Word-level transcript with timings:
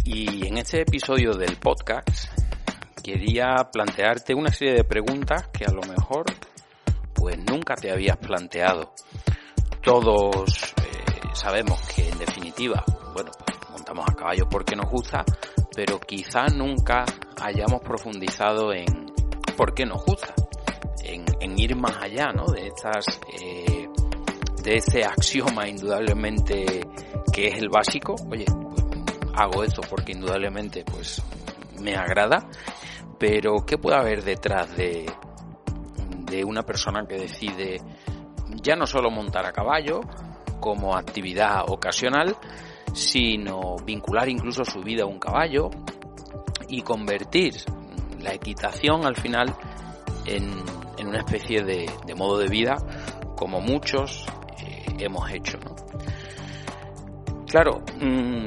Y 0.04 0.46
en 0.46 0.57
este 0.57 0.80
episodio 0.80 1.35
del 1.35 1.59
podcast 1.59 2.33
quería 3.03 3.54
plantearte 3.71 4.35
una 4.35 4.51
serie 4.51 4.77
de 4.77 4.85
preguntas 4.85 5.49
que 5.49 5.67
a 5.67 5.72
lo 5.72 5.83
mejor 5.83 6.25
pues 7.13 7.37
nunca 7.37 7.75
te 7.75 7.91
habías 7.91 8.17
planteado. 8.17 8.95
Todos 9.83 10.75
eh, 10.79 11.21
sabemos 11.35 11.79
que 11.95 12.09
en 12.09 12.19
definitiva, 12.19 12.83
bueno, 13.13 13.31
pues 13.45 13.59
montamos 13.73 14.07
a 14.09 14.15
caballo 14.15 14.49
porque 14.49 14.75
nos 14.75 14.91
gusta, 14.91 15.23
pero 15.75 16.01
quizá 16.01 16.47
nunca 16.47 17.05
hayamos 17.43 17.83
profundizado 17.83 18.73
en 18.73 19.12
por 19.55 19.75
qué 19.75 19.84
nos 19.84 20.03
gusta 20.03 20.34
ir 21.57 21.77
más 21.77 21.97
allá, 21.97 22.33
¿no? 22.33 22.47
De 22.47 22.69
estas, 22.69 23.21
eh, 23.41 23.89
de 24.62 24.77
ese 24.77 25.05
axioma 25.05 25.69
indudablemente 25.69 26.87
que 27.33 27.49
es 27.49 27.59
el 27.59 27.69
básico. 27.69 28.15
Oye, 28.30 28.47
hago 29.35 29.63
esto 29.65 29.83
porque 29.89 30.13
indudablemente, 30.13 30.85
pues, 30.85 31.23
me 31.80 31.95
agrada. 31.95 32.49
Pero, 33.19 33.65
¿qué 33.65 33.79
puede 33.79 33.97
haber 33.97 34.23
detrás 34.23 34.77
de, 34.77 35.07
de 36.30 36.45
una 36.45 36.63
persona 36.63 37.07
que 37.07 37.16
decide 37.16 37.80
ya 38.63 38.77
no 38.77 38.87
solo 38.87 39.11
montar 39.11 39.47
a 39.47 39.52
caballo 39.52 40.01
como 40.61 40.97
actividad 40.97 41.65
ocasional, 41.69 42.37
sino 42.93 43.77
vincular 43.85 44.29
incluso 44.29 44.65
su 44.65 44.80
vida 44.80 45.05
a 45.05 45.07
un 45.07 45.19
caballo 45.19 45.71
y 46.69 46.83
convertir 46.83 47.55
la 48.21 48.33
equitación 48.35 49.07
al 49.07 49.16
final 49.16 49.55
en, 50.25 50.63
una 51.09 51.19
especie 51.19 51.62
de, 51.62 51.88
modo 52.16 52.38
de 52.38 52.48
vida 52.48 52.77
como 53.37 53.60
muchos 53.60 54.26
eh, 54.65 54.85
hemos 54.99 55.30
hecho. 55.30 55.59
Claro, 57.46 57.82
mm, 58.01 58.45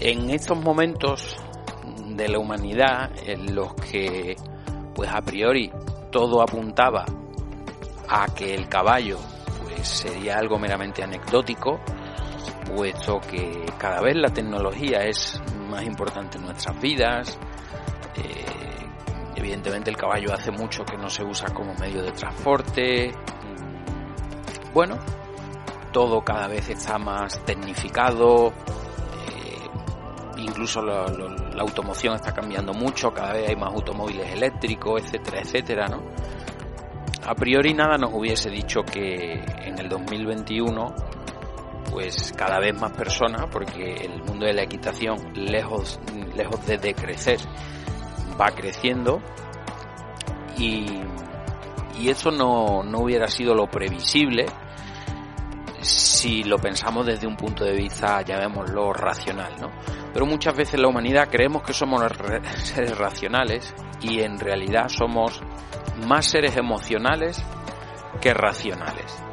en 0.00 0.30
estos 0.30 0.58
momentos 0.58 1.36
de 2.08 2.28
la 2.28 2.38
humanidad 2.38 3.10
en 3.26 3.54
los 3.54 3.74
que 3.74 4.36
pues 4.94 5.10
a 5.12 5.20
priori 5.20 5.70
todo 6.10 6.40
apuntaba 6.40 7.04
a 8.08 8.26
que 8.34 8.54
el 8.54 8.68
caballo 8.68 9.18
pues 9.62 9.86
sería 9.86 10.38
algo 10.38 10.58
meramente 10.58 11.02
anecdótico 11.02 11.80
puesto 12.74 13.20
que 13.20 13.66
cada 13.78 14.00
vez 14.00 14.16
la 14.16 14.30
tecnología 14.30 15.04
es 15.04 15.40
más 15.68 15.84
importante 15.84 16.38
en 16.38 16.44
nuestras 16.44 16.80
vidas 16.80 17.38
eh, 18.16 18.45
Evidentemente 19.36 19.90
el 19.90 19.96
caballo 19.96 20.32
hace 20.32 20.50
mucho 20.50 20.84
que 20.84 20.96
no 20.96 21.10
se 21.10 21.22
usa 21.22 21.52
como 21.52 21.74
medio 21.74 22.02
de 22.02 22.12
transporte. 22.12 23.12
Bueno, 24.72 24.98
todo 25.92 26.22
cada 26.22 26.48
vez 26.48 26.68
está 26.70 26.98
más 26.98 27.44
tecnificado. 27.44 28.48
Eh, 28.48 29.68
incluso 30.38 30.82
la, 30.82 31.06
automoción 31.58 32.14
está 32.14 32.32
cambiando 32.32 32.72
mucho, 32.72 33.12
cada 33.12 33.34
vez 33.34 33.50
hay 33.50 33.56
más 33.56 33.72
automóviles 33.72 34.30
eléctricos, 34.32 35.02
etcétera, 35.02 35.40
etcétera, 35.40 35.86
¿no? 35.88 36.02
A 37.26 37.34
priori 37.34 37.74
nada 37.74 37.98
nos 37.98 38.12
hubiese 38.14 38.50
dicho 38.50 38.82
que 38.82 39.42
en 39.64 39.78
el 39.78 39.88
2021 39.88 40.94
pues 41.90 42.32
cada 42.36 42.58
vez 42.58 42.78
más 42.78 42.92
personas, 42.92 43.46
porque 43.50 43.94
el 43.94 44.22
mundo 44.22 44.44
de 44.44 44.52
la 44.52 44.62
equitación, 44.62 45.16
lejos, 45.34 45.98
lejos 46.34 46.66
de 46.66 46.76
decrecer, 46.78 47.38
va 48.40 48.50
creciendo 48.50 49.20
y, 50.58 50.86
y 51.98 52.08
eso 52.08 52.30
no, 52.30 52.82
no 52.82 53.00
hubiera 53.00 53.28
sido 53.28 53.54
lo 53.54 53.66
previsible 53.66 54.46
si 55.80 56.42
lo 56.42 56.58
pensamos 56.58 57.06
desde 57.06 57.26
un 57.26 57.36
punto 57.36 57.64
de 57.64 57.72
vista, 57.72 58.20
llamémoslo, 58.22 58.92
racional, 58.92 59.54
¿no? 59.60 59.70
Pero 60.12 60.26
muchas 60.26 60.56
veces 60.56 60.80
la 60.80 60.88
humanidad 60.88 61.28
creemos 61.30 61.62
que 61.62 61.72
somos 61.72 62.02
seres 62.64 62.96
racionales 62.98 63.74
y 64.00 64.20
en 64.20 64.38
realidad 64.38 64.88
somos 64.88 65.40
más 66.06 66.26
seres 66.26 66.56
emocionales 66.56 67.42
que 68.20 68.34
racionales. 68.34 69.25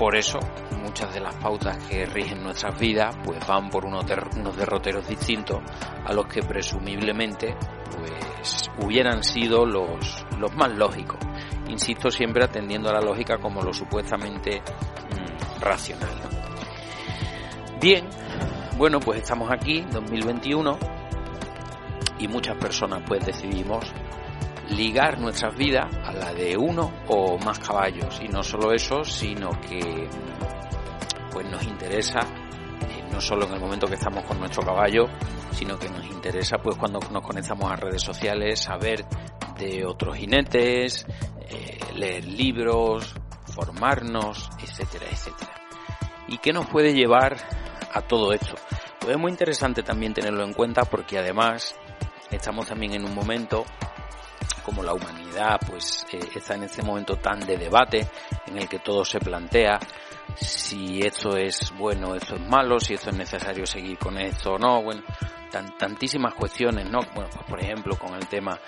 Por 0.00 0.16
eso, 0.16 0.38
muchas 0.82 1.12
de 1.12 1.20
las 1.20 1.34
pautas 1.34 1.76
que 1.84 2.06
rigen 2.06 2.42
nuestras 2.42 2.80
vidas 2.80 3.14
pues 3.22 3.46
van 3.46 3.68
por 3.68 3.84
unos, 3.84 4.06
unos 4.34 4.56
derroteros 4.56 5.06
distintos 5.06 5.58
a 6.06 6.14
los 6.14 6.26
que 6.26 6.42
presumiblemente 6.42 7.54
pues 7.98 8.70
hubieran 8.78 9.22
sido 9.22 9.66
los, 9.66 10.24
los 10.38 10.56
más 10.56 10.72
lógicos. 10.72 11.18
Insisto 11.68 12.10
siempre 12.10 12.42
atendiendo 12.42 12.88
a 12.88 12.94
la 12.94 13.02
lógica 13.02 13.36
como 13.36 13.60
lo 13.60 13.74
supuestamente 13.74 14.62
mm, 14.62 15.60
racional. 15.60 16.16
Bien, 17.78 18.08
bueno 18.78 19.00
pues 19.00 19.20
estamos 19.20 19.50
aquí, 19.52 19.82
2021, 19.82 20.78
y 22.20 22.26
muchas 22.26 22.56
personas 22.56 23.02
pues 23.06 23.26
decidimos 23.26 23.92
ligar 24.70 25.20
nuestras 25.20 25.56
vidas 25.56 25.86
a 26.04 26.12
la 26.12 26.32
de 26.32 26.56
uno 26.56 26.92
o 27.08 27.38
más 27.38 27.58
caballos. 27.58 28.20
Y 28.22 28.28
no 28.28 28.42
solo 28.42 28.72
eso 28.72 29.04
sino 29.04 29.50
que 29.60 30.08
pues 31.30 31.48
nos 31.48 31.62
interesa 31.64 32.20
eh, 32.20 33.04
no 33.12 33.20
solo 33.20 33.46
en 33.46 33.54
el 33.54 33.60
momento 33.60 33.86
que 33.86 33.94
estamos 33.94 34.24
con 34.24 34.38
nuestro 34.38 34.62
caballo 34.62 35.06
sino 35.52 35.78
que 35.78 35.88
nos 35.88 36.04
interesa 36.06 36.58
pues 36.58 36.76
cuando 36.76 36.98
nos 37.10 37.22
conectamos 37.24 37.70
a 37.70 37.76
redes 37.76 38.02
sociales 38.02 38.60
saber 38.60 39.04
de 39.58 39.84
otros 39.84 40.16
jinetes 40.16 41.06
eh, 41.48 41.78
leer 41.94 42.24
libros 42.24 43.14
formarnos 43.44 44.50
etcétera 44.62 45.06
etcétera. 45.10 45.52
Y 46.28 46.38
qué 46.38 46.52
nos 46.52 46.66
puede 46.66 46.94
llevar 46.94 47.36
a 47.92 48.02
todo 48.02 48.32
esto 48.32 48.54
pues 49.00 49.12
es 49.14 49.18
muy 49.18 49.30
interesante 49.30 49.82
también 49.82 50.12
tenerlo 50.12 50.44
en 50.44 50.52
cuenta 50.52 50.82
porque 50.82 51.18
además 51.18 51.74
estamos 52.30 52.66
también 52.66 52.94
en 52.94 53.04
un 53.04 53.14
momento 53.14 53.64
como 54.62 54.82
la 54.82 54.94
humanidad 54.94 55.58
pues 55.66 56.06
eh, 56.12 56.20
está 56.34 56.54
en 56.54 56.64
este 56.64 56.82
momento 56.82 57.16
tan 57.16 57.40
de 57.40 57.56
debate 57.56 58.08
en 58.46 58.58
el 58.58 58.68
que 58.68 58.78
todo 58.78 59.04
se 59.04 59.20
plantea 59.20 59.78
si 60.36 61.00
esto 61.00 61.36
es 61.36 61.72
bueno, 61.76 62.14
esto 62.14 62.36
es 62.36 62.48
malo, 62.48 62.78
si 62.78 62.94
esto 62.94 63.10
es 63.10 63.16
necesario 63.16 63.66
seguir 63.66 63.98
con 63.98 64.16
esto 64.18 64.52
o 64.52 64.58
no, 64.58 64.82
bueno, 64.82 65.02
tantísimas 65.50 66.34
cuestiones, 66.34 66.88
¿no? 66.88 67.00
Bueno, 67.14 67.30
pues 67.32 67.46
por 67.46 67.60
ejemplo 67.60 67.96
con 67.98 68.14
el 68.14 68.26
tema 68.28 68.58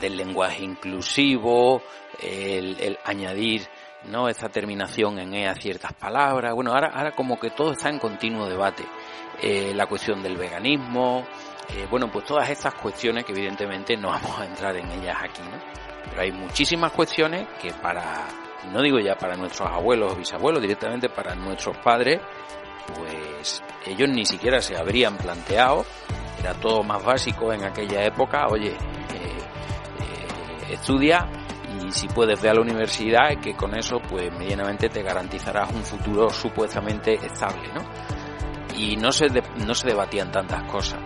del 0.00 0.16
lenguaje 0.16 0.64
inclusivo, 0.64 1.82
el, 2.22 2.98
añadir 3.04 3.66
¿no? 4.04 4.28
esta 4.28 4.48
terminación 4.48 5.18
en 5.18 5.34
E 5.34 5.48
a 5.48 5.54
ciertas 5.54 5.92
palabras. 5.94 6.54
Bueno, 6.54 6.72
ahora, 6.72 6.88
ahora 6.94 7.12
como 7.12 7.38
que 7.38 7.50
todo 7.50 7.72
está 7.72 7.88
en 7.88 7.98
continuo 7.98 8.48
debate. 8.48 8.84
Eh, 9.40 9.72
la 9.74 9.86
cuestión 9.86 10.22
del 10.22 10.36
veganismo, 10.36 11.24
eh, 11.70 11.86
bueno, 11.90 12.10
pues 12.10 12.24
todas 12.24 12.48
estas 12.48 12.74
cuestiones 12.74 13.24
que 13.24 13.32
evidentemente 13.32 13.96
no 13.96 14.08
vamos 14.08 14.38
a 14.38 14.46
entrar 14.46 14.76
en 14.76 14.90
ellas 14.90 15.16
aquí, 15.20 15.42
¿no? 15.42 15.58
Pero 16.08 16.22
hay 16.22 16.32
muchísimas 16.32 16.92
cuestiones 16.92 17.46
que 17.60 17.72
para, 17.72 18.26
no 18.72 18.82
digo 18.82 18.98
ya 18.98 19.16
para 19.16 19.36
nuestros 19.36 19.68
abuelos 19.68 20.12
o 20.12 20.16
bisabuelos, 20.16 20.62
directamente 20.62 21.08
para 21.10 21.34
nuestros 21.34 21.76
padres, 21.78 22.20
pues 22.96 23.62
ellos 23.86 24.08
ni 24.08 24.24
siquiera 24.24 24.60
se 24.60 24.76
habrían 24.76 25.16
planteado, 25.18 25.84
era 26.40 26.54
todo 26.54 26.82
más 26.82 27.04
básico 27.04 27.52
en 27.52 27.64
aquella 27.64 28.04
época, 28.04 28.46
oye, 28.48 28.70
eh, 28.70 29.38
eh, 30.00 30.72
estudia 30.72 31.28
y 31.86 31.92
si 31.92 32.08
puedes 32.08 32.40
ver 32.40 32.52
a 32.52 32.54
la 32.54 32.60
universidad, 32.62 33.38
que 33.42 33.54
con 33.54 33.76
eso 33.76 34.00
pues 34.08 34.32
medianamente 34.32 34.88
te 34.88 35.02
garantizarás 35.02 35.70
un 35.70 35.82
futuro 35.82 36.30
supuestamente 36.30 37.14
estable, 37.14 37.68
¿no? 37.74 37.82
Y 38.74 38.96
no 38.96 39.12
se, 39.12 39.26
no 39.66 39.74
se 39.74 39.88
debatían 39.88 40.30
tantas 40.30 40.62
cosas. 40.64 41.00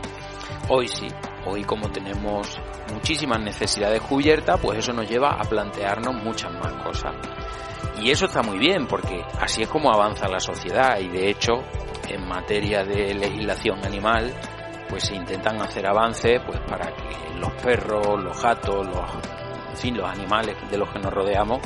Hoy 0.68 0.86
sí, 0.86 1.08
hoy 1.44 1.64
como 1.64 1.90
tenemos 1.90 2.56
muchísimas 2.92 3.40
necesidades 3.40 4.00
cubiertas, 4.00 4.60
pues 4.60 4.78
eso 4.78 4.92
nos 4.92 5.08
lleva 5.08 5.32
a 5.32 5.42
plantearnos 5.42 6.14
muchas 6.22 6.52
más 6.52 6.72
cosas. 6.84 7.14
Y 8.00 8.10
eso 8.10 8.26
está 8.26 8.42
muy 8.42 8.58
bien, 8.58 8.86
porque 8.86 9.24
así 9.40 9.62
es 9.62 9.68
como 9.68 9.92
avanza 9.92 10.28
la 10.28 10.38
sociedad 10.38 10.98
y 11.00 11.08
de 11.08 11.28
hecho, 11.28 11.54
en 12.08 12.26
materia 12.26 12.84
de 12.84 13.12
legislación 13.14 13.84
animal, 13.84 14.32
pues 14.88 15.04
se 15.04 15.16
intentan 15.16 15.60
hacer 15.60 15.86
avances 15.86 16.40
pues 16.46 16.60
para 16.60 16.94
que 16.94 17.34
los 17.38 17.52
perros, 17.54 18.22
los 18.22 18.40
gatos, 18.40 18.86
los 18.86 19.10
en 19.70 19.76
fin, 19.76 19.96
los 19.96 20.08
animales 20.08 20.56
de 20.70 20.78
los 20.78 20.88
que 20.90 21.00
nos 21.00 21.12
rodeamos, 21.12 21.60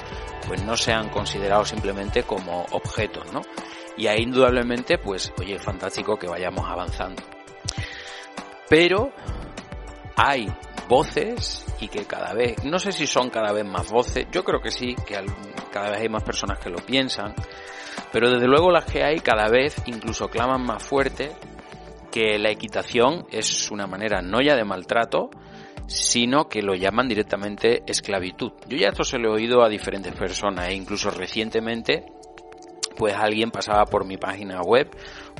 pues 0.46 0.62
no 0.62 0.76
sean 0.76 1.10
considerados 1.10 1.68
simplemente 1.68 2.22
como 2.22 2.64
objetos, 2.70 3.30
¿no? 3.32 3.42
Y 3.96 4.06
ahí 4.06 4.22
indudablemente, 4.22 4.98
pues, 4.98 5.32
oye, 5.40 5.54
es 5.54 5.62
fantástico 5.62 6.16
que 6.16 6.28
vayamos 6.28 6.64
avanzando 6.68 7.22
pero 8.68 9.12
hay 10.16 10.48
voces 10.88 11.64
y 11.80 11.88
que 11.88 12.04
cada 12.04 12.32
vez, 12.32 12.64
no 12.64 12.78
sé 12.78 12.92
si 12.92 13.06
son 13.06 13.30
cada 13.30 13.52
vez 13.52 13.64
más 13.64 13.90
voces, 13.90 14.26
yo 14.32 14.44
creo 14.44 14.60
que 14.60 14.70
sí, 14.70 14.94
que 15.06 15.16
cada 15.72 15.90
vez 15.90 16.00
hay 16.00 16.08
más 16.08 16.22
personas 16.22 16.58
que 16.58 16.70
lo 16.70 16.78
piensan, 16.78 17.34
pero 18.12 18.30
desde 18.30 18.46
luego 18.46 18.70
las 18.70 18.84
que 18.84 19.02
hay 19.02 19.20
cada 19.20 19.48
vez 19.48 19.76
incluso 19.86 20.28
claman 20.28 20.62
más 20.62 20.82
fuerte 20.82 21.32
que 22.10 22.38
la 22.38 22.50
equitación 22.50 23.26
es 23.30 23.70
una 23.70 23.86
manera 23.86 24.22
no 24.22 24.40
ya 24.40 24.56
de 24.56 24.64
maltrato, 24.64 25.30
sino 25.86 26.48
que 26.48 26.62
lo 26.62 26.74
llaman 26.74 27.08
directamente 27.08 27.82
esclavitud. 27.86 28.52
Yo 28.68 28.76
ya 28.76 28.88
esto 28.88 29.04
se 29.04 29.18
lo 29.18 29.30
he 29.30 29.42
oído 29.42 29.62
a 29.62 29.68
diferentes 29.68 30.14
personas 30.14 30.68
e 30.68 30.74
incluso 30.74 31.10
recientemente 31.10 32.06
pues 32.96 33.14
alguien 33.14 33.50
pasaba 33.50 33.84
por 33.84 34.06
mi 34.06 34.16
página 34.16 34.62
web, 34.62 34.88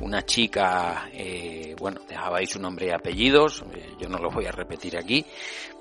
una 0.00 0.22
chica, 0.22 1.08
eh, 1.12 1.74
bueno, 1.78 2.00
dejaba 2.08 2.38
ahí 2.38 2.46
su 2.46 2.60
nombre 2.60 2.86
y 2.86 2.90
apellidos, 2.90 3.64
eh, 3.74 3.94
yo 3.98 4.08
no 4.08 4.18
los 4.18 4.34
voy 4.34 4.46
a 4.46 4.52
repetir 4.52 4.96
aquí, 4.96 5.24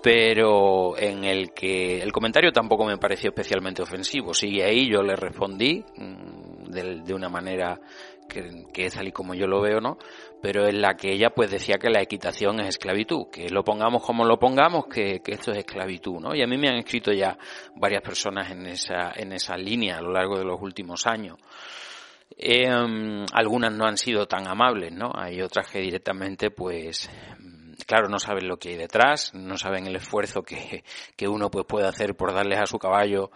pero 0.01 0.97
en 0.97 1.23
el 1.23 1.51
que 1.51 2.01
el 2.01 2.12
comentario 2.12 2.51
tampoco 2.51 2.85
me 2.85 2.97
pareció 2.97 3.29
especialmente 3.29 3.81
ofensivo. 3.81 4.33
Sigue 4.33 4.63
ahí, 4.63 4.89
yo 4.89 5.01
le 5.01 5.15
respondí 5.15 5.83
mm, 5.97 6.71
de, 6.71 7.13
una 7.13 7.29
manera 7.29 7.79
que, 8.29 8.65
que, 8.73 8.85
es 8.85 8.94
tal 8.94 9.07
y 9.07 9.12
como 9.12 9.33
yo 9.33 9.47
lo 9.47 9.62
veo, 9.62 9.79
¿no? 9.81 9.97
Pero 10.41 10.67
en 10.67 10.81
la 10.81 10.95
que 10.95 11.12
ella 11.12 11.31
pues 11.31 11.51
decía 11.51 11.77
que 11.77 11.89
la 11.89 12.01
equitación 12.01 12.59
es 12.59 12.69
esclavitud, 12.69 13.27
que 13.31 13.50
lo 13.50 13.63
pongamos 13.63 14.03
como 14.03 14.25
lo 14.25 14.38
pongamos, 14.38 14.85
que, 14.88 15.21
que 15.21 15.33
esto 15.33 15.51
es 15.51 15.59
esclavitud, 15.59 16.19
¿no? 16.19 16.35
Y 16.35 16.41
a 16.41 16.47
mí 16.47 16.57
me 16.57 16.69
han 16.69 16.77
escrito 16.77 17.12
ya 17.12 17.38
varias 17.75 18.01
personas 18.01 18.51
en 18.51 18.65
esa, 18.67 19.12
en 19.15 19.33
esa 19.33 19.57
línea 19.57 19.97
a 19.97 20.01
lo 20.01 20.12
largo 20.12 20.38
de 20.38 20.45
los 20.45 20.62
últimos 20.62 21.06
años. 21.06 21.38
Eh, 22.37 22.67
algunas 23.33 23.73
no 23.73 23.85
han 23.85 23.97
sido 23.97 24.27
tan 24.27 24.47
amables, 24.47 24.91
¿no? 24.91 25.11
Hay 25.15 25.41
otras 25.41 25.69
que 25.69 25.79
directamente, 25.79 26.51
pues, 26.51 27.09
claro, 27.87 28.09
no 28.09 28.19
saben 28.19 28.47
lo 28.47 28.57
que 28.57 28.69
hay 28.69 28.75
detrás, 28.77 29.33
no 29.33 29.57
saben 29.57 29.87
el 29.87 29.95
esfuerzo 29.95 30.43
que, 30.43 30.83
que 31.15 31.27
uno 31.27 31.49
pues 31.49 31.65
puede 31.65 31.87
hacer 31.87 32.15
por 32.15 32.33
darles 32.33 32.59
a 32.59 32.65
su 32.65 32.77
caballo 32.77 33.31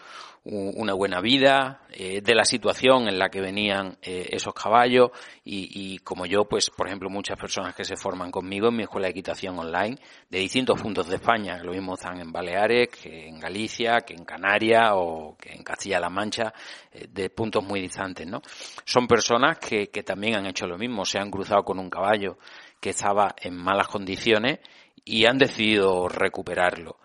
una 0.46 0.94
buena 0.94 1.22
vida, 1.22 1.82
eh, 1.92 2.22
de 2.22 2.36
la 2.36 2.46
situación 2.46 3.08
en 3.08 3.20
la 3.20 3.30
que 3.30 3.42
venían 3.42 3.98
eh, 4.02 4.30
esos 4.32 4.54
caballos 4.54 5.12
y, 5.44 5.70
y, 5.94 6.00
como 6.00 6.26
yo, 6.26 6.46
pues 6.46 6.70
por 6.70 6.88
ejemplo 6.88 7.10
muchas 7.10 7.38
personas 7.38 7.76
que 7.76 7.84
se 7.84 7.98
forman 7.98 8.32
conmigo 8.32 8.70
en 8.70 8.78
mi 8.78 8.84
escuela 8.84 9.08
de 9.08 9.12
equitación 9.12 9.60
online 9.60 9.98
de 10.30 10.40
distintos 10.40 10.82
puntos 10.82 11.08
de 11.08 11.16
España, 11.16 11.62
lo 11.64 11.74
mismo 11.74 11.96
están 11.96 12.20
en 12.20 12.32
Baleares, 12.32 12.90
que 12.90 13.28
en 13.28 13.40
Galicia, 13.40 14.02
que 14.02 14.14
en 14.14 14.24
Canarias 14.24 14.92
o 14.94 15.36
que 15.40 15.52
en 15.52 15.64
Castilla-La 15.64 16.10
Mancha, 16.10 16.54
eh, 16.92 17.08
de 17.10 17.30
puntos 17.30 17.64
muy 17.64 17.82
distantes, 17.82 18.26
¿no? 18.26 18.42
Son 18.86 19.08
personas 19.08 19.60
que, 19.60 19.88
que 19.88 20.04
también 20.04 20.36
han 20.36 20.46
hecho 20.46 20.68
lo 20.68 20.78
mismo, 20.78 21.06
se 21.06 21.20
han 21.20 21.30
cruzado 21.30 21.64
con 21.64 21.80
un 21.80 21.90
caballo 21.90 22.38
que 22.80 22.92
estaba 22.92 23.36
en 23.42 23.56
malas 23.56 23.88
condiciones 23.88 24.60
y 25.04 25.26
han 25.26 25.38
decidido 25.38 26.08
recuperarlo. 26.08 26.98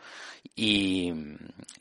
Y, 0.54 1.12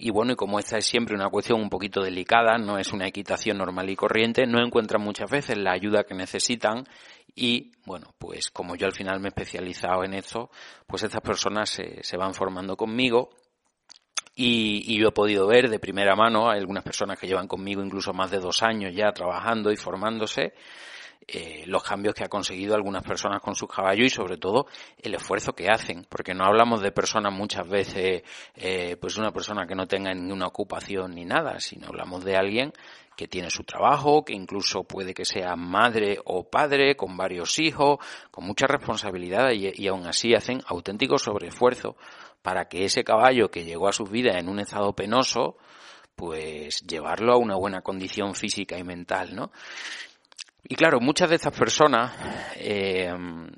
y, 0.06 0.10
bueno, 0.10 0.34
y 0.34 0.36
como 0.36 0.60
esta 0.60 0.78
es 0.78 0.86
siempre 0.86 1.16
una 1.16 1.30
cuestión 1.30 1.62
un 1.62 1.70
poquito 1.70 2.02
delicada, 2.02 2.58
no 2.58 2.78
es 2.78 2.92
una 2.92 3.08
equitación 3.08 3.58
normal 3.58 3.90
y 3.90 3.96
corriente, 3.96 4.46
no 4.46 4.62
encuentran 4.62 5.02
muchas 5.02 5.32
veces 5.32 5.58
la 5.58 5.72
ayuda 5.72 6.04
que 6.04 6.14
necesitan 6.14 6.84
y 7.34 7.72
bueno, 7.86 8.14
pues 8.18 8.52
como 8.52 8.76
yo 8.76 8.86
al 8.86 8.92
final 8.92 9.22
me 9.22 9.28
he 9.28 9.30
especializado 9.30 10.04
en 10.04 10.14
esto, 10.14 10.50
pues 10.88 11.04
estas 11.04 11.22
personas 11.22 11.70
se, 11.70 12.18
van 12.18 12.34
formando 12.34 12.76
conmigo 12.76 13.30
y, 14.36 14.94
y, 14.94 15.00
yo 15.00 15.08
he 15.08 15.14
podido 15.14 15.48
ver 15.48 15.70
de 15.70 15.80
primera 15.80 16.18
mano 16.18 16.50
a 16.50 16.56
algunas 16.56 16.84
personas 16.84 17.18
que 17.18 17.28
llevan 17.28 17.48
conmigo 17.48 17.82
incluso 17.82 18.12
más 18.12 18.30
de 18.30 18.40
dos 18.40 18.62
años 18.62 18.94
ya 18.94 19.10
trabajando 19.14 19.72
y 19.72 19.78
formándose, 19.78 20.54
eh, 21.28 21.64
los 21.68 21.84
cambios 21.84 22.14
que 22.14 22.24
ha 22.24 22.30
conseguido 22.30 22.76
algunas 22.76 23.04
personas 23.04 23.42
con 23.42 23.56
sus 23.56 23.70
caballos 23.70 24.08
y 24.08 24.10
sobre 24.10 24.38
todo 24.38 24.68
el 24.98 25.16
esfuerzo 25.16 25.54
que 25.54 25.70
hacen, 25.70 26.06
porque 26.10 26.34
no 26.34 26.46
hablamos 26.46 26.82
de 26.82 26.92
personas 26.92 27.34
muchas 27.34 27.68
veces, 27.68 28.24
eh, 28.56 28.98
pues 29.00 29.18
una 29.18 29.32
persona 29.32 29.66
que 29.66 29.76
no 29.76 29.88
tenga 29.88 30.14
ninguna 30.14 30.48
ocupación 30.48 31.16
ni 31.16 31.26
nada, 31.26 31.60
sino 31.60 31.88
hablamos 31.88 32.24
de 32.24 32.36
alguien 32.36 32.74
que 33.16 33.28
tiene 33.28 33.50
su 33.50 33.64
trabajo, 33.64 34.26
que 34.26 34.34
incluso 34.34 34.84
puede 34.84 35.14
que 35.14 35.26
sea 35.26 35.56
madre 35.56 36.20
o 36.26 36.50
padre, 36.50 36.96
con 36.96 37.16
varios 37.16 37.60
hijos, 37.60 38.00
con 38.32 38.46
mucha 38.46 38.66
responsabilidad 38.66 39.52
y, 39.52 39.72
y 39.76 39.88
aún 39.88 40.06
así 40.08 40.34
hacen 40.34 40.62
auténtico 40.66 41.18
sobreesfuerzo 41.18 41.96
para 42.42 42.68
que 42.68 42.86
ese 42.86 43.04
caballo 43.04 43.50
que 43.50 43.64
llegó 43.64 43.88
a 43.88 43.94
su 43.94 44.06
vida 44.06 44.38
en 44.38 44.50
un 44.50 44.60
estado 44.60 44.94
penoso, 44.94 45.58
pues 46.16 46.82
llevarlo 46.86 47.34
a 47.34 47.38
una 47.38 47.56
buena 47.56 47.82
condición 47.82 48.36
física 48.36 48.78
y 48.78 48.84
mental, 48.84 49.36
¿no? 49.36 49.52
Y 50.66 50.76
claro, 50.76 51.02
muchas 51.02 51.30
de 51.30 51.36
estas 51.36 51.58
personas 51.58 52.14
eh, 52.56 53.12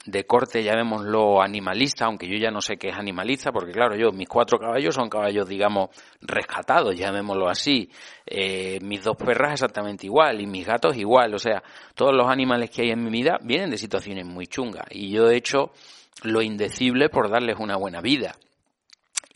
de 0.06 0.26
corte, 0.26 0.64
llamémoslo 0.64 1.40
animalista, 1.40 2.06
aunque 2.06 2.28
yo 2.28 2.36
ya 2.36 2.50
no 2.50 2.62
sé 2.62 2.78
qué 2.78 2.90
es 2.90 2.98
animalista, 2.98 3.52
porque 3.52 3.72
claro, 3.72 3.96
yo, 3.96 4.12
mis 4.12 4.28
cuatro 4.28 4.58
caballos 4.58 4.96
son 4.96 5.08
caballos, 5.08 5.48
digamos, 5.48 5.90
rescatados, 6.22 6.96
llamémoslo 6.96 7.48
así. 7.48 7.92
Eh, 8.26 8.80
mis 8.82 9.04
dos 9.04 9.16
perras 9.18 9.54
exactamente 9.54 10.08
igual, 10.08 10.42
y 10.42 10.48
mis 10.48 10.66
gatos 10.66 10.98
igual. 10.98 11.36
O 11.36 11.40
sea, 11.40 11.62
todos 11.94 12.12
los 12.12 12.28
animales 12.28 12.72
que 12.72 12.82
hay 12.82 12.90
en 12.90 13.04
mi 13.04 13.12
vida 13.12 13.38
vienen 13.44 13.70
de 13.70 13.78
situaciones 13.78 14.26
muy 14.26 14.48
chungas. 14.48 14.88
Y 14.90 15.12
yo 15.12 15.30
he 15.30 15.38
hecho 15.38 15.74
lo 16.24 16.42
indecible 16.42 17.10
por 17.10 17.30
darles 17.30 17.58
una 17.60 17.78
buena 17.78 18.02
vida 18.02 18.36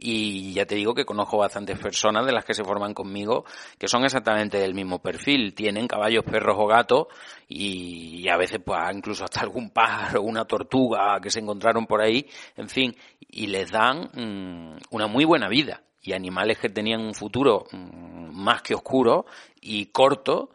y 0.01 0.53
ya 0.53 0.65
te 0.65 0.75
digo 0.75 0.93
que 0.93 1.05
conozco 1.05 1.37
bastantes 1.37 1.77
personas 1.79 2.25
de 2.25 2.31
las 2.31 2.45
que 2.45 2.53
se 2.53 2.63
forman 2.63 2.93
conmigo 2.93 3.45
que 3.77 3.87
son 3.87 4.03
exactamente 4.03 4.57
del 4.57 4.73
mismo 4.73 4.99
perfil, 4.99 5.53
tienen 5.53 5.87
caballos, 5.87 6.23
perros 6.23 6.55
o 6.59 6.67
gatos 6.67 7.07
y, 7.47 8.27
a 8.29 8.37
veces 8.37 8.59
pues 8.63 8.79
incluso 8.93 9.23
hasta 9.23 9.41
algún 9.41 9.71
pájaro, 9.71 10.21
una 10.21 10.45
tortuga 10.45 11.19
que 11.21 11.31
se 11.31 11.39
encontraron 11.39 11.85
por 11.85 12.01
ahí, 12.01 12.25
en 12.55 12.69
fin, 12.69 12.95
y 13.19 13.47
les 13.47 13.71
dan 13.71 14.09
mm, 14.13 14.77
una 14.91 15.07
muy 15.07 15.25
buena 15.25 15.47
vida. 15.49 15.81
Y 16.01 16.13
animales 16.13 16.59
que 16.59 16.69
tenían 16.69 17.01
un 17.01 17.13
futuro 17.13 17.65
mm, 17.71 18.31
más 18.31 18.61
que 18.61 18.75
oscuro 18.75 19.25
y 19.61 19.87
corto 19.87 20.51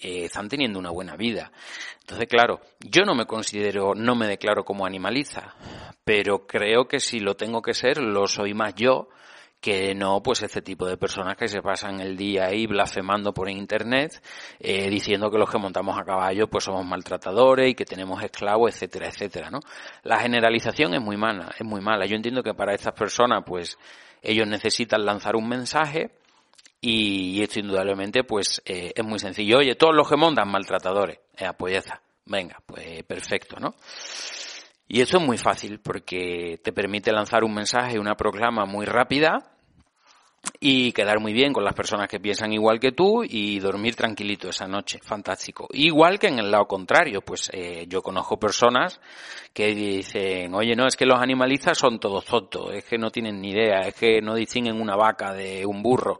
eh, 0.00 0.24
están 0.24 0.48
teniendo 0.48 0.78
una 0.78 0.90
buena 0.90 1.16
vida. 1.16 1.52
Entonces, 2.00 2.28
claro, 2.28 2.60
yo 2.80 3.04
no 3.04 3.14
me 3.14 3.26
considero, 3.26 3.94
no 3.94 4.14
me 4.14 4.26
declaro 4.26 4.64
como 4.64 4.86
animalista, 4.86 5.54
pero 6.04 6.46
creo 6.46 6.86
que 6.86 7.00
si 7.00 7.20
lo 7.20 7.36
tengo 7.36 7.60
que 7.60 7.74
ser, 7.74 7.98
lo 7.98 8.26
soy 8.26 8.54
más 8.54 8.74
yo 8.74 9.08
que 9.60 9.92
no 9.94 10.22
pues 10.22 10.42
este 10.42 10.62
tipo 10.62 10.86
de 10.86 10.96
personas 10.96 11.36
que 11.36 11.48
se 11.48 11.60
pasan 11.60 12.00
el 12.00 12.16
día 12.16 12.46
ahí 12.46 12.66
blasfemando 12.66 13.34
por 13.34 13.50
internet 13.50 14.22
eh, 14.60 14.88
diciendo 14.88 15.30
que 15.30 15.38
los 15.38 15.50
que 15.50 15.58
montamos 15.58 15.98
a 15.98 16.04
caballo 16.04 16.48
pues 16.48 16.64
somos 16.64 16.86
maltratadores 16.86 17.70
y 17.70 17.74
que 17.74 17.84
tenemos 17.84 18.22
esclavos 18.22 18.72
etcétera 18.72 19.08
etcétera 19.08 19.50
no 19.50 19.58
la 20.04 20.20
generalización 20.20 20.94
es 20.94 21.00
muy 21.00 21.16
mala 21.16 21.50
es 21.58 21.66
muy 21.66 21.80
mala 21.80 22.06
yo 22.06 22.14
entiendo 22.14 22.42
que 22.44 22.54
para 22.54 22.72
estas 22.72 22.92
personas 22.92 23.42
pues 23.44 23.76
ellos 24.22 24.46
necesitan 24.46 25.04
lanzar 25.04 25.34
un 25.34 25.48
mensaje 25.48 26.12
y, 26.80 27.42
esto 27.42 27.60
indudablemente 27.60 28.24
pues 28.24 28.62
eh, 28.64 28.92
es 28.94 29.04
muy 29.04 29.18
sencillo. 29.18 29.58
Oye, 29.58 29.74
todos 29.74 29.94
los 29.94 30.08
que 30.08 30.16
montan 30.16 30.50
maltratadores. 30.50 31.18
Eh, 31.36 31.50
pues 31.56 31.72
ya 31.72 31.78
está. 31.78 32.02
Venga, 32.26 32.58
pues 32.66 33.02
perfecto, 33.04 33.56
¿no? 33.58 33.74
Y 34.86 35.00
eso 35.00 35.18
es 35.18 35.24
muy 35.24 35.38
fácil 35.38 35.80
porque 35.80 36.60
te 36.62 36.72
permite 36.72 37.12
lanzar 37.12 37.44
un 37.44 37.54
mensaje, 37.54 37.98
una 37.98 38.14
proclama 38.14 38.64
muy 38.64 38.86
rápida 38.86 39.38
y 40.60 40.92
quedar 40.92 41.20
muy 41.20 41.32
bien 41.32 41.52
con 41.52 41.64
las 41.64 41.74
personas 41.74 42.08
que 42.08 42.20
piensan 42.20 42.52
igual 42.52 42.80
que 42.80 42.92
tú 42.92 43.22
y 43.22 43.58
dormir 43.58 43.94
tranquilito 43.94 44.48
esa 44.48 44.66
noche. 44.66 44.98
Fantástico. 45.02 45.68
Igual 45.72 46.18
que 46.18 46.28
en 46.28 46.38
el 46.38 46.50
lado 46.50 46.66
contrario, 46.66 47.20
pues 47.20 47.50
eh, 47.52 47.86
yo 47.88 48.02
conozco 48.02 48.38
personas 48.38 49.00
que 49.52 49.74
dicen, 49.74 50.54
oye, 50.54 50.74
no, 50.74 50.86
es 50.86 50.96
que 50.96 51.06
los 51.06 51.20
animalistas 51.20 51.78
son 51.78 51.98
todos 51.98 52.24
tontos, 52.24 52.72
es 52.72 52.84
que 52.84 52.98
no 52.98 53.10
tienen 53.10 53.40
ni 53.40 53.50
idea, 53.50 53.80
es 53.80 53.94
que 53.94 54.20
no 54.20 54.34
distinguen 54.34 54.80
una 54.80 54.96
vaca 54.96 55.32
de 55.32 55.66
un 55.66 55.82
burro. 55.82 56.18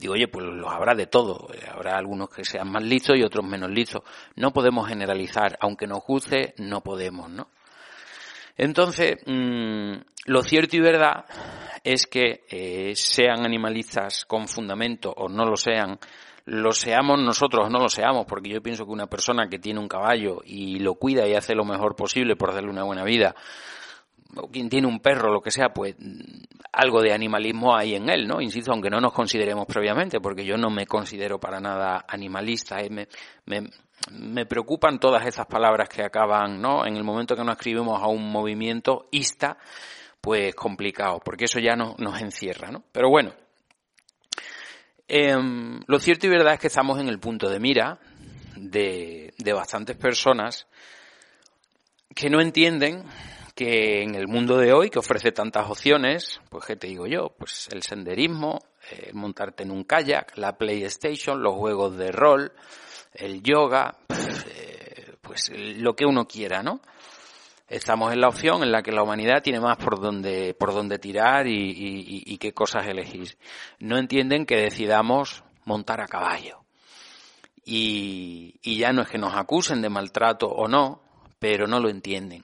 Digo, 0.00 0.14
oye, 0.14 0.28
pues 0.28 0.46
los 0.46 0.72
habrá 0.72 0.94
de 0.94 1.06
todo. 1.06 1.46
Habrá 1.70 1.98
algunos 1.98 2.30
que 2.30 2.42
sean 2.42 2.72
más 2.72 2.82
listos 2.82 3.18
y 3.18 3.22
otros 3.22 3.44
menos 3.44 3.70
listos. 3.70 4.02
No 4.34 4.50
podemos 4.50 4.88
generalizar. 4.88 5.58
Aunque 5.60 5.86
nos 5.86 6.00
guste, 6.00 6.54
no 6.56 6.80
podemos, 6.80 7.28
¿no? 7.28 7.48
Entonces, 8.56 9.16
mmm, 9.26 9.92
lo 10.24 10.42
cierto 10.42 10.76
y 10.76 10.80
verdad 10.80 11.26
es 11.84 12.06
que 12.06 12.44
eh, 12.48 12.92
sean 12.94 13.44
animalistas 13.44 14.24
con 14.24 14.48
fundamento 14.48 15.12
o 15.14 15.28
no 15.28 15.44
lo 15.44 15.56
sean, 15.56 15.98
lo 16.46 16.72
seamos 16.72 17.20
nosotros 17.20 17.66
o 17.66 17.70
no 17.70 17.78
lo 17.78 17.90
seamos, 17.90 18.24
porque 18.26 18.48
yo 18.48 18.62
pienso 18.62 18.86
que 18.86 18.92
una 18.92 19.06
persona 19.06 19.48
que 19.48 19.58
tiene 19.58 19.80
un 19.80 19.88
caballo 19.88 20.40
y 20.46 20.78
lo 20.78 20.94
cuida 20.94 21.26
y 21.26 21.34
hace 21.34 21.54
lo 21.54 21.64
mejor 21.66 21.94
posible 21.94 22.36
por 22.36 22.54
darle 22.54 22.70
una 22.70 22.84
buena 22.84 23.04
vida, 23.04 23.34
quien 24.52 24.68
tiene 24.68 24.86
un 24.86 25.00
perro, 25.00 25.32
lo 25.32 25.40
que 25.40 25.50
sea, 25.50 25.70
pues 25.70 25.96
algo 26.72 27.02
de 27.02 27.12
animalismo 27.12 27.76
hay 27.76 27.94
en 27.94 28.08
él, 28.08 28.26
¿no? 28.26 28.40
Insisto, 28.40 28.72
aunque 28.72 28.90
no 28.90 29.00
nos 29.00 29.12
consideremos 29.12 29.66
previamente, 29.66 30.20
porque 30.20 30.44
yo 30.44 30.56
no 30.56 30.70
me 30.70 30.86
considero 30.86 31.38
para 31.38 31.60
nada 31.60 32.04
animalista, 32.08 32.80
¿eh? 32.80 32.90
me, 32.90 33.08
me, 34.12 34.46
preocupan 34.46 34.98
todas 34.98 35.26
esas 35.26 35.46
palabras 35.46 35.88
que 35.88 36.02
acaban, 36.02 36.60
¿no? 36.60 36.86
En 36.86 36.96
el 36.96 37.04
momento 37.04 37.36
que 37.36 37.44
nos 37.44 37.56
escribimos 37.56 38.00
a 38.02 38.06
un 38.06 38.30
movimiento 38.30 39.08
ista, 39.10 39.58
pues 40.20 40.54
complicado, 40.54 41.20
porque 41.24 41.46
eso 41.46 41.58
ya 41.58 41.74
no, 41.74 41.94
nos 41.98 42.20
encierra, 42.20 42.70
¿no? 42.70 42.84
Pero 42.92 43.10
bueno, 43.10 43.32
eh, 45.08 45.36
lo 45.86 45.98
cierto 45.98 46.26
y 46.26 46.30
verdad 46.30 46.54
es 46.54 46.60
que 46.60 46.68
estamos 46.68 47.00
en 47.00 47.08
el 47.08 47.18
punto 47.18 47.48
de 47.48 47.58
mira 47.58 47.98
de, 48.56 49.34
de 49.38 49.52
bastantes 49.52 49.96
personas 49.96 50.66
que 52.14 52.30
no 52.30 52.40
entienden 52.40 53.04
que 53.60 54.02
en 54.02 54.14
el 54.14 54.26
mundo 54.26 54.56
de 54.56 54.72
hoy, 54.72 54.88
que 54.88 55.00
ofrece 55.00 55.32
tantas 55.32 55.68
opciones, 55.68 56.40
pues 56.48 56.64
qué 56.64 56.76
te 56.76 56.86
digo 56.86 57.06
yo, 57.06 57.34
pues 57.38 57.68
el 57.70 57.82
senderismo, 57.82 58.58
eh, 58.90 59.10
montarte 59.12 59.64
en 59.64 59.70
un 59.70 59.84
kayak, 59.84 60.38
la 60.38 60.56
PlayStation, 60.56 61.42
los 61.42 61.56
juegos 61.56 61.94
de 61.98 62.10
rol, 62.10 62.52
el 63.12 63.42
yoga, 63.42 63.98
eh, 64.08 65.12
pues 65.20 65.52
lo 65.54 65.94
que 65.94 66.06
uno 66.06 66.26
quiera, 66.26 66.62
¿no? 66.62 66.80
estamos 67.68 68.14
en 68.14 68.22
la 68.22 68.28
opción 68.28 68.62
en 68.62 68.72
la 68.72 68.82
que 68.82 68.92
la 68.92 69.02
humanidad 69.02 69.42
tiene 69.42 69.60
más 69.60 69.76
por 69.76 70.00
donde, 70.00 70.54
por 70.54 70.72
donde 70.72 70.98
tirar 70.98 71.46
y, 71.46 72.38
qué 72.38 72.54
cosas 72.54 72.86
elegir. 72.86 73.36
No 73.78 73.98
entienden 73.98 74.46
que 74.46 74.56
decidamos 74.56 75.44
montar 75.66 76.00
a 76.00 76.06
caballo. 76.06 76.64
Y, 77.62 78.58
ya 78.62 78.94
no 78.94 79.02
es 79.02 79.08
que 79.10 79.18
nos 79.18 79.34
acusen 79.34 79.82
de 79.82 79.90
maltrato 79.90 80.46
o 80.48 80.66
no, 80.66 81.02
pero 81.38 81.66
no 81.66 81.78
lo 81.78 81.90
entienden. 81.90 82.42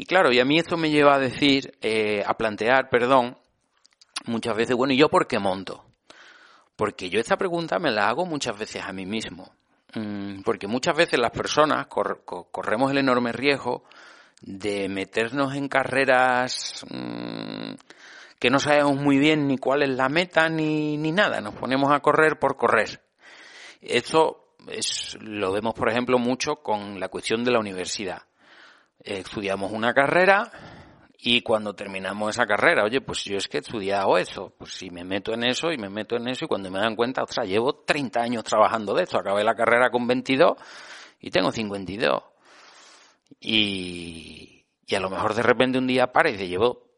Y 0.00 0.06
claro, 0.06 0.32
y 0.32 0.38
a 0.38 0.44
mí 0.44 0.60
esto 0.60 0.76
me 0.76 0.90
lleva 0.90 1.16
a 1.16 1.18
decir, 1.18 1.76
eh, 1.82 2.22
a 2.24 2.34
plantear, 2.34 2.88
perdón, 2.88 3.36
muchas 4.26 4.56
veces, 4.56 4.76
bueno, 4.76 4.94
¿y 4.94 4.96
yo 4.96 5.08
por 5.08 5.26
qué 5.26 5.40
monto? 5.40 5.84
Porque 6.76 7.10
yo 7.10 7.18
esta 7.18 7.36
pregunta 7.36 7.80
me 7.80 7.90
la 7.90 8.08
hago 8.08 8.24
muchas 8.24 8.56
veces 8.56 8.84
a 8.84 8.92
mí 8.92 9.06
mismo. 9.06 9.50
Mm, 9.94 10.42
porque 10.42 10.68
muchas 10.68 10.96
veces 10.96 11.18
las 11.18 11.32
personas 11.32 11.88
corremos 11.88 12.92
el 12.92 12.98
enorme 12.98 13.32
riesgo 13.32 13.82
de 14.40 14.88
meternos 14.88 15.56
en 15.56 15.66
carreras 15.66 16.86
mm, 16.88 17.72
que 18.38 18.50
no 18.50 18.60
sabemos 18.60 18.94
muy 18.94 19.18
bien 19.18 19.48
ni 19.48 19.58
cuál 19.58 19.82
es 19.82 19.88
la 19.88 20.08
meta 20.08 20.48
ni, 20.48 20.96
ni 20.96 21.10
nada. 21.10 21.40
Nos 21.40 21.56
ponemos 21.56 21.90
a 21.90 21.98
correr 21.98 22.38
por 22.38 22.56
correr. 22.56 23.02
Esto 23.80 24.54
es, 24.68 25.18
lo 25.20 25.50
vemos, 25.50 25.74
por 25.74 25.88
ejemplo, 25.88 26.20
mucho 26.20 26.62
con 26.62 27.00
la 27.00 27.08
cuestión 27.08 27.42
de 27.42 27.50
la 27.50 27.58
universidad. 27.58 28.27
Estudiamos 29.00 29.72
una 29.72 29.94
carrera 29.94 30.50
y 31.20 31.42
cuando 31.42 31.74
terminamos 31.74 32.30
esa 32.30 32.46
carrera, 32.46 32.84
oye, 32.84 33.00
pues 33.00 33.24
yo 33.24 33.36
es 33.36 33.48
que 33.48 33.58
he 33.58 33.60
estudiado 33.60 34.16
eso, 34.18 34.54
pues 34.56 34.72
si 34.72 34.90
me 34.90 35.04
meto 35.04 35.32
en 35.32 35.44
eso 35.44 35.72
y 35.72 35.76
me 35.76 35.88
meto 35.88 36.16
en 36.16 36.28
eso 36.28 36.44
y 36.44 36.48
cuando 36.48 36.70
me 36.70 36.78
dan 36.78 36.94
cuenta, 36.94 37.22
ostras, 37.24 37.48
llevo 37.48 37.82
30 37.84 38.20
años 38.20 38.44
trabajando 38.44 38.94
de 38.94 39.02
esto, 39.02 39.18
acabé 39.18 39.42
la 39.42 39.54
carrera 39.54 39.90
con 39.90 40.06
22 40.06 40.52
y 41.20 41.30
tengo 41.30 41.50
52. 41.50 42.22
Y, 43.40 44.64
y 44.86 44.94
a 44.94 45.00
lo 45.00 45.10
mejor 45.10 45.34
de 45.34 45.42
repente 45.42 45.78
un 45.78 45.86
día 45.86 46.12
para 46.12 46.30
y 46.30 46.36
te 46.36 46.48
llevo 46.48 46.94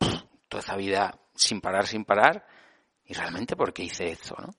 toda 0.49 0.62
esa 0.62 0.76
vida 0.76 1.19
sin 1.35 1.61
parar, 1.61 1.87
sin 1.87 2.04
parar. 2.04 2.47
Y 3.07 3.14
realmente, 3.14 3.57
¿por 3.57 3.73
qué 3.73 3.85
hice 3.85 4.11
esto? 4.11 4.37
¿no? 4.38 4.54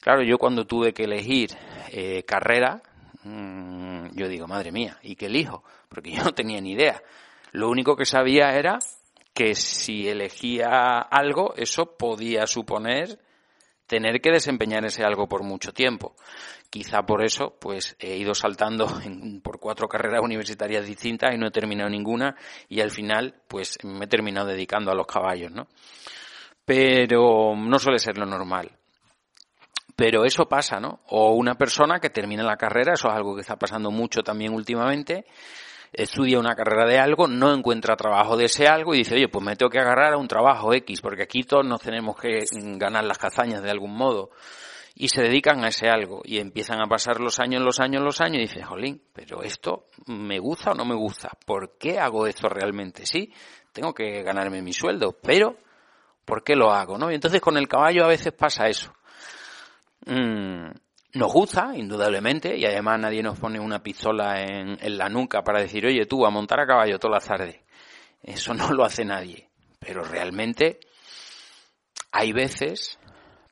Claro, 0.00 0.22
yo 0.22 0.38
cuando 0.38 0.66
tuve 0.66 0.92
que 0.92 1.04
elegir 1.04 1.50
eh, 1.90 2.24
carrera, 2.24 2.82
mmm, 3.28 4.10
yo 4.14 4.28
digo, 4.28 4.46
madre 4.46 4.72
mía, 4.72 4.98
¿y 5.02 5.16
qué 5.16 5.26
elijo? 5.26 5.62
Porque 5.88 6.12
yo 6.12 6.24
no 6.24 6.32
tenía 6.32 6.60
ni 6.60 6.72
idea. 6.72 7.02
Lo 7.52 7.68
único 7.68 7.96
que 7.96 8.04
sabía 8.04 8.54
era 8.54 8.78
que 9.34 9.54
si 9.54 10.08
elegía 10.08 10.98
algo, 10.98 11.54
eso 11.56 11.96
podía 11.96 12.46
suponer 12.46 13.18
tener 13.86 14.20
que 14.20 14.30
desempeñar 14.30 14.84
ese 14.84 15.02
algo 15.02 15.26
por 15.26 15.42
mucho 15.42 15.72
tiempo. 15.72 16.14
Quizá 16.70 17.02
por 17.02 17.24
eso, 17.24 17.56
pues 17.58 17.96
he 17.98 18.16
ido 18.16 18.34
saltando 18.34 18.86
por 19.42 19.58
cuatro 19.58 19.88
carreras 19.88 20.22
universitarias 20.22 20.86
distintas 20.86 21.34
y 21.34 21.38
no 21.38 21.48
he 21.48 21.50
terminado 21.50 21.88
ninguna 21.88 22.36
y 22.68 22.80
al 22.80 22.90
final, 22.90 23.34
pues 23.48 23.78
me 23.82 24.04
he 24.04 24.08
terminado 24.08 24.48
dedicando 24.48 24.92
a 24.92 24.94
los 24.94 25.06
caballos, 25.06 25.50
¿no? 25.50 25.68
Pero 26.64 27.56
no 27.56 27.78
suele 27.78 27.98
ser 27.98 28.18
lo 28.18 28.26
normal. 28.26 28.77
Pero 29.98 30.24
eso 30.24 30.48
pasa, 30.48 30.78
¿no? 30.78 31.00
O 31.08 31.32
una 31.32 31.56
persona 31.56 31.98
que 31.98 32.08
termina 32.08 32.44
la 32.44 32.56
carrera, 32.56 32.92
eso 32.92 33.08
es 33.08 33.14
algo 33.16 33.34
que 33.34 33.40
está 33.40 33.56
pasando 33.56 33.90
mucho 33.90 34.22
también 34.22 34.54
últimamente, 34.54 35.26
estudia 35.92 36.38
una 36.38 36.54
carrera 36.54 36.86
de 36.86 37.00
algo, 37.00 37.26
no 37.26 37.52
encuentra 37.52 37.96
trabajo 37.96 38.36
de 38.36 38.44
ese 38.44 38.68
algo 38.68 38.94
y 38.94 38.98
dice, 38.98 39.16
oye, 39.16 39.26
pues 39.26 39.44
me 39.44 39.56
tengo 39.56 39.70
que 39.70 39.80
agarrar 39.80 40.12
a 40.12 40.16
un 40.16 40.28
trabajo 40.28 40.72
X, 40.72 41.00
porque 41.00 41.24
aquí 41.24 41.42
todos 41.42 41.66
nos 41.66 41.80
tenemos 41.80 42.14
que 42.14 42.44
ganar 42.76 43.02
las 43.02 43.18
cazañas 43.18 43.60
de 43.60 43.72
algún 43.72 43.92
modo. 43.92 44.30
Y 44.94 45.08
se 45.08 45.22
dedican 45.22 45.64
a 45.64 45.68
ese 45.68 45.88
algo 45.88 46.22
y 46.24 46.38
empiezan 46.38 46.80
a 46.80 46.86
pasar 46.86 47.18
los 47.18 47.40
años, 47.40 47.60
los 47.60 47.80
años, 47.80 48.00
los 48.00 48.20
años 48.20 48.36
y 48.36 48.42
dice, 48.42 48.62
jolín, 48.62 49.02
pero 49.12 49.42
esto 49.42 49.86
me 50.06 50.38
gusta 50.38 50.70
o 50.70 50.74
no 50.74 50.84
me 50.84 50.94
gusta. 50.94 51.30
¿Por 51.44 51.76
qué 51.76 51.98
hago 51.98 52.28
esto 52.28 52.48
realmente? 52.48 53.04
Sí, 53.04 53.32
tengo 53.72 53.92
que 53.92 54.22
ganarme 54.22 54.62
mi 54.62 54.72
sueldo, 54.72 55.16
pero 55.20 55.56
¿por 56.24 56.44
qué 56.44 56.54
lo 56.54 56.70
hago? 56.70 56.98
¿no? 56.98 57.10
Y 57.10 57.16
entonces 57.16 57.40
con 57.40 57.56
el 57.56 57.66
caballo 57.66 58.04
a 58.04 58.08
veces 58.08 58.32
pasa 58.32 58.68
eso. 58.68 58.92
Mm, 60.08 60.70
nos 61.14 61.32
gusta, 61.32 61.76
indudablemente, 61.76 62.56
y 62.56 62.64
además 62.64 62.98
nadie 62.98 63.22
nos 63.22 63.38
pone 63.38 63.60
una 63.60 63.82
pistola 63.82 64.42
en, 64.42 64.78
la 64.96 65.08
nuca 65.10 65.42
para 65.42 65.60
decir, 65.60 65.84
oye, 65.86 66.06
tú 66.06 66.24
a 66.24 66.30
montar 66.30 66.60
a 66.60 66.66
caballo 66.66 66.98
toda 66.98 67.18
la 67.18 67.20
tarde. 67.20 67.62
Eso 68.22 68.54
no 68.54 68.72
lo 68.72 68.84
hace 68.84 69.04
nadie. 69.04 69.48
Pero 69.78 70.02
realmente 70.02 70.80
hay 72.10 72.32
veces, 72.32 72.98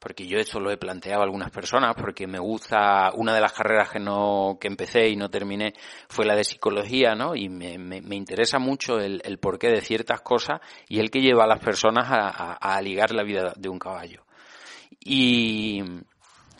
porque 0.01 0.27
yo 0.27 0.39
esto 0.39 0.59
lo 0.59 0.71
he 0.71 0.79
planteado 0.79 1.21
a 1.21 1.25
algunas 1.25 1.51
personas, 1.51 1.95
porque 1.95 2.27
me 2.27 2.39
gusta, 2.39 3.13
una 3.15 3.35
de 3.35 3.41
las 3.43 3.53
carreras 3.53 3.91
que 3.91 4.01
no, 4.01 4.57
que 4.59 4.69
empecé 4.69 5.09
y 5.09 5.17
no 5.17 5.29
terminé 5.29 5.75
fue 6.09 6.25
la 6.25 6.35
de 6.35 6.45
psicología, 6.45 7.15
¿no? 7.15 7.37
Y 7.37 7.51
me, 7.51 7.77
me, 7.79 8.17
interesa 8.17 8.59
mucho 8.59 8.99
el, 8.99 9.39
porqué 9.41 9.69
de 9.69 9.83
ciertas 9.83 10.23
cosas 10.23 10.61
y 10.89 11.01
el 11.01 11.11
que 11.11 11.21
lleva 11.21 11.45
a 11.45 11.49
las 11.49 11.61
personas 11.61 12.07
a 12.09 12.81
ligar 12.81 13.13
la 13.13 13.25
vida 13.25 13.53
de 13.57 13.69
un 13.69 13.79
caballo. 13.79 14.27
Y, 15.01 15.83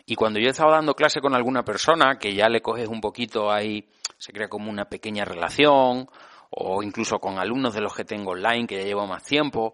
y 0.09 0.15
cuando 0.15 0.39
yo 0.39 0.47
he 0.47 0.51
estado 0.51 0.71
dando 0.71 0.95
clase 0.95 1.19
con 1.19 1.35
alguna 1.35 1.63
persona, 1.63 2.17
que 2.17 2.33
ya 2.33 2.47
le 2.47 2.61
coges 2.61 2.87
un 2.87 3.01
poquito 3.01 3.51
ahí, 3.51 3.85
se 4.17 4.31
crea 4.31 4.47
como 4.47 4.71
una 4.71 4.85
pequeña 4.85 5.25
relación, 5.25 6.09
o 6.49 6.81
incluso 6.81 7.19
con 7.19 7.37
alumnos 7.37 7.73
de 7.73 7.81
los 7.81 7.93
que 7.93 8.05
tengo 8.05 8.31
online, 8.31 8.67
que 8.67 8.77
ya 8.77 8.85
llevo 8.85 9.05
más 9.05 9.25
tiempo, 9.25 9.73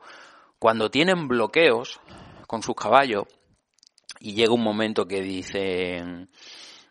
cuando 0.58 0.90
tienen 0.90 1.28
bloqueos 1.28 2.02
con 2.48 2.64
sus 2.64 2.74
caballos, 2.74 3.26
y 4.20 4.34
llega 4.34 4.56
un 4.56 4.64
momento 4.64 5.06
que 5.06 5.22
dicen, 5.22 6.32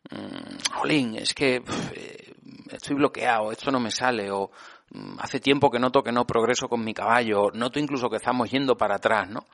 mm, 0.08 0.74
Jolín, 0.74 1.16
es 1.16 1.34
que 1.34 1.64
eh, 1.96 2.34
estoy 2.70 2.94
bloqueado, 2.94 3.50
esto 3.50 3.72
no 3.72 3.80
me 3.80 3.90
sale, 3.90 4.30
o 4.30 4.52
mm, 4.92 5.18
hace 5.18 5.40
tiempo 5.40 5.68
que 5.68 5.80
noto 5.80 6.04
que 6.04 6.12
no 6.12 6.24
progreso 6.28 6.68
con 6.68 6.84
mi 6.84 6.94
caballo, 6.94 7.50
noto 7.52 7.80
incluso 7.80 8.08
que 8.08 8.18
estamos 8.18 8.48
yendo 8.52 8.76
para 8.76 8.96
atrás, 8.96 9.28
¿no? 9.28 9.44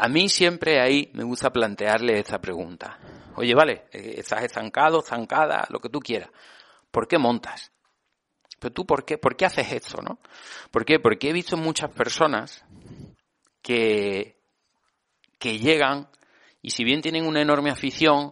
A 0.00 0.08
mí 0.08 0.28
siempre 0.28 0.80
ahí 0.80 1.10
me 1.14 1.24
gusta 1.24 1.50
plantearle 1.50 2.20
esta 2.20 2.40
pregunta. 2.40 3.00
Oye, 3.34 3.52
vale, 3.52 3.86
eh, 3.90 4.14
estás 4.18 4.44
estancado, 4.44 5.00
estancada, 5.00 5.66
lo 5.70 5.80
que 5.80 5.88
tú 5.88 5.98
quieras. 5.98 6.30
¿Por 6.92 7.08
qué 7.08 7.18
montas? 7.18 7.72
Pero 8.60 8.72
tú, 8.72 8.86
¿por 8.86 9.04
qué, 9.04 9.18
por 9.18 9.34
qué 9.36 9.46
haces 9.46 9.72
esto, 9.72 10.00
no? 10.00 10.20
¿Por 10.70 10.84
qué? 10.84 11.00
Porque 11.00 11.30
he 11.30 11.32
visto 11.32 11.56
muchas 11.56 11.90
personas 11.90 12.64
que, 13.60 14.36
que 15.36 15.58
llegan 15.58 16.08
y 16.62 16.70
si 16.70 16.84
bien 16.84 17.00
tienen 17.00 17.26
una 17.26 17.42
enorme 17.42 17.70
afición, 17.70 18.30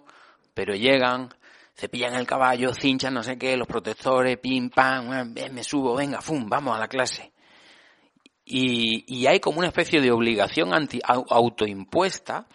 pero 0.54 0.74
llegan, 0.76 1.34
cepillan 1.74 2.14
el 2.14 2.28
caballo, 2.28 2.74
cinchan 2.74 3.12
no 3.12 3.24
sé 3.24 3.36
qué, 3.36 3.56
los 3.56 3.66
protectores, 3.66 4.38
pim, 4.38 4.70
pam, 4.70 5.34
me 5.34 5.64
subo, 5.64 5.96
venga, 5.96 6.20
fum, 6.20 6.48
vamos 6.48 6.76
a 6.76 6.78
la 6.78 6.86
clase 6.86 7.32
y, 8.48 9.04
y 9.12 9.26
hay 9.26 9.40
como 9.40 9.58
una 9.58 9.66
especie 9.66 10.00
de 10.00 10.12
obligación 10.12 10.72
anti, 10.72 11.00
autoimpuesta 11.04 12.46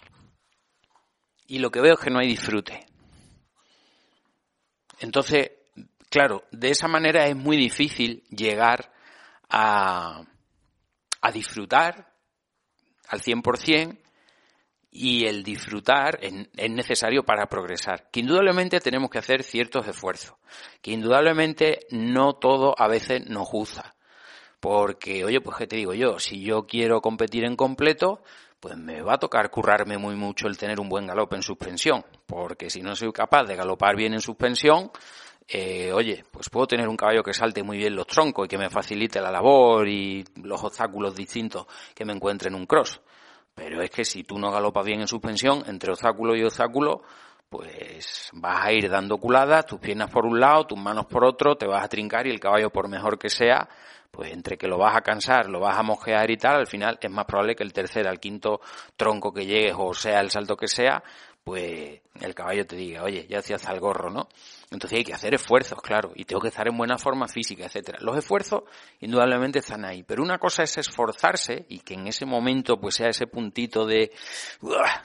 y 1.47 1.59
lo 1.59 1.69
que 1.69 1.81
veo 1.81 1.95
es 1.95 1.99
que 1.99 2.09
no 2.09 2.19
hay 2.19 2.27
disfrute. 2.27 2.85
Entonces, 5.01 5.51
claro, 6.09 6.45
de 6.51 6.69
esa 6.69 6.87
manera 6.87 7.27
es 7.27 7.35
muy 7.35 7.57
difícil 7.57 8.23
llegar 8.29 8.93
a, 9.49 10.23
a 11.21 11.31
disfrutar 11.31 12.13
al 13.09 13.19
100% 13.19 13.99
y 14.91 15.25
el 15.25 15.43
disfrutar 15.43 16.19
es 16.21 16.71
necesario 16.71 17.23
para 17.23 17.47
progresar. 17.47 18.09
Que 18.11 18.21
indudablemente 18.21 18.79
tenemos 18.79 19.09
que 19.09 19.19
hacer 19.19 19.43
ciertos 19.43 19.85
esfuerzos. 19.87 20.35
Que 20.81 20.91
indudablemente 20.91 21.87
no 21.89 22.33
todo 22.33 22.75
a 22.77 22.87
veces 22.87 23.25
nos 23.27 23.49
gusta. 23.49 23.95
Porque, 24.61 25.25
oye, 25.25 25.41
pues 25.41 25.57
qué 25.57 25.67
te 25.67 25.75
digo 25.75 25.93
yo, 25.93 26.19
si 26.19 26.41
yo 26.41 26.67
quiero 26.67 27.01
competir 27.01 27.43
en 27.43 27.55
completo, 27.55 28.21
pues 28.59 28.77
me 28.77 29.01
va 29.01 29.15
a 29.15 29.17
tocar 29.17 29.49
currarme 29.49 29.97
muy 29.97 30.15
mucho 30.15 30.47
el 30.47 30.55
tener 30.55 30.79
un 30.79 30.87
buen 30.87 31.07
galope 31.07 31.35
en 31.35 31.41
suspensión, 31.41 32.05
porque 32.27 32.69
si 32.69 32.81
no 32.81 32.95
soy 32.95 33.11
capaz 33.11 33.45
de 33.45 33.55
galopar 33.55 33.95
bien 33.95 34.13
en 34.13 34.21
suspensión, 34.21 34.91
eh, 35.47 35.91
oye, 35.91 36.23
pues 36.29 36.47
puedo 36.49 36.67
tener 36.67 36.87
un 36.87 36.95
caballo 36.95 37.23
que 37.23 37.33
salte 37.33 37.63
muy 37.63 37.77
bien 37.77 37.95
los 37.95 38.05
troncos 38.05 38.45
y 38.45 38.47
que 38.47 38.59
me 38.59 38.69
facilite 38.69 39.19
la 39.19 39.31
labor 39.31 39.87
y 39.87 40.23
los 40.35 40.63
obstáculos 40.63 41.15
distintos 41.15 41.65
que 41.95 42.05
me 42.05 42.13
encuentre 42.13 42.49
en 42.49 42.55
un 42.55 42.67
cross. 42.67 43.01
Pero 43.55 43.81
es 43.81 43.89
que 43.89 44.05
si 44.05 44.23
tú 44.23 44.37
no 44.37 44.51
galopas 44.51 44.85
bien 44.85 45.01
en 45.01 45.07
suspensión, 45.07 45.63
entre 45.65 45.91
obstáculo 45.91 46.35
y 46.35 46.43
obstáculo, 46.43 47.01
pues 47.51 48.29
vas 48.31 48.65
a 48.65 48.71
ir 48.71 48.89
dando 48.89 49.17
culadas, 49.17 49.65
tus 49.65 49.77
piernas 49.77 50.09
por 50.09 50.25
un 50.25 50.39
lado, 50.39 50.65
tus 50.67 50.79
manos 50.79 51.05
por 51.07 51.25
otro, 51.25 51.57
te 51.57 51.67
vas 51.67 51.83
a 51.83 51.89
trincar 51.89 52.25
y 52.25 52.29
el 52.29 52.39
caballo, 52.39 52.69
por 52.69 52.87
mejor 52.87 53.19
que 53.19 53.29
sea, 53.29 53.67
pues 54.09 54.31
entre 54.31 54.57
que 54.57 54.69
lo 54.69 54.77
vas 54.77 54.95
a 54.95 55.01
cansar, 55.01 55.49
lo 55.49 55.59
vas 55.59 55.77
a 55.77 55.83
mojear 55.83 56.31
y 56.31 56.37
tal, 56.37 56.55
al 56.55 56.67
final 56.67 56.97
es 57.01 57.11
más 57.11 57.25
probable 57.25 57.53
que 57.53 57.63
el 57.63 57.73
tercer 57.73 58.07
al 58.07 58.21
quinto 58.21 58.61
tronco 58.95 59.33
que 59.33 59.45
llegues 59.45 59.75
o 59.77 59.93
sea 59.93 60.21
el 60.21 60.31
salto 60.31 60.55
que 60.55 60.69
sea, 60.69 61.03
pues 61.43 61.99
el 62.21 62.33
caballo 62.33 62.65
te 62.65 62.77
diga, 62.77 63.03
oye, 63.03 63.27
ya 63.29 63.39
hacías 63.39 63.65
al 63.67 63.81
gorro, 63.81 64.09
¿no? 64.09 64.29
Entonces 64.71 64.99
hay 64.99 65.03
que 65.03 65.13
hacer 65.13 65.33
esfuerzos, 65.33 65.81
claro, 65.81 66.13
y 66.15 66.23
tengo 66.23 66.41
que 66.41 66.47
estar 66.47 66.65
en 66.65 66.77
buena 66.77 66.97
forma 66.97 67.27
física, 67.27 67.65
etcétera. 67.65 67.97
Los 68.01 68.17
esfuerzos 68.17 68.63
indudablemente 69.01 69.59
están 69.59 69.83
ahí, 69.83 70.03
pero 70.03 70.23
una 70.23 70.37
cosa 70.37 70.63
es 70.63 70.77
esforzarse 70.77 71.65
y 71.67 71.79
que 71.79 71.95
en 71.95 72.07
ese 72.07 72.25
momento 72.25 72.79
pues 72.79 72.95
sea 72.95 73.09
ese 73.09 73.27
puntito 73.27 73.85
de, 73.85 74.13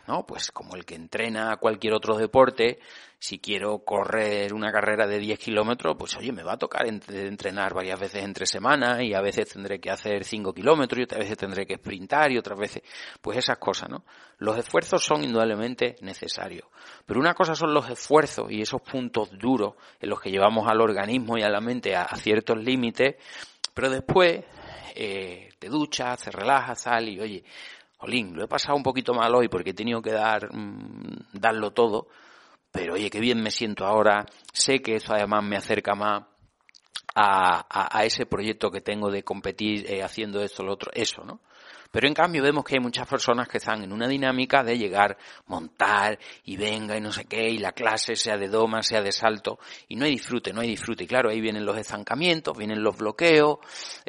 ¿no? 0.07 0.25
Pues 0.25 0.53
como 0.53 0.77
el 0.77 0.85
que 0.85 0.95
entrena 0.95 1.57
cualquier 1.57 1.95
otro 1.95 2.17
deporte, 2.17 2.79
si 3.19 3.39
quiero 3.39 3.79
correr 3.79 4.53
una 4.53 4.71
carrera 4.71 5.07
de 5.07 5.19
10 5.19 5.39
kilómetros, 5.39 5.97
pues 5.99 6.17
oye, 6.17 6.33
me 6.33 6.43
va 6.43 6.53
a 6.53 6.59
tocar 6.59 6.87
entrenar 6.87 7.75
varias 7.75 7.99
veces 7.99 8.23
entre 8.23 8.47
semanas 8.47 9.03
y 9.03 9.15
a 9.15 9.21
veces 9.21 9.49
tendré 9.49 9.81
que 9.81 9.91
hacer 9.91 10.23
5 10.23 10.53
kilómetros 10.53 11.01
y 11.01 11.03
otras 11.05 11.21
veces 11.21 11.39
tendré 11.39 11.67
que 11.67 11.77
sprintar 11.77 12.31
y 12.31 12.39
otras 12.39 12.59
veces, 12.59 12.83
pues 13.21 13.39
esas 13.39 13.59
cosas, 13.59 13.89
¿no? 13.89 14.05
Los 14.39 14.59
esfuerzos 14.59 15.03
son 15.03 15.25
indudablemente 15.25 15.97
necesarios. 16.03 16.69
Pero 17.07 17.19
una 17.19 17.33
cosa 17.33 17.55
son 17.55 17.73
los 17.73 17.89
esfuerzos 17.89 18.51
y 18.51 18.61
esos 18.61 18.83
puntos 18.83 19.31
duros 19.33 19.56
en 20.01 20.11
los 20.11 20.21
que 20.21 20.31
llevamos 20.31 20.69
al 20.69 20.81
organismo 20.81 21.37
y 21.39 21.43
a 21.43 21.49
la 21.49 21.61
mente 21.61 21.95
a, 21.95 22.07
ciertos 22.17 22.59
límites, 22.59 23.17
pero 23.75 23.91
después 23.91 24.45
eh, 24.95 25.51
te 25.59 25.69
duchas, 25.69 26.23
te 26.23 26.31
relajas, 26.31 26.83
sal 26.83 27.09
y 27.09 27.21
oye, 27.21 27.45
Jolín, 27.99 28.35
lo 28.35 28.45
he 28.45 28.49
pasado 28.49 28.77
un 28.77 28.83
poquito 28.83 29.15
mal 29.15 29.35
hoy 29.35 29.49
porque 29.49 29.71
he 29.71 29.75
tenido 29.75 30.03
que 30.03 30.13
dar, 30.13 30.55
mm, 30.55 31.31
darlo 31.33 31.73
todo, 31.73 32.09
pero 32.71 32.95
oye, 32.95 33.11
qué 33.11 33.21
bien 33.21 33.43
me 33.43 33.51
siento 33.51 33.87
ahora, 33.87 34.27
sé 34.53 34.81
que 34.81 34.97
eso 34.97 35.15
además 35.15 35.45
me 35.45 35.57
acerca 35.57 35.95
más 35.95 36.25
a, 37.15 38.05
ese 38.05 38.27
proyecto 38.27 38.71
que 38.71 38.83
tengo 38.83 39.11
de 39.11 39.23
competir 39.23 39.91
eh, 39.91 40.03
haciendo 40.03 40.43
esto, 40.43 40.63
lo 40.63 40.75
otro, 40.75 40.91
eso, 40.95 41.25
¿no? 41.25 41.41
Pero 41.97 42.09
en 42.09 42.13
cambio 42.13 42.43
vemos 42.43 42.63
que 42.63 42.75
hay 42.75 42.81
muchas 42.81 43.09
personas 43.09 43.49
que 43.49 43.57
están 43.57 43.83
en 43.83 43.91
una 43.91 44.07
dinámica 44.07 44.63
de 44.63 44.77
llegar, 44.77 45.17
montar 45.47 46.19
y 46.45 46.55
venga 46.59 46.95
y 46.95 47.01
no 47.01 47.11
sé 47.11 47.25
qué, 47.25 47.49
y 47.49 47.57
la 47.57 47.73
clase 47.73 48.17
sea 48.17 48.37
de 48.37 48.49
doma, 48.49 48.83
sea 48.83 49.01
de 49.01 49.11
salto, 49.11 49.59
y 49.89 49.97
no 49.97 50.05
hay 50.05 50.11
disfrute, 50.11 50.53
no 50.53 50.61
hay 50.61 50.69
disfrute. 50.69 51.05
Y 51.05 51.07
claro, 51.07 51.31
ahí 51.31 51.41
vienen 51.41 51.65
los 51.65 51.79
estancamientos, 51.79 52.55
vienen 52.55 52.83
los 52.83 52.99
bloqueos, 52.99 53.61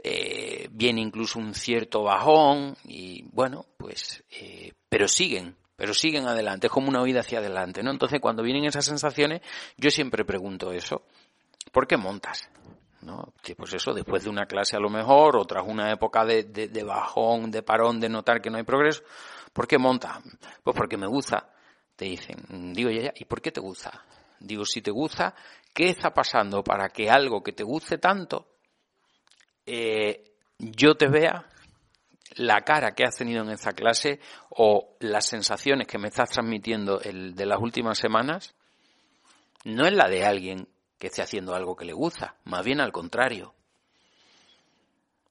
eh, 0.03 0.67
viene 0.69 0.99
incluso 0.99 1.39
un 1.39 1.53
cierto 1.53 2.03
bajón, 2.03 2.75
y 2.83 3.23
bueno, 3.31 3.65
pues, 3.77 4.21
eh, 4.31 4.73
pero 4.89 5.07
siguen, 5.07 5.55
pero 5.77 5.93
siguen 5.93 6.27
adelante, 6.27 6.67
es 6.67 6.73
como 6.73 6.89
una 6.89 7.01
huida 7.01 7.21
hacia 7.21 7.39
adelante, 7.39 7.83
¿no? 7.83 7.91
Entonces 7.91 8.19
cuando 8.19 8.43
vienen 8.43 8.65
esas 8.65 8.83
sensaciones, 8.83 9.39
yo 9.77 9.91
siempre 9.91 10.25
pregunto 10.25 10.73
eso, 10.73 11.03
¿por 11.71 11.87
qué 11.87 11.95
montas? 11.95 12.49
¿No? 13.01 13.33
Pues 13.55 13.73
eso, 13.73 13.93
después 13.93 14.23
de 14.23 14.29
una 14.29 14.45
clase 14.45 14.75
a 14.75 14.79
lo 14.79 14.89
mejor, 14.89 15.37
o 15.37 15.45
tras 15.45 15.65
una 15.67 15.91
época 15.91 16.25
de, 16.25 16.43
de, 16.43 16.83
bajón, 16.83 17.51
de 17.51 17.63
parón, 17.63 17.99
de 17.99 18.09
notar 18.09 18.41
que 18.41 18.49
no 18.49 18.57
hay 18.57 18.63
progreso, 18.63 19.03
¿por 19.53 19.67
qué 19.67 19.77
monta? 19.77 20.19
Pues 20.63 20.75
porque 20.75 20.97
me 20.97 21.07
gusta. 21.07 21.49
Te 21.95 22.05
dicen, 22.05 22.73
digo, 22.73 22.91
ya, 22.91 23.11
¿y 23.15 23.25
por 23.25 23.41
qué 23.41 23.51
te 23.51 23.59
gusta? 23.59 24.05
Digo, 24.39 24.65
si 24.65 24.81
te 24.81 24.91
gusta, 24.91 25.33
¿qué 25.73 25.89
está 25.89 26.13
pasando 26.13 26.63
para 26.63 26.89
que 26.89 27.09
algo 27.09 27.41
que 27.41 27.53
te 27.53 27.63
guste 27.63 27.97
tanto, 27.97 28.47
eh, 29.65 30.23
yo 30.59 30.95
te 30.95 31.07
vea 31.07 31.47
la 32.35 32.61
cara 32.61 32.93
que 32.93 33.03
has 33.03 33.15
tenido 33.15 33.43
en 33.43 33.49
esa 33.49 33.73
clase 33.73 34.19
o 34.49 34.95
las 34.99 35.25
sensaciones 35.25 35.87
que 35.87 35.97
me 35.97 36.09
estás 36.09 36.29
transmitiendo 36.29 37.01
el 37.01 37.33
de 37.33 37.45
las 37.45 37.59
últimas 37.59 37.97
semanas, 37.97 38.53
no 39.65 39.85
es 39.85 39.93
la 39.93 40.07
de 40.07 40.23
alguien 40.23 40.67
que 40.97 41.07
esté 41.07 41.21
haciendo 41.21 41.55
algo 41.55 41.75
que 41.75 41.85
le 41.85 41.93
gusta, 41.93 42.35
más 42.45 42.63
bien 42.63 42.81
al 42.81 42.91
contrario. 42.91 43.53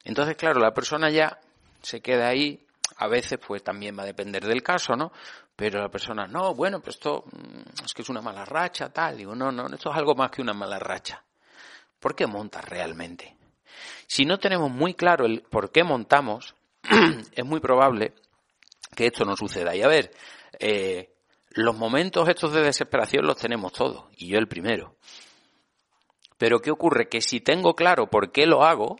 Entonces, 0.04 0.36
claro, 0.36 0.60
la 0.60 0.72
persona 0.72 1.10
ya 1.10 1.40
se 1.82 2.00
queda 2.00 2.28
ahí, 2.28 2.64
a 2.98 3.08
veces 3.08 3.38
pues 3.44 3.62
también 3.62 3.98
va 3.98 4.04
a 4.04 4.06
depender 4.06 4.44
del 4.44 4.62
caso, 4.62 4.94
¿no? 4.94 5.12
Pero 5.56 5.80
la 5.80 5.88
persona, 5.88 6.26
no, 6.26 6.54
bueno, 6.54 6.80
pues 6.80 6.96
esto 6.96 7.24
mm, 7.32 7.84
es 7.84 7.92
que 7.94 8.02
es 8.02 8.08
una 8.08 8.20
mala 8.20 8.44
racha, 8.44 8.90
tal. 8.90 9.16
Digo, 9.16 9.34
no, 9.34 9.50
no, 9.50 9.66
esto 9.66 9.90
es 9.90 9.96
algo 9.96 10.14
más 10.14 10.30
que 10.30 10.42
una 10.42 10.52
mala 10.52 10.78
racha. 10.78 11.24
¿Por 11.98 12.14
qué 12.14 12.26
montas 12.26 12.64
realmente? 12.64 13.36
Si 14.06 14.24
no 14.24 14.38
tenemos 14.38 14.70
muy 14.70 14.94
claro 14.94 15.26
el 15.26 15.42
por 15.42 15.72
qué 15.72 15.82
montamos, 15.82 16.54
es 17.32 17.44
muy 17.44 17.60
probable 17.60 18.14
que 18.94 19.06
esto 19.06 19.24
no 19.24 19.34
suceda. 19.36 19.74
Y 19.74 19.82
a 19.82 19.88
ver, 19.88 20.12
eh, 20.58 21.14
los 21.50 21.76
momentos 21.76 22.28
estos 22.28 22.52
de 22.52 22.62
desesperación 22.62 23.26
los 23.26 23.38
tenemos 23.38 23.72
todos, 23.72 24.04
y 24.16 24.28
yo 24.28 24.38
el 24.38 24.46
primero. 24.46 24.96
Pero 26.38 26.60
¿qué 26.60 26.70
ocurre? 26.70 27.08
Que 27.08 27.20
si 27.20 27.40
tengo 27.40 27.74
claro 27.74 28.08
por 28.08 28.32
qué 28.32 28.46
lo 28.46 28.64
hago, 28.64 28.96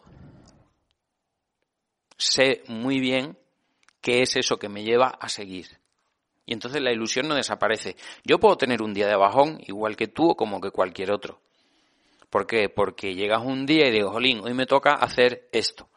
sé 2.16 2.62
muy 2.68 2.98
bien 2.98 3.38
qué 4.00 4.22
es 4.22 4.36
eso 4.36 4.58
que 4.58 4.68
me 4.68 4.84
lleva 4.84 5.08
a 5.08 5.28
seguir. 5.28 5.78
Y 6.46 6.52
entonces 6.52 6.80
la 6.80 6.92
ilusión 6.92 7.26
no 7.26 7.34
desaparece. 7.34 7.96
Yo 8.24 8.38
puedo 8.38 8.56
tener 8.56 8.80
un 8.80 8.94
día 8.94 9.08
de 9.08 9.16
bajón 9.16 9.58
igual 9.66 9.96
que 9.96 10.06
tú 10.06 10.30
o 10.30 10.36
como 10.36 10.60
que 10.60 10.70
cualquier 10.70 11.10
otro. 11.10 11.40
¿Por 12.30 12.46
qué? 12.46 12.68
Porque 12.68 13.14
llegas 13.14 13.42
un 13.44 13.66
día 13.66 13.88
y 13.88 13.92
digo, 13.92 14.10
jolín, 14.10 14.40
hoy 14.44 14.54
me 14.54 14.66
toca 14.66 14.92
hacer 14.92 15.48
esto. 15.52 15.88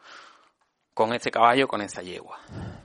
Con 0.94 1.12
este 1.14 1.30
caballo, 1.30 1.68
con 1.68 1.80
esta 1.80 2.02
yegua 2.02 2.38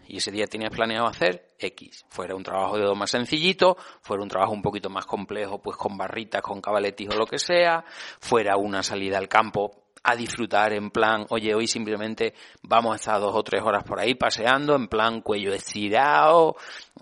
y 0.07 0.17
ese 0.17 0.31
día 0.31 0.47
tenías 0.47 0.71
planeado 0.71 1.07
hacer 1.07 1.47
X. 1.59 2.05
Fuera 2.09 2.35
un 2.35 2.43
trabajo 2.43 2.77
de 2.77 2.85
do 2.85 2.95
más 2.95 3.11
sencillito, 3.11 3.77
fuera 4.01 4.23
un 4.23 4.29
trabajo 4.29 4.53
un 4.53 4.61
poquito 4.61 4.89
más 4.89 5.05
complejo, 5.05 5.59
pues 5.61 5.77
con 5.77 5.97
barritas, 5.97 6.41
con 6.41 6.61
cabaletis 6.61 7.09
o 7.09 7.17
lo 7.17 7.25
que 7.25 7.39
sea, 7.39 7.83
fuera 8.19 8.57
una 8.57 8.83
salida 8.83 9.17
al 9.17 9.27
campo 9.27 9.71
a 10.03 10.15
disfrutar 10.15 10.71
en 10.73 10.91
plan, 10.91 11.25
oye, 11.29 11.55
hoy 11.55 11.65
simplemente 11.67 12.35
vamos 12.61 12.93
a 12.93 12.95
estar 12.97 13.19
dos 13.19 13.33
o 13.35 13.43
tres 13.43 13.63
horas 13.63 13.83
por 13.83 13.99
ahí 13.99 14.13
paseando, 14.13 14.75
en 14.75 14.87
plan 14.87 15.21
cuello 15.21 15.51
estirado, 15.51 16.55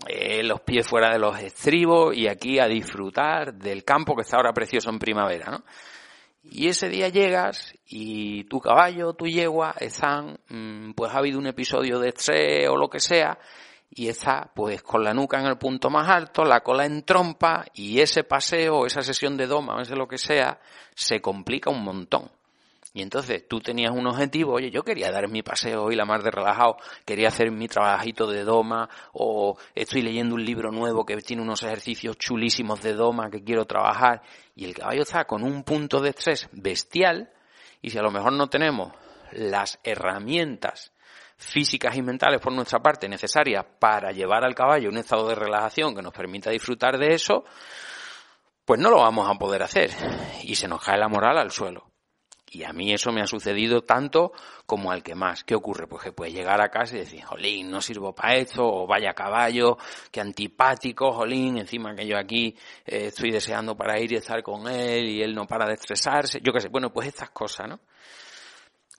eh, 0.08 0.42
los 0.42 0.62
pies 0.62 0.88
fuera 0.88 1.12
de 1.12 1.20
los 1.20 1.38
estribos 1.38 2.16
y 2.16 2.30
aquí 2.30 2.60
a 2.60 2.68
disfrutar 2.68 3.54
del 3.56 3.84
campo 3.84 4.16
que 4.16 4.22
está 4.22 4.38
ahora 4.38 4.54
precioso 4.54 4.89
en 4.89 5.00
primavera, 5.00 5.52
¿no? 5.52 5.63
Y 6.44 6.68
ese 6.68 6.90
día 6.90 7.08
llegas 7.08 7.74
y 7.88 8.44
tu 8.46 8.60
caballo, 8.60 9.14
tu 9.14 9.26
yegua 9.26 9.76
están, 9.80 10.38
mm, 10.50 10.92
pues 10.92 11.14
ha 11.14 11.20
habido 11.20 11.40
un 11.40 11.48
episodio 11.48 12.00
de 12.00 12.10
estrés 12.10 12.68
o 12.70 12.76
lo 12.76 12.90
que 12.90 13.00
sea, 13.00 13.40
y 13.90 14.10
está 14.10 14.52
pues 14.54 14.84
con 14.84 15.04
la 15.04 15.14
nuca 15.14 15.40
en 15.40 15.46
el 15.46 15.58
punto 15.58 15.90
más 15.90 16.10
alto, 16.10 16.44
la 16.44 16.62
cola 16.62 16.86
en 16.86 17.04
trompa, 17.04 17.64
y 17.74 18.02
ese 18.02 18.26
paseo, 18.26 18.86
esa 18.86 19.02
sesión 19.02 19.38
de 19.38 19.48
doma, 19.48 19.82
ese 19.82 19.96
lo 19.96 20.08
que 20.08 20.18
sea, 20.18 20.60
se 20.94 21.22
complica 21.22 21.70
un 21.70 21.84
montón. 21.84 22.30
Y 22.96 23.02
entonces 23.02 23.48
tú 23.48 23.60
tenías 23.60 23.92
un 23.92 24.06
objetivo, 24.06 24.54
oye, 24.54 24.70
yo 24.70 24.84
quería 24.84 25.12
dar 25.12 25.28
mi 25.28 25.42
paseo 25.42 25.84
hoy 25.84 25.96
la 25.96 26.06
mar 26.06 26.22
de 26.22 26.30
relajado, 26.30 26.78
quería 27.06 27.30
hacer 27.30 27.50
mi 27.50 27.68
trabajito 27.68 28.28
de 28.28 28.44
doma, 28.44 28.88
o 29.14 29.58
estoy 29.74 30.04
leyendo 30.04 30.36
un 30.36 30.46
libro 30.46 30.72
nuevo 30.72 31.04
que 31.04 31.18
tiene 31.18 31.42
unos 31.42 31.64
ejercicios 31.64 32.18
chulísimos 32.18 32.84
de 32.84 32.94
doma 32.94 33.32
que 33.32 33.44
quiero 33.44 33.66
trabajar, 33.66 34.22
y 34.56 34.66
el 34.66 34.76
caballo 34.76 35.02
está 35.02 35.26
con 35.26 35.44
un 35.44 35.64
punto 35.64 36.02
de 36.02 36.12
estrés 36.12 36.48
bestial, 36.52 37.32
y 37.82 37.90
si 37.90 37.98
a 37.98 38.04
lo 38.04 38.12
mejor 38.12 38.34
no 38.34 38.48
tenemos 38.48 38.94
las 39.32 39.80
herramientas 39.84 40.94
físicas 41.36 41.98
y 41.98 42.04
mentales 42.04 42.40
por 42.40 42.54
nuestra 42.54 42.80
parte 42.80 43.10
necesarias 43.10 43.66
para 43.80 44.12
llevar 44.12 44.46
al 44.46 44.54
caballo 44.54 44.90
un 44.90 44.98
estado 44.98 45.28
de 45.28 45.36
relajación 45.36 45.96
que 45.96 46.04
nos 46.04 46.14
permita 46.14 46.52
disfrutar 46.52 47.00
de 47.00 47.16
eso, 47.16 47.44
pues 48.66 48.80
no 48.80 48.92
lo 48.92 48.98
vamos 48.98 49.28
a 49.28 49.34
poder 49.34 49.64
hacer 49.64 49.90
y 50.44 50.54
se 50.54 50.68
nos 50.68 50.84
cae 50.84 51.00
la 51.00 51.10
moral 51.10 51.40
al 51.40 51.50
suelo. 51.50 51.93
Y 52.54 52.63
a 52.63 52.72
mí 52.72 52.94
eso 52.94 53.12
me 53.12 53.22
ha 53.22 53.26
sucedido 53.26 53.82
tanto 53.82 54.32
como 54.68 54.92
al 54.92 55.02
que 55.02 55.16
más. 55.16 55.44
¿Qué 55.44 55.56
ocurre? 55.56 55.88
Pues 55.88 56.04
que 56.04 56.12
puedes 56.12 56.36
llegar 56.36 56.62
a 56.62 56.70
casa 56.70 56.96
y 56.96 57.00
decir, 57.00 57.24
jolín, 57.24 57.72
no 57.72 57.82
sirvo 57.82 58.13
para 58.13 58.36
esto, 58.36 58.63
o 58.63 58.86
vaya 58.86 59.13
caballo, 59.13 59.78
qué 60.12 60.22
antipático, 60.22 61.12
jolín, 61.12 61.58
encima 61.58 61.96
que 61.96 62.06
yo 62.06 62.16
aquí 62.16 62.56
eh, 62.86 63.08
estoy 63.08 63.32
deseando 63.32 63.76
para 63.76 64.00
ir 64.00 64.13
y 64.13 64.18
estar 64.18 64.44
con 64.44 64.68
él 64.68 65.10
y 65.10 65.24
él 65.24 65.34
no 65.34 65.48
para 65.48 65.66
de 65.66 65.74
estresarse. 65.74 66.42
Yo 66.44 66.54
qué 66.54 66.60
sé, 66.60 66.70
bueno, 66.70 66.94
pues 66.94 67.08
estas 67.08 67.32
cosas, 67.32 67.68
¿no? 67.68 67.80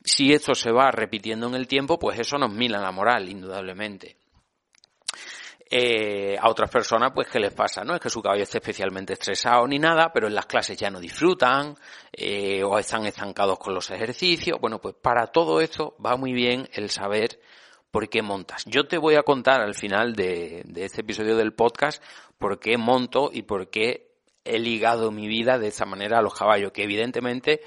Si 0.03 0.33
esto 0.33 0.55
se 0.55 0.73
va 0.73 0.91
repitiendo 0.91 1.47
en 1.47 1.55
el 1.55 1.69
tiempo, 1.69 1.97
pues 1.97 2.19
eso 2.19 2.37
nos 2.37 2.53
mila 2.53 2.81
la 2.81 2.91
moral, 2.91 3.29
indudablemente. 3.29 4.17
Eh, 5.77 6.39
a 6.41 6.49
otras 6.49 6.71
personas, 6.71 7.11
pues, 7.13 7.27
¿qué 7.27 7.41
les 7.41 7.53
pasa? 7.53 7.83
No 7.83 7.97
es 7.97 8.01
que 8.01 8.09
su 8.09 8.23
caballo 8.23 8.45
esté 8.45 8.59
especialmente 8.59 9.15
estresado 9.15 9.67
ni 9.67 9.81
nada, 9.81 10.13
pero 10.13 10.29
en 10.29 10.35
las 10.37 10.47
clases 10.47 10.79
ya 10.79 10.89
no 10.89 11.01
disfrutan, 11.01 11.75
eh, 12.13 12.63
o 12.63 12.79
están 12.79 13.05
estancados 13.07 13.59
con 13.59 13.75
los 13.75 13.91
ejercicios. 13.91 14.61
Bueno, 14.61 14.81
pues 14.81 14.95
para 14.95 15.27
todo 15.27 15.61
esto 15.61 15.97
va 15.99 16.17
muy 16.17 16.33
bien 16.33 16.69
el 16.75 16.91
saber 16.91 17.41
por 17.91 18.09
qué 18.09 18.23
montas. 18.23 18.63
Yo 18.67 18.87
te 18.87 18.99
voy 18.99 19.17
a 19.17 19.25
contar 19.25 19.63
al 19.63 19.75
final 19.75 20.15
de, 20.15 20.65
este 20.77 21.01
episodio 21.01 21.35
del 21.35 21.55
podcast 21.55 22.01
por 22.39 22.61
qué 22.61 22.79
monto 22.79 23.31
y 23.33 23.43
por 23.43 23.69
qué 23.69 24.13
he 24.45 24.61
ligado 24.61 25.11
mi 25.11 25.27
vida 25.27 25.59
de 25.59 25.67
esa 25.67 25.87
manera 25.87 26.21
a 26.21 26.23
los 26.23 26.35
caballos, 26.35 26.71
que 26.71 26.85
evidentemente 26.85 27.63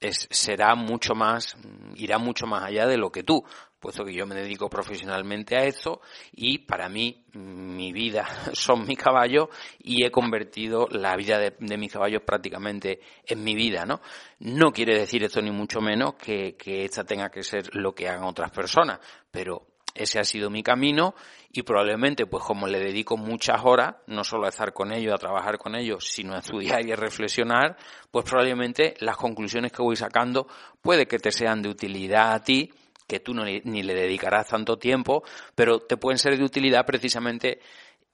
será 0.00 0.74
mucho 0.76 1.14
más, 1.14 1.58
irá 1.94 2.16
mucho 2.16 2.46
más 2.46 2.64
allá 2.64 2.86
de 2.86 2.96
lo 2.96 3.12
que 3.12 3.22
tú 3.22 3.44
puesto 3.80 4.04
que 4.04 4.12
yo 4.12 4.26
me 4.26 4.34
dedico 4.34 4.68
profesionalmente 4.68 5.56
a 5.56 5.64
eso 5.64 6.00
y 6.32 6.58
para 6.58 6.88
mí 6.88 7.24
mi 7.32 7.92
vida 7.92 8.26
son 8.52 8.86
mis 8.86 8.98
caballos 8.98 9.48
y 9.82 10.04
he 10.04 10.10
convertido 10.10 10.86
la 10.90 11.16
vida 11.16 11.38
de, 11.38 11.78
mis 11.78 11.92
caballos 11.92 12.22
prácticamente 12.22 13.00
en 13.26 13.42
mi 13.42 13.54
vida, 13.54 13.86
¿no? 13.86 14.00
No 14.40 14.70
quiere 14.70 14.98
decir 14.98 15.24
esto 15.24 15.40
ni 15.40 15.50
mucho 15.50 15.80
menos 15.80 16.14
que, 16.14 16.56
que 16.56 16.84
esta 16.84 17.04
tenga 17.04 17.30
que 17.30 17.42
ser 17.42 17.74
lo 17.74 17.94
que 17.94 18.08
hagan 18.08 18.24
otras 18.24 18.50
personas, 18.50 19.00
pero 19.30 19.66
ese 19.94 20.20
ha 20.20 20.24
sido 20.24 20.50
mi 20.50 20.62
camino 20.62 21.14
y 21.52 21.62
probablemente 21.62 22.26
pues 22.26 22.44
como 22.44 22.66
le 22.66 22.78
dedico 22.78 23.16
muchas 23.16 23.60
horas, 23.64 23.96
no 24.06 24.24
solo 24.24 24.46
a 24.46 24.50
estar 24.50 24.72
con 24.72 24.92
ellos, 24.92 25.14
a 25.14 25.18
trabajar 25.18 25.58
con 25.58 25.74
ellos, 25.74 26.04
sino 26.08 26.34
a 26.34 26.38
estudiar 26.38 26.86
y 26.86 26.92
a 26.92 26.96
reflexionar, 26.96 27.76
pues 28.10 28.24
probablemente 28.24 28.94
las 29.00 29.16
conclusiones 29.16 29.72
que 29.72 29.82
voy 29.82 29.96
sacando 29.96 30.46
puede 30.80 31.06
que 31.06 31.18
te 31.18 31.32
sean 31.32 31.62
de 31.62 31.70
utilidad 31.70 32.32
a 32.34 32.42
ti 32.42 32.72
que 33.10 33.18
tú 33.18 33.34
no, 33.34 33.44
ni 33.44 33.82
le 33.82 33.92
dedicarás 33.92 34.46
tanto 34.46 34.78
tiempo, 34.78 35.24
pero 35.56 35.80
te 35.80 35.96
pueden 35.96 36.16
ser 36.16 36.38
de 36.38 36.44
utilidad 36.44 36.86
precisamente 36.86 37.58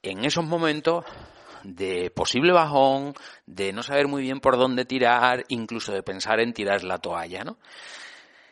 en 0.03 0.25
esos 0.25 0.47
momentos 0.47 1.05
de 1.65 2.11
posible 2.11 2.51
bajón, 2.51 3.13
de 3.45 3.75
no 3.75 3.83
saber 3.83 4.09
muy 4.09 4.23
bien 4.23 4.41
por 4.41 4.57
dónde 4.57 4.87
tirar, 4.87 5.45
incluso 5.49 5.93
de 5.93 6.03
pensar 6.03 6.41
en 6.41 6.55
tirar 6.55 6.83
la 6.83 6.97
toalla, 6.97 7.45
¿no? 7.45 7.59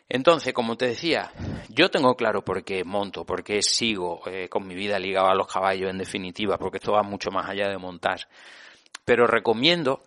Entonces, 0.06 0.52
como 0.52 0.76
te 0.76 0.88
decía, 0.88 1.32
yo 1.70 1.90
tengo 1.90 2.14
claro 2.14 2.44
por 2.44 2.62
qué 2.62 2.84
monto, 2.84 3.24
por 3.24 3.42
qué 3.42 3.62
sigo 3.62 4.20
eh, 4.26 4.50
con 4.50 4.66
mi 4.66 4.74
vida 4.74 4.98
ligado 4.98 5.28
a 5.28 5.34
los 5.34 5.46
caballos 5.46 5.88
en 5.88 5.96
definitiva, 5.96 6.58
porque 6.58 6.76
esto 6.76 6.92
va 6.92 7.02
mucho 7.02 7.30
más 7.30 7.48
allá 7.48 7.70
de 7.70 7.78
montar. 7.78 8.28
Pero 9.06 9.26
recomiendo 9.26 10.02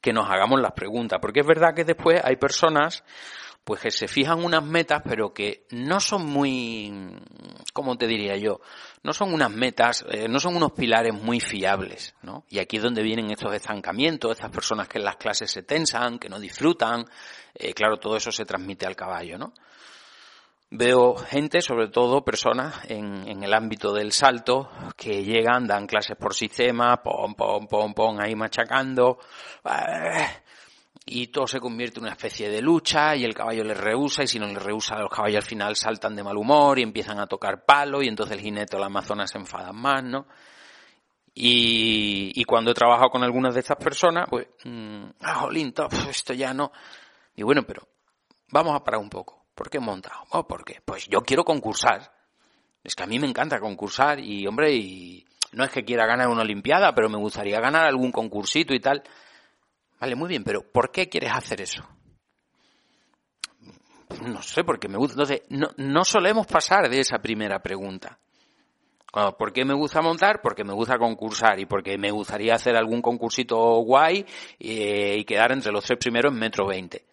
que 0.00 0.14
nos 0.14 0.30
hagamos 0.30 0.62
las 0.62 0.72
preguntas, 0.72 1.18
porque 1.20 1.40
es 1.40 1.46
verdad 1.46 1.74
que 1.74 1.84
después 1.84 2.22
hay 2.24 2.36
personas 2.36 3.04
pues 3.66 3.80
que 3.80 3.90
se 3.90 4.06
fijan 4.06 4.44
unas 4.44 4.62
metas, 4.62 5.02
pero 5.04 5.34
que 5.34 5.66
no 5.70 5.98
son 5.98 6.24
muy, 6.24 7.18
¿cómo 7.72 7.96
te 7.96 8.06
diría 8.06 8.36
yo? 8.36 8.60
No 9.02 9.12
son 9.12 9.34
unas 9.34 9.50
metas, 9.50 10.06
eh, 10.08 10.28
no 10.28 10.38
son 10.38 10.54
unos 10.54 10.70
pilares 10.70 11.12
muy 11.12 11.40
fiables, 11.40 12.14
¿no? 12.22 12.44
Y 12.48 12.60
aquí 12.60 12.76
es 12.76 12.84
donde 12.84 13.02
vienen 13.02 13.32
estos 13.32 13.52
estancamientos, 13.52 14.30
estas 14.30 14.52
personas 14.52 14.86
que 14.86 14.98
en 14.98 15.04
las 15.04 15.16
clases 15.16 15.50
se 15.50 15.64
tensan, 15.64 16.20
que 16.20 16.28
no 16.28 16.38
disfrutan, 16.38 17.06
eh, 17.54 17.74
claro, 17.74 17.96
todo 17.96 18.16
eso 18.16 18.30
se 18.30 18.44
transmite 18.44 18.86
al 18.86 18.94
caballo, 18.94 19.36
¿no? 19.36 19.52
Veo 20.70 21.16
gente, 21.16 21.60
sobre 21.60 21.88
todo 21.88 22.24
personas 22.24 22.88
en, 22.88 23.26
en, 23.26 23.42
el 23.42 23.52
ámbito 23.52 23.92
del 23.92 24.12
salto, 24.12 24.70
que 24.96 25.24
llegan, 25.24 25.66
dan 25.66 25.88
clases 25.88 26.16
por 26.16 26.34
sistema, 26.34 27.02
pom, 27.02 27.34
pom, 27.34 27.66
pom, 27.66 27.92
pom, 27.94 28.20
ahí 28.20 28.36
machacando, 28.36 29.18
eh, 29.64 30.26
y 31.08 31.28
todo 31.28 31.46
se 31.46 31.60
convierte 31.60 32.00
en 32.00 32.06
una 32.06 32.12
especie 32.12 32.50
de 32.50 32.60
lucha 32.60 33.14
y 33.14 33.24
el 33.24 33.32
caballo 33.32 33.62
le 33.62 33.74
rehúsa 33.74 34.24
y 34.24 34.26
si 34.26 34.40
no 34.40 34.46
le 34.48 34.58
rehúsa 34.58 34.98
los 34.98 35.08
caballos 35.08 35.36
al 35.36 35.48
final 35.48 35.76
saltan 35.76 36.16
de 36.16 36.24
mal 36.24 36.36
humor 36.36 36.80
y 36.80 36.82
empiezan 36.82 37.20
a 37.20 37.28
tocar 37.28 37.64
palo 37.64 38.02
y 38.02 38.08
entonces 38.08 38.36
el 38.36 38.42
jinete 38.42 38.76
o 38.76 38.80
la 38.80 38.86
amazona 38.86 39.24
se 39.28 39.38
enfadan 39.38 39.76
más, 39.76 40.02
¿no? 40.02 40.26
Y, 41.32 42.32
y 42.34 42.44
cuando 42.44 42.70
he 42.72 42.74
trabajado 42.74 43.10
con 43.10 43.22
algunas 43.22 43.54
de 43.54 43.60
estas 43.60 43.76
personas, 43.76 44.26
pues, 44.28 44.48
mmm, 44.64 45.04
ah, 45.20 45.34
jolín, 45.34 45.72
esto 46.10 46.32
ya 46.32 46.52
no. 46.52 46.72
Y 47.36 47.42
bueno, 47.42 47.62
pero 47.62 47.86
vamos 48.50 48.74
a 48.74 48.82
parar 48.82 49.00
un 49.00 49.10
poco. 49.10 49.44
¿Por 49.54 49.70
qué 49.70 49.76
he 49.76 49.80
montado? 49.80 50.24
Oh, 50.30 50.46
¿Por 50.46 50.64
qué? 50.64 50.80
Pues 50.84 51.06
yo 51.08 51.20
quiero 51.20 51.44
concursar. 51.44 52.10
Es 52.82 52.94
que 52.94 53.02
a 53.02 53.06
mí 53.06 53.18
me 53.18 53.28
encanta 53.28 53.60
concursar 53.60 54.18
y, 54.18 54.46
hombre, 54.46 54.74
y 54.74 55.26
no 55.52 55.64
es 55.64 55.70
que 55.70 55.84
quiera 55.84 56.06
ganar 56.06 56.28
una 56.28 56.42
Olimpiada, 56.42 56.94
pero 56.94 57.08
me 57.08 57.18
gustaría 57.18 57.60
ganar 57.60 57.84
algún 57.84 58.12
concursito 58.12 58.74
y 58.74 58.80
tal. 58.80 59.02
Vale, 60.00 60.14
muy 60.14 60.28
bien, 60.28 60.44
pero 60.44 60.62
¿por 60.62 60.90
qué 60.90 61.08
quieres 61.08 61.32
hacer 61.32 61.60
eso? 61.60 61.86
No 64.22 64.42
sé, 64.42 64.62
porque 64.64 64.88
me 64.88 64.98
gusta. 64.98 65.14
Entonces, 65.14 65.42
no, 65.48 65.68
no 65.76 66.04
solemos 66.04 66.46
pasar 66.46 66.88
de 66.88 67.00
esa 67.00 67.18
primera 67.18 67.60
pregunta. 67.60 68.18
¿Por 69.38 69.52
qué 69.52 69.64
me 69.64 69.72
gusta 69.72 70.02
montar? 70.02 70.42
Porque 70.42 70.62
me 70.62 70.74
gusta 70.74 70.98
concursar 70.98 71.58
y 71.58 71.64
porque 71.64 71.96
me 71.96 72.10
gustaría 72.10 72.54
hacer 72.54 72.76
algún 72.76 73.00
concursito 73.00 73.56
guay 73.80 74.26
y, 74.58 75.24
quedar 75.24 75.52
entre 75.52 75.72
los 75.72 75.84
tres 75.84 75.98
primeros 75.98 76.32
en 76.32 76.38
metro 76.38 76.66
veinte. 76.66 77.06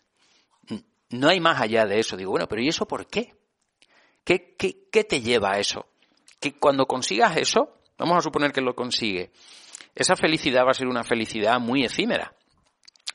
No 1.12 1.30
hay 1.30 1.39
más 1.39 1.62
allá 1.62 1.86
de 1.86 2.00
eso. 2.00 2.17
Digo, 2.17 2.32
bueno, 2.32 2.48
pero 2.48 2.62
¿y 2.62 2.67
eso 2.67 2.86
por 2.86 3.08
qué? 3.08 3.34
¿Qué, 4.26 4.56
qué, 4.58 4.89
qué 4.91 5.06
te 5.06 5.22
lleva 5.22 5.54
a 5.54 5.60
eso? 5.60 5.86
Que 6.41 6.54
cuando 6.54 6.86
consigas 6.88 7.38
eso, 7.38 7.78
vamos 7.98 8.17
a 8.17 8.22
suponer 8.22 8.52
que 8.52 8.62
lo 8.62 8.76
consigue, 8.76 9.32
esa 9.96 10.17
felicidad 10.17 10.65
va 10.65 10.72
a 10.72 10.74
ser 10.74 10.88
una 10.88 11.04
felicidad 11.04 11.60
muy 11.60 11.86
efímera 11.86 12.34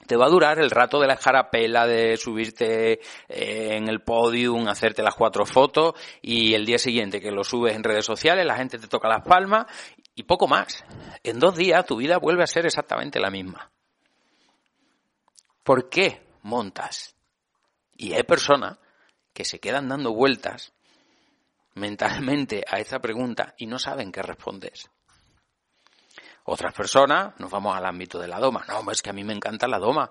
te 0.07 0.17
va 0.17 0.27
a 0.27 0.31
durar 0.31 0.59
el 0.59 0.71
rato 0.71 1.01
de 1.01 1.07
la 1.07 1.15
escarapela, 1.15 1.87
de 1.87 2.17
subirte 2.17 2.93
eh, 3.29 3.77
en 3.77 3.89
el 3.89 4.01
podium, 4.01 4.69
hacerte 4.69 5.03
las 5.03 5.15
cuatro 5.15 5.45
fotos 5.45 5.95
y 6.23 6.55
el 6.55 6.65
día 6.65 6.79
siguiente 6.79 7.21
que 7.21 7.31
lo 7.31 7.45
subes 7.45 7.77
en 7.77 7.85
redes 7.85 8.07
sociales, 8.07 8.47
la 8.47 8.57
gente 8.57 8.79
te 8.79 8.89
toca 8.89 9.09
las 9.09 9.23
palmas 9.23 9.67
y 10.15 10.23
poco 10.23 10.49
más. 10.49 10.85
En 11.23 11.39
dos 11.39 11.57
días 11.57 11.85
tu 11.85 11.97
vida 11.97 12.19
vuelve 12.19 12.43
a 12.43 12.47
ser 12.47 12.67
exactamente 12.67 13.21
la 13.21 13.31
misma. 13.31 13.71
¿Por 15.63 15.89
qué 15.89 16.23
montas? 16.43 17.15
Y 17.97 18.15
hay 18.15 18.23
personas 18.23 18.79
que 19.35 19.45
se 19.45 19.59
quedan 19.59 19.89
dando 19.89 20.15
vueltas 20.15 20.73
mentalmente 21.75 22.65
a 22.67 22.79
esta 22.79 22.99
pregunta 22.99 23.55
y 23.59 23.67
no 23.67 23.79
saben 23.79 24.11
qué 24.11 24.23
responder. 24.23 24.73
Otras 26.51 26.73
personas, 26.73 27.39
nos 27.39 27.51
vamos 27.51 27.77
al 27.77 27.85
ámbito 27.85 28.19
de 28.19 28.27
la 28.27 28.41
doma. 28.41 28.65
No, 28.67 28.91
es 28.91 29.03
que 29.03 29.11
a 29.11 29.13
mí 29.13 29.23
me 29.23 29.35
encanta 29.35 29.69
la 29.69 29.79
doma. 29.79 30.11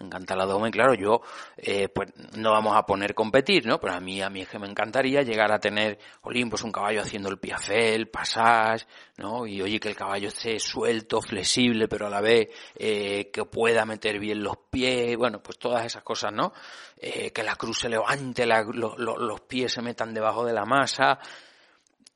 Me 0.00 0.06
encanta 0.06 0.34
la 0.34 0.44
doma 0.44 0.68
y 0.68 0.72
claro, 0.72 0.94
yo, 0.94 1.22
eh, 1.56 1.88
pues 1.88 2.12
no 2.36 2.50
vamos 2.50 2.76
a 2.76 2.84
poner 2.84 3.14
competir, 3.14 3.64
¿no? 3.66 3.78
Pero 3.78 3.94
a 3.94 4.00
mí, 4.00 4.20
a 4.20 4.28
mí 4.28 4.42
es 4.42 4.48
que 4.48 4.58
me 4.58 4.66
encantaría 4.66 5.22
llegar 5.22 5.52
a 5.52 5.60
tener, 5.60 5.98
Olimpos, 6.22 6.64
un 6.64 6.72
caballo 6.72 7.00
haciendo 7.00 7.28
el 7.28 7.38
piafel, 7.38 8.08
pasage, 8.08 8.84
¿no? 9.18 9.46
Y 9.46 9.62
oye, 9.62 9.78
que 9.78 9.90
el 9.90 9.96
caballo 9.96 10.26
esté 10.26 10.58
suelto, 10.58 11.22
flexible, 11.22 11.86
pero 11.86 12.08
a 12.08 12.10
la 12.10 12.20
vez, 12.20 12.48
eh, 12.74 13.30
que 13.32 13.44
pueda 13.44 13.86
meter 13.86 14.18
bien 14.18 14.42
los 14.42 14.56
pies, 14.68 15.16
bueno, 15.16 15.40
pues 15.40 15.56
todas 15.56 15.86
esas 15.86 16.02
cosas, 16.02 16.32
¿no? 16.32 16.52
Eh, 16.98 17.30
que 17.30 17.44
la 17.44 17.54
cruz 17.54 17.78
se 17.78 17.88
levante, 17.88 18.44
los 18.44 19.40
pies 19.42 19.72
se 19.72 19.82
metan 19.82 20.12
debajo 20.12 20.44
de 20.44 20.52
la 20.52 20.64
masa, 20.64 21.20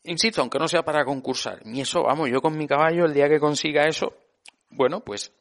Insisto, 0.05 0.41
aunque 0.41 0.59
no 0.59 0.67
sea 0.67 0.83
para 0.83 1.05
concursar. 1.05 1.65
Ni 1.67 1.83
eso, 1.83 2.03
vamos, 2.03 2.31
yo 2.31 2.41
con 2.41 2.57
mi 2.57 2.67
caballo, 2.67 3.05
el 3.05 3.15
día 3.15 3.29
que 3.29 3.39
consiga 3.39 3.87
eso, 3.87 4.15
bueno, 4.71 5.01
pues 5.01 5.33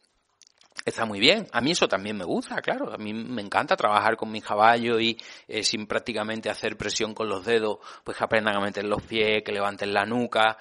está 0.85 1.05
muy 1.05 1.19
bien. 1.19 1.47
A 1.51 1.61
mí 1.61 1.71
eso 1.71 1.87
también 1.87 2.17
me 2.17 2.25
gusta, 2.25 2.61
claro. 2.61 2.93
A 2.93 2.97
mí 2.97 3.13
me 3.13 3.41
encanta 3.41 3.77
trabajar 3.77 4.17
con 4.17 4.31
mi 4.31 4.41
caballo 4.41 4.99
y 4.99 5.17
eh, 5.47 5.63
sin 5.63 5.87
prácticamente 5.87 6.49
hacer 6.49 6.77
presión 6.77 7.13
con 7.13 7.29
los 7.29 7.45
dedos, 7.45 7.79
pues 8.03 8.17
que 8.17 8.23
aprendan 8.23 8.57
a 8.57 8.61
meter 8.61 8.85
los 8.85 9.01
pies, 9.03 9.43
que 9.43 9.51
levanten 9.53 9.93
la 9.93 10.05
nuca. 10.05 10.57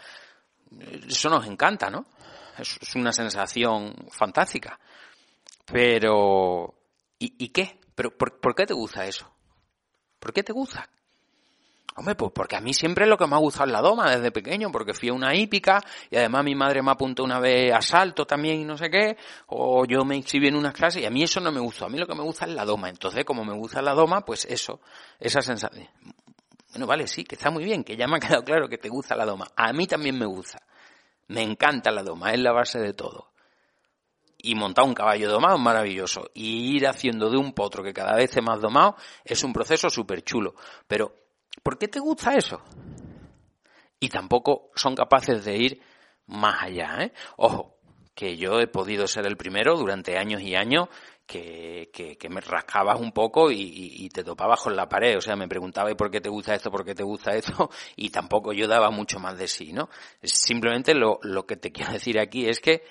Eso 1.09 1.29
nos 1.29 1.47
encanta, 1.47 1.91
¿no? 1.91 2.07
Es, 2.57 2.95
una 2.95 3.13
sensación 3.13 3.95
fantástica. 4.11 4.79
Pero, 5.65 6.75
¿y, 7.19 7.45
y 7.45 7.49
qué? 7.49 7.81
¿Pero 7.95 8.17
por 8.17 8.55
qué 8.55 8.65
te 8.65 8.75
gusta 8.75 9.05
eso? 9.07 9.29
¿Por 10.19 10.33
qué 10.33 10.43
te 10.43 10.53
gusta? 10.53 10.89
Hombre, 11.99 12.15
pues 12.15 12.31
porque 12.33 12.55
a 12.55 12.61
mí 12.61 12.73
siempre 12.73 13.07
es 13.07 13.11
lo 13.11 13.19
que 13.19 13.27
me 13.27 13.35
ha 13.35 13.41
gustado 13.41 13.67
la 13.67 13.81
doma 13.81 14.09
desde 14.09 14.31
pequeño, 14.31 14.71
porque 14.71 14.95
fui 14.95 15.09
a 15.09 15.13
una 15.13 15.35
hípica 15.35 15.83
y 16.09 16.17
además 16.17 16.45
mi 16.45 16.55
madre 16.55 16.81
me 16.81 16.93
apuntó 16.93 17.25
una 17.25 17.41
vez 17.41 17.75
a 17.75 17.83
salto 17.83 18.25
también 18.25 18.61
y 18.61 18.65
no 18.65 18.77
sé 18.77 18.89
qué, 18.89 19.17
o 19.49 19.85
yo 19.85 20.05
me 20.05 20.15
inscribí 20.15 20.47
en 20.47 20.55
unas 20.55 20.73
clases 20.75 21.03
y 21.03 21.07
a 21.07 21.11
mí 21.11 21.25
eso 21.25 21.41
no 21.41 21.51
me 21.51 21.59
gustó, 21.59 21.87
a 21.87 21.89
mí 21.89 21.99
lo 21.99 22.07
que 22.07 22.15
me 22.15 22.23
gusta 22.23 22.45
es 22.45 22.53
la 22.53 22.65
doma. 22.65 22.89
Entonces, 22.89 23.25
como 23.25 23.45
me 23.45 23.53
gusta 23.53 23.83
la 23.83 23.95
doma, 23.95 24.21
pues 24.25 24.45
eso, 24.45 24.81
esa 25.19 25.43
sensación. 25.43 25.89
Bueno, 26.71 26.87
vale, 26.87 27.09
sí, 27.09 27.25
que 27.25 27.35
está 27.35 27.51
muy 27.51 27.65
bien, 27.65 27.83
que 27.83 27.97
ya 27.97 28.07
me 28.07 28.19
ha 28.19 28.21
quedado 28.21 28.45
claro 28.45 28.69
que 28.69 28.79
te 28.79 28.89
gusta 28.89 29.17
la 29.17 29.27
doma. 29.27 29.49
A 29.57 29.73
mí 29.73 29.89
también 29.89 30.17
me 30.17 30.27
gusta. 30.27 30.63
Me 31.27 31.43
encanta 31.43 31.91
la 31.91 32.05
doma, 32.05 32.31
es 32.31 32.39
la 32.39 32.53
base 32.53 32.79
de 32.79 32.93
todo 32.93 33.33
y 34.41 34.55
montar 34.55 34.85
un 34.85 34.95
caballo 34.95 35.29
domado 35.29 35.57
es 35.57 35.61
maravilloso. 35.63 36.31
Y 36.33 36.77
ir 36.77 36.87
haciendo 36.87 37.29
de 37.29 37.37
un 37.37 37.55
potro 37.55 37.83
que 37.83 37.93
cada 37.93 38.15
vez 38.15 38.27
esté 38.27 38.41
más 38.41 38.61
domado 38.61 38.95
es 39.25 39.43
un 39.43 39.53
proceso 39.53 39.91
súper 39.91 40.23
chulo. 40.23 40.55
Pero 40.87 41.13
¿Por 41.62 41.79
qué 41.79 41.88
te 41.88 42.01
gusta 42.01 42.35
eso? 42.35 42.61
Y 44.01 44.09
tampoco 44.09 44.71
son 44.75 44.94
capaces 44.94 45.44
de 45.44 45.57
ir 45.57 45.83
más 46.27 46.62
allá, 46.62 46.99
¿eh? 47.01 47.12
Ojo, 47.37 47.79
que 48.14 48.37
yo 48.37 48.61
he 48.61 48.66
podido 48.66 49.07
ser 49.07 49.27
el 49.27 49.37
primero 49.37 49.77
durante 49.77 50.18
años 50.18 50.42
y 50.42 50.55
años 50.55 50.88
que, 51.29 52.16
me 52.31 52.40
rascabas 52.40 52.99
un 52.99 53.12
poco 53.12 53.51
y, 53.51 54.09
te 54.09 54.25
topabas 54.25 54.61
con 54.61 54.75
la 54.75 54.88
pared. 54.88 55.16
O 55.16 55.21
sea, 55.21 55.37
me 55.37 55.47
preguntaba 55.47 55.94
por 55.94 56.11
qué 56.11 56.21
te 56.21 56.29
gusta 56.29 56.55
esto, 56.55 56.71
por 56.71 56.85
qué 56.85 56.94
te 56.94 57.03
gusta 57.03 57.33
esto, 57.33 57.71
y 57.97 58.11
tampoco 58.11 58.53
yo 58.53 58.66
daba 58.66 58.90
mucho 58.90 59.18
más 59.18 59.38
de 59.38 59.47
sí, 59.47 59.73
¿no? 59.73 59.88
Simplemente 60.23 60.94
lo, 60.94 61.21
lo 61.23 61.47
que 61.47 61.57
te 61.57 61.71
quiero 61.73 61.92
decir 61.92 62.18
aquí 62.18 62.49
es 62.49 62.61
que 62.61 62.83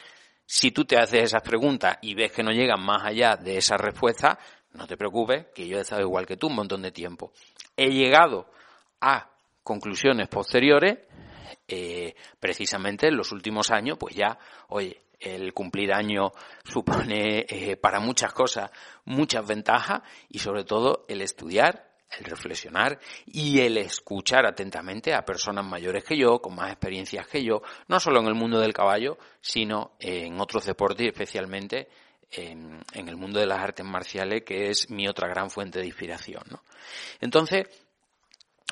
si 0.45 0.71
tú 0.71 0.85
te 0.85 0.97
haces 0.97 1.23
esas 1.23 1.41
preguntas 1.41 1.97
y 2.01 2.13
ves 2.15 2.31
que 2.31 2.43
no 2.43 2.51
llegan 2.51 2.81
más 2.81 3.03
allá 3.03 3.35
de 3.35 3.57
esa 3.57 3.75
respuesta, 3.75 4.39
no 4.73 4.87
te 4.87 4.95
preocupes, 4.95 5.47
que 5.53 5.67
yo 5.67 5.77
he 5.77 5.81
estado 5.81 6.01
igual 6.03 6.25
que 6.25 6.37
tú 6.37 6.47
un 6.47 6.55
montón 6.55 6.81
de 6.83 6.91
tiempo. 6.91 7.33
He 7.75 7.89
llegado 7.89 8.49
a 9.01 9.29
conclusiones 9.63 10.27
posteriores, 10.27 10.99
eh, 11.67 12.15
precisamente 12.39 13.07
en 13.07 13.17
los 13.17 13.31
últimos 13.31 13.71
años, 13.71 13.97
pues 13.99 14.15
ya, 14.15 14.37
oye, 14.69 15.01
el 15.19 15.53
cumplir 15.53 15.93
año 15.93 16.31
supone 16.63 17.45
eh, 17.49 17.75
para 17.77 17.99
muchas 17.99 18.33
cosas 18.33 18.71
muchas 19.07 19.47
ventajas 19.47 20.01
y 20.29 20.39
sobre 20.39 20.63
todo 20.63 21.05
el 21.07 21.21
estudiar, 21.21 21.87
el 22.17 22.25
reflexionar 22.25 22.99
y 23.25 23.59
el 23.59 23.77
escuchar 23.77 24.45
atentamente 24.45 25.13
a 25.13 25.25
personas 25.25 25.65
mayores 25.65 26.03
que 26.03 26.17
yo, 26.17 26.39
con 26.39 26.55
más 26.55 26.71
experiencias 26.71 27.27
que 27.27 27.43
yo, 27.43 27.61
no 27.87 27.99
solo 27.99 28.19
en 28.19 28.27
el 28.27 28.35
mundo 28.35 28.59
del 28.59 28.73
caballo, 28.73 29.17
sino 29.41 29.93
en 29.99 30.39
otros 30.39 30.65
deportes 30.65 31.07
especialmente 31.07 31.89
en, 32.31 32.79
en, 32.93 33.07
el 33.07 33.15
mundo 33.15 33.39
de 33.39 33.45
las 33.45 33.59
artes 33.59 33.85
marciales, 33.85 34.43
que 34.43 34.69
es 34.69 34.89
mi 34.89 35.07
otra 35.07 35.29
gran 35.29 35.49
fuente 35.49 35.79
de 35.79 35.85
inspiración. 35.85 36.43
¿no? 36.49 36.61
Entonces, 37.21 37.67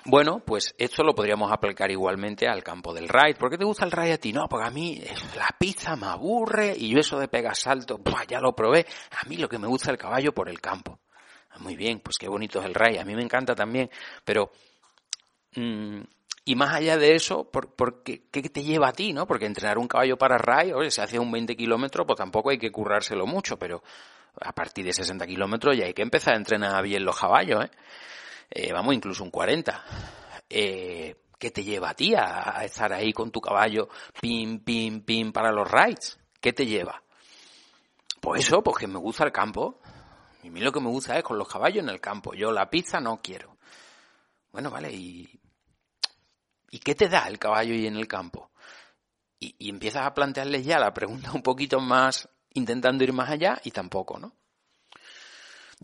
bueno, 0.05 0.39
pues 0.39 0.75
esto 0.77 1.03
lo 1.03 1.15
podríamos 1.15 1.51
aplicar 1.51 1.89
igualmente 1.89 2.47
al 2.47 2.63
campo 2.63 2.93
del 2.93 3.09
ride. 3.09 3.35
¿Por 3.35 3.49
qué 3.49 3.57
te 3.57 3.65
gusta 3.65 3.85
el 3.85 3.91
ride 3.91 4.13
a 4.13 4.17
ti? 4.19 4.31
No, 4.31 4.47
porque 4.47 4.67
a 4.67 4.71
mí 4.71 5.01
la 5.35 5.49
pista 5.57 5.95
me 5.95 6.05
aburre 6.05 6.75
y 6.77 6.89
yo 6.89 6.99
eso 6.99 7.17
de 7.17 7.27
pegar 7.27 7.55
salto, 7.55 7.99
ya 8.27 8.39
lo 8.39 8.55
probé. 8.55 8.85
A 9.19 9.27
mí 9.27 9.37
lo 9.37 9.49
que 9.49 9.57
me 9.57 9.67
gusta 9.67 9.89
el 9.89 9.97
caballo 9.97 10.31
por 10.31 10.47
el 10.47 10.61
campo. 10.61 10.99
Ah, 11.49 11.57
muy 11.59 11.75
bien, 11.75 12.01
pues 12.01 12.17
qué 12.17 12.27
bonito 12.27 12.59
es 12.59 12.65
el 12.65 12.75
ride. 12.75 12.99
A 12.99 13.05
mí 13.05 13.15
me 13.15 13.23
encanta 13.23 13.55
también, 13.55 13.89
pero... 14.23 14.51
Mm, 15.55 16.01
y 16.47 16.55
más 16.55 16.75
allá 16.75 16.97
de 16.97 17.15
eso, 17.15 17.49
¿por, 17.49 18.03
qué, 18.03 18.19
te 18.29 18.63
lleva 18.63 18.89
a 18.89 18.93
ti, 18.93 19.13
no? 19.13 19.25
Porque 19.25 19.47
entrenar 19.47 19.79
un 19.79 19.87
caballo 19.87 20.15
para 20.15 20.37
ride, 20.37 20.75
oye, 20.75 20.91
si 20.91 21.01
hace 21.01 21.17
un 21.17 21.31
20 21.31 21.55
kilómetros, 21.55 22.05
pues 22.05 22.17
tampoco 22.17 22.51
hay 22.51 22.59
que 22.59 22.71
currárselo 22.71 23.25
mucho, 23.25 23.57
pero 23.57 23.81
a 24.39 24.53
partir 24.53 24.85
de 24.85 24.93
60 24.93 25.25
kilómetros 25.25 25.75
ya 25.75 25.85
hay 25.85 25.95
que 25.95 26.03
empezar 26.03 26.35
a 26.35 26.37
entrenar 26.37 26.83
bien 26.83 27.03
los 27.03 27.19
caballos, 27.19 27.65
¿eh? 27.65 27.71
Eh 28.49 28.71
vamos, 28.73 28.93
incluso 28.93 29.23
un 29.23 29.31
40. 29.31 29.83
Eh, 30.49 31.15
¿Qué 31.37 31.51
te 31.51 31.63
lleva 31.63 31.89
a 31.89 31.93
ti 31.93 32.13
a, 32.15 32.63
estar 32.63 32.93
ahí 32.93 33.11
con 33.11 33.31
tu 33.31 33.41
caballo, 33.41 33.89
pim, 34.21 34.59
pim, 34.59 35.01
pim, 35.01 35.31
para 35.31 35.51
los 35.51 35.69
rides? 35.69 36.17
¿Qué 36.39 36.53
te 36.53 36.65
lleva? 36.65 37.03
Pues 38.21 38.45
eso, 38.45 38.63
porque 38.63 38.87
me 38.87 38.99
gusta 38.99 39.25
el 39.25 39.31
campo. 39.31 39.79
Y 40.43 40.47
a 40.47 40.51
mí 40.51 40.61
lo 40.61 40.71
que 40.71 40.79
me 40.79 40.89
gusta 40.89 41.17
es 41.17 41.23
con 41.23 41.37
los 41.37 41.47
caballos 41.47 41.83
en 41.83 41.89
el 41.89 41.99
campo. 41.99 42.33
Yo 42.33 42.51
la 42.51 42.69
pizza 42.69 42.99
no 42.99 43.19
quiero. 43.21 43.57
Bueno, 44.51 44.71
vale, 44.71 44.91
¿y, 44.93 45.29
¿y 46.71 46.79
qué 46.79 46.95
te 46.95 47.09
da 47.09 47.27
el 47.27 47.37
caballo 47.37 47.73
y 47.73 47.85
en 47.85 47.97
el 47.97 48.07
campo? 48.07 48.51
Y, 49.39 49.55
y 49.59 49.69
empiezas 49.69 50.05
a 50.05 50.13
plantearles 50.13 50.65
ya 50.65 50.79
la 50.79 50.93
pregunta 50.93 51.33
un 51.33 51.41
poquito 51.41 51.79
más 51.79 52.29
intentando 52.53 53.03
ir 53.03 53.11
más 53.11 53.29
allá 53.29 53.59
y 53.63 53.71
tampoco, 53.71 54.17
¿no? 54.17 54.33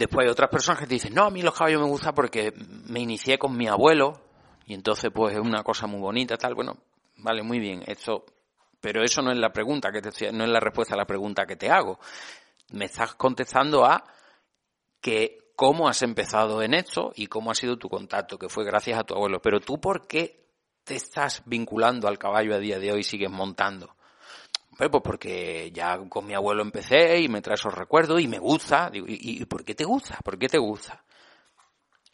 Después 0.01 0.25
hay 0.25 0.31
otras 0.31 0.49
personas 0.49 0.79
que 0.79 0.87
te 0.87 0.95
dicen, 0.95 1.13
no, 1.13 1.25
a 1.25 1.29
mí 1.29 1.43
los 1.43 1.53
caballos 1.53 1.79
me 1.79 1.87
gustan 1.87 2.15
porque 2.15 2.51
me 2.87 3.01
inicié 3.01 3.37
con 3.37 3.55
mi 3.55 3.67
abuelo 3.67 4.19
y 4.65 4.73
entonces 4.73 5.11
pues 5.13 5.35
es 5.35 5.39
una 5.39 5.61
cosa 5.61 5.85
muy 5.85 5.99
bonita, 5.99 6.37
tal. 6.37 6.55
Bueno, 6.55 6.75
vale, 7.17 7.43
muy 7.43 7.59
bien, 7.59 7.83
esto, 7.85 8.25
pero 8.79 9.03
eso 9.03 9.21
no 9.21 9.31
es 9.31 9.37
la 9.37 9.53
pregunta 9.53 9.91
que 9.91 10.01
te 10.01 10.31
no 10.31 10.43
es 10.43 10.49
la 10.49 10.59
respuesta 10.59 10.95
a 10.95 10.97
la 10.97 11.05
pregunta 11.05 11.45
que 11.45 11.55
te 11.55 11.69
hago. 11.69 11.99
Me 12.71 12.85
estás 12.85 13.13
contestando 13.13 13.85
a 13.85 14.03
que 14.99 15.51
cómo 15.55 15.87
has 15.87 16.01
empezado 16.01 16.63
en 16.63 16.73
esto 16.73 17.11
y 17.15 17.27
cómo 17.27 17.51
ha 17.51 17.53
sido 17.53 17.77
tu 17.77 17.87
contacto, 17.87 18.39
que 18.39 18.49
fue 18.49 18.65
gracias 18.65 18.99
a 18.99 19.03
tu 19.03 19.13
abuelo. 19.13 19.39
Pero 19.39 19.59
tú, 19.59 19.79
¿por 19.79 20.07
qué 20.07 20.47
te 20.83 20.95
estás 20.95 21.43
vinculando 21.45 22.07
al 22.07 22.17
caballo 22.17 22.55
a 22.55 22.57
día 22.57 22.79
de 22.79 22.91
hoy 22.91 23.01
y 23.01 23.03
sigues 23.03 23.29
montando? 23.29 23.95
Pues 24.89 25.03
porque 25.03 25.71
ya 25.71 25.99
con 26.09 26.25
mi 26.25 26.33
abuelo 26.33 26.61
empecé 26.61 27.19
y 27.19 27.27
me 27.27 27.41
trae 27.41 27.55
esos 27.55 27.73
recuerdos 27.73 28.21
y 28.21 28.27
me 28.27 28.39
gusta. 28.39 28.89
Digo, 28.89 29.05
¿y, 29.07 29.43
por 29.45 29.63
qué 29.63 29.75
te 29.75 29.83
gusta? 29.83 30.17
¿Por 30.23 30.39
qué 30.39 30.47
te 30.47 30.57
gusta? 30.57 31.03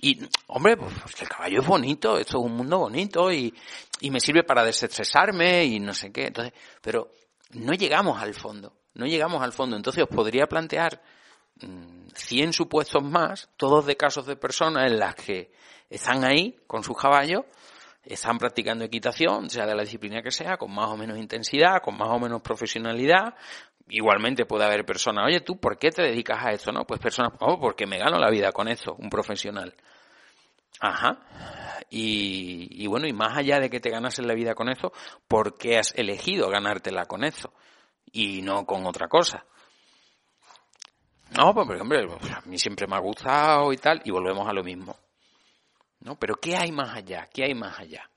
Y, 0.02 0.20
hombre, 0.48 0.78
pues, 0.78 0.94
pues 1.02 1.22
el 1.22 1.30
caballo 1.30 1.62
es 1.62 1.68
bonito, 1.68 2.18
esto 2.18 2.38
es 2.38 2.44
un 2.44 2.56
mundo 2.56 2.80
bonito 2.80 3.32
y, 3.32 3.54
y 4.02 4.12
me 4.12 4.20
sirve 4.20 4.44
para 4.44 4.64
desestresarme 4.64 5.66
y 5.66 5.80
no 5.80 5.94
sé 5.94 6.12
qué. 6.12 6.28
Entonces, 6.28 6.54
pero 6.82 7.10
no 7.52 7.74
llegamos 7.74 8.22
al 8.22 8.34
fondo, 8.34 8.74
no 8.94 9.06
llegamos 9.06 9.42
al 9.42 9.54
fondo. 9.54 9.76
Entonces 9.76 10.04
os 10.04 10.10
podría 10.10 10.48
plantear 10.48 11.02
100 11.60 12.50
mm, 12.50 12.54
supuestos 12.54 13.04
más, 13.04 13.50
todos 13.58 13.86
de 13.86 13.98
casos 13.98 14.26
de 14.28 14.36
personas 14.36 14.92
en 14.92 15.00
las 15.00 15.16
que 15.16 15.52
están 15.90 16.24
ahí 16.24 16.60
con 16.68 16.84
sus 16.84 16.98
caballos 16.98 17.46
están 18.10 18.38
practicando 18.38 18.86
equitación, 18.86 19.50
sea 19.50 19.66
de 19.66 19.76
la 19.76 19.84
disciplina 19.84 20.22
que 20.22 20.32
sea, 20.32 20.58
con 20.58 20.74
más 20.74 20.90
o 20.90 20.98
menos 20.98 21.18
intensidad, 21.18 21.82
con 21.82 21.98
más 21.98 22.10
o 22.10 22.20
menos 22.20 22.42
profesionalidad. 22.42 23.36
Igualmente 23.90 24.46
puede 24.46 24.66
haber 24.66 24.86
personas, 24.86 25.26
oye, 25.26 25.42
¿tú 25.42 25.60
por 25.60 25.78
qué 25.78 25.92
te 25.92 26.02
dedicas 26.02 26.46
a 26.46 26.52
esto? 26.52 26.72
No, 26.72 26.86
pues 26.86 27.00
personas, 27.00 27.34
oh, 27.40 27.60
porque 27.60 27.86
me 27.86 27.98
gano 27.98 28.18
la 28.18 28.30
vida 28.30 28.52
con 28.52 28.68
esto, 28.68 28.96
un 28.98 29.10
profesional. 29.10 29.74
Ajá. 30.80 31.20
Y, 31.90 32.84
y 32.84 32.88
bueno, 32.88 33.08
y 33.08 33.14
más 33.14 33.38
allá 33.38 33.60
de 33.60 33.70
que 33.70 33.80
te 33.80 33.90
ganas 33.90 34.20
la 34.20 34.34
vida 34.34 34.56
con 34.56 34.70
eso, 34.70 34.92
¿por 35.28 35.58
qué 35.58 35.78
has 35.78 35.94
elegido 35.96 36.50
ganártela 36.50 37.06
con 37.06 37.24
eso? 37.24 37.54
Y 38.12 38.42
no 38.42 38.66
con 38.66 38.86
otra 38.86 39.08
cosa. 39.08 39.46
No, 41.36 41.54
pues, 41.54 41.82
hombre, 41.82 42.04
a 42.04 42.42
mí 42.46 42.58
siempre 42.58 42.88
me 42.88 42.96
ha 42.96 43.00
gustado 43.00 43.72
y 43.74 43.78
tal, 43.78 44.02
y 44.06 44.12
volvemos 44.12 44.48
a 44.48 44.54
lo 44.54 44.64
mismo. 44.64 44.96
¿No? 46.00 46.18
Pero 46.18 46.36
¿qué 46.36 46.56
hay 46.56 46.72
más 46.72 46.96
allá? 46.96 47.28
¿Qué 47.34 47.44
hay 47.44 47.54
más 47.54 47.80
allá? 47.80 48.10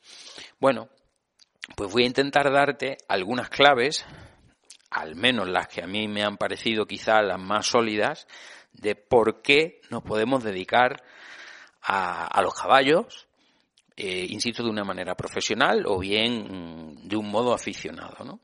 Bueno, 0.58 0.88
pues 1.76 1.92
voy 1.92 2.04
a 2.04 2.06
intentar 2.06 2.50
darte 2.52 2.98
algunas 3.08 3.48
claves, 3.48 4.04
al 4.90 5.14
menos 5.14 5.48
las 5.48 5.68
que 5.68 5.82
a 5.82 5.86
mí 5.86 6.08
me 6.08 6.22
han 6.22 6.36
parecido 6.36 6.86
quizá 6.86 7.22
las 7.22 7.40
más 7.40 7.66
sólidas, 7.66 8.26
de 8.72 8.94
por 8.94 9.42
qué 9.42 9.80
nos 9.90 10.02
podemos 10.02 10.42
dedicar 10.42 11.02
a, 11.82 12.40
los 12.42 12.54
caballos, 12.54 13.26
eh, 13.96 14.26
insisto, 14.28 14.62
de 14.62 14.70
una 14.70 14.84
manera 14.84 15.14
profesional 15.14 15.84
o 15.86 15.98
bien 15.98 16.94
mm, 16.94 17.08
de 17.08 17.16
un 17.16 17.30
modo 17.30 17.52
aficionado, 17.52 18.24
¿no? 18.24 18.40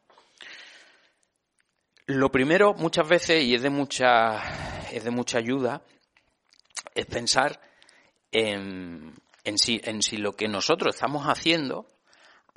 Lo 2.07 2.31
primero, 2.31 2.73
muchas 2.75 3.09
veces, 3.09 3.43
y 3.43 3.55
es 3.55 3.63
de 3.63 3.71
mucha, 3.71 4.89
es 4.93 5.03
de 5.03 5.11
mucha 5.11 5.39
ayuda, 5.39 5.83
es 6.95 7.05
pensar 7.07 7.61
en, 8.31 9.13
en 9.47 9.59
si, 9.59 9.81
en 9.85 10.03
si 10.03 10.17
lo 10.17 10.33
que 10.33 10.49
nosotros 10.49 10.97
estamos 10.97 11.25
haciendo 11.27 11.87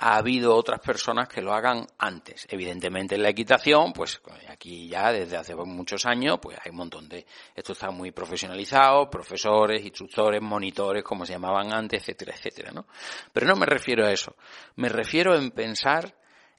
ha 0.00 0.16
habido 0.16 0.56
otras 0.56 0.80
personas 0.80 1.28
que 1.28 1.40
lo 1.40 1.52
hagan 1.52 1.86
antes. 1.98 2.46
Evidentemente 2.50 3.14
en 3.14 3.22
la 3.22 3.28
equitación, 3.28 3.92
pues 3.92 4.20
aquí 4.48 4.88
ya 4.88 5.12
desde 5.12 5.36
hace 5.36 5.54
muchos 5.54 6.04
años, 6.04 6.38
pues 6.42 6.58
hay 6.58 6.70
un 6.70 6.78
montón 6.78 7.08
de, 7.08 7.24
esto 7.54 7.74
está 7.74 7.90
muy 7.90 8.10
profesionalizado, 8.10 9.08
profesores, 9.08 9.84
instructores, 9.84 10.42
monitores, 10.42 11.04
como 11.04 11.24
se 11.24 11.34
llamaban 11.34 11.72
antes, 11.72 12.00
etcétera, 12.00 12.34
etcétera, 12.34 12.72
¿no? 12.72 12.86
Pero 13.32 13.46
no 13.46 13.54
me 13.54 13.66
refiero 13.66 14.04
a 14.04 14.10
eso. 14.10 14.34
Me 14.76 14.88
refiero 14.88 15.36
en 15.36 15.52
pensar 15.52 16.16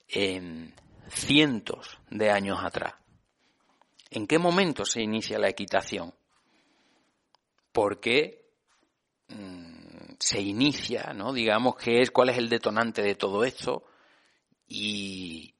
en 0.08 0.74
cientos 1.10 1.98
de 2.10 2.30
años 2.30 2.60
atrás. 2.64 2.94
¿En 4.12 4.28
qué 4.28 4.38
momento 4.38 4.86
se 4.86 5.02
inicia 5.02 5.40
la 5.40 5.50
equitación? 5.50 6.14
¿Por 7.74 8.00
qué 8.00 8.46
mm, 9.30 9.71
se 10.22 10.40
inicia, 10.40 11.14
¿no? 11.16 11.34
Digamos, 11.34 11.76
qué 11.78 12.02
es, 12.02 12.12
cuál 12.12 12.30
es 12.30 12.38
el 12.38 12.48
detonante 12.48 13.02
de 13.02 13.16
todo 13.16 13.44
esto 13.44 13.84
y, 14.68 15.56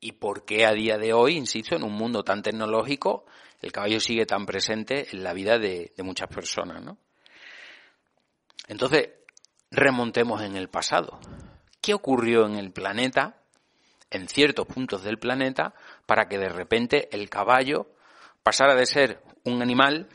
y 0.00 0.12
por 0.12 0.44
qué 0.44 0.66
a 0.66 0.72
día 0.72 0.98
de 0.98 1.14
hoy, 1.14 1.36
insisto, 1.36 1.76
en 1.76 1.84
un 1.84 1.94
mundo 1.94 2.22
tan 2.22 2.42
tecnológico, 2.42 3.24
el 3.62 3.72
caballo 3.72 3.98
sigue 3.98 4.26
tan 4.26 4.44
presente 4.44 5.08
en 5.12 5.24
la 5.24 5.32
vida 5.32 5.58
de, 5.58 5.94
de 5.96 6.02
muchas 6.02 6.28
personas, 6.28 6.84
¿no? 6.84 6.98
Entonces, 8.68 9.08
remontemos 9.70 10.42
en 10.42 10.56
el 10.56 10.68
pasado. 10.68 11.18
¿Qué 11.80 11.94
ocurrió 11.94 12.44
en 12.46 12.56
el 12.56 12.72
planeta, 12.72 13.42
en 14.10 14.28
ciertos 14.28 14.66
puntos 14.66 15.02
del 15.02 15.18
planeta, 15.18 15.74
para 16.04 16.28
que 16.28 16.36
de 16.36 16.50
repente 16.50 17.08
el 17.12 17.30
caballo 17.30 17.86
pasara 18.42 18.74
de 18.74 18.84
ser 18.84 19.22
un 19.44 19.62
animal 19.62 20.08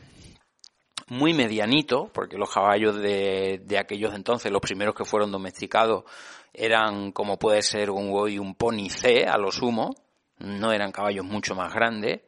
muy 1.08 1.34
medianito, 1.34 2.10
porque 2.12 2.36
los 2.36 2.50
caballos 2.50 2.96
de, 2.96 3.60
de 3.64 3.78
aquellos 3.78 4.14
entonces, 4.14 4.50
los 4.50 4.60
primeros 4.60 4.94
que 4.94 5.04
fueron 5.04 5.30
domesticados, 5.30 6.04
eran 6.52 7.12
como 7.12 7.38
puede 7.38 7.62
ser 7.62 7.90
un 7.90 8.10
hoy 8.12 8.38
un 8.38 8.54
pony 8.54 8.88
C 8.88 9.24
a 9.24 9.36
lo 9.36 9.52
sumo, 9.52 9.94
no 10.38 10.72
eran 10.72 10.90
caballos 10.90 11.24
mucho 11.24 11.54
más 11.54 11.72
grandes, 11.72 12.22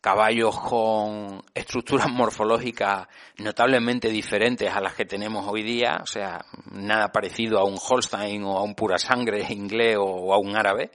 caballos 0.00 0.58
con 0.60 1.42
estructuras 1.54 2.08
morfológicas 2.12 3.08
notablemente 3.38 4.08
diferentes 4.08 4.70
a 4.72 4.80
las 4.80 4.94
que 4.94 5.04
tenemos 5.04 5.46
hoy 5.48 5.62
día, 5.62 5.98
o 6.02 6.06
sea, 6.06 6.44
nada 6.70 7.08
parecido 7.08 7.58
a 7.58 7.64
un 7.64 7.76
Holstein 7.76 8.44
o 8.44 8.58
a 8.58 8.62
un 8.62 8.74
pura 8.74 8.98
sangre 8.98 9.44
inglés 9.50 9.96
o 9.98 10.32
a 10.32 10.38
un 10.38 10.56
árabe, 10.56 10.90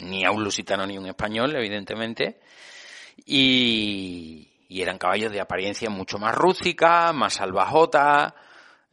ni 0.00 0.24
a 0.24 0.30
un 0.30 0.44
lusitano 0.44 0.86
ni 0.86 0.96
un 0.96 1.06
español, 1.06 1.54
evidentemente, 1.56 2.40
y, 3.26 4.48
y 4.68 4.82
eran 4.82 4.98
caballos 4.98 5.32
de 5.32 5.40
apariencia 5.40 5.88
mucho 5.88 6.18
más 6.18 6.34
rústica, 6.34 7.12
más 7.14 7.34
salvajota, 7.34 8.34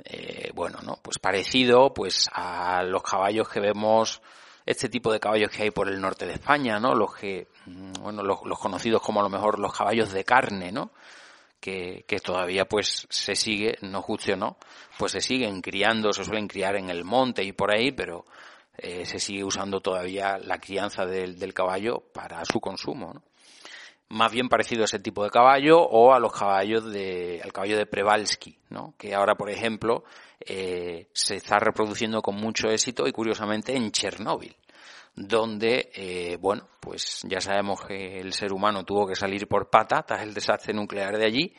eh, 0.03 0.51
bueno, 0.53 0.79
¿no? 0.81 0.97
Pues 1.01 1.19
parecido, 1.19 1.93
pues 1.93 2.29
a 2.33 2.81
los 2.83 3.03
caballos 3.03 3.49
que 3.49 3.59
vemos, 3.59 4.21
este 4.65 4.89
tipo 4.89 5.11
de 5.11 5.19
caballos 5.19 5.51
que 5.51 5.63
hay 5.63 5.71
por 5.71 5.89
el 5.89 5.99
norte 5.99 6.25
de 6.25 6.33
España, 6.33 6.79
¿no? 6.79 6.95
Los 6.95 7.15
que, 7.15 7.47
mm, 7.65 7.93
bueno, 8.01 8.23
los, 8.23 8.39
conocidos 8.59 9.01
como 9.01 9.19
a 9.19 9.23
lo 9.23 9.29
mejor 9.29 9.59
los 9.59 9.73
caballos 9.73 10.11
de 10.13 10.23
carne, 10.23 10.71
¿no? 10.71 10.91
Que, 11.59 12.05
que, 12.07 12.19
todavía 12.19 12.65
pues 12.65 13.07
se 13.09 13.35
sigue, 13.35 13.77
no 13.81 14.01
guste 14.01 14.33
o 14.33 14.37
no, 14.37 14.57
pues 14.97 15.13
se 15.13 15.21
siguen 15.21 15.61
criando, 15.61 16.13
se 16.13 16.23
suelen 16.23 16.47
criar 16.47 16.75
en 16.75 16.89
el 16.89 17.03
monte 17.03 17.43
y 17.43 17.53
por 17.53 17.75
ahí, 17.75 17.91
pero 17.91 18.25
eh, 18.77 19.05
se 19.05 19.19
sigue 19.19 19.43
usando 19.43 19.81
todavía 19.81 20.37
la 20.37 20.59
crianza 20.59 21.05
del, 21.05 21.39
del 21.39 21.53
caballo 21.53 22.03
para 22.13 22.45
su 22.45 22.59
consumo, 22.59 23.13
¿no? 23.15 23.23
Más 24.09 24.31
bien 24.31 24.49
parecido 24.49 24.83
a 24.83 24.85
ese 24.85 24.99
tipo 24.99 25.23
de 25.23 25.29
caballo 25.29 25.81
o 25.81 26.13
a 26.13 26.19
los 26.19 26.31
caballos 26.31 26.91
de, 26.91 27.41
al 27.43 27.51
caballo 27.51 27.77
de 27.77 27.85
Prevalsky, 27.85 28.57
¿no? 28.69 28.93
Que 28.97 29.13
ahora, 29.13 29.35
por 29.35 29.49
ejemplo, 29.49 30.03
eh, 30.39 31.07
se 31.13 31.35
está 31.35 31.57
reproduciendo 31.59 32.21
con 32.21 32.35
mucho 32.35 32.67
éxito 32.69 33.07
y 33.07 33.11
curiosamente 33.11 33.75
en 33.75 33.91
Chernóbil 33.91 34.55
donde, 35.15 35.91
eh, 35.95 36.37
bueno, 36.41 36.67
pues 36.81 37.21
ya 37.27 37.39
sabemos 37.39 37.79
que 37.87 38.19
el 38.19 38.33
ser 38.33 38.51
humano 38.51 38.83
tuvo 38.83 39.07
que 39.07 39.15
salir 39.15 39.47
por 39.47 39.69
pata 39.69 40.03
tras 40.03 40.21
el 40.23 40.33
desastre 40.33 40.73
nuclear 40.73 41.17
de 41.17 41.25
allí 41.25 41.53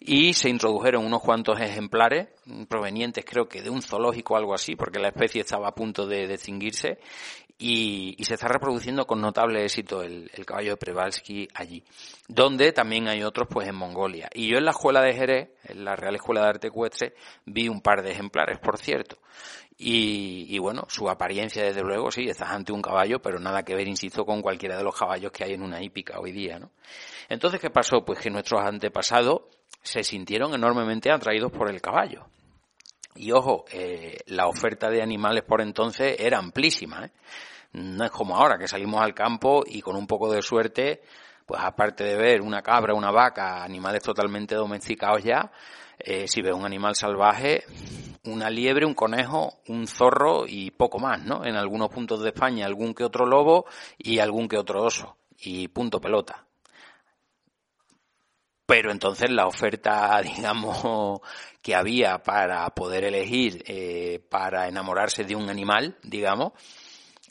y 0.00 0.32
se 0.32 0.48
introdujeron 0.48 1.04
unos 1.04 1.20
cuantos 1.20 1.60
ejemplares 1.60 2.28
provenientes 2.66 3.24
creo 3.26 3.46
que 3.46 3.60
de 3.60 3.68
un 3.68 3.82
zoológico 3.82 4.34
o 4.34 4.36
algo 4.38 4.54
así, 4.54 4.74
porque 4.74 4.98
la 4.98 5.08
especie 5.08 5.42
estaba 5.42 5.68
a 5.68 5.74
punto 5.74 6.06
de, 6.06 6.24
extinguirse 6.24 6.98
y, 7.58 8.16
se 8.24 8.34
está 8.34 8.48
reproduciendo 8.48 9.06
con 9.06 9.20
notable 9.20 9.64
éxito 9.64 10.02
el, 10.02 10.30
caballo 10.44 10.70
de 10.70 10.76
Przewalski 10.76 11.48
allí, 11.54 11.84
donde 12.28 12.72
también 12.72 13.08
hay 13.08 13.22
otros 13.22 13.48
pues 13.48 13.68
en 13.68 13.76
Mongolia. 13.76 14.28
Y 14.34 14.48
yo 14.48 14.58
en 14.58 14.64
la 14.64 14.72
escuela 14.72 15.00
de 15.02 15.14
Jerez, 15.14 15.50
en 15.64 15.84
la 15.84 15.94
Real 15.94 16.16
Escuela 16.16 16.42
de 16.42 16.48
Arte 16.48 16.66
Ecuestre, 16.68 17.14
vi 17.46 17.68
un 17.68 17.80
par 17.80 18.02
de 18.02 18.10
ejemplares, 18.10 18.58
por 18.58 18.78
cierto. 18.78 19.18
Y, 19.76 20.56
bueno, 20.58 20.84
su 20.88 21.08
apariencia, 21.10 21.64
desde 21.64 21.82
luego, 21.82 22.10
sí, 22.10 22.28
estás 22.28 22.50
ante 22.50 22.72
un 22.72 22.80
caballo, 22.80 23.20
pero 23.20 23.40
nada 23.40 23.64
que 23.64 23.74
ver, 23.74 23.88
insisto, 23.88 24.24
con 24.24 24.40
cualquiera 24.40 24.76
de 24.76 24.84
los 24.84 24.96
caballos 24.96 25.32
que 25.32 25.42
hay 25.44 25.54
en 25.54 25.62
una 25.62 25.82
hípica 25.82 26.20
hoy 26.20 26.30
día, 26.30 26.60
¿no? 26.60 26.70
Entonces, 27.28 27.60
¿qué 27.60 27.70
pasó? 27.70 28.04
Pues 28.04 28.20
que 28.20 28.30
nuestros 28.30 28.62
antepasados 28.62 29.42
se 29.82 30.04
sintieron 30.04 30.54
enormemente 30.54 31.10
atraídos 31.10 31.50
por 31.50 31.70
el 31.70 31.80
caballo. 31.80 32.26
Y 33.16 33.30
ojo, 33.32 33.64
eh, 33.72 34.18
la 34.26 34.48
oferta 34.48 34.90
de 34.90 35.02
animales 35.02 35.44
por 35.44 35.60
entonces 35.60 36.16
era 36.18 36.38
amplísima. 36.38 37.06
¿eh? 37.06 37.10
No 37.72 38.04
es 38.04 38.10
como 38.10 38.36
ahora 38.36 38.58
que 38.58 38.66
salimos 38.66 39.00
al 39.02 39.14
campo 39.14 39.62
y 39.66 39.80
con 39.80 39.96
un 39.96 40.06
poco 40.06 40.32
de 40.32 40.42
suerte, 40.42 41.02
pues 41.46 41.60
aparte 41.62 42.02
de 42.04 42.16
ver 42.16 42.40
una 42.40 42.62
cabra, 42.62 42.94
una 42.94 43.10
vaca, 43.10 43.62
animales 43.62 44.02
totalmente 44.02 44.54
domesticados 44.54 45.22
ya, 45.22 45.52
eh, 45.98 46.26
si 46.26 46.42
ves 46.42 46.54
un 46.54 46.64
animal 46.64 46.96
salvaje, 46.96 47.64
una 48.24 48.50
liebre, 48.50 48.84
un 48.84 48.94
conejo, 48.94 49.60
un 49.68 49.86
zorro 49.86 50.44
y 50.46 50.72
poco 50.72 50.98
más, 50.98 51.24
¿no? 51.24 51.44
En 51.44 51.56
algunos 51.56 51.90
puntos 51.90 52.20
de 52.22 52.30
España 52.30 52.66
algún 52.66 52.94
que 52.94 53.04
otro 53.04 53.26
lobo 53.26 53.66
y 53.96 54.18
algún 54.18 54.48
que 54.48 54.58
otro 54.58 54.82
oso. 54.82 55.16
Y 55.38 55.68
punto 55.68 56.00
pelota 56.00 56.46
pero 58.66 58.90
entonces 58.90 59.30
la 59.30 59.46
oferta, 59.46 60.20
digamos, 60.36 61.20
que 61.62 61.74
había 61.74 62.18
para 62.18 62.68
poder 62.70 63.04
elegir, 63.04 63.62
eh, 63.66 64.20
para 64.28 64.68
enamorarse 64.68 65.24
de 65.24 65.36
un 65.36 65.48
animal, 65.48 65.98
digamos, 66.02 66.52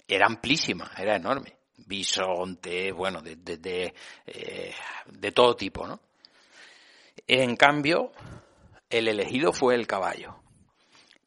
era 0.07 0.27
amplísima, 0.27 0.91
era 0.97 1.15
enorme. 1.15 1.57
Bisonte, 1.85 2.91
bueno, 2.91 3.21
de, 3.21 3.35
de, 3.35 3.93
eh, 4.25 4.73
de 5.07 5.31
todo 5.31 5.55
tipo, 5.55 5.85
¿no? 5.85 5.99
En 7.27 7.55
cambio, 7.55 8.11
el 8.89 9.07
elegido 9.07 9.51
fue 9.53 9.75
el 9.75 9.87
caballo. 9.87 10.35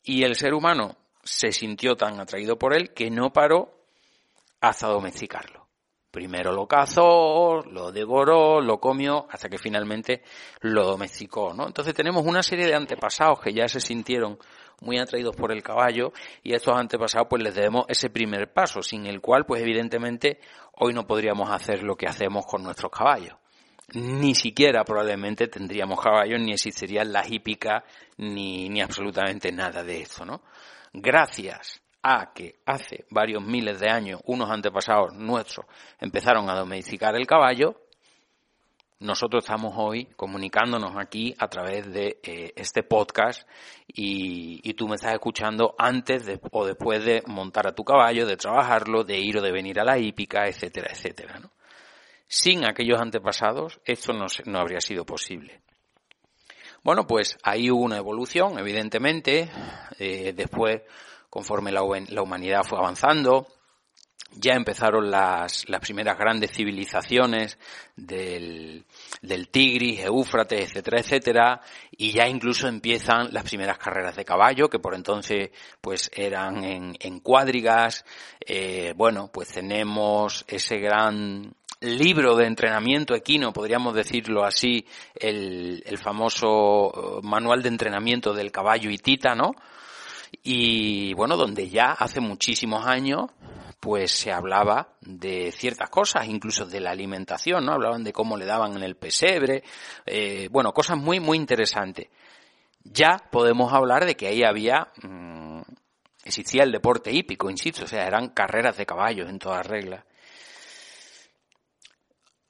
Y 0.02 0.22
el 0.22 0.36
ser 0.36 0.54
humano 0.54 0.96
se 1.24 1.50
sintió 1.50 1.96
tan 1.96 2.20
atraído 2.20 2.58
por 2.58 2.74
él 2.74 2.94
que 2.94 3.10
no 3.10 3.32
paró 3.32 3.76
hasta 4.60 4.86
domesticarlo. 4.86 5.65
Primero 6.16 6.50
lo 6.50 6.66
cazó, 6.66 7.60
lo 7.70 7.92
devoró, 7.92 8.62
lo 8.62 8.80
comió, 8.80 9.26
hasta 9.30 9.50
que 9.50 9.58
finalmente 9.58 10.22
lo 10.62 10.82
domesticó, 10.82 11.52
¿no? 11.52 11.66
Entonces 11.66 11.92
tenemos 11.92 12.24
una 12.24 12.42
serie 12.42 12.64
de 12.64 12.74
antepasados 12.74 13.38
que 13.38 13.52
ya 13.52 13.68
se 13.68 13.80
sintieron 13.80 14.38
muy 14.80 14.98
atraídos 14.98 15.36
por 15.36 15.52
el 15.52 15.62
caballo 15.62 16.14
y 16.42 16.54
estos 16.54 16.74
antepasados 16.74 17.26
pues 17.28 17.42
les 17.42 17.54
debemos 17.54 17.84
ese 17.88 18.08
primer 18.08 18.50
paso, 18.50 18.80
sin 18.80 19.04
el 19.04 19.20
cual 19.20 19.44
pues 19.44 19.60
evidentemente 19.60 20.40
hoy 20.76 20.94
no 20.94 21.06
podríamos 21.06 21.50
hacer 21.50 21.82
lo 21.82 21.96
que 21.96 22.06
hacemos 22.06 22.46
con 22.46 22.62
nuestros 22.62 22.90
caballos. 22.90 23.36
Ni 23.92 24.34
siquiera 24.34 24.84
probablemente 24.84 25.48
tendríamos 25.48 26.00
caballos, 26.00 26.40
ni 26.40 26.52
existirían 26.52 27.12
las 27.12 27.30
hípicas, 27.30 27.82
ni, 28.16 28.70
ni 28.70 28.80
absolutamente 28.80 29.52
nada 29.52 29.84
de 29.84 30.00
esto, 30.00 30.24
¿no? 30.24 30.40
Gracias 30.94 31.82
que 32.34 32.60
hace 32.64 33.04
varios 33.10 33.42
miles 33.42 33.80
de 33.80 33.90
años 33.90 34.20
unos 34.24 34.50
antepasados 34.50 35.14
nuestros 35.14 35.66
empezaron 36.00 36.48
a 36.48 36.54
domesticar 36.54 37.16
el 37.16 37.26
caballo, 37.26 37.80
nosotros 39.00 39.44
estamos 39.44 39.74
hoy 39.76 40.06
comunicándonos 40.16 40.92
aquí 40.96 41.34
a 41.38 41.48
través 41.48 41.92
de 41.92 42.18
eh, 42.22 42.52
este 42.56 42.82
podcast 42.82 43.46
y, 43.86 44.72
tú 44.74 44.88
me 44.88 44.94
estás 44.94 45.12
escuchando 45.12 45.74
antes 45.78 46.22
o 46.50 46.66
después 46.66 47.04
de 47.04 47.22
montar 47.26 47.66
a 47.66 47.74
tu 47.74 47.84
caballo, 47.84 48.26
de 48.26 48.36
trabajarlo, 48.36 49.04
de 49.04 49.18
ir 49.18 49.38
o 49.38 49.42
de 49.42 49.52
venir 49.52 49.80
a 49.80 49.84
la 49.84 49.98
hípica, 49.98 50.46
etcétera, 50.46 50.88
etcétera. 50.92 51.40
Sin 52.26 52.64
aquellos 52.64 53.00
antepasados 53.00 53.80
esto 53.84 54.12
no, 54.12 54.26
no 54.46 54.58
habría 54.58 54.80
sido 54.80 55.04
posible. 55.04 55.60
Bueno, 56.82 57.06
pues 57.06 57.36
ahí 57.42 57.70
hubo 57.70 57.82
una 57.82 57.96
evolución, 57.96 58.58
evidentemente. 58.58 59.50
Eh, 59.98 60.32
después 60.34 60.82
conforme 61.36 61.70
la, 61.70 61.82
humanidad 61.82 62.62
fue 62.64 62.78
avanzando, 62.78 63.46
ya 64.36 64.54
empezaron 64.54 65.10
las, 65.10 65.68
las 65.68 65.82
primeras 65.82 66.16
grandes 66.16 66.50
civilizaciones 66.50 67.58
del, 67.94 68.86
del 69.20 69.50
Tigris, 69.50 70.00
Éufrates, 70.00 70.70
etcétera, 70.70 70.98
etcétera, 70.98 71.60
y 71.90 72.12
ya 72.12 72.26
incluso 72.26 72.68
empiezan 72.68 73.34
las 73.34 73.44
primeras 73.44 73.76
carreras 73.76 74.16
de 74.16 74.24
caballo, 74.24 74.70
que 74.70 74.78
por 74.78 74.94
entonces 74.94 75.50
pues 75.82 76.10
eran 76.14 76.64
en, 76.64 76.96
en 77.00 77.20
cuadrigas, 77.20 78.06
eh, 78.40 78.94
bueno, 78.96 79.28
pues 79.30 79.48
tenemos 79.48 80.42
ese 80.48 80.78
gran 80.78 81.54
libro 81.80 82.34
de 82.34 82.46
entrenamiento 82.46 83.14
equino, 83.14 83.52
podríamos 83.52 83.94
decirlo 83.94 84.42
así, 84.42 84.86
el, 85.14 85.82
el 85.84 85.98
famoso 85.98 87.18
eh, 87.18 87.20
manual 87.22 87.62
de 87.62 87.68
entrenamiento 87.68 88.32
del 88.32 88.50
caballo 88.50 88.88
y 88.88 88.96
tita, 88.96 89.34
¿no? 89.34 89.52
Y 90.42 91.14
bueno, 91.14 91.36
donde 91.36 91.68
ya 91.68 91.92
hace 91.92 92.20
muchísimos 92.20 92.86
años 92.86 93.30
pues 93.80 94.10
se 94.10 94.32
hablaba 94.32 94.96
de 95.00 95.52
ciertas 95.52 95.90
cosas, 95.90 96.26
incluso 96.26 96.66
de 96.66 96.80
la 96.80 96.90
alimentación, 96.90 97.64
¿no? 97.64 97.72
Hablaban 97.72 98.02
de 98.02 98.12
cómo 98.12 98.36
le 98.36 98.44
daban 98.44 98.76
en 98.76 98.82
el 98.82 98.96
pesebre, 98.96 99.62
eh, 100.04 100.48
bueno, 100.50 100.72
cosas 100.72 100.98
muy, 100.98 101.20
muy 101.20 101.36
interesantes. 101.36 102.08
Ya 102.82 103.18
podemos 103.30 103.72
hablar 103.72 104.04
de 104.04 104.16
que 104.16 104.28
ahí 104.28 104.42
había, 104.42 104.88
mm, 105.02 105.60
existía 106.24 106.64
el 106.64 106.72
deporte 106.72 107.12
hípico, 107.12 107.50
insisto, 107.50 107.84
o 107.84 107.86
sea, 107.86 108.06
eran 108.06 108.30
carreras 108.30 108.76
de 108.76 108.86
caballos 108.86 109.28
en 109.28 109.38
todas 109.38 109.66
reglas. 109.66 110.04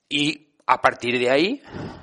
Y 0.09 0.46
a 0.69 0.81
partir 0.81 1.17
de 1.17 1.29
ahí, 1.29 1.61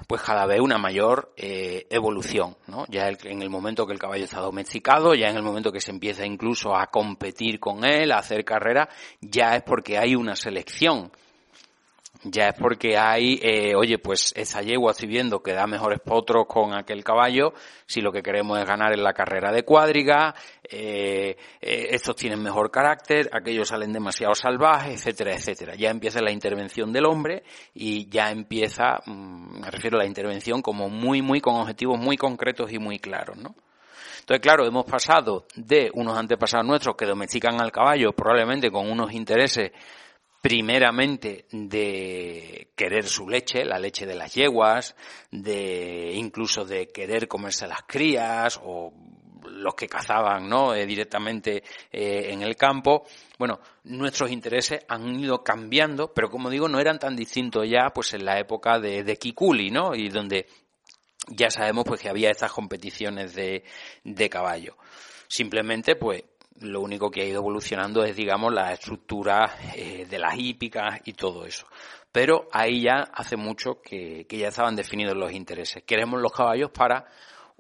pues 0.09 0.23
cada 0.23 0.47
vez 0.47 0.59
una 0.59 0.79
mayor 0.79 1.35
eh, 1.37 1.87
evolución, 1.91 2.57
¿no? 2.67 2.87
Ya 2.89 3.09
en 3.09 3.43
el 3.43 3.51
momento 3.51 3.87
que 3.87 3.93
el 3.93 3.99
caballo 3.99 4.25
está 4.25 4.41
domesticado, 4.41 5.15
ya 5.15 5.29
en 5.29 5.37
el 5.37 5.43
momento 5.43 5.71
que 5.71 5.81
se 5.81 5.91
empieza 5.91 6.25
incluso 6.25 6.75
a 6.75 6.87
competir 6.87 7.61
con 7.61 7.85
él, 7.85 8.11
a 8.11 8.19
hacer 8.19 8.43
carrera, 8.43 8.89
ya 9.21 9.55
es 9.55 9.63
porque 9.63 9.99
hay 9.99 10.15
una 10.15 10.35
selección 10.35 11.13
ya 12.25 12.49
es 12.49 12.55
porque 12.55 12.97
hay, 12.97 13.39
eh, 13.43 13.75
oye, 13.75 13.99
pues 13.99 14.33
esa 14.35 14.63
yegua 14.63 14.93
estoy 14.93 15.09
viendo 15.09 15.43
que 15.43 15.53
da 15.53 15.67
mejores 15.67 16.01
potros 16.01 16.47
con 16.47 16.75
aquel 16.75 17.05
caballo, 17.05 17.53
si 17.87 18.01
lo 18.01 18.11
que 18.11 18.23
queremos 18.23 18.59
es 18.59 18.67
ganar 18.67 18.93
en 18.93 19.05
la 19.05 19.13
carrera 19.13 19.53
de 19.53 19.63
cuadriga, 19.63 20.35
eh, 20.63 21.37
eh, 21.61 21.87
estos 21.91 22.17
tienen 22.17 22.43
mejor 22.43 22.71
carácter, 22.71 23.29
aquellos 23.33 23.69
salen 23.69 23.93
demasiado 23.93 24.35
salvajes, 24.35 24.95
etcétera, 24.95 25.35
etcétera. 25.35 25.75
Ya 25.75 25.91
empieza 25.91 26.21
la 26.23 26.33
intervención 26.33 26.93
del 26.93 27.05
hombre 27.05 27.45
y 27.75 28.09
ya 28.09 28.31
empieza, 28.31 29.01
mm, 29.05 29.61
me 29.61 29.71
refiero 29.71 29.99
a 29.99 30.03
la 30.03 30.07
intervención 30.07 30.63
como 30.63 30.89
muy, 30.89 31.21
muy 31.21 31.41
con 31.41 31.57
objetivos 31.57 31.99
muy 31.99 32.17
concretos 32.17 32.73
y 32.73 32.79
muy 32.79 32.99
claros, 32.99 33.37
¿no? 33.37 33.55
Entonces, 34.21 34.41
claro, 34.41 34.67
hemos 34.67 34.87
pasado 34.87 35.45
de 35.55 35.91
unos 35.93 36.17
antepasados 36.17 36.67
nuestros 36.67 36.97
que 36.97 37.05
domestican 37.05 37.61
al 37.61 37.71
caballo 37.71 38.13
probablemente 38.13 38.71
con 38.71 38.91
unos 38.91 39.13
intereses 39.13 39.73
primeramente 40.45 41.47
de 41.53 42.69
querer 42.77 43.07
su 43.07 43.27
leche, 43.27 43.65
la 43.65 43.79
leche 43.79 44.05
de 44.05 44.15
las 44.15 44.35
yeguas, 44.35 44.95
de 45.31 46.13
incluso 46.17 46.67
de 46.67 46.89
querer 46.89 47.27
comerse 47.27 47.67
las 47.67 47.85
crías 47.85 48.61
o 48.63 48.93
los 49.47 49.75
que 49.75 49.89
cazaban 49.89 50.47
¿no? 50.47 50.75
Eh, 50.75 50.85
directamente 50.85 51.63
eh, 51.91 52.29
en 52.31 52.43
el 52.43 52.57
campo. 52.57 53.07
Bueno, 53.39 53.59
nuestros 53.85 54.31
intereses 54.31 54.85
han 54.87 55.19
ido 55.19 55.43
cambiando, 55.43 56.13
pero 56.13 56.29
como 56.29 56.51
digo, 56.51 56.69
no 56.69 56.79
eran 56.79 56.99
tan 56.99 57.17
distintos 57.17 57.67
ya 57.67 57.89
pues 57.95 58.13
en 58.13 58.27
la 58.27 58.39
época 58.39 58.79
de, 58.79 59.03
de 59.03 59.17
Kikuli, 59.17 59.71
¿no? 59.71 59.95
Y 59.95 60.11
donde 60.11 60.47
ya 61.29 61.49
sabemos 61.49 61.85
pues 61.87 62.03
que 62.03 62.11
había 62.11 62.31
estas 62.31 62.53
competiciones 62.53 63.35
de, 63.35 63.65
de 64.05 64.29
caballo. 64.29 64.77
Simplemente 65.27 65.97
pues 65.97 66.23
lo 66.61 66.81
único 66.81 67.11
que 67.11 67.23
ha 67.23 67.25
ido 67.25 67.41
evolucionando 67.41 68.05
es, 68.05 68.15
digamos, 68.17 68.53
la 68.53 68.73
estructura 68.73 69.57
eh, 69.75 70.07
de 70.09 70.19
las 70.19 70.39
hípicas 70.39 71.01
y 71.05 71.13
todo 71.13 71.45
eso. 71.45 71.67
Pero 72.13 72.49
ahí 72.53 72.83
ya 72.83 73.09
hace 73.13 73.37
mucho 73.37 73.81
que, 73.83 74.25
ya 74.31 74.49
estaban 74.49 74.77
definidos 74.77 75.17
los 75.17 75.33
intereses. 75.33 75.83
Queremos 75.85 76.21
los 76.21 76.33
caballos 76.33 76.71
para 76.71 77.07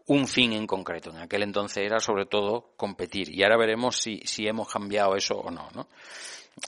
un 0.07 0.29
fin 0.29 0.53
en 0.53 0.67
concreto. 0.67 1.11
En 1.11 1.17
aquel 1.17 1.43
entonces 1.43 1.85
era 1.85 1.99
sobre 1.99 2.27
todo 2.27 2.73
competir. 2.77 3.35
Y 3.35 3.43
ahora 3.43 3.57
veremos 3.57 3.97
si, 3.97 4.21
si 4.25 4.47
hemos 4.47 4.73
cambiado 4.73 5.17
eso 5.17 5.35
o 5.35 5.51
no, 5.51 5.69
¿no? 5.75 5.89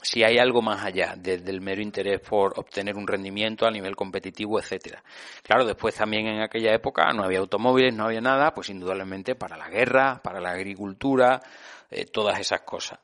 Si 0.03 0.21
hay 0.21 0.37
algo 0.37 0.61
más 0.61 0.83
allá 0.83 1.15
del 1.15 1.61
mero 1.61 1.81
interés 1.81 2.19
por 2.19 2.59
obtener 2.59 2.97
un 2.97 3.07
rendimiento 3.07 3.65
a 3.65 3.71
nivel 3.71 3.95
competitivo, 3.95 4.59
etcétera. 4.59 5.01
Claro, 5.41 5.65
después 5.65 5.95
también 5.95 6.27
en 6.27 6.41
aquella 6.41 6.73
época 6.73 7.09
no 7.13 7.23
había 7.23 7.39
automóviles, 7.39 7.95
no 7.95 8.05
había 8.05 8.19
nada, 8.19 8.51
pues 8.53 8.69
indudablemente 8.69 9.35
para 9.35 9.55
la 9.55 9.69
guerra, 9.69 10.19
para 10.21 10.41
la 10.41 10.51
agricultura, 10.51 11.41
eh, 11.89 12.05
todas 12.05 12.39
esas 12.39 12.61
cosas. 12.61 12.99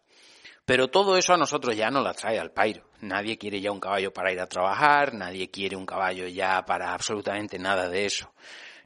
Pero 0.66 0.88
todo 0.88 1.18
eso 1.18 1.34
a 1.34 1.38
nosotros 1.38 1.76
ya 1.76 1.90
no 1.90 2.02
la 2.02 2.14
trae 2.14 2.40
al 2.40 2.52
pairo. 2.52 2.86
Nadie 3.02 3.38
quiere 3.38 3.60
ya 3.60 3.72
un 3.72 3.82
caballo 3.82 4.14
para 4.14 4.32
ir 4.32 4.40
a 4.40 4.48
trabajar, 4.48 5.14
nadie 5.14 5.50
quiere 5.50 5.76
un 5.76 5.86
caballo 5.86 6.28
ya 6.28 6.64
para 6.66 6.94
absolutamente 6.94 7.60
nada 7.60 7.90
de 7.90 8.06
eso. 8.06 8.32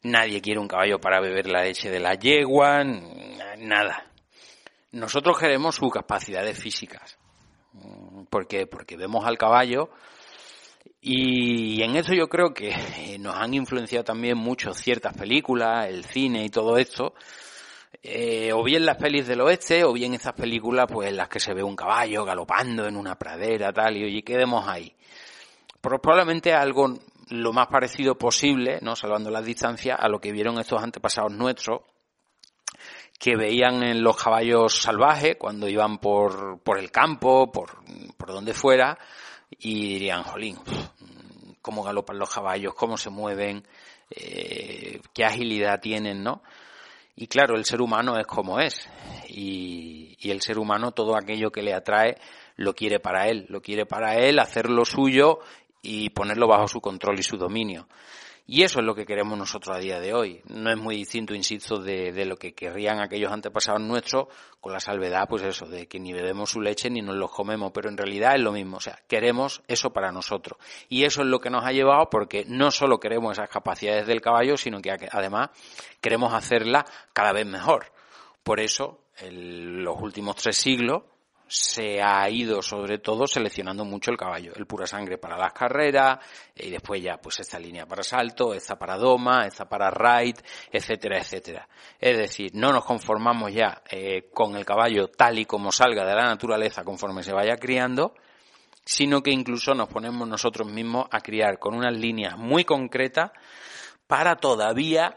Nadie 0.03 0.41
quiere 0.41 0.59
un 0.59 0.67
caballo 0.67 0.99
para 0.99 1.19
beber 1.19 1.47
la 1.47 1.63
leche 1.63 1.89
de 1.89 1.99
la 1.99 2.15
yegua, 2.15 2.83
nada. 2.83 4.11
Nosotros 4.91 5.37
queremos 5.37 5.75
sus 5.75 5.91
capacidades 5.91 6.57
físicas. 6.57 7.17
Mm, 7.73 8.23
porque, 8.29 8.65
porque 8.65 8.97
vemos 8.97 9.25
al 9.25 9.37
caballo 9.37 9.89
y 11.01 11.81
en 11.83 11.95
eso 11.95 12.13
yo 12.13 12.27
creo 12.27 12.53
que 12.53 13.17
nos 13.19 13.35
han 13.35 13.53
influenciado 13.53 14.03
también 14.03 14.37
mucho 14.37 14.73
ciertas 14.73 15.15
películas, 15.15 15.87
el 15.87 16.03
cine 16.03 16.43
y 16.43 16.49
todo 16.49 16.77
esto, 16.77 17.13
eh, 18.03 18.51
o 18.53 18.63
bien 18.63 18.85
las 18.85 18.97
pelis 18.97 19.27
del 19.27 19.41
oeste, 19.41 19.83
o 19.83 19.93
bien 19.93 20.13
esas 20.13 20.33
películas 20.33 20.87
pues 20.91 21.09
en 21.09 21.17
las 21.17 21.29
que 21.29 21.39
se 21.39 21.53
ve 21.53 21.63
un 21.63 21.75
caballo 21.75 22.23
galopando 22.25 22.85
en 22.87 22.95
una 22.95 23.17
pradera, 23.17 23.73
tal, 23.73 23.97
y 23.97 24.03
oye, 24.03 24.23
quedemos 24.23 24.67
ahí. 24.67 24.93
probablemente 25.81 26.53
algo 26.53 26.93
lo 27.29 27.53
más 27.53 27.67
parecido 27.67 28.17
posible, 28.17 28.79
¿no? 28.81 28.95
Salvando 28.95 29.29
las 29.29 29.45
distancias, 29.45 29.97
a 29.99 30.07
lo 30.07 30.19
que 30.19 30.31
vieron 30.31 30.59
estos 30.59 30.81
antepasados 30.81 31.33
nuestros, 31.33 31.81
que 33.19 33.35
veían 33.35 33.83
en 33.83 34.03
los 34.03 34.15
caballos 34.15 34.81
salvajes 34.81 35.35
cuando 35.37 35.67
iban 35.67 35.97
por, 35.97 36.59
por 36.61 36.77
el 36.77 36.91
campo, 36.91 37.51
por, 37.51 37.83
por 38.15 38.29
donde 38.29 38.53
fuera, 38.53 38.97
y 39.59 39.93
dirían, 39.93 40.23
jolín, 40.23 40.57
cómo 41.61 41.83
galopan 41.83 42.19
los 42.19 42.33
caballos, 42.33 42.73
cómo 42.75 42.97
se 42.97 43.09
mueven, 43.09 43.67
eh, 44.09 45.01
qué 45.13 45.25
agilidad 45.25 45.79
tienen, 45.79 46.23
¿no? 46.23 46.41
Y 47.19 47.25
claro, 47.25 47.55
el 47.55 47.65
ser 47.65 47.81
humano 47.81 48.17
es 48.19 48.27
como 48.27 48.59
es. 48.59 48.87
Y, 49.27 50.15
el 50.29 50.41
ser 50.41 50.59
humano 50.59 50.91
todo 50.91 51.15
aquello 51.15 51.51
que 51.51 51.61
le 51.61 51.73
atrae 51.73 52.17
lo 52.57 52.73
quiere 52.73 52.99
para 52.99 53.29
él, 53.29 53.45
lo 53.47 53.61
quiere 53.61 53.85
para 53.85 54.15
él, 54.15 54.39
hacerlo 54.39 54.83
suyo 54.83 55.39
y 55.81 56.09
ponerlo 56.09 56.47
bajo 56.47 56.67
su 56.67 56.81
control 56.81 57.17
y 57.19 57.23
su 57.23 57.37
dominio. 57.37 57.87
Y 58.49 58.63
eso 58.63 58.79
es 58.79 58.85
lo 58.85 58.95
que 58.95 59.05
queremos 59.05 59.37
nosotros 59.37 59.75
a 59.75 59.79
día 59.79 59.99
de 59.99 60.13
hoy. 60.13 60.41
No 60.47 60.71
es 60.71 60.77
muy 60.77 60.95
distinto, 60.95 61.35
insisto, 61.35 61.79
de, 61.79 62.13
de, 62.13 62.23
lo 62.23 62.37
que 62.37 62.53
querrían 62.53 63.01
aquellos 63.01 63.29
antepasados 63.29 63.81
nuestros, 63.81 64.27
con 64.61 64.71
la 64.71 64.79
salvedad, 64.79 65.27
pues 65.27 65.43
eso, 65.43 65.65
de 65.65 65.87
que 65.87 65.99
ni 65.99 66.13
bebemos 66.13 66.51
su 66.51 66.61
leche 66.61 66.89
ni 66.89 67.01
nos 67.01 67.17
los 67.17 67.29
comemos, 67.29 67.73
pero 67.73 67.89
en 67.89 67.97
realidad 67.97 68.35
es 68.35 68.41
lo 68.41 68.53
mismo. 68.53 68.77
O 68.77 68.79
sea, 68.79 68.97
queremos 69.05 69.61
eso 69.67 69.91
para 69.91 70.13
nosotros. 70.13 70.57
Y 70.87 71.03
eso 71.03 71.23
es 71.23 71.27
lo 71.27 71.41
que 71.41 71.49
nos 71.49 71.65
ha 71.65 71.73
llevado 71.73 72.09
porque 72.09 72.45
no 72.47 72.71
solo 72.71 73.01
queremos 73.01 73.33
esas 73.33 73.49
capacidades 73.49 74.07
del 74.07 74.21
caballo, 74.21 74.55
sino 74.55 74.81
que 74.81 74.95
además 75.11 75.49
queremos 75.99 76.33
hacerla 76.33 76.85
cada 77.11 77.33
vez 77.33 77.45
mejor. 77.45 77.91
Por 78.43 78.61
eso, 78.61 79.01
en 79.17 79.83
los 79.83 80.01
últimos 80.01 80.37
tres 80.37 80.55
siglos, 80.55 81.03
se 81.47 82.01
ha 82.01 82.29
ido 82.29 82.61
sobre 82.61 82.99
todo 82.99 83.25
seleccionando 83.25 83.85
mucho 83.85 84.11
el 84.11 84.17
caballo, 84.17 84.53
el 84.55 84.65
pura 84.65 84.85
sangre 84.85 85.17
para 85.17 85.37
las 85.37 85.53
carreras 85.53 86.19
y 86.55 86.69
después 86.69 87.01
ya 87.01 87.17
pues 87.17 87.39
esta 87.39 87.59
línea 87.59 87.85
para 87.85 88.03
salto, 88.03 88.53
esta 88.53 88.77
para 88.77 88.97
doma, 88.97 89.45
esta 89.45 89.67
para 89.67 89.89
ride, 89.89 90.41
etcétera, 90.71 91.19
etcétera. 91.19 91.67
Es 91.99 92.17
decir, 92.17 92.51
no 92.53 92.71
nos 92.71 92.83
conformamos 92.83 93.53
ya 93.53 93.81
eh, 93.89 94.29
con 94.33 94.55
el 94.55 94.65
caballo 94.65 95.07
tal 95.07 95.39
y 95.39 95.45
como 95.45 95.71
salga 95.71 96.05
de 96.05 96.15
la 96.15 96.25
naturaleza 96.25 96.83
conforme 96.83 97.23
se 97.23 97.33
vaya 97.33 97.55
criando, 97.55 98.13
sino 98.83 99.21
que 99.21 99.31
incluso 99.31 99.73
nos 99.73 99.89
ponemos 99.89 100.27
nosotros 100.27 100.69
mismos 100.69 101.07
a 101.11 101.19
criar 101.19 101.59
con 101.59 101.75
unas 101.75 101.97
líneas 101.97 102.37
muy 102.37 102.63
concretas 102.63 103.31
para 104.07 104.37
todavía 104.37 105.15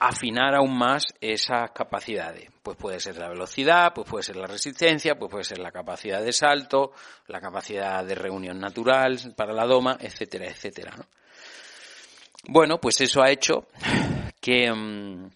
afinar 0.00 0.54
aún 0.54 0.76
más 0.76 1.04
esas 1.20 1.70
capacidades. 1.72 2.50
Pues 2.62 2.76
puede 2.78 2.98
ser 3.00 3.18
la 3.18 3.28
velocidad, 3.28 3.92
pues 3.94 4.08
puede 4.08 4.22
ser 4.24 4.36
la 4.36 4.46
resistencia, 4.46 5.14
pues 5.14 5.30
puede 5.30 5.44
ser 5.44 5.58
la 5.58 5.70
capacidad 5.70 6.22
de 6.22 6.32
salto, 6.32 6.92
la 7.26 7.38
capacidad 7.38 8.02
de 8.02 8.14
reunión 8.14 8.58
natural 8.58 9.18
para 9.36 9.52
la 9.52 9.66
doma, 9.66 9.98
etcétera, 10.00 10.46
etcétera. 10.46 10.94
Bueno, 12.48 12.80
pues 12.80 13.00
eso 13.02 13.22
ha 13.22 13.30
hecho 13.30 13.68
que, 14.40 14.72
mm, 14.72 15.30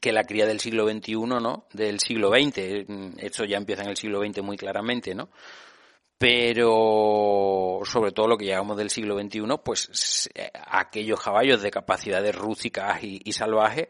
que 0.00 0.12
la 0.12 0.24
cría 0.24 0.46
del 0.46 0.60
siglo 0.60 0.88
XXI, 0.88 1.26
¿no? 1.40 1.66
Del 1.70 2.00
siglo 2.00 2.30
XX, 2.30 2.88
mm, 2.88 3.18
esto 3.18 3.44
ya 3.44 3.58
empieza 3.58 3.82
en 3.82 3.90
el 3.90 3.96
siglo 3.98 4.24
XX 4.24 4.42
muy 4.42 4.56
claramente, 4.56 5.14
¿no? 5.14 5.28
Pero 6.18 7.80
sobre 7.84 8.10
todo 8.10 8.26
lo 8.26 8.36
que 8.36 8.46
llamamos 8.46 8.76
del 8.76 8.90
siglo 8.90 9.18
XXI, 9.18 9.40
pues 9.64 10.28
aquellos 10.66 11.20
caballos 11.20 11.62
de 11.62 11.70
capacidades 11.70 12.34
rústicas 12.34 12.98
y, 13.02 13.32
salvajes, 13.32 13.88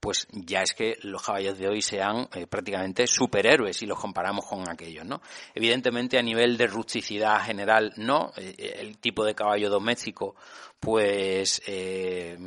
pues 0.00 0.26
ya 0.30 0.62
es 0.62 0.72
que 0.72 0.96
los 1.02 1.22
caballos 1.22 1.58
de 1.58 1.68
hoy 1.68 1.82
sean 1.82 2.28
eh, 2.34 2.46
prácticamente 2.46 3.06
superhéroes 3.06 3.76
si 3.76 3.86
los 3.86 3.98
comparamos 3.98 4.46
con 4.46 4.68
aquellos, 4.68 5.04
¿no? 5.04 5.20
Evidentemente 5.54 6.18
a 6.18 6.22
nivel 6.22 6.56
de 6.56 6.68
rusticidad 6.68 7.42
general 7.44 7.92
no, 7.96 8.32
eh, 8.36 8.76
el 8.78 8.98
tipo 8.98 9.24
de 9.24 9.34
caballo 9.34 9.68
doméstico 9.68 10.36
pues 10.78 11.60
eh, 11.66 12.38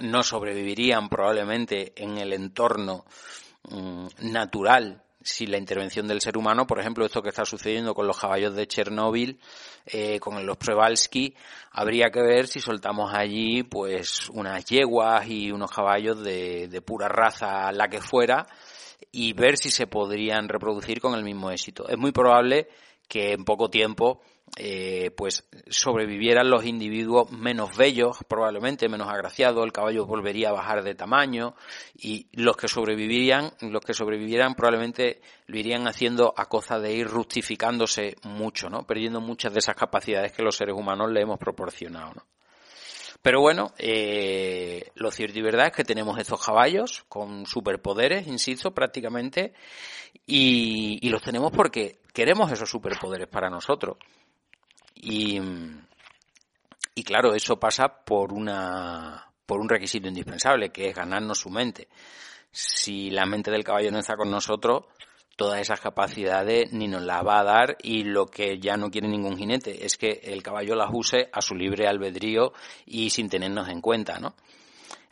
no 0.00 0.22
sobrevivirían 0.24 1.08
probablemente 1.08 1.92
en 1.96 2.18
el 2.18 2.32
entorno 2.32 3.04
mm, 3.70 4.06
natural 4.22 5.04
si 5.28 5.46
la 5.46 5.58
intervención 5.58 6.08
del 6.08 6.20
ser 6.20 6.36
humano, 6.36 6.66
por 6.66 6.80
ejemplo, 6.80 7.04
esto 7.04 7.22
que 7.22 7.28
está 7.28 7.44
sucediendo 7.44 7.94
con 7.94 8.06
los 8.06 8.18
caballos 8.18 8.54
de 8.54 8.66
Chernóbil, 8.66 9.38
eh, 9.86 10.18
con 10.18 10.44
los 10.44 10.56
Prevalsky, 10.56 11.34
habría 11.72 12.10
que 12.10 12.22
ver 12.22 12.46
si 12.46 12.60
soltamos 12.60 13.12
allí 13.14 13.62
pues 13.62 14.28
unas 14.30 14.64
yeguas 14.64 15.28
y 15.28 15.52
unos 15.52 15.70
caballos 15.70 16.22
de, 16.22 16.68
de 16.68 16.82
pura 16.82 17.08
raza, 17.08 17.70
la 17.72 17.88
que 17.88 18.00
fuera, 18.00 18.46
y 19.12 19.32
ver 19.32 19.56
si 19.56 19.70
se 19.70 19.86
podrían 19.86 20.48
reproducir 20.48 21.00
con 21.00 21.14
el 21.14 21.24
mismo 21.24 21.50
éxito. 21.50 21.88
Es 21.88 21.98
muy 21.98 22.12
probable 22.12 22.68
que 23.06 23.32
en 23.32 23.44
poco 23.44 23.70
tiempo 23.70 24.20
eh, 24.56 25.10
pues 25.16 25.44
sobrevivieran 25.68 26.50
los 26.50 26.64
individuos 26.64 27.30
menos 27.30 27.76
bellos, 27.76 28.18
probablemente 28.26 28.88
menos 28.88 29.08
agraciados, 29.08 29.64
el 29.64 29.72
caballo 29.72 30.06
volvería 30.06 30.50
a 30.50 30.52
bajar 30.52 30.82
de 30.82 30.94
tamaño 30.94 31.54
y 31.94 32.26
los 32.32 32.56
que 32.56 32.68
sobrevivirían, 32.68 33.52
los 33.60 33.82
que 33.82 33.94
sobrevivieran 33.94 34.54
probablemente 34.54 35.20
lo 35.46 35.58
irían 35.58 35.86
haciendo 35.86 36.34
a 36.36 36.46
costa 36.46 36.78
de 36.78 36.94
ir 36.94 37.08
rustificándose 37.08 38.16
mucho, 38.22 38.68
¿no? 38.68 38.86
Perdiendo 38.86 39.20
muchas 39.20 39.52
de 39.52 39.60
esas 39.60 39.76
capacidades 39.76 40.32
que 40.32 40.42
los 40.42 40.56
seres 40.56 40.74
humanos 40.74 41.10
le 41.10 41.22
hemos 41.22 41.38
proporcionado, 41.38 42.12
¿no? 42.14 42.26
Pero 43.20 43.40
bueno, 43.40 43.72
eh, 43.78 44.90
lo 44.94 45.10
cierto 45.10 45.38
y 45.38 45.42
verdad 45.42 45.66
es 45.66 45.72
que 45.72 45.84
tenemos 45.84 46.18
estos 46.18 46.44
caballos 46.44 47.04
con 47.08 47.46
superpoderes, 47.46 48.28
insisto, 48.28 48.72
prácticamente, 48.72 49.54
y, 50.24 50.98
y 51.02 51.10
los 51.10 51.22
tenemos 51.22 51.50
porque 51.50 51.98
queremos 52.12 52.50
esos 52.52 52.70
superpoderes 52.70 53.26
para 53.26 53.50
nosotros. 53.50 53.96
Y, 55.00 55.40
claro, 57.04 57.34
eso 57.34 57.58
pasa 57.58 57.88
por 57.88 58.32
una, 58.32 59.32
por 59.46 59.60
un 59.60 59.68
requisito 59.68 60.08
indispensable, 60.08 60.70
que 60.70 60.88
es 60.88 60.94
ganarnos 60.94 61.38
su 61.38 61.50
mente. 61.50 61.88
Si 62.50 63.10
la 63.10 63.26
mente 63.26 63.50
del 63.50 63.64
caballo 63.64 63.90
no 63.92 64.00
está 64.00 64.16
con 64.16 64.30
nosotros, 64.30 64.86
todas 65.36 65.60
esas 65.60 65.80
capacidades 65.80 66.72
ni 66.72 66.88
nos 66.88 67.02
las 67.02 67.24
va 67.24 67.38
a 67.38 67.44
dar 67.44 67.76
y 67.80 68.02
lo 68.02 68.26
que 68.26 68.58
ya 68.58 68.76
no 68.76 68.90
quiere 68.90 69.06
ningún 69.06 69.38
jinete 69.38 69.86
es 69.86 69.96
que 69.96 70.20
el 70.24 70.42
caballo 70.42 70.74
las 70.74 70.90
use 70.92 71.28
a 71.32 71.40
su 71.40 71.54
libre 71.54 71.86
albedrío 71.86 72.52
y 72.84 73.10
sin 73.10 73.28
tenernos 73.28 73.68
en 73.68 73.80
cuenta, 73.80 74.18
¿no? 74.18 74.34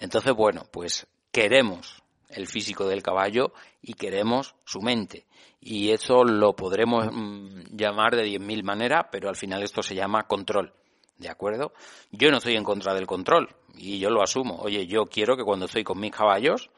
Entonces, 0.01 0.35
bueno, 0.35 0.67
pues 0.71 1.07
queremos 1.31 2.03
el 2.29 2.49
físico 2.49 2.89
del 2.89 3.05
caballo 3.05 3.53
y 3.81 3.95
queremos 3.95 4.57
su 4.65 4.81
mente. 4.81 5.27
Y 5.69 5.91
eso 5.91 6.23
lo 6.23 6.55
podremos 6.55 7.09
mm, 7.11 7.77
llamar 7.77 8.15
de 8.15 8.25
10.000 8.25 8.63
maneras, 8.63 9.07
pero 9.11 9.29
al 9.29 9.35
final 9.35 9.65
esto 9.65 9.83
se 9.83 9.97
llama 9.97 10.23
control. 10.29 10.73
¿De 11.19 11.29
acuerdo? 11.29 11.73
Yo 12.13 12.31
no 12.31 12.37
estoy 12.37 12.55
en 12.55 12.63
contra 12.63 12.95
del 12.95 13.09
control 13.09 13.49
y 13.75 13.99
yo 13.99 14.09
lo 14.09 14.23
asumo. 14.23 14.61
Oye, 14.61 14.87
yo 14.87 15.07
quiero 15.07 15.37
que 15.37 15.43
cuando 15.43 15.67
estoy 15.67 15.83
con 15.83 15.99
mis 15.99 16.13
caballos, 16.13 16.71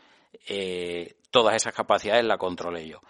eh, 0.48 1.16
todas 1.30 1.54
esas 1.54 1.74
capacidades 1.74 2.24
las 2.24 2.38
controle 2.38 2.88
yo. 2.88 3.00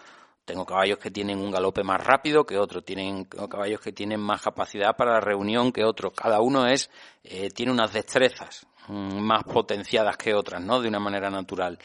Tengo 0.44 0.66
caballos 0.66 0.98
que 0.98 1.12
tienen 1.12 1.38
un 1.38 1.52
galope 1.52 1.84
más 1.84 2.04
rápido 2.04 2.44
que 2.44 2.58
otros, 2.58 2.84
tienen 2.84 3.26
caballos 3.26 3.80
que 3.80 3.92
tienen 3.92 4.18
más 4.18 4.42
capacidad 4.42 4.96
para 4.96 5.12
la 5.12 5.20
reunión 5.20 5.70
que 5.70 5.84
otros. 5.84 6.12
Cada 6.12 6.40
uno 6.40 6.66
es, 6.66 6.90
eh, 7.22 7.50
tiene 7.50 7.70
unas 7.70 7.92
destrezas 7.92 8.66
mm, 8.88 9.20
más 9.20 9.44
potenciadas 9.44 10.16
que 10.16 10.34
otras, 10.34 10.60
¿no? 10.60 10.80
De 10.80 10.88
una 10.88 10.98
manera 10.98 11.30
natural. 11.30 11.78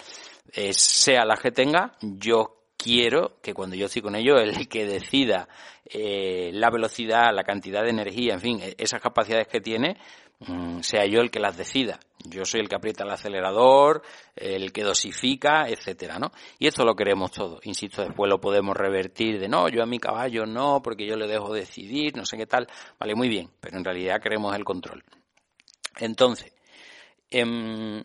Eh, 0.51 0.73
sea 0.73 1.25
la 1.25 1.37
que 1.37 1.51
tenga, 1.51 1.95
yo 2.01 2.62
quiero 2.83 3.37
que 3.41 3.53
cuando 3.53 3.75
yo 3.75 3.85
estoy 3.85 4.01
con 4.01 4.15
ellos, 4.15 4.41
el 4.41 4.67
que 4.67 4.85
decida 4.85 5.47
eh, 5.85 6.51
la 6.53 6.69
velocidad, 6.69 7.33
la 7.33 7.43
cantidad 7.43 7.83
de 7.83 7.89
energía, 7.89 8.33
en 8.33 8.41
fin, 8.41 8.59
e-, 8.61 8.75
esas 8.77 9.01
capacidades 9.01 9.47
que 9.47 9.61
tiene, 9.61 9.97
mm, 10.39 10.79
sea 10.81 11.05
yo 11.05 11.21
el 11.21 11.31
que 11.31 11.39
las 11.39 11.57
decida. 11.57 11.99
Yo 12.25 12.45
soy 12.45 12.61
el 12.61 12.69
que 12.69 12.75
aprieta 12.75 13.03
el 13.03 13.11
acelerador, 13.11 14.01
el 14.35 14.71
que 14.71 14.83
dosifica, 14.83 15.67
etcétera, 15.67 16.19
¿no? 16.19 16.31
Y 16.57 16.67
esto 16.67 16.85
lo 16.85 16.95
queremos 16.95 17.31
todo. 17.31 17.59
Insisto, 17.63 18.01
después 18.01 18.29
lo 18.29 18.39
podemos 18.39 18.75
revertir 18.75 19.39
de 19.39 19.49
no, 19.49 19.67
yo 19.67 19.83
a 19.83 19.85
mi 19.85 19.99
caballo 19.99 20.45
no, 20.45 20.81
porque 20.81 21.05
yo 21.05 21.15
le 21.17 21.27
dejo 21.27 21.53
decidir, 21.53 22.15
no 22.15 22.25
sé 22.25 22.37
qué 22.37 22.45
tal. 22.45 22.67
Vale, 22.97 23.13
muy 23.15 23.27
bien, 23.27 23.49
pero 23.59 23.77
en 23.77 23.83
realidad 23.83 24.21
queremos 24.21 24.55
el 24.55 24.63
control. 24.63 25.03
Entonces, 25.99 26.53
em, 27.29 28.03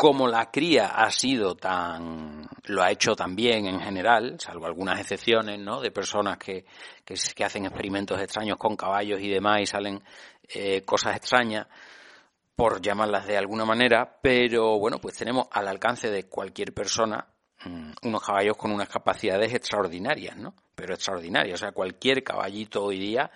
como 0.00 0.26
la 0.28 0.50
cría 0.50 0.86
ha 0.94 1.10
sido 1.10 1.56
tan, 1.56 2.48
lo 2.68 2.82
ha 2.82 2.90
hecho 2.90 3.14
también 3.14 3.66
en 3.66 3.80
general, 3.80 4.36
salvo 4.40 4.64
algunas 4.64 4.98
excepciones, 4.98 5.58
¿no? 5.60 5.78
De 5.82 5.90
personas 5.90 6.38
que, 6.38 6.64
que, 7.04 7.44
hacen 7.44 7.66
experimentos 7.66 8.18
extraños 8.18 8.56
con 8.56 8.76
caballos 8.76 9.20
y 9.20 9.28
demás 9.28 9.60
y 9.60 9.66
salen 9.66 10.02
eh, 10.54 10.80
cosas 10.86 11.16
extrañas, 11.16 11.66
por 12.56 12.80
llamarlas 12.80 13.26
de 13.26 13.36
alguna 13.36 13.66
manera, 13.66 14.18
pero 14.22 14.78
bueno, 14.78 14.96
pues 15.02 15.18
tenemos 15.18 15.48
al 15.50 15.68
alcance 15.68 16.10
de 16.10 16.30
cualquier 16.30 16.72
persona 16.72 17.26
mm, 17.66 17.92
unos 18.04 18.22
caballos 18.22 18.56
con 18.56 18.72
unas 18.72 18.88
capacidades 18.88 19.52
extraordinarias, 19.52 20.34
¿no? 20.34 20.54
Pero 20.74 20.94
extraordinarias. 20.94 21.60
O 21.60 21.62
sea, 21.62 21.72
cualquier 21.72 22.24
caballito 22.24 22.84
hoy 22.84 22.98
día 22.98 23.30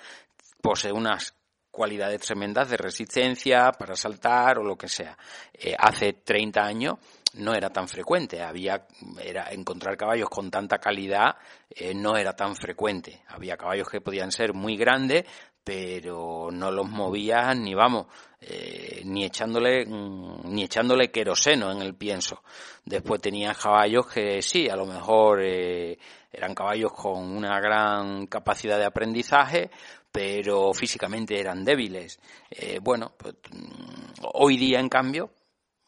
posee 0.62 0.92
unas 0.92 1.36
cualidades 1.74 2.20
tremendas 2.20 2.70
de 2.70 2.76
resistencia 2.76 3.72
para 3.72 3.96
saltar 3.96 4.58
o 4.58 4.62
lo 4.62 4.76
que 4.76 4.88
sea. 4.88 5.18
Eh, 5.52 5.74
hace 5.76 6.12
30 6.12 6.64
años 6.64 6.94
no 7.34 7.52
era 7.52 7.68
tan 7.68 7.88
frecuente, 7.88 8.40
había 8.40 8.86
era 9.20 9.50
encontrar 9.50 9.96
caballos 9.96 10.30
con 10.30 10.52
tanta 10.52 10.78
calidad 10.78 11.34
eh, 11.68 11.92
no 11.92 12.16
era 12.16 12.34
tan 12.36 12.54
frecuente. 12.54 13.22
Había 13.26 13.56
caballos 13.56 13.88
que 13.88 14.00
podían 14.00 14.30
ser 14.30 14.54
muy 14.54 14.76
grandes, 14.76 15.24
pero 15.64 16.50
no 16.52 16.70
los 16.70 16.88
movías 16.88 17.56
ni 17.58 17.74
vamos, 17.74 18.06
eh, 18.40 19.02
ni 19.04 19.24
echándole 19.24 19.84
mm, 19.84 20.54
ni 20.54 20.62
echándole 20.62 21.10
queroseno 21.10 21.72
en 21.72 21.82
el 21.82 21.96
pienso. 21.96 22.44
Después 22.84 23.20
tenías 23.20 23.58
caballos 23.58 24.06
que 24.06 24.40
sí, 24.42 24.68
a 24.68 24.76
lo 24.76 24.86
mejor 24.86 25.42
eran 25.42 26.54
caballos 26.54 26.92
con 26.92 27.36
una 27.36 27.58
gran 27.58 28.28
capacidad 28.28 28.78
de 28.78 28.84
aprendizaje, 28.84 29.70
pero 30.14 30.72
físicamente 30.72 31.40
eran 31.40 31.64
débiles. 31.64 32.20
Eh, 32.48 32.78
bueno, 32.80 33.14
pues, 33.18 33.34
mm, 33.50 34.22
hoy 34.34 34.56
día, 34.56 34.78
en 34.78 34.88
cambio, 34.88 35.32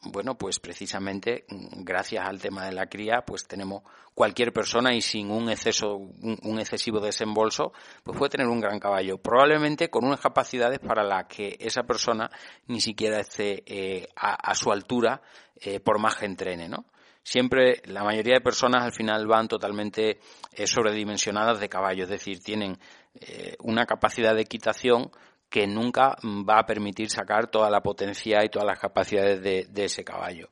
bueno, 0.01 0.37
pues 0.37 0.59
precisamente 0.59 1.45
mm, 1.47 1.85
gracias 1.85 2.27
al 2.27 2.41
tema 2.41 2.65
de 2.65 2.73
la 2.73 2.87
cría, 2.87 3.23
pues 3.25 3.47
tenemos 3.47 3.83
cualquier 4.13 4.51
persona 4.51 4.93
y 4.93 4.99
sin 4.99 5.31
un 5.31 5.49
exceso, 5.49 5.95
un, 5.95 6.59
excesivo 6.59 6.99
desembolso, 6.99 7.71
pues 8.03 8.17
puede 8.17 8.31
tener 8.31 8.47
un 8.47 8.59
gran 8.59 8.81
caballo, 8.81 9.17
probablemente 9.17 9.89
con 9.89 10.03
unas 10.03 10.19
capacidades 10.19 10.79
para 10.79 11.05
las 11.05 11.27
que 11.27 11.55
esa 11.61 11.83
persona 11.83 12.29
ni 12.65 12.81
siquiera 12.81 13.21
esté 13.21 13.63
eh, 13.65 14.09
a, 14.17 14.53
su 14.55 14.73
altura, 14.73 15.21
eh, 15.55 15.79
por 15.79 15.99
más 15.99 16.17
que 16.17 16.25
entrene, 16.25 16.67
¿no? 16.67 16.83
siempre 17.27 17.81
la 17.87 18.05
mayoría 18.05 18.35
de 18.35 18.41
personas 18.41 18.83
al 18.83 18.93
final 18.93 19.27
van 19.27 19.49
totalmente 19.49 20.19
eh, 20.53 20.65
sobredimensionadas 20.65 21.59
de 21.59 21.67
caballo, 21.67 22.03
es 22.03 22.09
decir, 22.09 22.39
tienen 22.39 22.79
eh, 23.21 23.55
una 23.59 23.85
capacidad 23.85 24.35
de 24.35 24.41
equitación 24.41 25.11
que 25.49 25.65
nunca 25.65 26.17
va 26.23 26.59
a 26.59 26.65
permitir 26.65 27.09
sacar 27.09 27.47
toda 27.49 27.69
la 27.69 27.81
potencia 27.81 28.43
y 28.43 28.49
todas 28.49 28.67
las 28.67 28.79
capacidades 28.79 29.41
de, 29.41 29.85
ese 29.85 30.03
caballo. 30.03 30.49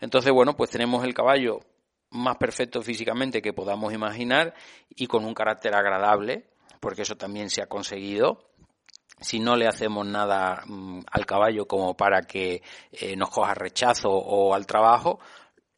Entonces, 0.00 0.32
bueno, 0.32 0.54
pues 0.54 0.70
tenemos 0.70 1.04
el 1.04 1.14
caballo 1.14 1.60
más 2.10 2.36
perfecto 2.36 2.82
físicamente 2.82 3.40
que 3.40 3.52
podamos 3.52 3.92
imaginar 3.92 4.54
y 4.90 5.06
con 5.06 5.24
un 5.24 5.34
carácter 5.34 5.74
agradable, 5.74 6.44
porque 6.80 7.02
eso 7.02 7.16
también 7.16 7.48
se 7.50 7.62
ha 7.62 7.66
conseguido 7.66 8.46
si 9.20 9.40
no 9.40 9.56
le 9.56 9.66
hacemos 9.66 10.06
nada 10.06 10.62
mm, 10.66 11.00
al 11.10 11.24
caballo 11.24 11.66
como 11.66 11.96
para 11.96 12.20
que 12.22 12.62
eh, 12.92 13.16
nos 13.16 13.30
coja 13.30 13.54
rechazo 13.54 14.10
o 14.10 14.54
al 14.54 14.66
trabajo, 14.66 15.18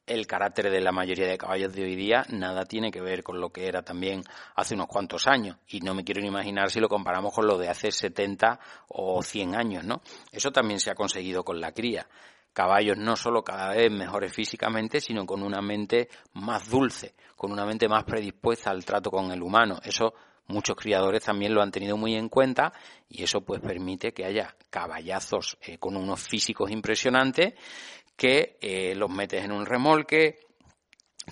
el 0.09 0.27
carácter 0.27 0.71
de 0.71 0.81
la 0.81 0.93
mayoría 0.93 1.27
de 1.27 1.39
caballos 1.39 1.73
de 1.73 1.85
hoy 1.85 1.95
día 1.95 2.25
nada 2.31 2.65
tiene 2.65 2.91
que 2.91 3.01
ver 3.01 3.23
con 3.23 3.41
lo 3.41 3.51
que 3.51 3.67
era 3.67 3.83
también 3.83 4.23
hace 4.57 4.75
unos 4.75 4.89
cuantos 4.89 5.27
años. 5.27 5.57
Y 5.69 5.81
no 5.81 5.95
me 5.95 6.05
quiero 6.05 6.21
ni 6.21 6.29
imaginar 6.29 6.71
si 6.71 6.81
lo 6.81 6.89
comparamos 6.89 7.33
con 7.35 7.47
lo 7.47 7.59
de 7.59 7.69
hace 7.69 7.91
70 7.91 8.59
o 8.89 9.23
100 9.23 9.55
años, 9.55 9.85
¿no? 9.85 10.01
Eso 10.33 10.51
también 10.51 10.81
se 10.81 10.91
ha 10.91 10.95
conseguido 10.95 11.45
con 11.45 11.61
la 11.61 11.73
cría. 11.73 12.09
Caballos 12.53 12.97
no 12.97 13.15
solo 13.15 13.45
cada 13.45 13.75
vez 13.75 13.91
mejores 13.93 14.33
físicamente, 14.33 15.01
sino 15.01 15.25
con 15.27 15.43
una 15.43 15.61
mente 15.61 16.09
más 16.33 16.69
dulce, 16.69 17.15
con 17.37 17.53
una 17.53 17.65
mente 17.65 17.89
más 17.89 18.05
predispuesta 18.05 18.71
al 18.71 18.85
trato 18.85 19.11
con 19.11 19.31
el 19.31 19.43
humano. 19.43 19.79
Eso 19.85 20.15
muchos 20.49 20.77
criadores 20.77 21.25
también 21.25 21.55
lo 21.55 21.63
han 21.63 21.71
tenido 21.71 21.97
muy 21.97 22.15
en 22.15 22.29
cuenta 22.29 22.73
y 23.09 23.23
eso 23.23 23.43
pues 23.43 23.61
permite 23.61 24.13
que 24.13 24.25
haya 24.25 24.57
caballazos 24.71 25.59
eh, 25.63 25.79
con 25.79 25.97
unos 25.97 26.21
físicos 26.21 26.71
impresionantes 26.71 27.55
que 28.19 28.59
eh, 28.61 28.97
los 28.97 29.09
metes 29.09 29.45
en 29.45 29.53
un 29.53 29.65
remolque, 29.65 30.41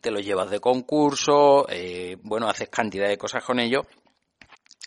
te 0.00 0.12
los 0.12 0.24
llevas 0.24 0.50
de 0.50 0.60
concurso, 0.60 1.66
eh, 1.68 2.16
bueno, 2.22 2.48
haces 2.48 2.68
cantidad 2.68 3.08
de 3.08 3.18
cosas 3.18 3.44
con 3.44 3.58
ellos. 3.58 3.84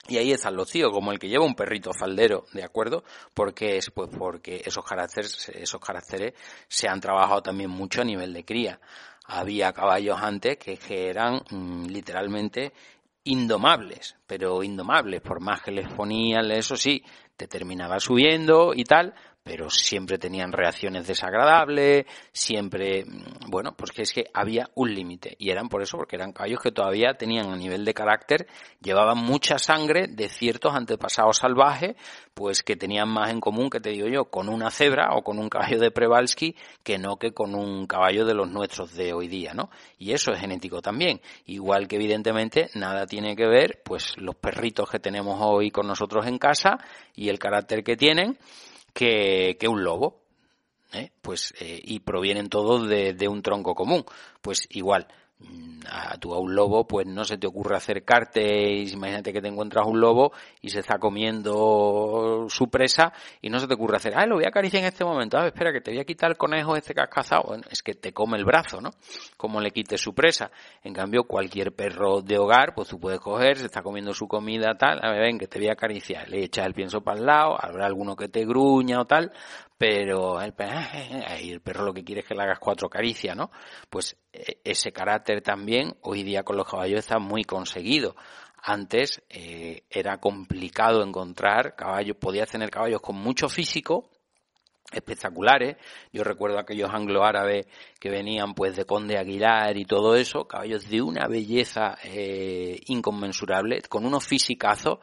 Y 0.08 0.18
ahí 0.18 0.32
están 0.32 0.56
los 0.56 0.72
tíos, 0.72 0.92
como 0.92 1.12
el 1.12 1.20
que 1.20 1.28
lleva 1.28 1.46
un 1.46 1.56
perrito 1.56 1.92
faldero, 1.94 2.46
¿de 2.54 2.64
acuerdo? 2.64 3.04
Porque 3.34 3.78
es, 3.78 3.92
pues 3.92 4.10
porque 4.18 4.62
esos 4.66 4.84
caracteres, 4.84 5.50
esos 5.50 5.82
caracteres 5.82 6.34
se 6.68 6.88
han 6.88 7.02
trabajado 7.02 7.44
también 7.44 7.70
mucho 7.70 8.02
a 8.02 8.06
nivel 8.06 8.34
de 8.34 8.46
cría. 8.46 8.80
Había 9.26 9.74
caballos 9.74 10.18
antes 10.22 10.58
que, 10.58 10.80
eran 11.10 11.42
mm, 11.50 11.88
literalmente 11.88 12.72
indomables, 13.26 14.16
pero 14.26 14.64
indomables, 14.64 15.22
por 15.22 15.42
más 15.42 15.62
que 15.62 15.72
les 15.72 15.92
ponían, 15.94 16.50
eso 16.50 16.78
sí, 16.78 17.04
te 17.36 17.48
terminaba 17.48 18.00
subiendo 18.00 18.74
y 18.74 18.86
tal, 18.86 19.14
pero 19.50 19.68
siempre 19.72 20.20
tenían 20.20 20.52
reacciones 20.52 21.08
desagradables, 21.08 22.06
siempre, 22.32 23.04
mm, 23.04 23.50
bueno, 23.50 23.74
pues 23.76 23.92
que 23.92 24.04
es 24.04 24.14
que 24.14 24.26
había 24.32 24.70
un 24.76 24.94
límite 24.94 25.36
y 25.40 25.50
eran 25.50 25.70
por 25.70 25.82
eso, 25.82 25.98
porque 25.98 26.18
eran 26.18 26.34
caballos 26.34 26.60
que 26.62 26.72
todavía 26.72 27.16
tenían 27.16 27.52
a 27.52 27.56
nivel 27.56 27.84
de 27.84 27.96
carácter, 27.96 28.46
llevaban 28.80 29.18
mucha 29.18 29.58
sangre 29.58 30.06
de 30.08 30.30
ciertos 30.30 30.76
antepasados 30.76 31.38
salvajes, 31.38 31.96
pues 32.36 32.62
que 32.62 32.76
tenían 32.76 33.10
más 33.10 33.32
en 33.32 33.40
común, 33.40 33.72
que 33.72 33.80
te 33.80 33.90
digo 33.90 34.08
yo, 34.08 34.26
con 34.26 34.50
una 34.50 34.70
cebra 34.70 35.16
o 35.16 35.24
con 35.24 35.40
un 35.40 35.50
caballo 35.50 35.80
de 35.80 35.90
Prevalsky 35.90 36.56
que 36.84 37.00
no 37.00 37.18
que 37.18 37.32
con 37.34 37.56
un 37.56 37.88
caballo 37.88 38.26
de 38.26 38.36
los 38.36 38.52
nuestros 38.52 38.94
de 38.94 39.14
hoy 39.14 39.28
día, 39.28 39.56
¿no? 39.56 39.72
Y 39.98 40.12
eso 40.12 40.32
es 40.32 40.40
genético 40.40 40.80
también, 40.80 41.22
igual 41.48 41.88
que 41.88 41.96
evidentemente 41.96 42.70
nada 42.76 43.08
tiene 43.08 43.36
que 43.36 43.48
ver, 43.48 43.82
pues 43.84 44.14
los 44.18 44.36
perritos 44.36 44.92
que 44.92 45.00
tenemos 45.00 45.40
hoy 45.42 45.72
con 45.72 45.88
nosotros 45.88 46.28
en 46.28 46.38
casa 46.38 46.78
y 47.16 47.30
el 47.30 47.40
carácter 47.40 47.84
que 47.84 47.98
tienen, 47.98 48.38
que, 49.00 49.56
que 49.58 49.70
un 49.70 49.86
lobo. 49.86 50.26
¿eh? 50.92 51.12
Pues, 51.22 51.54
eh, 51.62 51.80
y 51.82 52.02
provienen 52.02 52.50
todos 52.50 52.90
de, 52.90 53.14
de 53.14 53.30
un 53.30 53.42
tronco 53.42 53.74
común. 53.74 54.04
Pues 54.42 54.68
igual, 54.72 55.08
a 55.90 56.18
tú 56.18 56.34
a 56.34 56.40
un 56.40 56.54
lobo, 56.54 56.86
pues 56.86 57.08
no 57.08 57.24
se 57.24 57.38
te 57.38 57.48
ocurre 57.48 57.76
acercarte, 57.76 58.84
imagínate 58.84 59.32
que 59.32 59.42
te 59.42 59.48
encuentras 59.48 59.86
un 59.88 60.00
lobo 60.00 60.34
y 60.62 60.70
se 60.70 60.80
está 60.80 61.00
comiendo 61.00 62.48
su 62.50 62.70
presa 62.70 63.14
y 63.42 63.50
no 63.50 63.60
se 63.60 63.68
te 63.68 63.74
ocurre 63.74 63.98
hacer, 63.98 64.14
ah, 64.16 64.26
lo 64.26 64.36
voy 64.36 64.46
a 64.46 64.50
acariciar 64.50 64.84
en 64.84 64.90
este 64.90 65.06
momento, 65.06 65.38
ah, 65.38 65.48
espera 65.48 65.72
que 65.72 65.82
te 65.82 65.92
voy 65.92 66.00
a 66.00 66.06
quitar 66.06 66.32
el 66.32 66.38
conejo 66.38 66.76
este 66.76 66.94
que 66.94 67.02
has 67.02 67.10
cazado, 67.10 67.56
es 67.70 67.82
que 67.82 67.96
te 67.96 68.12
come 68.12 68.38
el 68.38 68.46
brazo, 68.46 68.82
¿no? 68.82 68.92
Como 69.38 69.62
le 69.62 69.72
quites 69.72 70.02
su 70.02 70.14
presa. 70.14 70.52
En 70.84 70.94
cambio, 70.94 71.24
cualquier 71.24 71.74
perro 71.74 72.22
de 72.22 72.38
hogar, 72.38 72.74
pues 72.76 72.90
tú 72.90 73.00
puedes 73.00 73.20
coger, 73.20 73.58
se 73.58 73.66
está 73.66 73.82
comiendo 73.82 74.14
su 74.14 74.28
comida, 74.28 74.76
tal, 74.78 75.00
a 75.02 75.12
ver, 75.12 75.22
ven, 75.22 75.38
que 75.38 75.48
te 75.48 75.60
voy 75.60 75.70
a 75.70 75.74
acariciar, 75.74 76.30
le 76.30 76.44
echas 76.44 76.66
el 76.66 76.74
pienso 76.74 77.02
para 77.02 77.20
el 77.20 77.26
lado, 77.26 77.56
habrá 77.60 77.86
alguno 77.86 78.16
que 78.16 78.28
te 78.28 78.46
gruña 78.46 79.00
o 79.00 79.06
tal, 79.06 79.32
pero 79.80 80.42
el, 80.42 80.54
el 81.40 81.62
perro 81.62 81.86
lo 81.86 81.94
que 81.94 82.04
quiere 82.04 82.20
es 82.20 82.28
que 82.28 82.36
le 82.36 82.44
hagas 82.44 82.60
cuatro 82.60 82.90
caricias, 82.90 83.34
¿no? 83.34 83.50
Pues 83.90 84.18
e, 84.34 84.60
ese 84.66 84.92
carácter 84.92 85.42
también 85.42 85.96
hoy 86.02 86.24
día 86.24 86.44
con 86.44 86.58
los 86.58 86.70
caballos 86.70 87.00
está 87.00 87.18
muy 87.18 87.46
conseguido. 87.46 88.14
Antes 88.62 89.24
eh, 89.30 89.84
era 89.90 90.18
complicado 90.18 91.02
encontrar 91.02 91.78
caballos, 91.78 92.18
podías 92.18 92.50
tener 92.50 92.70
caballos 92.70 93.00
con 93.00 93.16
mucho 93.16 93.48
físico, 93.48 94.10
espectaculares. 94.92 95.78
Yo 96.12 96.26
recuerdo 96.26 96.60
aquellos 96.60 96.90
anglo-árabes 96.94 97.66
que 98.02 98.10
venían 98.10 98.56
pues 98.56 98.76
de 98.76 98.84
Conde 98.84 99.18
Aguilar 99.18 99.78
y 99.78 99.86
todo 99.86 100.18
eso, 100.18 100.46
caballos 100.46 100.90
de 100.90 101.02
una 101.02 101.26
belleza 101.30 101.98
eh, 102.04 102.82
inconmensurable, 102.88 103.82
con 103.88 104.06
unos 104.06 104.28
fisicazos, 104.28 105.00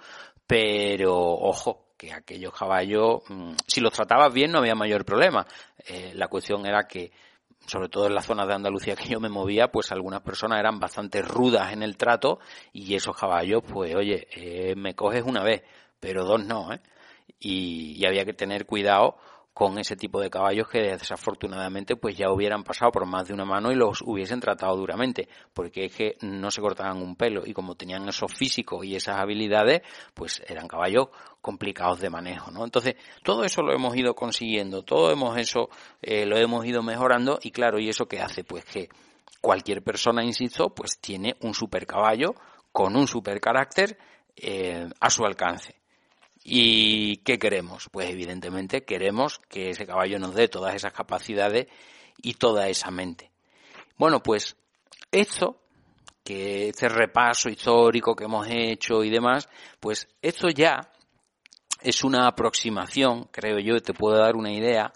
pero 0.46 1.16
ojo, 1.16 1.85
que 1.96 2.12
aquellos 2.12 2.52
caballos, 2.52 3.22
mm, 3.28 3.52
si 3.66 3.80
los 3.80 3.92
tratabas 3.92 4.32
bien 4.32 4.52
no 4.52 4.58
había 4.58 4.74
mayor 4.74 5.04
problema. 5.04 5.46
Eh, 5.86 6.12
la 6.14 6.28
cuestión 6.28 6.66
era 6.66 6.86
que, 6.86 7.12
sobre 7.66 7.88
todo 7.88 8.06
en 8.06 8.14
la 8.14 8.22
zona 8.22 8.46
de 8.46 8.54
Andalucía 8.54 8.96
que 8.96 9.08
yo 9.08 9.20
me 9.20 9.28
movía, 9.28 9.68
pues 9.68 9.92
algunas 9.92 10.22
personas 10.22 10.58
eran 10.60 10.78
bastante 10.78 11.22
rudas 11.22 11.72
en 11.72 11.82
el 11.82 11.96
trato 11.96 12.38
y 12.72 12.94
esos 12.94 13.16
caballos, 13.16 13.62
pues 13.66 13.94
oye, 13.94 14.26
eh, 14.32 14.74
me 14.76 14.94
coges 14.94 15.22
una 15.24 15.42
vez, 15.42 15.62
pero 16.00 16.24
dos 16.24 16.44
no, 16.44 16.72
¿eh? 16.72 16.80
y 17.40 18.04
había 18.06 18.24
que 18.24 18.32
tener 18.32 18.66
cuidado 18.66 19.16
con 19.56 19.78
ese 19.78 19.96
tipo 19.96 20.20
de 20.20 20.28
caballos 20.28 20.68
que 20.68 20.80
desafortunadamente 20.80 21.96
pues 21.96 22.14
ya 22.14 22.30
hubieran 22.30 22.62
pasado 22.62 22.92
por 22.92 23.06
más 23.06 23.26
de 23.26 23.32
una 23.32 23.46
mano 23.46 23.72
y 23.72 23.74
los 23.74 24.02
hubiesen 24.02 24.38
tratado 24.38 24.76
duramente, 24.76 25.30
porque 25.54 25.86
es 25.86 25.96
que 25.96 26.18
no 26.20 26.50
se 26.50 26.60
cortaban 26.60 26.98
un 26.98 27.16
pelo 27.16 27.40
y 27.42 27.54
como 27.54 27.74
tenían 27.74 28.06
esos 28.06 28.30
físicos 28.30 28.84
y 28.84 28.96
esas 28.96 29.16
habilidades, 29.16 29.80
pues 30.12 30.42
eran 30.46 30.68
caballos 30.68 31.08
complicados 31.46 32.00
de 32.00 32.10
manejo, 32.10 32.50
¿no? 32.50 32.64
Entonces, 32.64 32.96
todo 33.22 33.44
eso 33.44 33.62
lo 33.62 33.72
hemos 33.72 33.96
ido 33.96 34.16
consiguiendo, 34.16 34.82
todo 34.82 35.12
hemos 35.12 35.38
eso 35.38 35.70
eh, 36.02 36.26
lo 36.26 36.36
hemos 36.36 36.66
ido 36.66 36.82
mejorando 36.82 37.38
y 37.40 37.52
claro, 37.52 37.78
¿y 37.78 37.88
eso 37.88 38.06
qué 38.06 38.18
hace? 38.18 38.42
Pues 38.42 38.64
que 38.64 38.88
cualquier 39.40 39.80
persona, 39.84 40.24
insisto, 40.24 40.70
pues 40.70 40.98
tiene 40.98 41.36
un 41.42 41.54
super 41.54 41.86
caballo 41.86 42.34
con 42.72 42.96
un 42.96 43.06
super 43.06 43.40
carácter 43.40 43.96
eh, 44.34 44.88
a 44.98 45.08
su 45.08 45.24
alcance. 45.24 45.76
¿Y 46.42 47.18
qué 47.18 47.38
queremos? 47.38 47.88
Pues 47.92 48.10
evidentemente 48.10 48.82
queremos 48.82 49.38
que 49.48 49.70
ese 49.70 49.86
caballo 49.86 50.18
nos 50.18 50.34
dé 50.34 50.48
todas 50.48 50.74
esas 50.74 50.92
capacidades 50.92 51.68
y 52.22 52.34
toda 52.34 52.68
esa 52.68 52.90
mente. 52.90 53.30
Bueno, 53.96 54.20
pues 54.20 54.56
esto, 55.12 55.60
que 56.24 56.70
este 56.70 56.88
repaso 56.88 57.48
histórico 57.48 58.16
que 58.16 58.24
hemos 58.24 58.48
hecho 58.50 59.04
y 59.04 59.10
demás, 59.10 59.48
pues 59.78 60.08
esto 60.20 60.48
ya 60.48 60.90
es 61.80 62.04
una 62.04 62.26
aproximación, 62.26 63.24
creo 63.30 63.58
yo, 63.58 63.80
te 63.80 63.94
puedo 63.94 64.16
dar 64.18 64.36
una 64.36 64.52
idea 64.52 64.92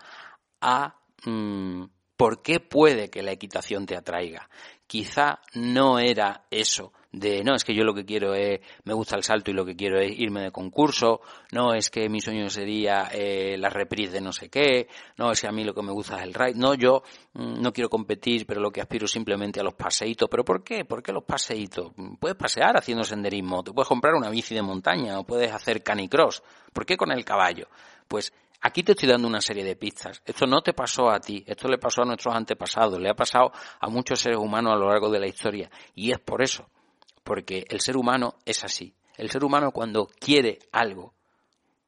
a 0.61 0.97
mm, 1.25 1.85
por 2.17 2.43
qué 2.43 2.61
puede 2.61 3.11
que 3.11 3.23
la 3.23 3.33
equitación 3.33 3.87
te 3.87 3.97
atraiga. 3.97 4.49
quizá 4.87 5.41
no 5.55 5.99
era 5.99 6.47
eso 6.51 6.93
de 7.13 7.43
no 7.43 7.55
es 7.55 7.65
que 7.65 7.75
yo 7.75 7.83
lo 7.83 7.93
que 7.93 8.05
quiero 8.05 8.35
es 8.35 8.61
me 8.85 8.95
gusta 8.95 9.17
el 9.17 9.25
salto 9.25 9.51
y 9.51 9.55
lo 9.55 9.65
que 9.65 9.75
quiero 9.75 9.99
es 10.01 10.13
irme 10.17 10.43
de 10.43 10.53
concurso 10.53 11.21
no 11.53 11.75
es 11.75 11.91
que 11.91 12.09
mi 12.09 12.21
sueño 12.21 12.49
sería 12.49 13.09
eh, 13.13 13.57
la 13.59 13.69
reprise 13.69 14.13
de 14.13 14.21
no 14.21 14.33
sé 14.33 14.49
qué 14.49 14.89
no 15.17 15.33
es 15.33 15.41
que 15.41 15.49
a 15.49 15.53
mí 15.53 15.65
lo 15.65 15.75
que 15.75 15.83
me 15.83 15.93
gusta 15.93 16.19
es 16.19 16.23
el 16.23 16.35
ride 16.35 16.55
no 16.55 16.75
yo 16.75 17.03
mm, 17.33 17.61
no 17.61 17.73
quiero 17.73 17.91
competir 17.91 18.47
pero 18.47 18.61
lo 18.61 18.71
que 18.71 18.81
aspiro 18.81 19.09
simplemente 19.09 19.59
a 19.59 19.65
los 19.65 19.75
paseitos 19.75 20.29
pero 20.31 20.45
¿por 20.45 20.63
qué? 20.63 20.85
¿por 20.85 21.03
qué 21.03 21.13
los 21.13 21.25
paseitos? 21.25 21.93
puedes 22.21 22.37
pasear 22.37 22.77
haciendo 22.77 23.03
senderismo 23.03 23.65
te 23.65 23.73
puedes 23.73 23.89
comprar 23.89 24.15
una 24.15 24.31
bici 24.31 24.55
de 24.55 24.63
montaña 24.63 25.19
o 25.19 25.25
puedes 25.25 25.53
hacer 25.53 25.83
canicross 25.83 26.43
¿por 26.73 26.87
qué 26.87 26.97
con 26.97 27.11
el 27.11 27.25
caballo? 27.25 27.67
pues 28.07 28.33
Aquí 28.63 28.83
te 28.83 28.93
estoy 28.93 29.09
dando 29.09 29.27
una 29.27 29.41
serie 29.41 29.65
de 29.65 29.75
pistas. 29.75 30.21
Esto 30.23 30.47
no 30.47 30.61
te 30.61 30.75
pasó 30.75 31.09
a 31.09 31.19
ti, 31.19 31.43
esto 31.47 31.67
le 31.67 31.79
pasó 31.79 32.03
a 32.03 32.05
nuestros 32.05 32.35
antepasados, 32.35 33.01
le 33.01 33.09
ha 33.09 33.15
pasado 33.15 33.53
a 33.81 33.89
muchos 33.89 34.21
seres 34.21 34.37
humanos 34.39 34.75
a 34.75 34.77
lo 34.77 34.91
largo 34.91 35.09
de 35.09 35.19
la 35.19 35.27
historia. 35.27 35.71
Y 35.95 36.13
es 36.13 36.19
por 36.19 36.43
eso 36.43 36.67
porque 37.31 37.65
el 37.69 37.81
ser 37.81 37.97
humano 37.97 38.35
es 38.45 38.65
así. 38.65 38.93
El 39.17 39.31
ser 39.31 39.45
humano 39.45 39.71
cuando 39.71 40.09
quiere 40.19 40.59
algo, 40.73 41.15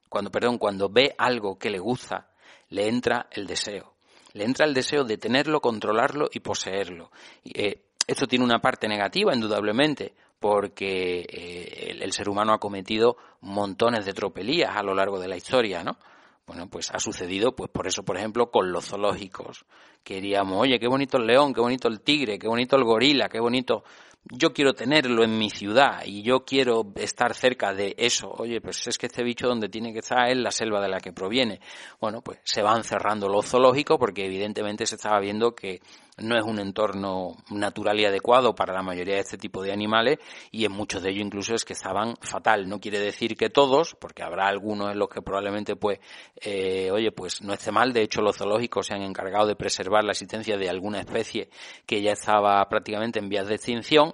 cuando, 0.08 0.30
perdón, 0.30 0.56
cuando 0.56 0.88
ve 0.88 1.16
algo 1.18 1.58
que 1.58 1.68
le 1.68 1.80
gusta, 1.80 2.28
le 2.68 2.86
entra 2.86 3.26
el 3.32 3.48
deseo. 3.48 3.94
Le 4.34 4.44
entra 4.44 4.66
el 4.66 4.72
deseo 4.72 5.02
de 5.02 5.18
tenerlo, 5.18 5.60
controlarlo 5.60 6.28
y 6.32 6.38
poseerlo. 6.38 7.10
Eh, 7.42 7.86
esto 8.06 8.28
tiene 8.28 8.44
una 8.44 8.60
parte 8.60 8.86
negativa, 8.86 9.34
indudablemente, 9.34 10.14
porque 10.38 11.26
eh, 11.28 11.90
el, 11.90 12.04
el, 12.04 12.12
ser 12.12 12.28
humano 12.28 12.52
ha 12.52 12.60
cometido 12.60 13.16
montones 13.40 14.04
de 14.04 14.12
tropelías 14.12 14.76
a 14.76 14.84
lo 14.84 14.94
largo 14.94 15.18
de 15.18 15.26
la 15.26 15.36
historia, 15.36 15.82
¿no? 15.82 15.98
Bueno, 16.46 16.68
pues 16.68 16.92
ha 16.92 17.00
sucedido, 17.00 17.56
pues 17.56 17.68
por 17.68 17.88
eso, 17.88 18.04
por 18.04 18.16
ejemplo, 18.16 18.50
con 18.52 18.70
los 18.70 18.86
zoológicos. 18.86 19.64
Queríamos, 20.04 20.60
oye, 20.60 20.78
qué 20.78 20.86
bonito 20.86 21.16
el 21.16 21.26
león, 21.26 21.52
qué 21.52 21.60
bonito 21.60 21.88
el 21.88 22.00
tigre, 22.00 22.38
qué 22.38 22.46
bonito 22.46 22.76
el 22.76 22.84
gorila, 22.84 23.28
qué 23.28 23.40
bonito 23.40 23.84
yo 24.30 24.52
quiero 24.52 24.72
tenerlo 24.72 25.24
en 25.24 25.36
mi 25.36 25.50
ciudad 25.50 26.02
y 26.04 26.22
yo 26.22 26.44
quiero 26.44 26.92
estar 26.96 27.34
cerca 27.34 27.72
de 27.74 27.94
eso. 27.98 28.30
Oye, 28.30 28.60
pues 28.60 28.86
es 28.86 28.96
que 28.96 29.06
este 29.06 29.24
bicho 29.24 29.48
donde 29.48 29.68
tiene 29.68 29.92
que 29.92 29.98
estar 29.98 30.28
es 30.28 30.36
la 30.36 30.50
selva 30.50 30.80
de 30.80 30.88
la 30.88 31.00
que 31.00 31.12
proviene. 31.12 31.60
Bueno, 32.00 32.22
pues 32.22 32.38
se 32.44 32.62
van 32.62 32.84
cerrando 32.84 33.28
los 33.28 33.46
zoológicos 33.46 33.98
porque 33.98 34.24
evidentemente 34.24 34.86
se 34.86 34.94
estaba 34.94 35.18
viendo 35.18 35.54
que 35.54 35.80
no 36.18 36.36
es 36.36 36.44
un 36.44 36.58
entorno 36.58 37.36
natural 37.50 37.98
y 37.98 38.04
adecuado 38.04 38.54
para 38.54 38.74
la 38.74 38.82
mayoría 38.82 39.14
de 39.14 39.20
este 39.20 39.38
tipo 39.38 39.62
de 39.62 39.72
animales 39.72 40.18
y 40.50 40.64
en 40.64 40.72
muchos 40.72 41.02
de 41.02 41.10
ellos 41.10 41.24
incluso 41.24 41.54
es 41.54 41.64
que 41.64 41.72
estaban 41.72 42.14
fatal. 42.20 42.68
No 42.68 42.80
quiere 42.80 43.00
decir 43.00 43.36
que 43.36 43.48
todos, 43.48 43.96
porque 43.98 44.22
habrá 44.22 44.46
algunos 44.46 44.92
en 44.92 44.98
los 44.98 45.08
que 45.08 45.22
probablemente 45.22 45.74
pues, 45.74 45.98
eh, 46.40 46.90
oye, 46.92 47.12
pues 47.12 47.42
no 47.42 47.52
esté 47.52 47.72
mal. 47.72 47.92
De 47.92 48.02
hecho, 48.02 48.20
los 48.20 48.36
zoológicos 48.36 48.86
se 48.86 48.94
han 48.94 49.02
encargado 49.02 49.46
de 49.46 49.56
preservar 49.56 50.04
la 50.04 50.12
existencia 50.12 50.56
de 50.56 50.68
alguna 50.68 51.00
especie 51.00 51.48
que 51.86 52.02
ya 52.02 52.12
estaba 52.12 52.62
prácticamente 52.68 53.18
en 53.18 53.28
vías 53.28 53.48
de 53.48 53.54
extinción 53.54 54.11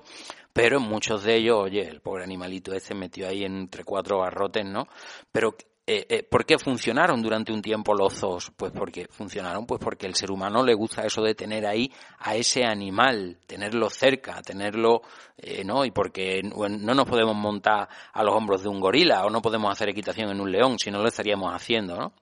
pero 0.53 0.79
en 0.79 0.85
muchos 0.85 1.23
de 1.23 1.37
ellos, 1.37 1.59
oye, 1.59 1.83
el 1.89 2.01
pobre 2.01 2.25
animalito 2.25 2.73
ese 2.73 2.95
metió 2.95 3.29
ahí 3.29 3.45
entre 3.45 3.85
cuatro 3.85 4.19
barrotes, 4.19 4.65
¿no? 4.65 4.89
Pero 5.31 5.55
eh, 5.91 6.05
eh, 6.11 6.23
¿por 6.23 6.45
qué 6.45 6.59
funcionaron 6.59 7.23
durante 7.23 7.51
un 7.51 7.63
tiempo 7.63 7.95
los 7.95 8.13
zoos? 8.13 8.53
Pues 8.55 8.73
porque 8.73 9.07
funcionaron, 9.09 9.65
pues 9.65 9.81
porque 9.83 10.07
el 10.07 10.15
ser 10.15 10.31
humano 10.31 10.63
le 10.63 10.75
gusta 10.75 11.01
eso 11.07 11.23
de 11.23 11.35
tener 11.35 11.65
ahí 11.65 11.91
a 12.19 12.37
ese 12.37 12.63
animal, 12.63 13.39
tenerlo 13.47 13.89
cerca, 13.89 14.43
tenerlo, 14.43 15.01
eh, 15.39 15.65
¿no? 15.65 15.87
Y 15.87 15.91
porque 15.91 16.43
no 16.43 16.95
nos 16.95 17.09
podemos 17.09 17.35
montar 17.35 17.89
a 18.13 18.23
los 18.23 18.35
hombros 18.35 18.63
de 18.63 18.69
un 18.69 18.81
gorila 18.81 19.25
o 19.25 19.31
no 19.31 19.41
podemos 19.41 19.73
hacer 19.73 19.89
equitación 19.89 20.29
en 20.29 20.43
un 20.43 20.53
león, 20.53 20.79
si 20.79 20.91
no 20.91 21.01
lo 21.01 21.09
estaríamos 21.09 21.55
haciendo, 21.55 21.97
¿no? 21.97 22.13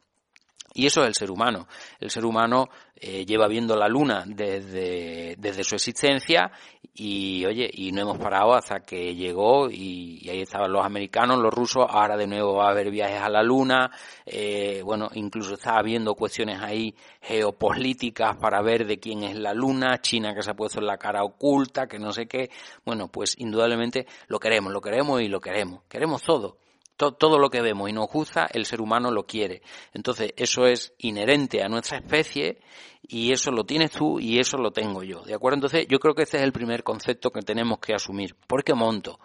Y 0.77 0.85
eso 0.85 1.01
es 1.01 1.09
el 1.09 1.15
ser 1.15 1.31
humano. 1.31 1.67
El 1.99 2.11
ser 2.11 2.27
humano 2.27 2.69
eh, 2.95 3.25
lleva 3.25 3.49
viendo 3.49 3.75
la 3.77 3.89
luna 3.89 4.25
desde, 4.27 5.35
desde 5.39 5.65
su 5.65 5.75
existencia 5.75 6.53
y, 6.93 7.47
oye, 7.47 7.71
y 7.73 7.93
no 7.93 8.03
hemos 8.03 8.19
parado 8.19 8.55
hasta 8.55 8.81
que 8.81 9.15
llegó 9.15 9.71
y, 9.71 10.29
ahí 10.29 10.43
estaban 10.43 10.71
los 10.71 10.85
americanos, 10.85 11.39
los 11.39 11.53
rusos, 11.53 11.87
ahora 11.89 12.19
de 12.19 12.27
nuevo 12.27 12.57
va 12.57 12.67
a 12.67 12.71
haber 12.73 12.91
viajes 12.91 13.23
a 13.23 13.31
la 13.31 13.43
luna, 13.43 13.91
eh, 14.27 14.83
bueno, 14.85 15.09
incluso 15.15 15.55
está 15.55 15.79
habiendo 15.79 16.15
cuestiones 16.15 16.61
ahí 16.61 16.95
geopolíticas 17.23 18.37
para 18.37 18.61
ver 18.61 18.87
de 18.87 18.99
quién 18.99 19.23
es 19.25 19.35
la 19.35 19.55
luna, 19.55 20.03
China 20.03 20.35
que 20.35 20.43
se 20.43 20.51
ha 20.51 20.55
puesto 20.55 20.81
en 20.81 20.87
la 20.89 20.99
cara 20.99 21.25
oculta, 21.25 21.87
que 21.87 21.99
no 21.99 22.13
sé 22.13 22.27
qué. 22.27 22.51
Bueno, 22.85 23.09
pues 23.09 23.35
indudablemente 23.39 24.07
lo 24.29 24.39
queremos, 24.39 24.75
lo 24.75 24.83
queremos 24.83 25.23
y 25.23 25.29
lo 25.29 25.41
queremos. 25.41 25.85
Queremos 25.89 26.23
todo 26.23 26.59
todo 26.97 27.39
lo 27.39 27.51
que 27.51 27.61
vemos 27.61 27.89
y 27.91 27.93
nos 27.93 28.09
gusta, 28.09 28.47
el 28.53 28.65
ser 28.65 28.81
humano 28.81 29.11
lo 29.11 29.27
quiere. 29.27 29.63
Entonces, 29.93 30.33
eso 30.37 30.67
es 30.67 30.95
inherente 30.99 31.63
a 31.63 31.69
nuestra 31.69 31.99
especie 31.99 32.59
y 33.03 33.33
eso 33.33 33.51
lo 33.51 33.65
tienes 33.65 33.93
tú 33.93 34.19
y 34.19 34.39
eso 34.39 34.57
lo 34.57 34.71
tengo 34.71 35.03
yo. 35.03 35.23
¿De 35.23 35.35
acuerdo? 35.35 35.57
Entonces, 35.57 35.87
yo 35.89 35.99
creo 35.99 36.15
que 36.15 36.23
este 36.23 36.39
es 36.39 36.43
el 36.43 36.53
primer 36.53 36.83
concepto 36.83 37.31
que 37.31 37.43
tenemos 37.43 37.79
que 37.79 37.95
asumir. 37.95 38.35
¿Por 38.47 38.65
qué 38.65 38.75
monto? 38.75 39.19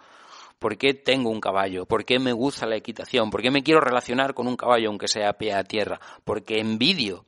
¿Por 0.58 0.76
qué 0.76 0.94
tengo 0.94 1.30
un 1.30 1.40
caballo? 1.40 1.86
¿Por 1.86 2.04
qué 2.04 2.18
me 2.18 2.32
gusta 2.32 2.66
la 2.66 2.76
equitación? 2.76 3.30
¿Por 3.30 3.42
qué 3.42 3.50
me 3.50 3.64
quiero 3.64 3.80
relacionar 3.80 4.34
con 4.34 4.46
un 4.46 4.56
caballo 4.56 4.88
aunque 4.88 5.08
sea 5.08 5.32
pie 5.32 5.54
a 5.54 5.64
tierra? 5.64 5.98
Porque 6.24 6.60
envidio 6.60 7.24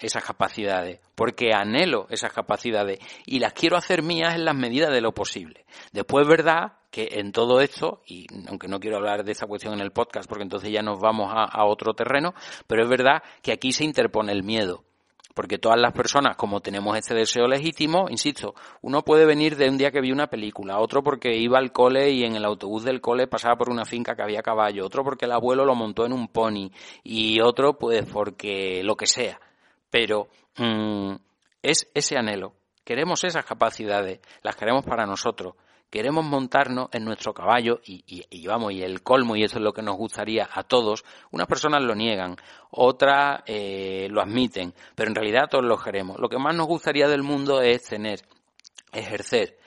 esas 0.00 0.24
capacidades, 0.24 1.00
porque 1.14 1.52
anhelo 1.54 2.06
esas 2.10 2.32
capacidades 2.32 2.98
y 3.24 3.38
las 3.38 3.52
quiero 3.52 3.76
hacer 3.76 4.02
mías 4.02 4.34
en 4.34 4.44
las 4.44 4.54
medidas 4.54 4.92
de 4.92 5.00
lo 5.00 5.12
posible. 5.12 5.64
Después, 5.92 6.26
verdad 6.26 6.72
que 6.90 7.08
en 7.12 7.32
todo 7.32 7.60
esto, 7.60 8.02
y 8.06 8.26
aunque 8.48 8.68
no 8.68 8.80
quiero 8.80 8.96
hablar 8.96 9.24
de 9.24 9.32
esta 9.32 9.46
cuestión 9.46 9.74
en 9.74 9.80
el 9.80 9.92
podcast 9.92 10.28
porque 10.28 10.44
entonces 10.44 10.70
ya 10.70 10.82
nos 10.82 10.98
vamos 11.00 11.30
a, 11.30 11.64
otro 11.66 11.94
terreno, 11.94 12.34
pero 12.66 12.82
es 12.82 12.88
verdad 12.88 13.22
que 13.42 13.52
aquí 13.52 13.72
se 13.72 13.84
interpone 13.84 14.32
el 14.32 14.42
miedo. 14.42 14.82
Porque 15.34 15.58
todas 15.58 15.78
las 15.78 15.92
personas, 15.92 16.34
como 16.36 16.60
tenemos 16.60 16.96
este 16.96 17.14
deseo 17.14 17.46
legítimo, 17.46 18.06
insisto, 18.08 18.54
uno 18.80 19.02
puede 19.02 19.26
venir 19.26 19.56
de 19.56 19.68
un 19.68 19.76
día 19.76 19.90
que 19.90 20.00
vio 20.00 20.14
una 20.14 20.28
película, 20.28 20.78
otro 20.78 21.02
porque 21.02 21.36
iba 21.36 21.58
al 21.58 21.72
cole 21.72 22.10
y 22.10 22.24
en 22.24 22.36
el 22.36 22.44
autobús 22.46 22.84
del 22.84 23.02
cole 23.02 23.26
pasaba 23.26 23.56
por 23.56 23.68
una 23.68 23.84
finca 23.84 24.16
que 24.16 24.22
había 24.22 24.40
caballo, 24.40 24.86
otro 24.86 25.04
porque 25.04 25.26
el 25.26 25.32
abuelo 25.32 25.66
lo 25.66 25.74
montó 25.74 26.06
en 26.06 26.14
un 26.14 26.28
pony 26.28 26.70
y 27.04 27.42
otro 27.42 27.76
pues 27.76 28.06
porque 28.10 28.80
lo 28.82 28.96
que 28.96 29.06
sea 29.06 29.38
pero 29.90 30.28
mm, 30.56 31.14
es 31.62 31.88
ese 31.94 32.16
anhelo. 32.16 32.54
Queremos 32.84 33.24
esas 33.24 33.44
capacidades, 33.44 34.20
las 34.42 34.56
queremos 34.56 34.84
para 34.84 35.06
nosotros. 35.06 35.54
Queremos 35.90 36.24
montarnos 36.24 36.88
en 36.92 37.04
nuestro 37.04 37.32
caballo 37.32 37.80
y, 37.84 38.04
y, 38.06 38.46
vamos, 38.46 38.72
y 38.72 38.82
el 38.82 39.02
colmo, 39.02 39.36
y 39.36 39.44
eso 39.44 39.58
es 39.58 39.62
lo 39.62 39.72
que 39.72 39.82
nos 39.82 39.96
gustaría 39.96 40.48
a 40.52 40.64
todos. 40.64 41.04
Unas 41.30 41.46
personas 41.46 41.82
lo 41.82 41.94
niegan, 41.94 42.36
otras 42.70 43.42
eh, 43.46 44.08
lo 44.10 44.20
admiten, 44.20 44.74
pero 44.94 45.08
en 45.08 45.14
realidad 45.14 45.48
todos 45.48 45.64
lo 45.64 45.78
queremos. 45.78 46.18
Lo 46.18 46.28
que 46.28 46.38
más 46.38 46.54
nos 46.56 46.66
gustaría 46.66 47.06
del 47.08 47.22
mundo 47.22 47.62
es 47.62 47.84
tener, 47.84 48.20
ejercer 48.92 49.58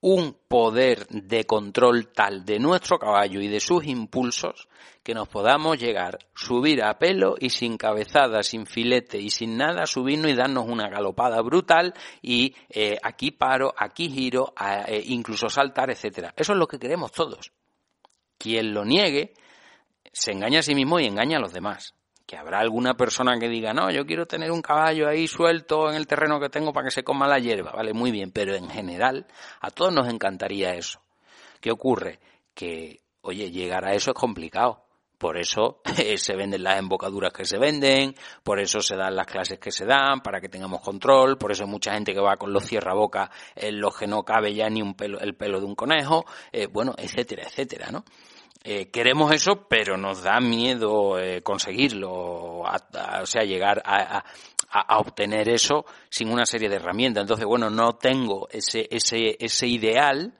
un 0.00 0.36
poder 0.46 1.06
de 1.08 1.44
control 1.44 2.08
tal 2.08 2.44
de 2.44 2.58
nuestro 2.58 2.98
caballo 2.98 3.40
y 3.40 3.48
de 3.48 3.60
sus 3.60 3.84
impulsos 3.84 4.68
que 5.02 5.14
nos 5.14 5.28
podamos 5.28 5.78
llegar, 5.78 6.18
subir 6.34 6.82
a 6.82 6.98
pelo 6.98 7.34
y 7.38 7.50
sin 7.50 7.76
cabezada, 7.76 8.42
sin 8.42 8.66
filete 8.66 9.18
y 9.18 9.30
sin 9.30 9.56
nada, 9.56 9.86
subirnos 9.86 10.30
y 10.30 10.34
darnos 10.34 10.66
una 10.68 10.88
galopada 10.88 11.40
brutal 11.40 11.94
y 12.20 12.54
eh, 12.68 12.98
aquí 13.02 13.30
paro, 13.30 13.74
aquí 13.76 14.10
giro, 14.10 14.52
eh, 14.86 15.02
incluso 15.06 15.48
saltar, 15.48 15.90
etcétera. 15.90 16.32
Eso 16.36 16.52
es 16.52 16.58
lo 16.58 16.68
que 16.68 16.78
queremos 16.78 17.10
todos. 17.10 17.52
Quien 18.36 18.72
lo 18.72 18.84
niegue 18.84 19.32
se 20.12 20.32
engaña 20.32 20.60
a 20.60 20.62
sí 20.62 20.74
mismo 20.74 21.00
y 21.00 21.06
engaña 21.06 21.38
a 21.38 21.40
los 21.40 21.52
demás 21.52 21.94
que 22.28 22.36
habrá 22.36 22.60
alguna 22.60 22.92
persona 22.92 23.38
que 23.38 23.48
diga, 23.48 23.72
no, 23.72 23.90
yo 23.90 24.04
quiero 24.04 24.26
tener 24.26 24.52
un 24.52 24.60
caballo 24.60 25.08
ahí 25.08 25.26
suelto 25.26 25.88
en 25.88 25.96
el 25.96 26.06
terreno 26.06 26.38
que 26.38 26.50
tengo 26.50 26.74
para 26.74 26.84
que 26.84 26.90
se 26.90 27.02
coma 27.02 27.26
la 27.26 27.38
hierba, 27.38 27.72
vale, 27.72 27.94
muy 27.94 28.10
bien, 28.10 28.32
pero 28.32 28.54
en 28.54 28.68
general 28.68 29.26
a 29.62 29.70
todos 29.70 29.94
nos 29.94 30.12
encantaría 30.12 30.74
eso. 30.74 31.00
¿Qué 31.58 31.70
ocurre? 31.70 32.20
Que, 32.52 33.00
oye, 33.22 33.50
llegar 33.50 33.88
a 33.88 33.94
eso 33.94 34.10
es 34.10 34.14
complicado. 34.14 34.84
Por 35.16 35.38
eso 35.38 35.80
se 36.16 36.36
venden 36.36 36.64
las 36.64 36.78
embocaduras 36.78 37.32
que 37.32 37.46
se 37.46 37.56
venden, 37.56 38.14
por 38.42 38.60
eso 38.60 38.82
se 38.82 38.94
dan 38.94 39.16
las 39.16 39.26
clases 39.26 39.58
que 39.58 39.72
se 39.72 39.86
dan, 39.86 40.20
para 40.20 40.38
que 40.38 40.50
tengamos 40.50 40.82
control, 40.82 41.38
por 41.38 41.50
eso 41.50 41.64
hay 41.64 41.70
mucha 41.70 41.94
gente 41.94 42.12
que 42.12 42.20
va 42.20 42.36
con 42.36 42.52
los 42.52 42.66
cierrabocas 42.66 43.30
en 43.56 43.80
los 43.80 43.96
que 43.96 44.06
no 44.06 44.22
cabe 44.22 44.52
ya 44.52 44.68
ni 44.68 44.82
un 44.82 44.94
pelo, 44.94 45.18
el 45.18 45.34
pelo 45.34 45.60
de 45.60 45.66
un 45.66 45.74
conejo, 45.74 46.26
eh, 46.52 46.66
bueno, 46.66 46.94
etcétera, 46.98 47.44
etcétera, 47.44 47.90
¿no? 47.90 48.04
Eh, 48.64 48.90
queremos 48.90 49.32
eso, 49.32 49.66
pero 49.68 49.96
nos 49.96 50.22
da 50.22 50.40
miedo 50.40 51.18
eh, 51.18 51.42
conseguirlo, 51.42 52.10
o 52.10 53.26
sea, 53.26 53.44
llegar 53.44 53.80
a, 53.84 54.24
obtener 54.98 55.48
eso 55.48 55.86
sin 56.10 56.30
una 56.30 56.44
serie 56.44 56.68
de 56.68 56.76
herramientas. 56.76 57.22
Entonces, 57.22 57.46
bueno, 57.46 57.70
no 57.70 57.94
tengo 57.94 58.48
ese, 58.50 58.86
ese, 58.90 59.36
ese 59.38 59.66
ideal, 59.66 60.34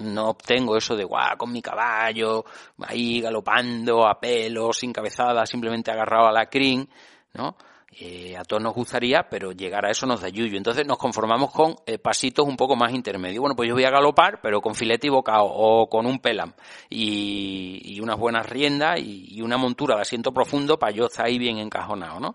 no 0.00 0.30
obtengo 0.30 0.76
eso 0.76 0.94
de 0.94 1.04
guau, 1.04 1.38
con 1.38 1.52
mi 1.52 1.62
caballo, 1.62 2.44
ahí 2.86 3.20
galopando 3.20 4.06
a 4.06 4.20
pelo, 4.20 4.72
sin 4.72 4.92
cabezada, 4.92 5.46
simplemente 5.46 5.90
agarrado 5.90 6.28
a 6.28 6.32
la 6.32 6.46
crin, 6.46 6.86
¿no? 7.34 7.56
Eh, 7.98 8.34
a 8.38 8.44
todos 8.44 8.62
nos 8.62 8.74
gustaría, 8.74 9.28
pero 9.28 9.52
llegar 9.52 9.84
a 9.84 9.90
eso 9.90 10.06
nos 10.06 10.22
da 10.22 10.28
yuyo. 10.28 10.56
Entonces 10.56 10.86
nos 10.86 10.96
conformamos 10.96 11.52
con 11.52 11.76
eh, 11.84 11.98
pasitos 11.98 12.46
un 12.46 12.56
poco 12.56 12.74
más 12.74 12.92
intermedios. 12.92 13.40
Bueno, 13.40 13.54
pues 13.54 13.68
yo 13.68 13.74
voy 13.74 13.84
a 13.84 13.90
galopar, 13.90 14.40
pero 14.40 14.62
con 14.62 14.74
filete 14.74 15.08
y 15.08 15.10
bocado, 15.10 15.44
o 15.44 15.88
con 15.88 16.06
un 16.06 16.18
pelam, 16.18 16.54
y, 16.88 18.00
unas 18.00 18.18
buenas 18.18 18.48
riendas, 18.48 18.98
y, 18.98 19.40
una 19.42 19.58
montura 19.58 19.96
de 19.96 20.02
asiento 20.02 20.32
profundo 20.32 20.78
para 20.78 20.92
yo 20.92 21.06
estar 21.06 21.26
ahí 21.26 21.38
bien 21.38 21.58
encajonado, 21.58 22.18
¿no? 22.18 22.34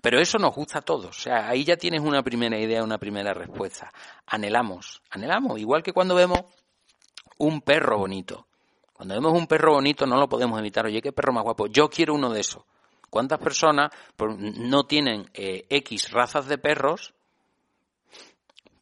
Pero 0.00 0.20
eso 0.20 0.38
nos 0.38 0.54
gusta 0.54 0.78
a 0.78 0.82
todos. 0.82 1.06
O 1.06 1.20
sea, 1.20 1.48
ahí 1.48 1.64
ya 1.64 1.76
tienes 1.76 2.00
una 2.00 2.22
primera 2.22 2.58
idea, 2.58 2.82
una 2.82 2.98
primera 2.98 3.34
respuesta. 3.34 3.92
Anhelamos, 4.26 5.02
anhelamos. 5.10 5.60
Igual 5.60 5.82
que 5.82 5.92
cuando 5.92 6.14
vemos 6.14 6.40
un 7.38 7.60
perro 7.60 7.98
bonito. 7.98 8.46
Cuando 8.94 9.14
vemos 9.14 9.32
un 9.32 9.46
perro 9.46 9.72
bonito 9.72 10.06
no 10.06 10.16
lo 10.16 10.28
podemos 10.28 10.58
evitar. 10.58 10.86
Oye, 10.86 11.02
qué 11.02 11.12
perro 11.12 11.32
más 11.32 11.44
guapo. 11.44 11.66
Yo 11.66 11.90
quiero 11.90 12.14
uno 12.14 12.30
de 12.32 12.40
esos. 12.40 12.62
¿Cuántas 13.14 13.38
personas 13.38 13.92
no 14.18 14.86
tienen 14.88 15.30
eh, 15.34 15.66
X 15.68 16.10
razas 16.10 16.48
de 16.48 16.58
perros 16.58 17.14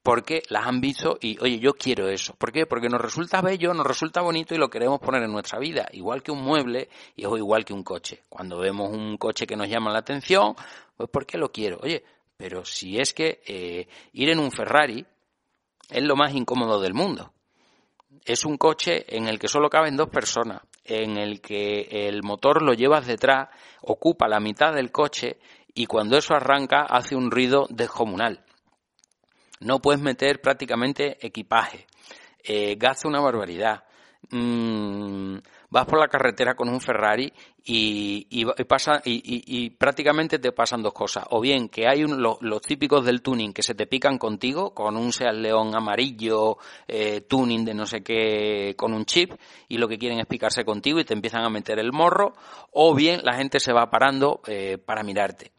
porque 0.02 0.42
las 0.48 0.66
han 0.66 0.80
visto 0.80 1.18
y, 1.20 1.38
oye, 1.38 1.58
yo 1.58 1.74
quiero 1.74 2.08
eso. 2.08 2.34
¿Por 2.36 2.50
qué? 2.50 2.64
Porque 2.64 2.88
nos 2.88 3.02
resulta 3.02 3.42
bello, 3.42 3.74
nos 3.74 3.86
resulta 3.86 4.22
bonito 4.22 4.54
y 4.54 4.56
lo 4.56 4.70
queremos 4.70 5.00
poner 5.00 5.22
en 5.22 5.32
nuestra 5.32 5.58
vida, 5.58 5.86
igual 5.92 6.22
que 6.22 6.32
un 6.32 6.42
mueble 6.42 6.88
y 7.14 7.26
o 7.26 7.36
igual 7.36 7.66
que 7.66 7.74
un 7.74 7.84
coche. 7.84 8.22
Cuando 8.30 8.58
vemos 8.58 8.88
un 8.90 9.18
coche 9.18 9.46
que 9.46 9.54
nos 9.54 9.68
llama 9.68 9.92
la 9.92 9.98
atención, 9.98 10.56
pues 10.96 11.10
¿por 11.10 11.26
qué 11.26 11.36
lo 11.36 11.52
quiero? 11.52 11.80
Oye, 11.82 12.02
pero 12.34 12.64
si 12.64 12.98
es 12.98 13.12
que 13.12 13.42
eh, 13.46 13.86
ir 14.14 14.30
en 14.30 14.38
un 14.38 14.50
Ferrari 14.50 15.04
es 15.90 16.02
lo 16.02 16.16
más 16.16 16.34
incómodo 16.34 16.80
del 16.80 16.94
mundo 16.94 17.34
es 18.24 18.44
un 18.44 18.56
coche 18.56 19.04
en 19.16 19.26
el 19.26 19.38
que 19.38 19.48
solo 19.48 19.68
caben 19.68 19.96
dos 19.96 20.08
personas, 20.08 20.62
en 20.84 21.16
el 21.16 21.40
que 21.40 22.08
el 22.08 22.22
motor 22.22 22.62
lo 22.62 22.72
llevas 22.74 23.06
detrás, 23.06 23.48
ocupa 23.82 24.28
la 24.28 24.40
mitad 24.40 24.72
del 24.74 24.90
coche 24.90 25.38
y 25.74 25.86
cuando 25.86 26.16
eso 26.16 26.34
arranca 26.34 26.82
hace 26.82 27.16
un 27.16 27.30
ruido 27.30 27.66
descomunal. 27.70 28.44
No 29.60 29.80
puedes 29.80 30.00
meter 30.00 30.40
prácticamente 30.40 31.24
equipaje. 31.24 31.86
Eh, 32.42 32.76
gasta 32.76 33.08
una 33.08 33.20
barbaridad. 33.20 33.84
Mm, 34.30 35.36
vas 35.70 35.86
por 35.86 35.98
la 35.98 36.08
carretera 36.08 36.54
con 36.54 36.68
un 36.68 36.80
Ferrari 36.80 37.32
y, 37.64 38.26
y, 38.30 38.64
pasa, 38.64 39.00
y, 39.04 39.70
prácticamente 39.70 40.38
te 40.38 40.52
pasan 40.52 40.82
dos 40.82 40.92
cosas. 40.92 41.24
O 41.30 41.40
bien 41.40 41.68
que 41.68 41.86
hay 41.86 42.02
los 42.02 42.62
típicos 42.62 43.04
del 43.04 43.22
tuning 43.22 43.52
que 43.52 43.62
se 43.62 43.74
te 43.74 43.86
pican 43.86 44.18
contigo 44.18 44.74
con 44.74 44.96
un 44.96 45.12
Seat 45.12 45.34
León 45.34 45.74
amarillo, 45.74 46.58
eh, 46.88 47.20
tuning 47.22 47.64
de 47.64 47.74
no 47.74 47.86
sé 47.86 48.02
qué, 48.02 48.74
con 48.76 48.92
un 48.92 49.04
chip 49.04 49.32
y 49.68 49.78
lo 49.78 49.86
que 49.86 49.98
quieren 49.98 50.18
es 50.18 50.26
picarse 50.26 50.64
contigo 50.64 50.98
y 50.98 51.04
te 51.04 51.14
empiezan 51.14 51.44
a 51.44 51.50
meter 51.50 51.78
el 51.78 51.92
morro. 51.92 52.34
O 52.72 52.94
bien 52.94 53.20
la 53.22 53.34
gente 53.34 53.60
se 53.60 53.72
va 53.72 53.90
parando 53.90 54.40
eh, 54.46 54.78
para 54.78 55.04
mirarte. 55.04 55.52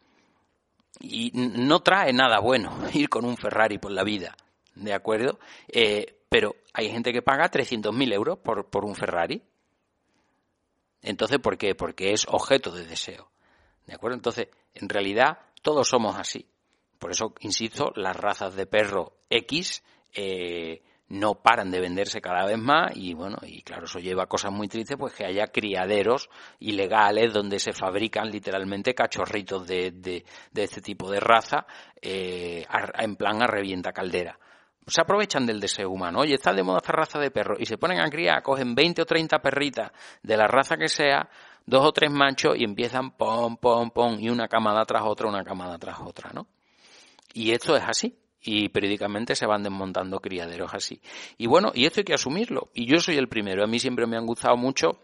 Y 1.00 1.32
no 1.34 1.80
trae 1.80 2.12
nada 2.12 2.38
bueno 2.40 2.70
ir 2.92 3.08
con 3.08 3.24
un 3.24 3.36
Ferrari 3.36 3.78
por 3.78 3.92
la 3.92 4.04
vida. 4.04 4.36
¿De 4.74 4.92
acuerdo? 4.92 5.38
Eh, 5.68 6.18
pero 6.28 6.56
hay 6.72 6.90
gente 6.90 7.12
que 7.12 7.22
paga 7.22 7.50
300.000 7.50 8.12
euros 8.12 8.38
por, 8.38 8.68
por 8.68 8.84
un 8.84 8.94
Ferrari 8.94 9.40
entonces, 11.04 11.38
¿por 11.38 11.58
qué? 11.58 11.74
Porque 11.74 12.12
es 12.12 12.26
objeto 12.28 12.70
de 12.70 12.86
deseo. 12.86 13.30
¿De 13.86 13.94
acuerdo? 13.94 14.16
Entonces, 14.16 14.48
en 14.74 14.88
realidad, 14.88 15.38
todos 15.62 15.88
somos 15.88 16.16
así. 16.16 16.46
Por 16.98 17.10
eso, 17.10 17.34
insisto, 17.40 17.92
las 17.96 18.16
razas 18.16 18.56
de 18.56 18.66
perro 18.66 19.18
X 19.28 19.82
eh, 20.14 20.82
no 21.08 21.42
paran 21.42 21.70
de 21.70 21.80
venderse 21.80 22.22
cada 22.22 22.46
vez 22.46 22.56
más 22.58 22.96
y 22.96 23.12
bueno, 23.12 23.36
y 23.42 23.60
claro, 23.60 23.84
eso 23.84 23.98
lleva 23.98 24.22
a 24.22 24.26
cosas 24.26 24.52
muy 24.52 24.68
tristes, 24.68 24.96
pues 24.98 25.12
que 25.12 25.26
haya 25.26 25.48
criaderos 25.48 26.30
ilegales 26.60 27.32
donde 27.32 27.58
se 27.58 27.74
fabrican 27.74 28.30
literalmente 28.30 28.94
cachorritos 28.94 29.66
de, 29.66 29.90
de, 29.90 30.24
este 30.54 30.80
tipo 30.80 31.10
de 31.10 31.20
raza 31.20 31.66
eh, 32.00 32.64
en 32.98 33.16
plan 33.16 33.42
a 33.42 33.46
revienta 33.46 33.92
caldera 33.92 34.38
se 34.86 35.00
aprovechan 35.00 35.46
del 35.46 35.60
deseo 35.60 35.90
humano. 35.90 36.20
Oye, 36.20 36.34
está 36.34 36.52
de 36.52 36.62
moda 36.62 36.78
esta 36.78 36.92
raza 36.92 37.18
de 37.18 37.30
perro 37.30 37.56
y 37.58 37.66
se 37.66 37.78
ponen 37.78 38.00
a 38.00 38.10
criar, 38.10 38.42
cogen 38.42 38.74
20 38.74 39.02
o 39.02 39.06
30 39.06 39.38
perritas 39.40 39.90
de 40.22 40.36
la 40.36 40.46
raza 40.46 40.76
que 40.76 40.88
sea, 40.88 41.28
dos 41.66 41.84
o 41.84 41.92
tres 41.92 42.10
machos 42.10 42.56
y 42.56 42.64
empiezan 42.64 43.12
pom, 43.12 43.56
pom, 43.56 43.90
pom, 43.90 44.18
y 44.18 44.28
una 44.28 44.48
camada 44.48 44.84
tras 44.84 45.02
otra, 45.04 45.28
una 45.28 45.44
camada 45.44 45.78
tras 45.78 46.00
otra, 46.00 46.30
¿no? 46.32 46.46
Y 47.32 47.50
esto 47.52 47.76
es 47.76 47.82
así. 47.86 48.18
Y 48.46 48.68
periódicamente 48.68 49.34
se 49.34 49.46
van 49.46 49.62
desmontando 49.62 50.20
criaderos 50.20 50.74
así. 50.74 51.00
Y 51.38 51.46
bueno, 51.46 51.72
y 51.74 51.86
esto 51.86 52.00
hay 52.00 52.04
que 52.04 52.12
asumirlo. 52.12 52.68
Y 52.74 52.84
yo 52.84 53.00
soy 53.00 53.16
el 53.16 53.26
primero. 53.26 53.64
A 53.64 53.66
mí 53.66 53.78
siempre 53.78 54.06
me 54.06 54.18
han 54.18 54.26
gustado 54.26 54.54
mucho 54.54 54.98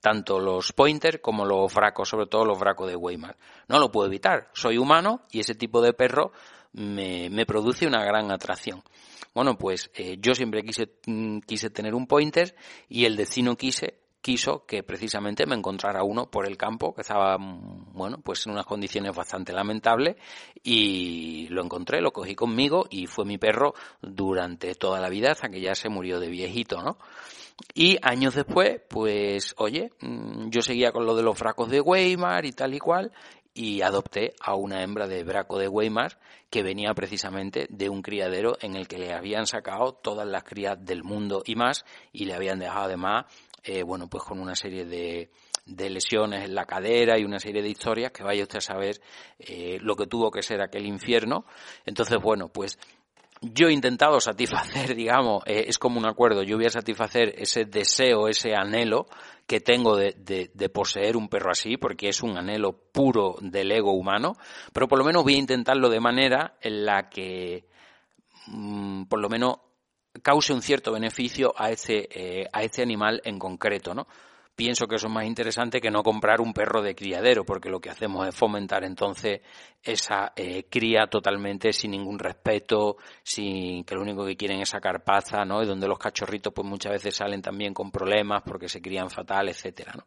tanto 0.00 0.40
los 0.40 0.72
pointer 0.72 1.20
como 1.20 1.44
los 1.44 1.72
fracos, 1.72 2.08
sobre 2.08 2.26
todo 2.26 2.44
los 2.44 2.58
fracos 2.58 2.88
de 2.88 2.96
Weimar. 2.96 3.36
No 3.68 3.78
lo 3.78 3.90
puedo 3.92 4.08
evitar. 4.08 4.50
Soy 4.52 4.78
humano 4.78 5.22
y 5.30 5.40
ese 5.40 5.54
tipo 5.54 5.80
de 5.80 5.92
perro 5.92 6.32
me, 6.76 7.28
me 7.30 7.46
produce 7.46 7.86
una 7.86 8.04
gran 8.04 8.30
atracción. 8.30 8.82
Bueno, 9.34 9.58
pues 9.58 9.90
eh, 9.94 10.16
yo 10.20 10.34
siempre 10.34 10.62
quise, 10.62 10.88
mm, 11.06 11.40
quise 11.40 11.70
tener 11.70 11.94
un 11.94 12.06
pointer 12.06 12.54
y 12.88 13.04
el 13.04 13.16
destino 13.16 13.56
quise 13.56 14.06
quiso 14.26 14.66
que 14.66 14.82
precisamente 14.82 15.46
me 15.46 15.54
encontrara 15.54 16.02
uno 16.02 16.28
por 16.28 16.46
el 16.46 16.56
campo 16.56 16.92
que 16.92 17.02
estaba 17.02 17.38
mm, 17.38 17.92
bueno 17.92 18.18
pues 18.24 18.44
en 18.46 18.54
unas 18.54 18.66
condiciones 18.66 19.14
bastante 19.14 19.52
lamentables 19.52 20.16
y 20.64 21.46
lo 21.50 21.62
encontré 21.62 22.00
lo 22.00 22.10
cogí 22.10 22.34
conmigo 22.34 22.86
y 22.90 23.06
fue 23.06 23.24
mi 23.24 23.38
perro 23.38 23.74
durante 24.02 24.74
toda 24.74 25.00
la 25.00 25.10
vida 25.10 25.30
hasta 25.30 25.48
que 25.48 25.60
ya 25.60 25.76
se 25.76 25.88
murió 25.88 26.18
de 26.18 26.28
viejito 26.28 26.82
no 26.82 26.98
y 27.72 27.98
años 28.02 28.34
después 28.34 28.80
pues 28.88 29.54
oye 29.58 29.92
mm, 30.00 30.48
yo 30.48 30.60
seguía 30.60 30.90
con 30.90 31.06
lo 31.06 31.14
de 31.14 31.22
los 31.22 31.38
fracos 31.38 31.70
de 31.70 31.80
Weimar 31.80 32.46
y 32.46 32.52
tal 32.52 32.74
y 32.74 32.80
cual 32.80 33.12
y 33.56 33.80
adopté 33.80 34.34
a 34.38 34.54
una 34.54 34.82
hembra 34.82 35.08
de 35.08 35.24
braco 35.24 35.58
de 35.58 35.66
Weimar 35.66 36.18
que 36.50 36.62
venía 36.62 36.92
precisamente 36.92 37.66
de 37.70 37.88
un 37.88 38.02
criadero 38.02 38.58
en 38.60 38.76
el 38.76 38.86
que 38.86 38.98
le 38.98 39.14
habían 39.14 39.46
sacado 39.46 39.94
todas 39.94 40.28
las 40.28 40.44
crías 40.44 40.76
del 40.84 41.02
mundo 41.02 41.42
y 41.44 41.56
más 41.56 41.86
y 42.12 42.26
le 42.26 42.34
habían 42.34 42.58
dejado 42.58 42.84
además, 42.84 43.24
eh, 43.64 43.82
bueno, 43.82 44.08
pues 44.08 44.24
con 44.24 44.38
una 44.40 44.54
serie 44.54 44.84
de, 44.84 45.30
de 45.64 45.90
lesiones 45.90 46.44
en 46.44 46.54
la 46.54 46.66
cadera 46.66 47.18
y 47.18 47.24
una 47.24 47.40
serie 47.40 47.62
de 47.62 47.70
historias 47.70 48.12
que 48.12 48.22
vaya 48.22 48.42
usted 48.42 48.58
a 48.58 48.60
saber 48.60 49.00
eh, 49.38 49.78
lo 49.80 49.96
que 49.96 50.06
tuvo 50.06 50.30
que 50.30 50.42
ser 50.42 50.60
aquel 50.60 50.86
infierno. 50.86 51.46
Entonces, 51.86 52.18
bueno, 52.22 52.48
pues 52.48 52.78
yo 53.52 53.68
he 53.68 53.72
intentado 53.72 54.20
satisfacer, 54.20 54.94
digamos, 54.96 55.42
eh, 55.46 55.64
es 55.68 55.78
como 55.78 55.98
un 55.98 56.06
acuerdo, 56.06 56.42
yo 56.42 56.56
voy 56.56 56.66
a 56.66 56.70
satisfacer 56.70 57.34
ese 57.36 57.64
deseo, 57.64 58.28
ese 58.28 58.54
anhelo 58.54 59.06
que 59.46 59.60
tengo 59.60 59.96
de, 59.96 60.14
de, 60.52 60.68
poseer 60.68 61.16
un 61.16 61.28
perro 61.28 61.52
así, 61.52 61.76
porque 61.76 62.08
es 62.08 62.22
un 62.22 62.36
anhelo 62.36 62.72
puro 62.72 63.36
del 63.40 63.70
ego 63.70 63.92
humano, 63.92 64.36
pero 64.72 64.88
por 64.88 64.98
lo 64.98 65.04
menos 65.04 65.22
voy 65.22 65.34
a 65.34 65.38
intentarlo 65.38 65.88
de 65.88 66.00
manera 66.00 66.56
en 66.60 66.84
la 66.84 67.08
que, 67.08 67.68
mm, 68.48 69.04
por 69.04 69.20
lo 69.20 69.28
menos, 69.28 69.58
cause 70.22 70.52
un 70.52 70.62
cierto 70.62 70.92
beneficio 70.92 71.54
a 71.56 71.70
ese, 71.70 72.08
eh, 72.10 72.48
a 72.52 72.62
ese 72.64 72.82
animal 72.82 73.20
en 73.24 73.38
concreto, 73.38 73.94
¿no? 73.94 74.08
Pienso 74.56 74.88
que 74.88 74.96
eso 74.96 75.06
es 75.06 75.12
más 75.12 75.26
interesante 75.26 75.80
que 75.80 75.90
no 75.90 76.02
comprar 76.02 76.40
un 76.40 76.54
perro 76.54 76.82
de 76.82 76.94
criadero, 76.94 77.44
porque 77.44 77.68
lo 77.68 77.78
que 77.78 77.90
hacemos 77.90 78.26
es 78.26 78.34
fomentar 78.34 78.84
entonces 78.84 79.42
esa 79.82 80.32
eh, 80.34 80.64
cría 80.68 81.06
totalmente 81.06 81.72
sin 81.72 81.90
ningún 81.92 82.18
respeto, 82.18 82.96
sin 83.22 83.84
que 83.84 83.94
lo 83.94 84.00
único 84.00 84.24
que 84.24 84.36
quieren 84.36 84.60
es 84.60 84.70
sacar 84.70 85.04
paza, 85.04 85.44
¿no? 85.44 85.62
Y 85.62 85.66
donde 85.66 85.86
los 85.86 85.98
cachorritos 85.98 86.52
pues 86.54 86.66
muchas 86.66 86.92
veces 86.92 87.14
salen 87.14 87.42
también 87.42 87.74
con 87.74 87.90
problemas 87.90 88.42
porque 88.44 88.68
se 88.68 88.80
crían 88.80 89.10
fatal, 89.10 89.50
etcétera, 89.50 89.92
¿no? 89.94 90.06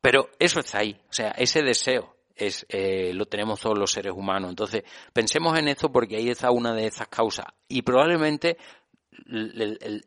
Pero 0.00 0.30
eso 0.38 0.60
está 0.60 0.78
ahí, 0.78 0.96
o 1.10 1.12
sea, 1.12 1.32
ese 1.32 1.60
deseo 1.62 2.14
es, 2.36 2.64
eh, 2.70 3.12
lo 3.12 3.26
tenemos 3.26 3.60
todos 3.60 3.78
los 3.78 3.90
seres 3.90 4.14
humanos. 4.16 4.48
Entonces, 4.48 4.82
pensemos 5.12 5.58
en 5.58 5.68
esto 5.68 5.92
porque 5.92 6.16
ahí 6.16 6.30
está 6.30 6.50
una 6.50 6.72
de 6.72 6.86
esas 6.86 7.08
causas. 7.08 7.44
Y 7.68 7.82
probablemente 7.82 8.56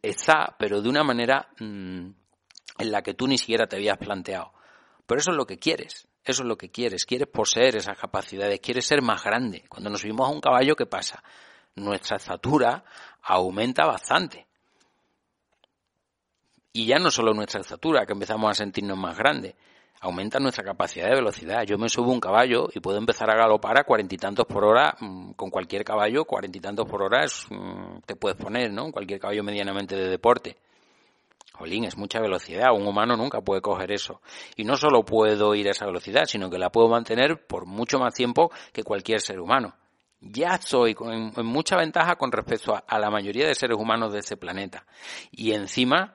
está, 0.01 0.55
pero 0.57 0.81
de 0.81 0.89
una 0.89 1.03
manera 1.03 1.47
mm, 1.59 2.09
en 2.78 2.91
la 2.91 3.01
que 3.01 3.13
tú 3.13 3.28
ni 3.28 3.38
siquiera 3.38 3.67
te 3.67 3.76
habías 3.76 3.97
planteado. 3.97 4.53
Pero 5.05 5.19
eso 5.19 5.32
es 5.32 5.38
lo 5.38 5.45
que 5.45 5.57
quieres, 5.57 6.07
eso 6.24 6.43
es 6.43 6.47
lo 6.47 6.57
que 6.57 6.69
quieres, 6.69 7.05
quieres 7.05 7.28
poseer 7.28 7.76
esas 7.76 7.97
capacidades, 7.97 8.59
quieres 8.59 8.86
ser 8.86 9.01
más 9.01 9.24
grande. 9.24 9.63
Cuando 9.67 9.89
nos 9.89 10.01
subimos 10.01 10.28
a 10.28 10.32
un 10.32 10.41
caballo, 10.41 10.76
¿qué 10.76 10.86
pasa? 10.86 11.24
Nuestra 11.76 12.17
estatura 12.17 12.84
aumenta 13.21 13.86
bastante. 13.86 14.47
Y 16.71 16.86
ya 16.88 16.97
no 16.97 17.11
solo 17.11 17.34
nuestra 17.34 17.61
estatura, 17.61 18.05
que 18.05 18.13
empezamos 18.13 18.49
a 18.49 18.53
sentirnos 18.53 18.97
más 18.97 19.17
grandes, 19.17 19.55
aumenta 20.03 20.39
nuestra 20.39 20.63
capacidad 20.63 21.07
de 21.07 21.15
velocidad. 21.15 21.63
Yo 21.63 21.78
me 21.78 21.88
subo 21.88 22.11
un 22.11 22.19
caballo 22.19 22.67
y 22.74 22.80
puedo 22.80 22.97
empezar 22.97 23.30
a 23.30 23.36
galopar 23.36 23.80
a 23.80 23.84
cuarenta 23.84 24.15
y 24.15 24.17
tantos 24.17 24.45
por 24.45 24.65
hora, 24.65 24.95
mm, 24.99 25.32
con 25.34 25.49
cualquier 25.49 25.84
caballo, 25.84 26.26
cuarenta 26.26 26.57
y 26.57 26.61
tantos 26.61 26.88
por 26.88 27.03
hora 27.03 27.26
mm, 27.26 28.01
te 28.05 28.15
puedes 28.15 28.38
poner, 28.38 28.71
¿no? 28.71 28.91
Cualquier 28.91 29.19
caballo 29.19 29.43
medianamente 29.43 29.95
de 29.95 30.09
deporte. 30.09 30.57
Es 31.66 31.97
mucha 31.97 32.20
velocidad. 32.20 32.74
Un 32.74 32.86
humano 32.86 33.16
nunca 33.16 33.41
puede 33.41 33.61
coger 33.61 33.91
eso. 33.91 34.22
Y 34.55 34.64
no 34.64 34.76
solo 34.76 35.03
puedo 35.03 35.55
ir 35.55 35.68
a 35.68 35.72
esa 35.72 35.86
velocidad, 35.86 36.26
sino 36.26 36.49
que 36.49 36.59
la 36.59 36.70
puedo 36.70 36.89
mantener 36.89 37.47
por 37.47 37.66
mucho 37.66 37.99
más 37.99 38.14
tiempo 38.14 38.51
que 38.72 38.84
cualquier 38.84 39.22
ser 39.22 39.39
humano. 39.39 39.76
Ya 40.20 40.55
estoy 40.55 40.95
en, 40.99 41.45
mucha 41.45 41.78
ventaja 41.78 42.16
con 42.16 42.32
respecto 42.32 42.76
a, 42.76 42.99
la 42.99 43.09
mayoría 43.09 43.47
de 43.47 43.55
seres 43.55 43.78
humanos 43.78 44.14
de 44.14 44.20
este 44.20 44.38
planeta. 44.38 44.86
Y 45.32 45.53
encima, 45.53 46.14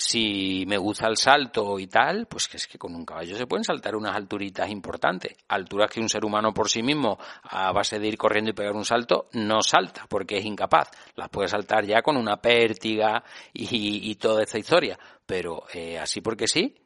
Si 0.00 0.64
me 0.68 0.78
gusta 0.78 1.08
el 1.08 1.16
salto 1.16 1.76
y 1.76 1.88
tal, 1.88 2.26
pues 2.26 2.46
que 2.46 2.56
es 2.56 2.68
que 2.68 2.78
con 2.78 2.94
un 2.94 3.04
caballo 3.04 3.36
se 3.36 3.48
pueden 3.48 3.64
saltar 3.64 3.96
unas 3.96 4.14
alturitas 4.14 4.70
importantes. 4.70 5.36
Alturas 5.48 5.90
que 5.90 5.98
un 5.98 6.08
ser 6.08 6.24
humano 6.24 6.54
por 6.54 6.68
sí 6.68 6.84
mismo, 6.84 7.18
a 7.42 7.72
base 7.72 7.98
de 7.98 8.06
ir 8.06 8.16
corriendo 8.16 8.52
y 8.52 8.54
pegar 8.54 8.76
un 8.76 8.84
salto, 8.84 9.26
no 9.32 9.60
salta 9.60 10.06
porque 10.08 10.38
es 10.38 10.44
incapaz. 10.44 10.88
Las 11.16 11.28
puede 11.30 11.48
saltar 11.48 11.84
ya 11.84 12.00
con 12.00 12.16
una 12.16 12.36
pértiga 12.36 13.24
y, 13.52 14.14
toda 14.14 14.44
esta 14.44 14.56
historia. 14.56 14.96
Pero 15.26 15.64
eh, 15.74 15.98
así 15.98 16.20
porque 16.20 16.46
sí, 16.46 16.76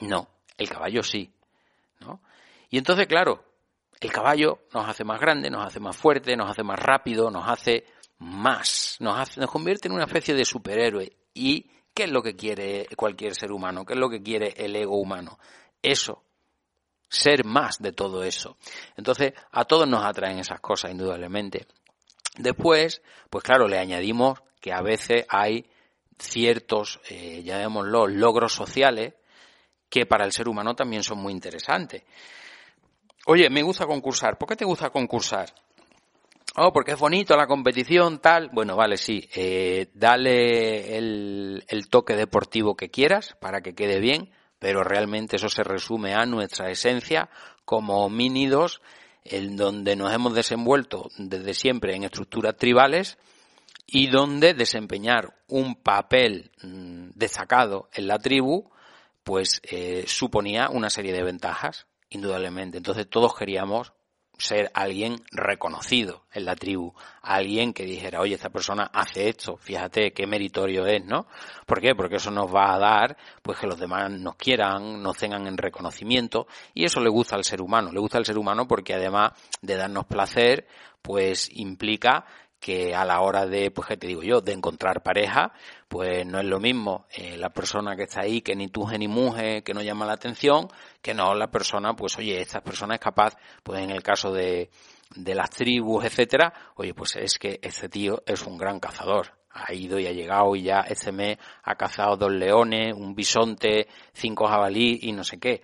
no. 0.00 0.26
El 0.56 0.70
caballo 0.70 1.02
sí. 1.02 1.30
¿no? 2.00 2.22
Y 2.70 2.78
entonces, 2.78 3.06
claro, 3.06 3.44
el 4.00 4.10
caballo 4.10 4.60
nos 4.72 4.88
hace 4.88 5.04
más 5.04 5.20
grande, 5.20 5.50
nos 5.50 5.66
hace 5.66 5.80
más 5.80 5.94
fuerte, 5.94 6.34
nos 6.34 6.50
hace 6.50 6.62
más 6.62 6.78
rápido, 6.78 7.30
nos 7.30 7.46
hace 7.46 7.84
más, 8.20 8.96
nos, 9.00 9.18
hace, 9.18 9.38
nos 9.38 9.50
convierte 9.50 9.88
en 9.88 9.92
una 9.92 10.04
especie 10.04 10.32
de 10.32 10.46
superhéroe. 10.46 11.12
¿Y 11.34 11.70
qué 11.98 12.04
es 12.04 12.12
lo 12.12 12.22
que 12.22 12.36
quiere 12.36 12.86
cualquier 12.96 13.34
ser 13.34 13.50
humano? 13.50 13.84
¿Qué 13.84 13.94
es 13.94 13.98
lo 13.98 14.08
que 14.08 14.22
quiere 14.22 14.54
el 14.56 14.76
ego 14.76 15.00
humano? 15.00 15.36
Eso, 15.82 16.22
ser 17.08 17.44
más 17.44 17.82
de 17.82 17.90
todo 17.90 18.22
eso. 18.22 18.56
Entonces, 18.96 19.32
a 19.50 19.64
todos 19.64 19.88
nos 19.88 20.04
atraen 20.04 20.38
esas 20.38 20.60
cosas, 20.60 20.92
indudablemente. 20.92 21.66
Después, 22.36 23.02
pues 23.28 23.42
claro, 23.42 23.66
le 23.66 23.80
añadimos 23.80 24.38
que 24.60 24.72
a 24.72 24.80
veces 24.80 25.26
hay 25.28 25.68
ciertos, 26.16 27.00
eh, 27.08 27.42
llamémoslo, 27.42 28.06
logros 28.06 28.52
sociales 28.52 29.14
que 29.88 30.06
para 30.06 30.24
el 30.24 30.30
ser 30.30 30.46
humano 30.46 30.76
también 30.76 31.02
son 31.02 31.18
muy 31.18 31.32
interesantes. 31.32 32.04
Oye, 33.26 33.50
me 33.50 33.64
gusta 33.64 33.86
concursar. 33.86 34.38
¿Por 34.38 34.48
qué 34.48 34.54
te 34.54 34.64
gusta 34.64 34.90
concursar? 34.90 35.52
Oh, 36.60 36.72
porque 36.72 36.92
es 36.92 36.98
bonito 36.98 37.36
la 37.36 37.46
competición, 37.46 38.18
tal. 38.18 38.50
Bueno, 38.52 38.74
vale, 38.74 38.96
sí. 38.96 39.28
Eh, 39.32 39.90
dale 39.94 40.98
el, 40.98 41.62
toque 41.88 42.16
deportivo 42.16 42.74
que 42.74 42.90
quieras 42.90 43.36
para 43.40 43.60
que 43.60 43.76
quede 43.76 44.00
bien, 44.00 44.32
pero 44.58 44.82
realmente 44.82 45.36
eso 45.36 45.48
se 45.48 45.62
resume 45.62 46.14
a 46.14 46.26
nuestra 46.26 46.68
esencia 46.68 47.30
como 47.64 48.04
homínidos 48.04 48.82
en 49.22 49.56
donde 49.56 49.94
nos 49.94 50.12
hemos 50.12 50.34
desenvuelto 50.34 51.10
desde 51.16 51.54
siempre 51.54 51.94
en 51.94 52.02
estructuras 52.02 52.56
tribales 52.56 53.18
y 53.86 54.08
donde 54.08 54.52
desempeñar 54.52 55.36
un 55.46 55.76
papel 55.76 56.50
mm, 56.62 57.10
destacado 57.14 57.88
en 57.92 58.08
la 58.08 58.18
tribu 58.18 58.68
pues 59.22 59.60
eh, 59.62 60.04
suponía 60.08 60.70
una 60.70 60.90
serie 60.90 61.12
de 61.12 61.22
ventajas 61.22 61.86
indudablemente. 62.10 62.78
Entonces 62.78 63.08
todos 63.08 63.36
queríamos 63.36 63.92
ser 64.38 64.70
alguien 64.72 65.20
reconocido 65.32 66.22
en 66.32 66.44
la 66.44 66.54
tribu, 66.54 66.94
alguien 67.22 67.72
que 67.72 67.84
dijera, 67.84 68.20
oye, 68.20 68.36
esta 68.36 68.50
persona 68.50 68.88
hace 68.92 69.28
esto, 69.28 69.56
fíjate 69.56 70.12
qué 70.12 70.26
meritorio 70.26 70.86
es, 70.86 71.04
¿no? 71.04 71.26
¿Por 71.66 71.80
qué? 71.80 71.94
Porque 71.96 72.16
eso 72.16 72.30
nos 72.30 72.54
va 72.54 72.74
a 72.74 72.78
dar, 72.78 73.16
pues 73.42 73.58
que 73.58 73.66
los 73.66 73.78
demás 73.78 74.10
nos 74.10 74.36
quieran, 74.36 75.02
nos 75.02 75.16
tengan 75.16 75.46
en 75.48 75.58
reconocimiento, 75.58 76.46
y 76.72 76.84
eso 76.84 77.00
le 77.00 77.10
gusta 77.10 77.34
al 77.34 77.44
ser 77.44 77.60
humano, 77.60 77.90
le 77.92 78.00
gusta 78.00 78.18
al 78.18 78.24
ser 78.24 78.38
humano 78.38 78.68
porque 78.68 78.94
además 78.94 79.32
de 79.60 79.74
darnos 79.74 80.06
placer, 80.06 80.68
pues 81.02 81.50
implica 81.52 82.24
que 82.60 82.94
a 82.94 83.04
la 83.04 83.20
hora 83.20 83.46
de, 83.46 83.70
pues 83.70 83.88
que 83.88 83.96
te 83.96 84.06
digo 84.06 84.22
yo, 84.22 84.40
de 84.40 84.52
encontrar 84.52 85.02
pareja, 85.02 85.52
pues 85.88 86.26
no 86.26 86.40
es 86.40 86.44
lo 86.44 86.58
mismo 86.58 87.06
eh, 87.14 87.36
la 87.36 87.50
persona 87.50 87.96
que 87.96 88.04
está 88.04 88.22
ahí, 88.22 88.40
que 88.40 88.56
ni 88.56 88.68
tú 88.68 88.86
ni 88.98 89.08
mujer, 89.08 89.62
que 89.62 89.74
no 89.74 89.82
llama 89.82 90.06
la 90.06 90.14
atención, 90.14 90.68
que 91.00 91.14
no 91.14 91.34
la 91.34 91.50
persona, 91.50 91.94
pues 91.94 92.18
oye, 92.18 92.40
esta 92.40 92.60
persona 92.60 92.94
es 92.94 93.00
capaz, 93.00 93.36
pues 93.62 93.80
en 93.80 93.90
el 93.90 94.02
caso 94.02 94.32
de, 94.32 94.70
de 95.14 95.34
las 95.34 95.50
tribus, 95.50 96.04
etcétera, 96.04 96.52
oye, 96.76 96.94
pues 96.94 97.16
es 97.16 97.38
que 97.38 97.58
este 97.62 97.88
tío 97.88 98.22
es 98.26 98.44
un 98.46 98.58
gran 98.58 98.80
cazador. 98.80 99.38
Ha 99.50 99.72
ido 99.72 99.98
y 99.98 100.06
ha 100.06 100.12
llegado 100.12 100.54
y 100.54 100.62
ya 100.62 100.80
este 100.82 101.10
mes 101.10 101.38
ha 101.64 101.74
cazado 101.74 102.16
dos 102.16 102.32
leones, 102.32 102.94
un 102.94 103.14
bisonte, 103.14 103.88
cinco 104.12 104.46
jabalí 104.46 105.00
y 105.02 105.12
no 105.12 105.24
sé 105.24 105.38
qué. 105.38 105.62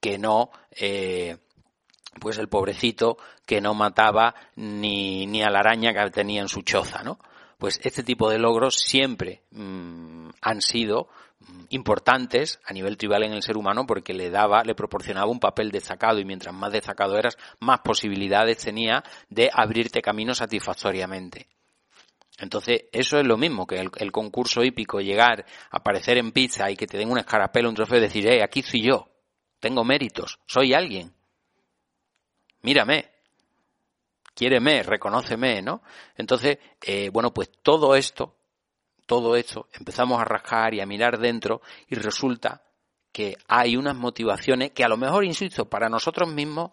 Que 0.00 0.18
no, 0.18 0.50
eh, 0.72 1.38
pues 2.18 2.38
el 2.38 2.48
pobrecito 2.48 3.18
que 3.46 3.60
no 3.60 3.74
mataba 3.74 4.34
ni, 4.56 5.26
ni 5.26 5.42
a 5.42 5.50
la 5.50 5.60
araña 5.60 5.92
que 5.92 6.10
tenía 6.10 6.40
en 6.40 6.48
su 6.48 6.62
choza, 6.62 7.02
¿no? 7.02 7.18
Pues 7.58 7.78
este 7.82 8.02
tipo 8.02 8.30
de 8.30 8.38
logros 8.38 8.76
siempre 8.76 9.42
mm, 9.50 10.30
han 10.40 10.62
sido 10.62 11.08
mm, 11.40 11.64
importantes 11.70 12.58
a 12.64 12.72
nivel 12.72 12.96
tribal 12.96 13.22
en 13.24 13.32
el 13.32 13.42
ser 13.42 13.56
humano 13.56 13.86
porque 13.86 14.14
le 14.14 14.30
daba, 14.30 14.64
le 14.64 14.74
proporcionaba 14.74 15.30
un 15.30 15.40
papel 15.40 15.70
destacado 15.70 16.18
y 16.18 16.24
mientras 16.24 16.54
más 16.54 16.72
destacado 16.72 17.18
eras, 17.18 17.36
más 17.60 17.80
posibilidades 17.80 18.58
tenía 18.58 19.04
de 19.28 19.50
abrirte 19.52 20.00
camino 20.00 20.34
satisfactoriamente. 20.34 21.48
Entonces, 22.38 22.84
eso 22.92 23.18
es 23.18 23.26
lo 23.26 23.36
mismo 23.36 23.66
que 23.66 23.76
el, 23.76 24.12
concurso 24.12 24.64
hípico, 24.64 25.00
llegar, 25.00 25.44
aparecer 25.70 26.16
en 26.16 26.32
pizza 26.32 26.70
y 26.70 26.76
que 26.76 26.86
te 26.86 26.96
den 26.96 27.10
un 27.10 27.18
escarapelo, 27.18 27.68
un 27.68 27.74
trofeo 27.74 27.98
y 27.98 28.02
decir, 28.02 28.26
eh, 28.26 28.42
aquí 28.42 28.62
soy 28.62 28.80
yo, 28.80 29.10
tengo 29.60 29.84
méritos, 29.84 30.38
soy 30.46 30.72
alguien 30.72 31.12
mírame, 32.62 33.10
quiéreme, 34.34 34.82
reconóceme, 34.82 35.62
¿no? 35.62 35.82
Entonces, 36.16 36.58
eh, 36.82 37.10
bueno, 37.12 37.32
pues 37.32 37.50
todo 37.62 37.94
esto, 37.94 38.34
todo 39.06 39.36
esto, 39.36 39.68
empezamos 39.78 40.20
a 40.20 40.24
rascar 40.24 40.74
y 40.74 40.80
a 40.80 40.86
mirar 40.86 41.18
dentro 41.18 41.60
y 41.88 41.94
resulta 41.96 42.62
que 43.12 43.36
hay 43.48 43.76
unas 43.76 43.96
motivaciones 43.96 44.70
que 44.70 44.84
a 44.84 44.88
lo 44.88 44.96
mejor, 44.96 45.24
insisto, 45.24 45.68
para 45.68 45.88
nosotros 45.88 46.32
mismos 46.32 46.70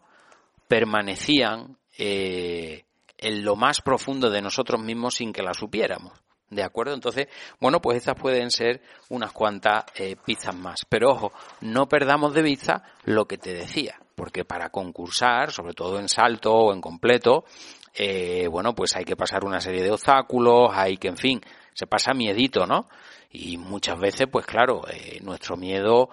permanecían 0.68 1.78
eh, 1.98 2.86
en 3.18 3.44
lo 3.44 3.56
más 3.56 3.82
profundo 3.82 4.30
de 4.30 4.42
nosotros 4.42 4.82
mismos 4.82 5.16
sin 5.16 5.34
que 5.34 5.42
las 5.42 5.58
supiéramos. 5.58 6.14
¿De 6.50 6.64
acuerdo? 6.64 6.94
Entonces, 6.94 7.28
bueno, 7.60 7.82
pues 7.82 7.98
estas 7.98 8.16
pueden 8.16 8.52
ser 8.52 8.82
unas 9.10 9.34
cuantas 9.34 9.84
eh, 9.96 10.16
pistas 10.16 10.56
más. 10.56 10.86
Pero 10.88 11.10
ojo, 11.10 11.34
no 11.60 11.90
perdamos 11.90 12.34
de 12.34 12.42
vista 12.42 12.84
lo 13.04 13.26
que 13.26 13.38
te 13.38 13.54
decía 13.54 14.00
porque 14.18 14.46
para 14.46 14.72
concursar, 14.72 15.52
sobre 15.52 15.74
todo 15.74 16.00
en 16.00 16.10
salto 16.10 16.52
o 16.52 16.74
en 16.74 16.82
completo, 16.82 17.46
eh, 17.94 18.48
bueno, 18.48 18.74
pues 18.74 18.96
hay 18.96 19.06
que 19.06 19.16
pasar 19.16 19.46
una 19.46 19.62
serie 19.62 19.84
de 19.84 19.92
obstáculos, 19.92 20.72
hay 20.74 20.98
que, 20.98 21.08
en 21.08 21.18
fin, 21.18 21.42
se 21.74 21.86
pasa 21.86 22.16
miedito, 22.16 22.66
¿no? 22.66 22.90
Y 23.30 23.58
muchas 23.58 24.00
veces, 24.00 24.26
pues 24.32 24.48
claro, 24.48 24.82
eh, 24.92 25.20
nuestro 25.22 25.56
miedo, 25.56 26.10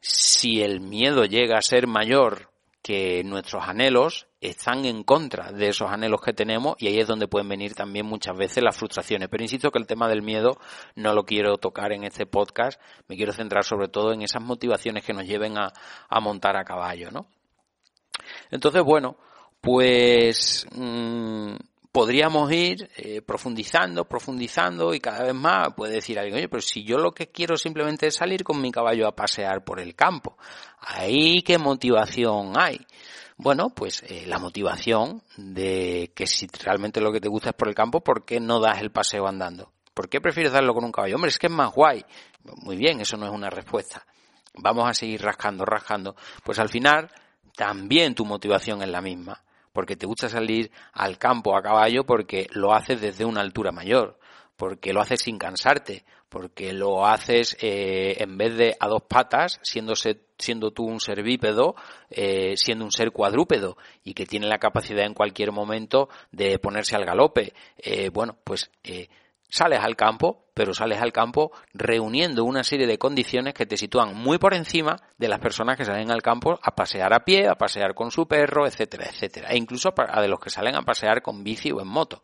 si 0.00 0.62
el 0.62 0.80
miedo 0.80 1.24
llega 1.24 1.58
a 1.58 1.62
ser 1.62 1.88
mayor 1.88 2.52
que 2.80 3.24
nuestros 3.24 3.64
anhelos, 3.66 4.28
están 4.40 4.84
en 4.84 5.02
contra 5.02 5.50
de 5.50 5.70
esos 5.70 5.90
anhelos 5.90 6.20
que 6.20 6.32
tenemos 6.32 6.76
y 6.78 6.86
ahí 6.86 7.00
es 7.00 7.08
donde 7.08 7.26
pueden 7.26 7.48
venir 7.48 7.74
también 7.74 8.06
muchas 8.06 8.36
veces 8.36 8.62
las 8.62 8.76
frustraciones. 8.76 9.28
Pero 9.28 9.42
insisto 9.42 9.72
que 9.72 9.80
el 9.80 9.88
tema 9.88 10.08
del 10.08 10.22
miedo 10.22 10.58
no 10.94 11.12
lo 11.12 11.24
quiero 11.24 11.56
tocar 11.56 11.92
en 11.92 12.04
este 12.04 12.24
podcast, 12.24 12.80
me 13.08 13.16
quiero 13.16 13.32
centrar 13.32 13.64
sobre 13.64 13.88
todo 13.88 14.12
en 14.12 14.22
esas 14.22 14.42
motivaciones 14.42 15.04
que 15.04 15.12
nos 15.12 15.26
lleven 15.26 15.58
a, 15.58 15.72
a 16.08 16.20
montar 16.20 16.56
a 16.56 16.62
caballo, 16.64 17.10
¿no? 17.10 17.26
Entonces, 18.50 18.82
bueno, 18.82 19.16
pues 19.60 20.66
mm, 20.72 21.54
podríamos 21.92 22.50
ir 22.52 22.88
eh, 22.96 23.22
profundizando, 23.22 24.04
profundizando 24.04 24.94
y 24.94 25.00
cada 25.00 25.24
vez 25.24 25.34
más 25.34 25.74
puede 25.74 25.94
decir 25.94 26.18
alguien, 26.18 26.36
oye, 26.36 26.48
pero 26.48 26.60
si 26.60 26.84
yo 26.84 26.98
lo 26.98 27.12
que 27.12 27.28
quiero 27.28 27.56
simplemente 27.56 28.06
es 28.06 28.14
salir 28.14 28.44
con 28.44 28.60
mi 28.60 28.70
caballo 28.70 29.06
a 29.06 29.16
pasear 29.16 29.64
por 29.64 29.80
el 29.80 29.94
campo, 29.94 30.36
¿ahí 30.80 31.42
qué 31.42 31.58
motivación 31.58 32.52
hay? 32.56 32.78
Bueno, 33.36 33.70
pues 33.70 34.02
eh, 34.02 34.24
la 34.26 34.38
motivación 34.38 35.22
de 35.36 36.12
que 36.14 36.26
si 36.26 36.48
realmente 36.62 37.00
lo 37.00 37.12
que 37.12 37.20
te 37.20 37.28
gusta 37.28 37.50
es 37.50 37.56
por 37.56 37.68
el 37.68 37.74
campo, 37.74 38.00
¿por 38.00 38.24
qué 38.24 38.40
no 38.40 38.58
das 38.58 38.80
el 38.80 38.90
paseo 38.90 39.28
andando? 39.28 39.72
¿Por 39.94 40.08
qué 40.08 40.20
prefieres 40.20 40.52
darlo 40.52 40.74
con 40.74 40.84
un 40.84 40.92
caballo? 40.92 41.14
Hombre, 41.14 41.30
es 41.30 41.38
que 41.38 41.46
es 41.46 41.52
más 41.52 41.72
guay. 41.72 42.04
Muy 42.62 42.76
bien, 42.76 43.00
eso 43.00 43.16
no 43.16 43.26
es 43.26 43.32
una 43.32 43.50
respuesta. 43.50 44.04
Vamos 44.54 44.88
a 44.88 44.94
seguir 44.94 45.22
rascando, 45.22 45.64
rascando. 45.64 46.16
Pues 46.44 46.58
al 46.58 46.68
final, 46.68 47.10
también 47.58 48.14
tu 48.14 48.24
motivación 48.24 48.82
es 48.82 48.88
la 48.88 49.00
misma, 49.00 49.42
porque 49.72 49.96
te 49.96 50.06
gusta 50.06 50.28
salir 50.28 50.70
al 50.92 51.18
campo 51.18 51.56
a 51.56 51.60
caballo 51.60 52.06
porque 52.06 52.46
lo 52.52 52.72
haces 52.72 53.00
desde 53.00 53.24
una 53.24 53.40
altura 53.40 53.72
mayor, 53.72 54.16
porque 54.54 54.92
lo 54.92 55.00
haces 55.00 55.22
sin 55.22 55.38
cansarte, 55.38 56.04
porque 56.28 56.72
lo 56.72 57.04
haces 57.04 57.56
eh, 57.60 58.14
en 58.20 58.38
vez 58.38 58.56
de 58.56 58.76
a 58.78 58.86
dos 58.86 59.02
patas, 59.08 59.58
siendo, 59.64 60.70
tú 60.70 60.84
un 60.84 61.00
ser 61.00 61.24
bípedo, 61.24 61.74
eh, 62.10 62.56
siendo 62.56 62.84
un 62.84 62.92
ser 62.92 63.10
cuadrúpedo 63.10 63.76
y 64.04 64.14
que 64.14 64.24
tiene 64.24 64.46
la 64.46 64.58
capacidad 64.58 65.04
en 65.04 65.14
cualquier 65.14 65.50
momento 65.50 66.08
de 66.30 66.60
ponerse 66.60 66.94
al 66.94 67.06
galope. 67.06 67.54
Eh, 67.78 68.10
bueno, 68.10 68.36
pues 68.44 68.70
sales 69.48 69.80
al 69.80 69.96
campo, 69.96 70.46
pero 70.54 70.74
sales 70.74 71.00
al 71.00 71.12
campo 71.12 71.52
reuniendo 71.72 72.44
una 72.44 72.64
serie 72.64 72.86
de 72.86 72.98
condiciones 72.98 73.54
que 73.54 73.66
te 73.66 73.76
sitúan 73.76 74.14
muy 74.14 74.38
por 74.38 74.54
encima 74.54 74.96
de 75.16 75.28
las 75.28 75.40
personas 75.40 75.76
que 75.76 75.84
salen 75.84 76.10
al 76.10 76.22
campo 76.22 76.58
a 76.62 76.74
pasear 76.74 77.14
a 77.14 77.24
pie, 77.24 77.48
a 77.48 77.54
pasear 77.54 77.94
con 77.94 78.10
su 78.10 78.26
perro, 78.26 78.66
etcétera, 78.66 79.06
etcétera. 79.06 79.48
E 79.50 79.56
incluso 79.56 79.94
a 79.96 80.20
de 80.20 80.28
los 80.28 80.40
que 80.40 80.50
salen 80.50 80.76
a 80.76 80.82
pasear 80.82 81.22
con 81.22 81.42
bici 81.42 81.70
o 81.70 81.80
en 81.80 81.88
moto. 81.88 82.22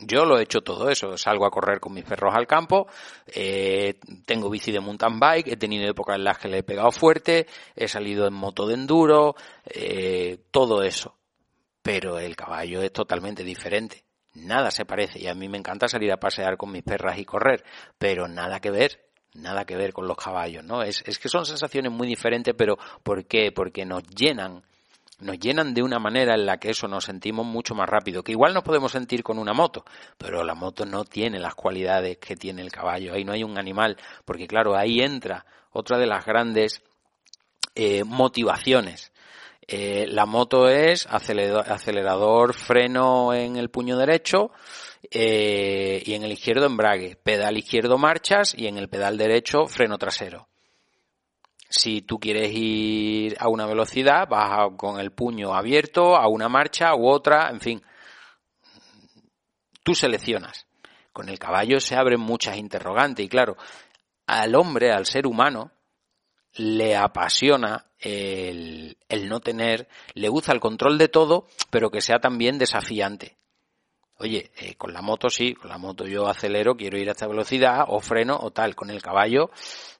Yo 0.00 0.24
lo 0.24 0.38
he 0.38 0.42
hecho 0.42 0.60
todo 0.60 0.90
eso, 0.90 1.16
salgo 1.16 1.44
a 1.44 1.50
correr 1.50 1.80
con 1.80 1.92
mis 1.92 2.04
perros 2.04 2.32
al 2.32 2.46
campo, 2.46 2.86
eh, 3.26 3.98
tengo 4.26 4.48
bici 4.48 4.70
de 4.70 4.78
mountain 4.78 5.18
bike, 5.18 5.48
he 5.48 5.56
tenido 5.56 5.90
épocas 5.90 6.16
en 6.16 6.24
las 6.24 6.38
que 6.38 6.46
le 6.46 6.58
he 6.58 6.62
pegado 6.62 6.92
fuerte, 6.92 7.48
he 7.74 7.88
salido 7.88 8.28
en 8.28 8.34
moto 8.34 8.68
de 8.68 8.74
enduro, 8.74 9.34
eh, 9.64 10.38
todo 10.52 10.84
eso. 10.84 11.16
Pero 11.82 12.18
el 12.20 12.36
caballo 12.36 12.82
es 12.82 12.92
totalmente 12.92 13.42
diferente 13.42 14.07
nada 14.38 14.70
se 14.70 14.84
parece. 14.84 15.20
Y 15.20 15.26
a 15.26 15.34
mí 15.34 15.48
me 15.48 15.58
encanta 15.58 15.88
salir 15.88 16.12
a 16.12 16.18
pasear 16.18 16.56
con 16.56 16.70
mis 16.70 16.82
perras 16.82 17.18
y 17.18 17.24
correr, 17.24 17.64
pero 17.98 18.28
nada 18.28 18.60
que 18.60 18.70
ver, 18.70 19.08
nada 19.34 19.64
que 19.64 19.76
ver 19.76 19.92
con 19.92 20.06
los 20.06 20.16
caballos, 20.16 20.64
¿no? 20.64 20.82
Es, 20.82 21.02
es 21.06 21.18
que 21.18 21.28
son 21.28 21.46
sensaciones 21.46 21.92
muy 21.92 22.06
diferentes, 22.06 22.54
pero 22.56 22.78
¿por 23.02 23.26
qué? 23.26 23.52
Porque 23.52 23.84
nos 23.84 24.02
llenan, 24.04 24.62
nos 25.20 25.38
llenan 25.38 25.74
de 25.74 25.82
una 25.82 25.98
manera 25.98 26.34
en 26.34 26.46
la 26.46 26.58
que 26.58 26.70
eso 26.70 26.88
nos 26.88 27.04
sentimos 27.04 27.46
mucho 27.46 27.74
más 27.74 27.88
rápido, 27.88 28.22
que 28.22 28.32
igual 28.32 28.54
nos 28.54 28.62
podemos 28.62 28.92
sentir 28.92 29.22
con 29.22 29.38
una 29.38 29.52
moto, 29.52 29.84
pero 30.16 30.44
la 30.44 30.54
moto 30.54 30.84
no 30.84 31.04
tiene 31.04 31.38
las 31.38 31.54
cualidades 31.54 32.18
que 32.18 32.36
tiene 32.36 32.62
el 32.62 32.72
caballo, 32.72 33.14
ahí 33.14 33.24
no 33.24 33.32
hay 33.32 33.44
un 33.44 33.58
animal, 33.58 33.96
porque 34.24 34.46
claro, 34.46 34.76
ahí 34.76 35.00
entra 35.00 35.44
otra 35.70 35.98
de 35.98 36.06
las 36.06 36.24
grandes 36.24 36.82
eh, 37.74 38.02
motivaciones. 38.04 39.12
Eh, 39.70 40.06
la 40.08 40.24
moto 40.24 40.66
es 40.66 41.06
acelerador, 41.10 41.70
acelerador, 41.70 42.54
freno 42.54 43.34
en 43.34 43.56
el 43.56 43.68
puño 43.68 43.98
derecho, 43.98 44.50
eh, 45.10 46.02
y 46.06 46.14
en 46.14 46.24
el 46.24 46.32
izquierdo 46.32 46.64
embrague, 46.64 47.16
pedal 47.16 47.58
izquierdo 47.58 47.98
marchas 47.98 48.54
y 48.56 48.66
en 48.66 48.78
el 48.78 48.88
pedal 48.88 49.18
derecho 49.18 49.66
freno 49.66 49.98
trasero. 49.98 50.48
Si 51.68 52.00
tú 52.00 52.18
quieres 52.18 52.50
ir 52.54 53.36
a 53.38 53.48
una 53.48 53.66
velocidad, 53.66 54.26
vas 54.26 54.70
con 54.78 54.98
el 54.98 55.12
puño 55.12 55.54
abierto 55.54 56.16
a 56.16 56.28
una 56.28 56.48
marcha 56.48 56.94
u 56.94 57.06
otra, 57.06 57.50
en 57.50 57.60
fin. 57.60 57.82
Tú 59.82 59.94
seleccionas. 59.94 60.66
Con 61.12 61.28
el 61.28 61.38
caballo 61.38 61.78
se 61.78 61.94
abren 61.94 62.20
muchas 62.20 62.56
interrogantes 62.56 63.26
y 63.26 63.28
claro, 63.28 63.58
al 64.26 64.54
hombre, 64.54 64.92
al 64.92 65.04
ser 65.04 65.26
humano, 65.26 65.72
le 66.54 66.96
apasiona 66.96 67.87
el, 68.00 68.96
el 69.08 69.28
no 69.28 69.40
tener, 69.40 69.88
le 70.14 70.28
gusta 70.28 70.52
el 70.52 70.60
control 70.60 70.98
de 70.98 71.08
todo, 71.08 71.46
pero 71.70 71.90
que 71.90 72.00
sea 72.00 72.18
también 72.18 72.58
desafiante. 72.58 73.38
Oye, 74.20 74.50
eh, 74.58 74.74
con 74.74 74.92
la 74.92 75.00
moto 75.00 75.30
sí, 75.30 75.54
con 75.54 75.70
la 75.70 75.78
moto 75.78 76.04
yo 76.04 76.26
acelero, 76.26 76.76
quiero 76.76 76.98
ir 76.98 77.08
a 77.08 77.12
esta 77.12 77.28
velocidad, 77.28 77.84
o 77.86 78.00
freno, 78.00 78.36
o 78.36 78.50
tal. 78.50 78.74
Con 78.74 78.90
el 78.90 79.00
caballo, 79.00 79.50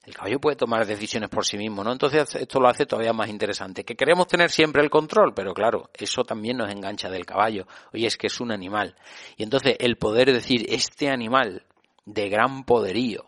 el 0.04 0.12
caballo 0.12 0.40
puede 0.40 0.56
tomar 0.56 0.84
decisiones 0.86 1.28
por 1.28 1.46
sí 1.46 1.56
mismo, 1.56 1.84
¿no? 1.84 1.92
Entonces 1.92 2.34
esto 2.34 2.58
lo 2.58 2.68
hace 2.68 2.84
todavía 2.84 3.12
más 3.12 3.28
interesante. 3.28 3.84
Que 3.84 3.94
queremos 3.94 4.26
tener 4.26 4.50
siempre 4.50 4.82
el 4.82 4.90
control, 4.90 5.34
pero 5.34 5.54
claro, 5.54 5.90
eso 5.94 6.24
también 6.24 6.56
nos 6.56 6.68
engancha 6.72 7.08
del 7.08 7.24
caballo. 7.24 7.68
Oye, 7.92 8.08
es 8.08 8.16
que 8.16 8.26
es 8.26 8.40
un 8.40 8.50
animal. 8.50 8.96
Y 9.36 9.44
entonces 9.44 9.76
el 9.78 9.96
poder 9.98 10.32
decir, 10.32 10.66
este 10.68 11.10
animal 11.10 11.62
de 12.04 12.28
gran 12.28 12.64
poderío, 12.64 13.27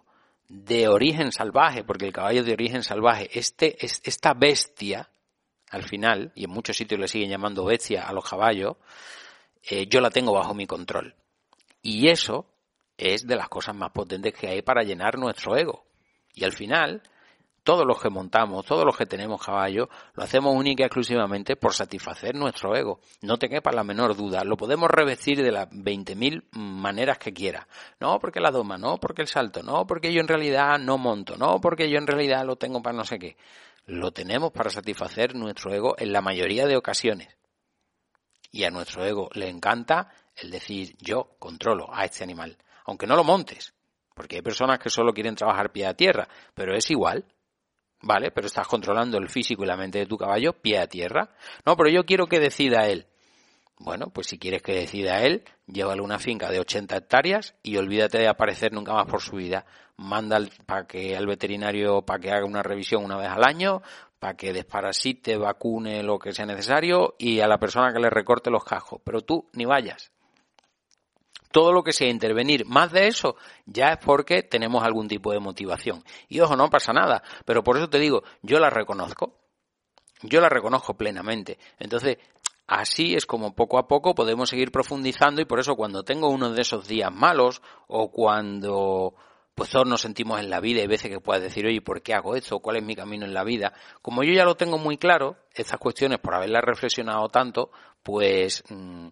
de 0.51 0.89
origen 0.89 1.31
salvaje, 1.31 1.85
porque 1.85 2.07
el 2.07 2.13
caballo 2.13 2.43
de 2.43 2.53
origen 2.53 2.83
salvaje, 2.83 3.31
este, 3.39 3.77
esta 3.81 4.35
bestia, 4.35 5.09
al 5.71 5.85
final, 5.85 6.33
y 6.35 6.45
en 6.45 6.51
muchos 6.51 6.77
sitios 6.77 7.01
le 7.01 7.07
siguen 7.07 7.31
llamando 7.31 7.65
bestia 7.65 8.09
a 8.09 8.13
los 8.13 8.29
caballos, 8.29 8.77
eh, 9.63 9.87
yo 9.87 10.01
la 10.01 10.11
tengo 10.11 10.33
bajo 10.33 10.53
mi 10.53 10.67
control. 10.67 11.15
Y 11.83 12.09
eso 12.09 12.47
es 12.99 13.29
de 13.29 13.37
las 13.37 13.49
cosas 13.49 13.77
más 13.77 13.93
potentes 13.93 14.35
que 14.35 14.49
hay 14.49 14.63
para 14.63 14.83
llenar 14.83 15.19
nuestro 15.19 15.57
ego. 15.57 15.85
Y 16.35 16.43
al 16.43 16.53
final, 16.53 17.01
todos 17.63 17.87
los 17.87 18.01
que 18.01 18.09
montamos, 18.09 18.65
todos 18.65 18.85
los 18.85 18.97
que 18.97 19.07
tenemos 19.07 19.45
caballo, 19.45 19.89
lo 20.15 20.23
hacemos 20.23 20.55
única 20.55 20.83
y 20.83 20.87
exclusivamente 20.87 21.57
por 21.57 21.75
satisfacer 21.75 22.35
nuestro 22.35 22.75
ego. 22.75 23.01
No 23.23 23.39
te 23.39 23.49
quepa 23.49 23.73
la 23.73 23.85
menor 23.85 24.17
duda. 24.17 24.45
Lo 24.45 24.57
podemos 24.57 24.91
revestir 24.91 25.43
de 25.43 25.53
las 25.53 25.69
20.000 25.71 26.45
maneras 26.53 27.19
que 27.19 27.33
quiera. 27.33 27.67
No 28.01 28.19
porque 28.19 28.41
la 28.41 28.51
doma, 28.51 28.79
no 28.79 28.99
porque 28.99 29.23
el 29.23 29.29
salto, 29.29 29.63
no 29.63 29.87
porque 29.87 30.13
yo 30.13 30.21
en 30.21 30.29
realidad 30.29 30.79
no 30.79 30.99
monto, 30.99 31.37
no 31.37 31.61
porque 31.61 31.91
yo 31.91 31.99
en 31.99 32.07
realidad 32.07 32.45
lo 32.45 32.57
tengo 32.57 32.83
para 32.83 32.97
no 32.97 33.05
sé 33.05 33.19
qué. 33.19 33.37
Lo 33.87 34.13
tenemos 34.13 34.53
para 34.53 34.71
satisfacer 34.71 35.35
nuestro 35.35 35.73
ego 35.73 35.95
en 35.99 36.13
la 36.13 36.21
mayoría 36.21 36.67
de 36.67 36.77
ocasiones. 36.77 37.37
Y 38.53 38.65
a 38.65 38.71
nuestro 38.71 39.05
ego 39.05 39.29
le 39.35 39.49
encanta 39.49 40.09
el 40.37 40.51
decir 40.51 40.97
yo 40.99 41.37
controlo 41.39 41.89
a 41.93 42.05
este 42.05 42.25
animal, 42.25 42.57
aunque 42.85 43.07
no 43.07 43.17
lo 43.17 43.25
montes, 43.25 43.75
porque 44.15 44.37
hay 44.37 44.43
personas 44.43 44.79
que 44.79 44.91
solo 44.91 45.13
quieren 45.13 45.35
trabajar 45.35 45.73
pie 45.73 45.87
a 45.87 45.95
tierra, 45.95 46.29
pero 46.55 46.75
es 46.75 46.91
igual, 46.91 47.25
¿vale? 48.03 48.31
Pero 48.31 48.47
estás 48.47 48.67
controlando 48.67 49.19
el 49.19 49.29
físico 49.29 49.65
y 49.65 49.67
la 49.67 49.77
mente 49.77 49.99
de 49.99 50.07
tu 50.07 50.17
caballo 50.17 50.53
pie 50.53 50.79
a 50.79 50.87
tierra. 50.87 51.31
No, 51.65 51.77
pero 51.77 51.91
yo 51.91 52.05
quiero 52.05 52.27
que 52.27 52.41
decida 52.41 52.87
él. 52.89 53.07
Bueno, 53.79 54.11
pues 54.11 54.27
si 54.27 54.39
quieres 54.39 54.63
que 54.63 54.75
decida 54.75 55.23
él, 55.23 55.43
llévale 55.67 56.03
una 56.03 56.19
finca 56.19 56.51
de 56.51 56.61
80 56.61 56.97
hectáreas 56.97 57.55
y 57.63 57.79
olvídate 57.79 58.19
de 58.19 58.29
aparecer 58.29 58.73
nunca 58.73 58.93
más 58.93 59.07
por 59.07 59.23
su 59.23 59.37
vida. 59.37 59.65
Manda 59.97 60.39
para 60.67 60.87
que 60.87 61.17
al 61.17 61.27
veterinario 61.27 62.03
para 62.03 62.21
que 62.21 62.31
haga 62.31 62.45
una 62.45 62.63
revisión 62.63 63.03
una 63.03 63.17
vez 63.17 63.29
al 63.29 63.43
año, 63.43 63.81
para 64.19 64.35
que 64.35 64.53
desparasite, 64.53 65.39
vacune 65.39 66.03
lo 66.03 66.19
que 66.19 66.33
sea 66.33 66.45
necesario 66.45 67.15
y 67.19 67.41
a 67.41 67.49
la 67.49 67.59
persona 67.59 67.91
que 67.93 68.01
le 68.01 68.11
recorte 68.11 68.51
los 68.51 68.65
cajos. 68.65 69.01
Pero 69.03 69.23
tú 69.23 69.49
ni 69.55 69.65
vayas. 69.65 70.13
Todo 71.51 71.73
lo 71.73 71.83
que 71.83 71.93
sea 71.93 72.09
intervenir 72.09 72.65
más 72.67 72.93
de 72.93 73.09
eso 73.09 73.37
ya 73.67 73.89
es 73.89 73.99
porque 73.99 74.43
tenemos 74.43 74.85
algún 74.85 75.09
tipo 75.09 75.33
de 75.33 75.41
motivación. 75.41 76.05
Y 76.29 76.41
ojo, 76.41 76.57
no 76.57 76.71
pasa 76.71 76.93
nada. 76.93 77.23
Pero 77.45 77.65
por 77.65 77.77
eso 77.77 77.89
te 77.89 77.99
digo, 77.99 78.23
yo 78.43 78.59
la 78.59 78.71
reconozco. 78.71 79.35
Yo 80.23 80.41
la 80.41 80.49
reconozco 80.49 80.95
plenamente. 80.95 81.59
Entonces, 81.79 82.19
así 82.67 83.15
es 83.15 83.27
como 83.27 83.55
poco 83.55 83.79
a 83.79 83.89
poco 83.89 84.15
podemos 84.15 84.49
seguir 84.49 84.71
profundizando 84.71 85.41
y 85.43 85.45
por 85.45 85.59
eso 85.59 85.75
cuando 85.75 86.05
tengo 86.05 86.29
uno 86.29 86.53
de 86.53 86.63
esos 86.63 86.87
días 86.87 87.13
malos 87.13 87.63
o 87.89 88.13
cuando 88.13 89.15
pues 89.55 89.71
todos 89.71 89.87
nos 89.87 90.01
sentimos 90.01 90.41
en 90.41 90.49
la 90.49 90.61
vida 90.61 90.81
y 90.81 90.87
veces 90.87 91.11
que 91.11 91.21
puedas 91.21 91.43
decir, 91.43 91.67
oye, 91.67 91.83
¿por 91.83 92.01
qué 92.01 92.15
hago 92.15 92.35
esto? 92.35 92.61
¿Cuál 92.61 92.77
es 92.77 92.83
mi 92.83 92.97
camino 92.97 93.27
en 93.27 93.35
la 93.35 93.45
vida? 93.45 93.75
Como 94.01 94.23
yo 94.23 94.33
ya 94.33 94.45
lo 94.45 94.55
tengo 94.57 94.79
muy 94.79 94.97
claro, 94.97 95.37
estas 95.53 95.79
cuestiones, 95.79 96.19
por 96.19 96.35
haberlas 96.35 96.63
reflexionado 96.65 97.29
tanto, 97.29 97.71
pues 98.03 98.65
mm, 98.71 99.09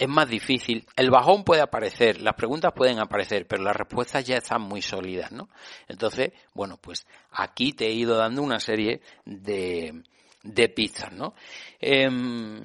es 0.00 0.08
más 0.08 0.30
difícil. 0.30 0.86
El 0.96 1.10
bajón 1.10 1.44
puede 1.44 1.60
aparecer, 1.60 2.22
las 2.22 2.34
preguntas 2.34 2.72
pueden 2.74 2.98
aparecer, 2.98 3.46
pero 3.46 3.62
las 3.62 3.76
respuestas 3.76 4.24
ya 4.24 4.38
están 4.38 4.62
muy 4.62 4.80
sólidas, 4.80 5.30
¿no? 5.30 5.50
Entonces, 5.88 6.32
bueno, 6.54 6.78
pues 6.78 7.06
aquí 7.32 7.74
te 7.74 7.86
he 7.86 7.92
ido 7.92 8.16
dando 8.16 8.40
una 8.40 8.60
serie 8.60 9.02
de, 9.26 10.02
de 10.42 10.68
pistas, 10.70 11.12
¿no? 11.12 11.34
Em, 11.78 12.62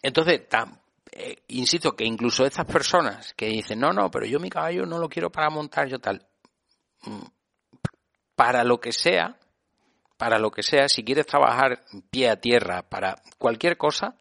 entonces, 0.00 0.42
eh, 1.10 1.42
insisto 1.48 1.96
que 1.96 2.04
incluso 2.04 2.46
estas 2.46 2.66
personas 2.66 3.34
que 3.34 3.46
dicen, 3.46 3.80
no, 3.80 3.92
no, 3.92 4.08
pero 4.08 4.26
yo 4.26 4.38
mi 4.38 4.48
caballo 4.48 4.86
no 4.86 4.98
lo 4.98 5.08
quiero 5.08 5.32
para 5.32 5.50
montar 5.50 5.88
yo 5.88 5.98
tal, 5.98 6.24
para 8.36 8.62
lo 8.62 8.78
que 8.78 8.92
sea, 8.92 9.36
para 10.16 10.38
lo 10.38 10.52
que 10.52 10.62
sea, 10.62 10.88
si 10.88 11.02
quieres 11.02 11.26
trabajar 11.26 11.82
pie 12.10 12.30
a 12.30 12.36
tierra 12.36 12.88
para 12.88 13.20
cualquier 13.38 13.76
cosa, 13.76 14.19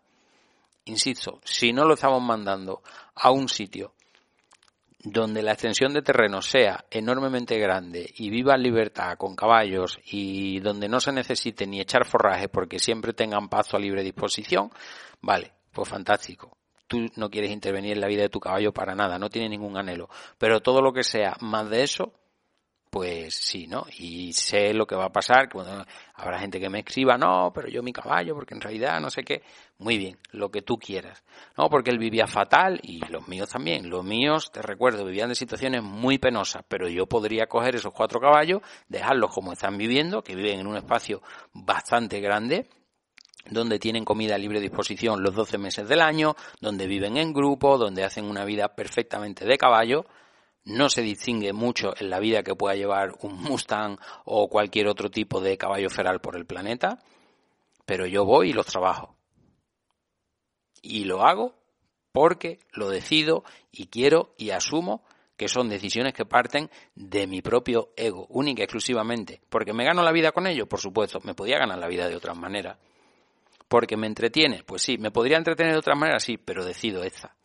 insisto, 0.85 1.39
si 1.43 1.73
no 1.73 1.85
lo 1.85 1.93
estamos 1.93 2.21
mandando 2.21 2.81
a 3.15 3.31
un 3.31 3.47
sitio 3.49 3.93
donde 5.01 5.41
la 5.41 5.53
extensión 5.53 5.93
de 5.93 6.01
terreno 6.01 6.41
sea 6.41 6.85
enormemente 6.91 7.57
grande 7.57 8.11
y 8.17 8.29
viva 8.29 8.55
en 8.55 8.63
libertad 8.63 9.17
con 9.17 9.35
caballos 9.35 9.97
y 10.05 10.59
donde 10.59 10.89
no 10.89 10.99
se 10.99 11.13
necesite 11.13 11.65
ni 11.65 11.79
echar 11.79 12.05
forraje 12.05 12.49
porque 12.49 12.79
siempre 12.79 13.13
tengan 13.13 13.47
paso 13.47 13.77
a 13.77 13.79
libre 13.79 14.03
disposición, 14.03 14.69
vale, 15.21 15.53
pues 15.71 15.87
fantástico. 15.87 16.57
Tú 16.87 17.07
no 17.15 17.29
quieres 17.29 17.51
intervenir 17.51 17.93
en 17.93 18.01
la 18.01 18.07
vida 18.07 18.23
de 18.23 18.29
tu 18.29 18.39
caballo 18.39 18.73
para 18.73 18.95
nada, 18.95 19.19
no 19.19 19.29
tiene 19.29 19.47
ningún 19.47 19.77
anhelo. 19.77 20.09
Pero 20.37 20.59
todo 20.59 20.81
lo 20.81 20.91
que 20.91 21.03
sea 21.03 21.37
más 21.39 21.69
de 21.69 21.83
eso, 21.83 22.13
pues 22.89 23.35
sí, 23.35 23.67
¿no? 23.67 23.85
Y 23.97 24.33
sé 24.33 24.73
lo 24.73 24.87
que 24.87 24.95
va 24.95 25.05
a 25.05 25.11
pasar, 25.11 25.47
que 25.47 25.59
habrá 26.15 26.39
gente 26.39 26.59
que 26.59 26.69
me 26.69 26.79
escriba, 26.79 27.17
no, 27.17 27.51
pero 27.53 27.67
yo 27.67 27.83
mi 27.83 27.93
caballo, 27.93 28.33
porque 28.33 28.55
en 28.55 28.61
realidad 28.61 28.99
no 28.99 29.09
sé 29.09 29.23
qué. 29.23 29.43
Muy 29.77 29.97
bien, 29.97 30.17
lo 30.31 30.49
que 30.49 30.61
tú 30.61 30.77
quieras. 30.77 31.23
No, 31.57 31.69
porque 31.69 31.91
él 31.91 31.99
vivía 31.99 32.25
fatal 32.25 32.79
y 32.81 32.99
los 33.05 33.27
míos 33.27 33.49
también. 33.49 33.89
Los 33.89 34.03
míos, 34.03 34.51
te 34.51 34.61
recuerdo, 34.61 35.05
vivían 35.05 35.29
de 35.29 35.35
situaciones 35.35 35.83
muy 35.83 36.17
penosas, 36.17 36.63
pero 36.67 36.87
yo 36.87 37.05
podría 37.05 37.47
coger 37.47 37.75
esos 37.75 37.93
cuatro 37.93 38.19
caballos, 38.19 38.61
dejarlos 38.87 39.33
como 39.33 39.53
están 39.53 39.77
viviendo, 39.77 40.23
que 40.23 40.35
viven 40.35 40.61
en 40.61 40.67
un 40.67 40.77
espacio 40.77 41.21
bastante 41.53 42.19
grande, 42.19 42.67
donde 43.49 43.79
tienen 43.79 44.03
comida 44.03 44.35
a 44.35 44.39
libre 44.39 44.59
disposición 44.59 45.21
los 45.21 45.35
12 45.35 45.57
meses 45.59 45.87
del 45.87 46.01
año, 46.01 46.35
donde 46.59 46.87
viven 46.87 47.17
en 47.17 47.33
grupo, 47.33 47.77
donde 47.77 48.03
hacen 48.03 48.25
una 48.25 48.45
vida 48.45 48.75
perfectamente 48.75 49.45
de 49.45 49.57
caballo, 49.57 50.05
no 50.65 50.89
se 50.89 51.01
distingue 51.01 51.53
mucho 51.53 51.93
en 51.97 52.09
la 52.09 52.19
vida 52.19 52.43
que 52.43 52.55
pueda 52.55 52.75
llevar 52.75 53.13
un 53.21 53.41
Mustang 53.41 53.97
o 54.25 54.49
cualquier 54.49 54.87
otro 54.87 55.09
tipo 55.09 55.41
de 55.41 55.57
caballo 55.57 55.89
feral 55.89 56.21
por 56.21 56.35
el 56.35 56.45
planeta, 56.45 56.99
pero 57.85 58.05
yo 58.05 58.25
voy 58.25 58.49
y 58.49 58.53
los 58.53 58.65
trabajo. 58.65 59.15
Y 60.81 61.05
lo 61.05 61.23
hago 61.25 61.55
porque 62.11 62.59
lo 62.71 62.89
decido 62.89 63.43
y 63.71 63.87
quiero 63.87 64.33
y 64.37 64.51
asumo 64.51 65.03
que 65.39 65.47
son 65.47 65.69
decisiones 65.69 66.13
que 66.13 66.25
parten 66.25 66.69
de 66.95 67.25
mi 67.25 67.41
propio 67.41 67.93
ego, 67.95 68.27
única 68.29 68.61
y 68.61 68.65
exclusivamente. 68.65 69.41
Porque 69.49 69.71
me 69.71 69.85
gano 69.85 70.03
la 70.03 70.11
vida 70.11 70.33
con 70.33 70.45
ello, 70.47 70.67
por 70.67 70.81
supuesto, 70.81 71.19
me 71.23 71.33
podía 71.33 71.57
ganar 71.57 71.79
la 71.79 71.87
vida 71.87 72.09
de 72.09 72.15
otras 72.17 72.37
maneras. 72.37 72.77
Porque 73.69 73.95
me 73.95 74.07
entretiene, 74.07 74.63
pues 74.65 74.81
sí, 74.81 74.97
me 74.97 75.11
podría 75.11 75.37
entretener 75.37 75.71
de 75.71 75.79
otras 75.79 75.97
maneras, 75.97 76.23
sí, 76.23 76.37
pero 76.37 76.65
decido 76.65 77.03
esta. 77.03 77.35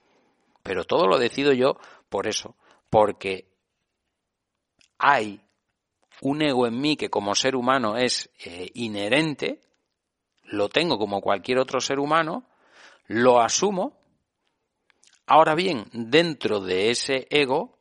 Pero 0.64 0.82
todo 0.84 1.06
lo 1.06 1.18
decido 1.18 1.52
yo 1.52 1.78
por 2.08 2.26
eso, 2.26 2.56
porque 2.94 3.50
hay 4.98 5.40
un 6.20 6.42
ego 6.42 6.68
en 6.68 6.80
mí 6.80 6.96
que 6.96 7.10
como 7.10 7.34
ser 7.34 7.56
humano 7.56 7.96
es 7.96 8.30
eh, 8.44 8.70
inherente, 8.74 9.60
lo 10.44 10.68
tengo 10.68 10.96
como 10.96 11.20
cualquier 11.20 11.58
otro 11.58 11.80
ser 11.80 11.98
humano, 11.98 12.48
lo 13.08 13.40
asumo. 13.40 13.98
Ahora 15.26 15.56
bien, 15.56 15.86
dentro 15.92 16.60
de 16.60 16.90
ese 16.90 17.26
ego, 17.30 17.80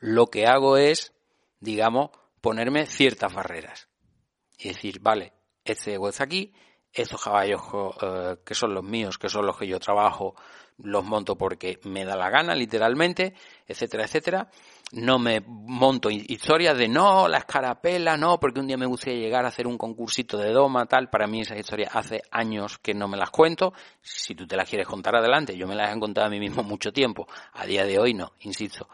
lo 0.00 0.26
que 0.26 0.44
hago 0.44 0.76
es 0.76 1.14
digamos, 1.58 2.10
ponerme 2.42 2.84
ciertas 2.84 3.32
barreras. 3.32 3.88
Y 4.58 4.68
decir, 4.68 5.00
vale, 5.00 5.32
este 5.64 5.94
ego 5.94 6.10
está 6.10 6.24
aquí, 6.24 6.52
estos 6.92 7.24
caballos 7.24 7.62
eh, 8.02 8.36
que 8.44 8.54
son 8.54 8.74
los 8.74 8.84
míos, 8.84 9.16
que 9.16 9.30
son 9.30 9.46
los 9.46 9.56
que 9.56 9.66
yo 9.66 9.80
trabajo, 9.80 10.34
los 10.78 11.04
monto 11.04 11.36
porque 11.36 11.78
me 11.84 12.04
da 12.04 12.16
la 12.16 12.30
gana, 12.30 12.54
literalmente, 12.54 13.34
etcétera, 13.66 14.04
etcétera. 14.04 14.48
No 14.92 15.18
me 15.18 15.40
monto 15.40 16.10
historias 16.10 16.76
de 16.76 16.86
no, 16.86 17.26
la 17.26 17.38
escarapela, 17.38 18.16
no, 18.16 18.38
porque 18.38 18.60
un 18.60 18.66
día 18.66 18.76
me 18.76 18.86
gustaría 18.86 19.20
llegar 19.20 19.44
a 19.44 19.48
hacer 19.48 19.66
un 19.66 19.78
concursito 19.78 20.36
de 20.36 20.52
doma, 20.52 20.84
tal. 20.84 21.08
Para 21.08 21.26
mí 21.26 21.40
esas 21.40 21.58
historias 21.58 21.94
hace 21.94 22.22
años 22.30 22.78
que 22.78 22.92
no 22.92 23.08
me 23.08 23.16
las 23.16 23.30
cuento. 23.30 23.72
Si 24.02 24.34
tú 24.34 24.46
te 24.46 24.56
las 24.56 24.68
quieres 24.68 24.86
contar 24.86 25.16
adelante, 25.16 25.56
yo 25.56 25.66
me 25.66 25.74
las 25.74 25.96
he 25.96 25.98
contado 25.98 26.26
a 26.26 26.30
mí 26.30 26.38
mismo 26.38 26.62
mucho 26.62 26.92
tiempo. 26.92 27.26
A 27.54 27.64
día 27.64 27.84
de 27.86 27.98
hoy 27.98 28.12
no, 28.12 28.32
insisto. 28.40 28.88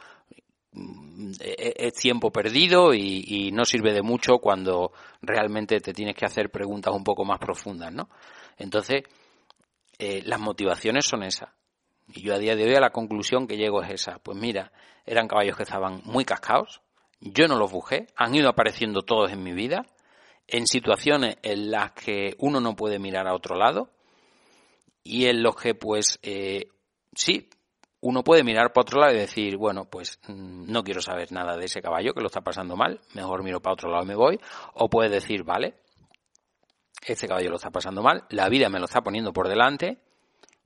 Mm, 0.73 1.33
es 1.41 1.95
tiempo 1.95 2.31
perdido 2.31 2.95
y, 2.95 3.51
no 3.53 3.65
sirve 3.65 3.93
de 3.93 4.03
mucho 4.03 4.39
cuando 4.39 4.93
realmente 5.23 5.81
te 5.81 5.93
tienes 5.93 6.15
que 6.15 6.27
hacer 6.27 6.51
preguntas 6.51 6.95
un 6.95 7.03
poco 7.03 7.25
más 7.25 7.39
profundas, 7.39 7.93
¿no? 7.93 8.09
Entonces, 8.57 9.03
eh, 9.99 10.23
las 10.25 10.39
motivaciones 10.39 11.07
son 11.07 11.25
esas. 11.25 11.49
Y 12.09 12.23
yo 12.23 12.35
a 12.35 12.39
día 12.39 12.57
de 12.57 12.65
hoy 12.65 12.75
a 12.75 12.81
la 12.81 12.91
conclusión 12.91 13.47
que 13.47 13.57
llego 13.57 13.83
es 13.83 13.91
esa. 13.91 14.19
Pues 14.19 14.37
mira, 14.37 14.73
eran 15.05 15.29
caballos 15.29 15.57
que 15.57 15.63
estaban 15.63 16.03
muy 16.05 16.25
cascados, 16.25 16.81
yo 17.21 17.49
no 17.49 17.57
los 17.57 17.71
busqué, 17.71 18.07
han 18.17 18.35
ido 18.35 18.49
apareciendo 18.49 19.03
todos 19.03 19.33
en 19.33 19.43
mi 19.43 19.53
vida, 19.53 19.87
en 20.47 20.67
situaciones 20.67 21.37
en 21.43 21.71
las 21.71 21.93
que 21.93 22.35
uno 22.39 22.61
no 22.61 22.77
puede 22.77 22.99
mirar 22.99 23.27
a 23.27 23.35
otro 23.35 23.57
lado 23.57 23.91
y 25.03 25.27
en 25.27 25.43
los 25.43 25.57
que 25.57 25.75
pues 25.75 26.19
eh, 26.23 26.69
sí, 27.15 27.49
uno 28.01 28.23
puede 28.23 28.45
mirar 28.45 28.73
para 28.73 28.83
otro 28.83 29.01
lado 29.01 29.15
y 29.15 29.19
decir, 29.19 29.57
bueno, 29.57 29.87
pues 29.87 30.21
mm, 30.29 30.71
no 30.71 30.85
quiero 30.85 31.01
saber 31.01 31.33
nada 31.33 31.57
de 31.57 31.65
ese 31.65 31.83
caballo 31.83 32.15
que 32.15 32.21
lo 32.21 32.27
está 32.27 32.41
pasando 32.41 32.77
mal, 32.77 33.01
mejor 33.15 33.43
miro 33.43 33.61
para 33.61 33.75
otro 33.75 33.91
lado 33.91 34.05
y 34.05 34.09
me 34.09 34.15
voy, 34.15 34.41
o 34.75 34.89
puede 34.89 35.09
decir, 35.09 35.43
vale, 35.43 35.75
este 37.05 37.27
caballo 37.27 37.51
lo 37.51 37.57
está 37.57 37.71
pasando 37.71 38.03
mal, 38.03 38.25
la 38.31 38.49
vida 38.49 38.69
me 38.69 38.79
lo 38.79 38.85
está 38.85 39.01
poniendo 39.01 39.33
por 39.33 39.49
delante, 39.49 39.99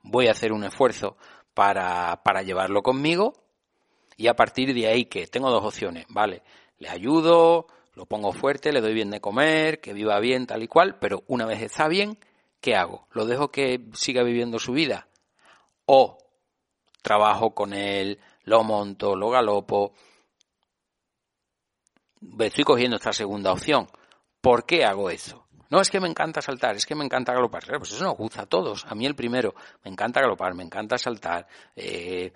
voy 0.02 0.28
a 0.28 0.32
hacer 0.32 0.52
un 0.52 0.64
esfuerzo 0.64 1.16
para, 1.54 2.22
para 2.22 2.42
llevarlo 2.42 2.82
conmigo 2.82 3.34
y 4.16 4.28
a 4.28 4.34
partir 4.34 4.74
de 4.74 4.86
ahí 4.86 5.06
que 5.06 5.26
tengo 5.26 5.50
dos 5.50 5.64
opciones, 5.64 6.06
vale, 6.08 6.42
le 6.78 6.88
ayudo, 6.88 7.66
lo 7.94 8.06
pongo 8.06 8.32
fuerte, 8.32 8.72
le 8.72 8.80
doy 8.80 8.94
bien 8.94 9.10
de 9.10 9.20
comer, 9.20 9.80
que 9.80 9.92
viva 9.92 10.18
bien 10.20 10.46
tal 10.46 10.62
y 10.62 10.68
cual, 10.68 10.98
pero 10.98 11.24
una 11.26 11.46
vez 11.46 11.62
está 11.62 11.88
bien, 11.88 12.18
¿qué 12.60 12.74
hago? 12.74 13.06
¿Lo 13.12 13.26
dejo 13.26 13.50
que 13.50 13.80
siga 13.94 14.22
viviendo 14.22 14.58
su 14.58 14.72
vida? 14.72 15.08
O 15.86 16.18
trabajo 17.02 17.54
con 17.54 17.74
él, 17.74 18.18
lo 18.44 18.62
monto, 18.64 19.16
lo 19.16 19.30
galopo. 19.30 19.92
Estoy 22.38 22.64
cogiendo 22.64 22.96
esta 22.96 23.12
segunda 23.12 23.52
opción. 23.52 23.88
¿Por 24.40 24.64
qué 24.64 24.84
hago 24.84 25.10
eso? 25.10 25.46
No 25.72 25.80
es 25.80 25.88
que 25.88 26.00
me 26.00 26.06
encanta 26.06 26.42
saltar, 26.42 26.76
es 26.76 26.84
que 26.84 26.94
me 26.94 27.02
encanta 27.02 27.32
galopar. 27.32 27.62
Pues 27.78 27.92
eso 27.92 28.04
nos 28.04 28.14
gusta 28.14 28.42
a 28.42 28.46
todos. 28.46 28.84
A 28.90 28.94
mí 28.94 29.06
el 29.06 29.14
primero, 29.14 29.54
me 29.82 29.90
encanta 29.90 30.20
galopar, 30.20 30.54
me 30.54 30.62
encanta 30.62 30.98
saltar, 30.98 31.46
eh, 31.74 32.30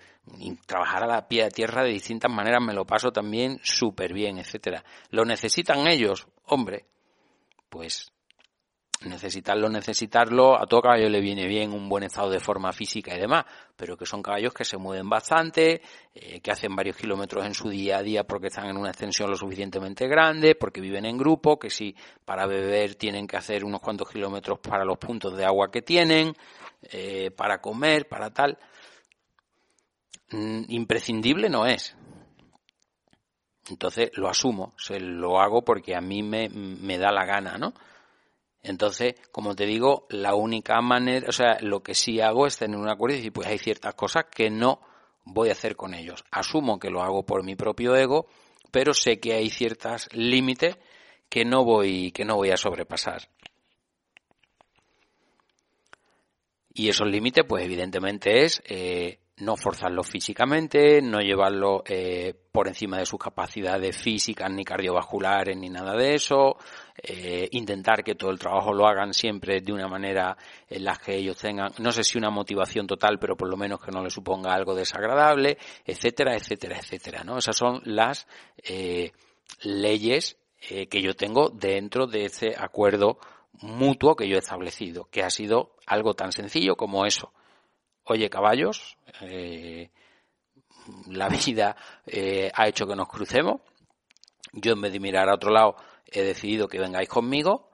trabajar 0.65 1.03
a 1.03 1.05
la 1.07 1.27
pie 1.27 1.43
de 1.43 1.51
tierra 1.51 1.83
de 1.83 1.91
distintas 1.91 2.31
maneras 2.31 2.63
me 2.63 2.73
lo 2.73 2.83
paso 2.83 3.11
también 3.11 3.59
súper 3.61 4.11
bien, 4.11 4.39
etcétera. 4.39 4.83
¿Lo 5.11 5.23
necesitan 5.23 5.87
ellos? 5.87 6.27
Hombre, 6.45 6.87
pues 7.69 8.11
necesitarlo, 9.01 9.69
necesitarlo, 9.69 10.59
a 10.59 10.65
todo 10.65 10.81
caballo 10.81 11.07
le 11.07 11.21
viene 11.21 11.45
bien 11.45 11.71
un 11.71 11.87
buen 11.87 12.03
estado 12.03 12.31
de 12.31 12.39
forma 12.39 12.71
física 12.71 13.15
y 13.15 13.19
demás, 13.19 13.45
pero 13.75 13.95
que 13.95 14.07
son 14.07 14.23
caballos 14.23 14.53
que 14.53 14.65
se 14.65 14.77
mueven 14.77 15.07
bastante, 15.07 15.81
eh, 16.15 16.39
que 16.41 16.51
hacen 16.51 16.75
varios 16.75 16.97
kilómetros 16.97 17.45
en 17.45 17.53
su 17.53 17.69
día 17.69 17.97
a 17.97 18.01
día 18.01 18.23
porque 18.23 18.47
están 18.47 18.65
en 18.69 18.77
una 18.77 18.89
extensión 18.89 19.29
lo 19.29 19.35
suficientemente 19.35 20.07
grande, 20.07 20.55
porque 20.55 20.81
viven 20.81 21.05
en 21.05 21.17
grupo, 21.17 21.59
que 21.59 21.69
si 21.69 21.95
para 22.25 22.47
beber 22.47 22.95
tienen 22.95 23.27
que 23.27 23.37
hacer 23.37 23.63
unos 23.63 23.81
cuantos 23.81 24.09
kilómetros 24.09 24.59
para 24.59 24.83
los 24.83 24.97
puntos 24.97 25.37
de 25.37 25.45
agua 25.45 25.69
que 25.69 25.83
tienen, 25.83 26.33
eh, 26.81 27.29
para 27.31 27.61
comer, 27.61 28.07
para 28.07 28.31
tal. 28.31 28.57
Mm, 30.31 30.63
imprescindible 30.69 31.49
no 31.49 31.67
es. 31.67 31.95
Entonces 33.69 34.09
lo 34.15 34.27
asumo, 34.27 34.73
se 34.77 34.99
lo 34.99 35.39
hago 35.39 35.63
porque 35.63 35.95
a 35.95 36.01
mí 36.01 36.23
me, 36.23 36.49
me 36.49 36.97
da 36.97 37.11
la 37.11 37.25
gana, 37.25 37.57
¿no? 37.57 37.73
Entonces, 38.67 39.15
como 39.31 39.55
te 39.55 39.65
digo, 39.65 40.05
la 40.09 40.35
única 40.35 40.81
manera, 40.81 41.27
o 41.29 41.31
sea, 41.31 41.57
lo 41.61 41.81
que 41.81 41.95
sí 41.95 42.19
hago 42.19 42.45
es 42.45 42.57
tener 42.57 42.77
un 42.77 42.89
acuerdo 42.89 43.15
y 43.15 43.19
decir, 43.19 43.33
pues 43.33 43.47
hay 43.47 43.57
ciertas 43.57 43.95
cosas 43.95 44.25
que 44.25 44.49
no 44.49 44.81
voy 45.23 45.49
a 45.49 45.53
hacer 45.53 45.75
con 45.75 45.93
ellos. 45.93 46.23
Asumo 46.31 46.77
que 46.77 46.89
lo 46.89 47.01
hago 47.01 47.25
por 47.25 47.43
mi 47.43 47.55
propio 47.55 47.95
ego, 47.95 48.27
pero 48.71 48.93
sé 48.93 49.19
que 49.19 49.33
hay 49.33 49.49
ciertos 49.49 50.09
límites 50.13 50.77
que 51.29 51.45
no 51.45 51.63
voy, 51.63 52.11
que 52.11 52.25
no 52.25 52.35
voy 52.35 52.51
a 52.51 52.57
sobrepasar. 52.57 53.29
Y 56.73 56.89
esos 56.89 57.07
límites, 57.07 57.45
pues 57.47 57.63
evidentemente 57.63 58.43
es 58.43 58.61
eh, 58.65 59.19
no 59.39 59.55
forzarlo 59.55 60.01
físicamente, 60.03 60.99
no 61.01 61.19
llevarlo 61.19 61.83
eh, 61.85 62.33
por 62.51 62.67
encima 62.67 62.97
de 62.97 63.05
sus 63.05 63.19
capacidades 63.19 63.95
físicas 63.95 64.49
ni 64.49 64.63
cardiovasculares 64.63 65.55
ni 65.55 65.69
nada 65.69 65.95
de 65.95 66.15
eso, 66.15 66.57
eh, 67.03 67.47
intentar 67.51 68.03
que 68.03 68.15
todo 68.15 68.31
el 68.31 68.39
trabajo 68.39 68.73
lo 68.73 68.87
hagan 68.87 69.13
siempre 69.13 69.61
de 69.61 69.71
una 69.71 69.87
manera 69.87 70.35
en 70.67 70.83
la 70.83 70.95
que 70.95 71.15
ellos 71.15 71.37
tengan, 71.37 71.71
no 71.77 71.91
sé 71.91 72.03
si 72.03 72.17
una 72.17 72.31
motivación 72.31 72.87
total, 72.87 73.19
pero 73.19 73.37
por 73.37 73.47
lo 73.47 73.57
menos 73.57 73.79
que 73.79 73.91
no 73.91 74.03
le 74.03 74.09
suponga 74.09 74.53
algo 74.53 74.73
desagradable, 74.73 75.59
etcétera, 75.85 76.35
etcétera, 76.35 76.79
etcétera, 76.79 77.23
¿no? 77.23 77.37
Esas 77.37 77.57
son 77.57 77.81
las 77.85 78.27
eh, 78.63 79.11
leyes 79.61 80.37
que 80.59 81.01
yo 81.03 81.13
tengo 81.13 81.49
dentro 81.49 82.07
de 82.07 82.25
ese 82.25 82.55
acuerdo 82.57 83.19
mutuo 83.61 84.15
que 84.15 84.27
yo 84.27 84.35
he 84.35 84.39
establecido, 84.39 85.07
que 85.11 85.21
ha 85.21 85.29
sido 85.29 85.75
algo 85.85 86.15
tan 86.15 86.31
sencillo 86.31 86.75
como 86.75 87.05
eso 87.05 87.31
oye 88.07 88.29
caballos, 88.29 88.97
eh, 89.21 89.89
la 91.07 91.29
vida 91.45 91.75
eh, 92.05 92.51
ha 92.53 92.67
hecho 92.67 92.87
que 92.87 92.95
nos 92.95 93.07
crucemos, 93.07 93.61
yo 94.53 94.73
en 94.73 94.81
vez 94.81 94.93
de 94.93 94.99
mirar 94.99 95.29
a 95.29 95.35
otro 95.35 95.51
lado 95.51 95.75
he 96.05 96.23
decidido 96.23 96.67
que 96.67 96.79
vengáis 96.79 97.09
conmigo, 97.09 97.69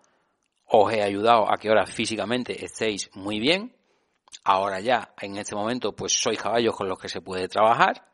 os 0.65 0.91
he 0.91 1.03
ayudado 1.03 1.51
a 1.51 1.57
que 1.57 1.69
ahora 1.69 1.85
físicamente 1.85 2.65
estéis 2.65 3.09
muy 3.13 3.39
bien, 3.39 3.75
ahora 4.43 4.79
ya 4.79 5.13
en 5.21 5.37
este 5.37 5.55
momento 5.55 5.93
pues 5.93 6.13
sois 6.13 6.39
caballos 6.41 6.75
con 6.75 6.89
los 6.89 6.99
que 6.99 7.09
se 7.09 7.21
puede 7.21 7.47
trabajar, 7.47 8.07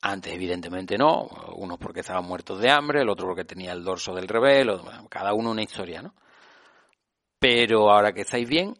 antes 0.00 0.32
evidentemente 0.32 0.96
no, 0.96 1.28
unos 1.56 1.78
porque 1.78 2.00
estaban 2.00 2.24
muertos 2.24 2.60
de 2.60 2.70
hambre, 2.70 3.02
el 3.02 3.08
otro 3.08 3.26
porque 3.26 3.44
tenía 3.44 3.72
el 3.72 3.82
dorso 3.82 4.14
del 4.14 4.28
revés, 4.28 4.66
cada 5.10 5.34
uno 5.34 5.50
una 5.50 5.62
historia, 5.62 6.02
¿no? 6.02 6.14
Pero 7.38 7.90
ahora 7.90 8.12
que 8.12 8.22
estáis 8.22 8.48
bien, 8.48 8.74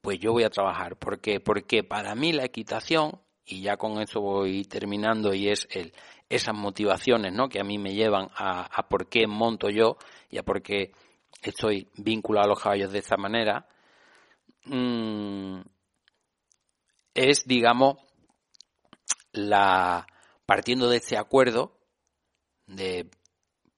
pues 0.00 0.18
yo 0.18 0.32
voy 0.32 0.44
a 0.44 0.50
trabajar. 0.50 0.96
¿Por 0.96 1.20
qué? 1.20 1.40
Porque 1.40 1.82
para 1.84 2.14
mí 2.14 2.32
la 2.32 2.44
equitación, 2.44 3.20
y 3.44 3.62
ya 3.62 3.76
con 3.76 4.00
eso 4.00 4.20
voy 4.20 4.64
terminando, 4.64 5.34
y 5.34 5.48
es 5.48 5.66
el, 5.70 5.92
esas 6.28 6.54
motivaciones 6.54 7.32
¿no? 7.32 7.48
que 7.48 7.60
a 7.60 7.64
mí 7.64 7.78
me 7.78 7.94
llevan 7.94 8.28
a, 8.36 8.86
por 8.88 9.08
qué 9.08 9.26
monto 9.26 9.70
yo 9.70 9.96
y 10.30 10.38
a 10.38 10.42
por 10.42 10.62
qué 10.62 10.92
estoy 11.42 11.88
vinculado 11.96 12.46
a 12.46 12.48
los 12.48 12.62
caballos 12.62 12.92
de 12.92 12.98
esta 12.98 13.16
manera, 13.16 13.66
mm, 14.64 15.60
es, 17.14 17.46
digamos, 17.46 17.96
la 19.32 20.06
partiendo 20.44 20.88
de 20.88 20.96
este 20.98 21.16
acuerdo, 21.16 21.78
de 22.66 23.10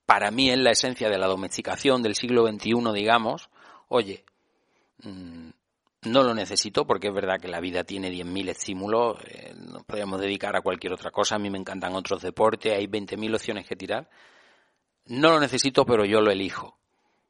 para 0.05 0.31
mí 0.31 0.49
es 0.49 0.57
la 0.57 0.71
esencia 0.71 1.09
de 1.09 1.17
la 1.17 1.27
domesticación 1.27 2.01
del 2.01 2.15
siglo 2.15 2.45
XXI, 2.47 2.91
digamos, 2.93 3.49
oye, 3.87 4.25
mm, 5.03 5.50
no 6.03 6.23
lo 6.23 6.33
necesito 6.33 6.85
porque 6.85 7.07
es 7.07 7.13
verdad 7.13 7.39
que 7.39 7.47
la 7.47 7.59
vida 7.59 7.83
tiene 7.83 8.09
10.000 8.09 8.49
estímulos, 8.49 9.17
eh, 9.27 9.53
nos 9.55 9.83
podríamos 9.83 10.19
dedicar 10.19 10.55
a 10.55 10.61
cualquier 10.61 10.93
otra 10.93 11.11
cosa, 11.11 11.35
a 11.35 11.39
mí 11.39 11.49
me 11.49 11.59
encantan 11.59 11.95
otros 11.95 12.21
deportes, 12.21 12.73
hay 12.73 12.87
20.000 12.87 13.35
opciones 13.35 13.67
que 13.67 13.75
tirar. 13.75 14.09
No 15.05 15.31
lo 15.31 15.39
necesito, 15.39 15.85
pero 15.85 16.05
yo 16.05 16.21
lo 16.21 16.31
elijo, 16.31 16.77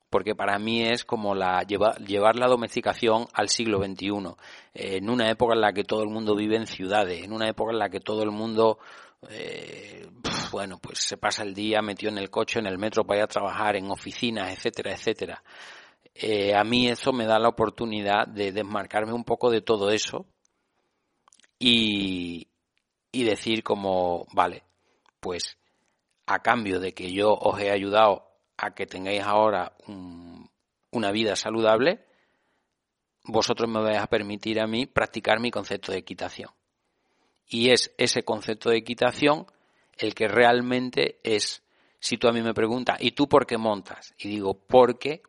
porque 0.09 0.36
para 0.36 0.57
mí 0.59 0.84
es 0.84 1.03
como 1.03 1.36
la 1.36 1.63
llevar 1.63 2.36
la 2.36 2.47
domesticación 2.47 3.28
al 3.34 3.49
siglo 3.49 3.80
XXI, 3.83 4.08
eh, 4.74 4.97
en 4.97 5.09
una 5.09 5.29
época 5.29 5.54
en 5.54 5.62
la 5.62 5.74
que 5.74 5.83
todo 5.83 6.04
el 6.04 6.09
mundo 6.09 6.36
vive 6.36 6.55
en 6.55 6.67
ciudades, 6.67 7.24
en 7.24 7.33
una 7.33 7.50
época 7.50 7.71
en 7.71 7.79
la 7.79 7.89
que 7.89 8.00
todo 8.00 8.24
el 8.24 8.32
mundo 8.32 8.79
eh, 9.29 10.08
bueno, 10.51 10.79
pues 10.79 11.00
se 11.00 11.17
pasa 11.17 11.43
el 11.43 11.54
día 11.54 11.82
metido 11.82 12.12
en 12.12 12.17
el 12.17 12.29
coche, 12.29 12.59
en 12.59 12.66
el 12.66 12.78
metro 12.78 13.04
para 13.04 13.20
ir 13.20 13.24
a 13.24 13.28
trabajar, 13.28 13.75
en 13.75 13.89
oficinas, 13.91 14.51
etcétera, 14.51 14.93
etcétera. 14.93 15.43
Eh, 16.13 16.54
a 16.55 16.63
mí 16.63 16.88
eso 16.88 17.13
me 17.13 17.25
da 17.25 17.39
la 17.39 17.50
oportunidad 17.50 18.28
de 18.28 18.51
desmarcarme 18.51 19.13
un 19.13 19.24
poco 19.24 19.50
de 19.50 19.62
todo 19.62 19.89
eso 19.89 20.25
y, 21.58 22.47
y 23.12 23.24
decir 23.24 23.63
como, 23.63 24.25
vale, 24.33 24.63
pues 25.20 25.58
a 26.25 26.39
cambio 26.39 26.79
de 26.79 26.93
que 26.93 27.12
yo 27.12 27.33
os 27.33 27.59
he 27.59 27.71
ayudado 27.71 28.28
a 28.58 28.74
que 28.74 28.86
tengáis 28.86 29.21
ahora 29.24 29.75
una 30.92 31.12
vida 31.12 31.36
saludable, 31.36 32.05
vosotros 33.24 33.70
me 33.70 33.82
vais 33.82 34.00
a 34.00 34.08
permitir 34.08 34.59
a 34.59 34.67
mí 34.67 34.86
practicar 34.86 35.39
mi 35.39 35.51
concepto 35.51 35.92
de 35.92 36.00
equitación. 36.00 36.50
Y 37.47 37.70
es 37.70 37.93
ese 37.97 38.24
concepto 38.24 38.70
de 38.70 38.78
equitación 38.78 39.46
el 39.97 40.13
que 40.13 40.28
realmente 40.28 41.20
es 41.24 41.63
si 42.00 42.17
tú 42.17 42.28
a 42.28 42.32
mí 42.32 42.42
me 42.42 42.54
preguntas, 42.54 42.97
¿y 43.00 43.12
tú 43.12 43.28
por 43.28 43.46
qué 43.46 43.58
montas? 43.58 44.13
Y 44.17 44.29
digo, 44.29 44.55
porque 44.55 45.21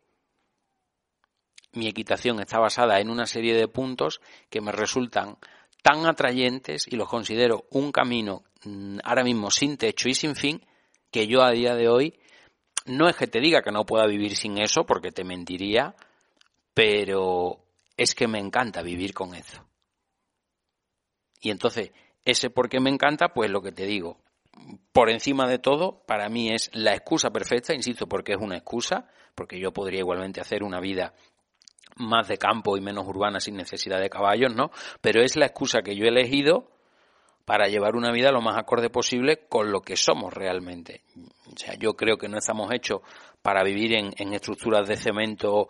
mi 1.72 1.88
equitación 1.88 2.40
está 2.40 2.58
basada 2.58 3.00
en 3.00 3.10
una 3.10 3.26
serie 3.26 3.54
de 3.54 3.68
puntos 3.68 4.20
que 4.50 4.60
me 4.60 4.72
resultan 4.72 5.36
tan 5.82 6.06
atrayentes 6.06 6.86
y 6.86 6.96
los 6.96 7.08
considero 7.08 7.64
un 7.70 7.92
camino 7.92 8.44
mm, 8.64 8.98
ahora 9.04 9.24
mismo 9.24 9.50
sin 9.50 9.76
techo 9.76 10.08
y 10.08 10.14
sin 10.14 10.36
fin 10.36 10.64
que 11.10 11.26
yo 11.26 11.42
a 11.42 11.50
día 11.50 11.74
de 11.74 11.88
hoy 11.88 12.14
no 12.86 13.08
es 13.08 13.16
que 13.16 13.26
te 13.26 13.40
diga 13.40 13.62
que 13.62 13.72
no 13.72 13.86
pueda 13.86 14.06
vivir 14.06 14.36
sin 14.36 14.58
eso 14.58 14.84
porque 14.84 15.12
te 15.12 15.24
mentiría, 15.24 15.94
pero 16.74 17.64
es 17.96 18.14
que 18.14 18.26
me 18.26 18.38
encanta 18.38 18.82
vivir 18.82 19.14
con 19.14 19.34
eso. 19.34 19.64
Y 21.40 21.50
entonces, 21.50 21.92
ese 22.24 22.50
por 22.50 22.68
qué 22.68 22.80
me 22.80 22.90
encanta, 22.90 23.28
pues 23.28 23.50
lo 23.50 23.62
que 23.62 23.72
te 23.72 23.86
digo, 23.86 24.18
por 24.92 25.10
encima 25.10 25.48
de 25.48 25.58
todo, 25.58 26.02
para 26.06 26.28
mí 26.28 26.50
es 26.50 26.70
la 26.72 26.94
excusa 26.94 27.30
perfecta, 27.30 27.74
insisto, 27.74 28.06
porque 28.06 28.32
es 28.32 28.38
una 28.38 28.56
excusa, 28.56 29.08
porque 29.34 29.58
yo 29.58 29.72
podría 29.72 30.00
igualmente 30.00 30.40
hacer 30.40 30.62
una 30.62 30.80
vida 30.80 31.14
más 31.96 32.28
de 32.28 32.38
campo 32.38 32.76
y 32.76 32.80
menos 32.80 33.06
urbana 33.06 33.40
sin 33.40 33.56
necesidad 33.56 34.00
de 34.00 34.10
caballos, 34.10 34.54
¿no? 34.54 34.70
Pero 35.00 35.22
es 35.22 35.36
la 35.36 35.46
excusa 35.46 35.82
que 35.82 35.96
yo 35.96 36.04
he 36.04 36.08
elegido 36.08 36.68
para 37.44 37.66
llevar 37.66 37.96
una 37.96 38.12
vida 38.12 38.30
lo 38.30 38.40
más 38.40 38.56
acorde 38.56 38.88
posible 38.88 39.46
con 39.48 39.72
lo 39.72 39.80
que 39.80 39.96
somos 39.96 40.32
realmente. 40.32 41.02
O 41.52 41.58
sea, 41.58 41.74
yo 41.74 41.94
creo 41.94 42.16
que 42.16 42.28
no 42.28 42.38
estamos 42.38 42.70
hechos 42.72 43.00
para 43.42 43.64
vivir 43.64 43.94
en, 43.94 44.12
en, 44.16 44.32
estructuras 44.32 44.86
de 44.86 44.96
cemento 44.96 45.68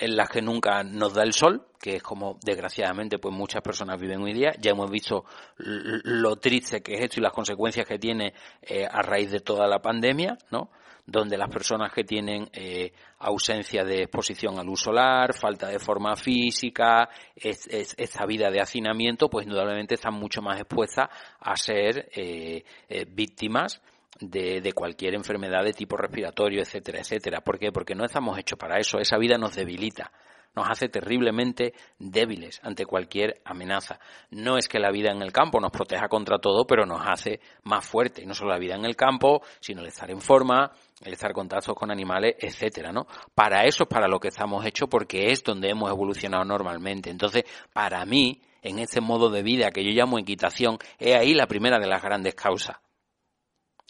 en 0.00 0.16
las 0.16 0.30
que 0.30 0.40
nunca 0.40 0.82
nos 0.82 1.12
da 1.12 1.22
el 1.22 1.34
sol, 1.34 1.66
que 1.78 1.96
es 1.96 2.02
como 2.02 2.38
desgraciadamente 2.42 3.18
pues 3.18 3.34
muchas 3.34 3.62
personas 3.62 4.00
viven 4.00 4.22
hoy 4.22 4.32
día. 4.32 4.52
Ya 4.58 4.70
hemos 4.70 4.90
visto 4.90 5.24
lo 5.58 6.36
triste 6.36 6.82
que 6.82 6.94
es 6.94 7.00
esto 7.02 7.20
y 7.20 7.22
las 7.22 7.32
consecuencias 7.32 7.86
que 7.86 7.98
tiene 7.98 8.32
eh, 8.62 8.86
a 8.90 9.02
raíz 9.02 9.30
de 9.30 9.40
toda 9.40 9.68
la 9.68 9.80
pandemia, 9.80 10.38
¿no? 10.50 10.70
Donde 11.10 11.36
las 11.36 11.48
personas 11.48 11.92
que 11.92 12.04
tienen 12.04 12.48
eh, 12.52 12.92
ausencia 13.18 13.84
de 13.84 14.02
exposición 14.02 14.58
a 14.58 14.62
luz 14.62 14.82
solar, 14.82 15.34
falta 15.34 15.68
de 15.68 15.80
forma 15.80 16.14
física, 16.14 17.08
esta 17.34 18.26
vida 18.26 18.50
de 18.50 18.60
hacinamiento, 18.60 19.28
pues 19.28 19.44
indudablemente 19.44 19.94
están 19.94 20.14
mucho 20.14 20.40
más 20.40 20.60
expuestas 20.60 21.08
a 21.40 21.56
ser 21.56 22.10
eh, 22.14 22.62
eh, 22.88 23.06
víctimas 23.10 23.82
de, 24.20 24.60
de, 24.60 24.72
cualquier 24.72 25.14
enfermedad 25.14 25.64
de 25.64 25.72
tipo 25.72 25.96
respiratorio, 25.96 26.60
etcétera, 26.60 27.00
etcétera. 27.00 27.40
¿Por 27.40 27.58
qué? 27.58 27.72
Porque 27.72 27.96
no 27.96 28.04
estamos 28.04 28.38
hechos 28.38 28.58
para 28.58 28.78
eso. 28.78 28.98
Esa 28.98 29.18
vida 29.18 29.36
nos 29.36 29.56
debilita 29.56 30.12
nos 30.54 30.68
hace 30.68 30.88
terriblemente 30.88 31.74
débiles 31.98 32.60
ante 32.62 32.84
cualquier 32.86 33.40
amenaza. 33.44 34.00
No 34.30 34.58
es 34.58 34.68
que 34.68 34.78
la 34.78 34.90
vida 34.90 35.12
en 35.12 35.22
el 35.22 35.32
campo 35.32 35.60
nos 35.60 35.70
proteja 35.70 36.08
contra 36.08 36.38
todo, 36.38 36.66
pero 36.66 36.86
nos 36.86 37.02
hace 37.06 37.40
más 37.64 37.86
fuertes. 37.86 38.26
No 38.26 38.34
solo 38.34 38.50
la 38.50 38.58
vida 38.58 38.74
en 38.74 38.84
el 38.84 38.96
campo, 38.96 39.42
sino 39.60 39.80
el 39.80 39.88
estar 39.88 40.10
en 40.10 40.20
forma, 40.20 40.72
el 41.02 41.12
estar 41.12 41.30
en 41.30 41.34
contacto 41.34 41.74
con 41.74 41.90
animales, 41.90 42.36
etcétera, 42.38 42.92
¿no? 42.92 43.06
Para 43.34 43.64
eso 43.64 43.84
es 43.84 43.88
para 43.88 44.08
lo 44.08 44.18
que 44.18 44.28
estamos 44.28 44.64
hechos, 44.66 44.88
porque 44.88 45.30
es 45.30 45.42
donde 45.42 45.70
hemos 45.70 45.90
evolucionado 45.90 46.44
normalmente. 46.44 47.10
Entonces, 47.10 47.44
para 47.72 48.04
mí, 48.04 48.42
en 48.62 48.78
este 48.78 49.00
modo 49.00 49.30
de 49.30 49.42
vida 49.42 49.70
que 49.70 49.84
yo 49.84 49.90
llamo 49.90 50.18
equitación, 50.18 50.78
es 50.98 51.16
ahí 51.16 51.34
la 51.34 51.46
primera 51.46 51.78
de 51.78 51.86
las 51.86 52.02
grandes 52.02 52.34
causas. 52.34 52.76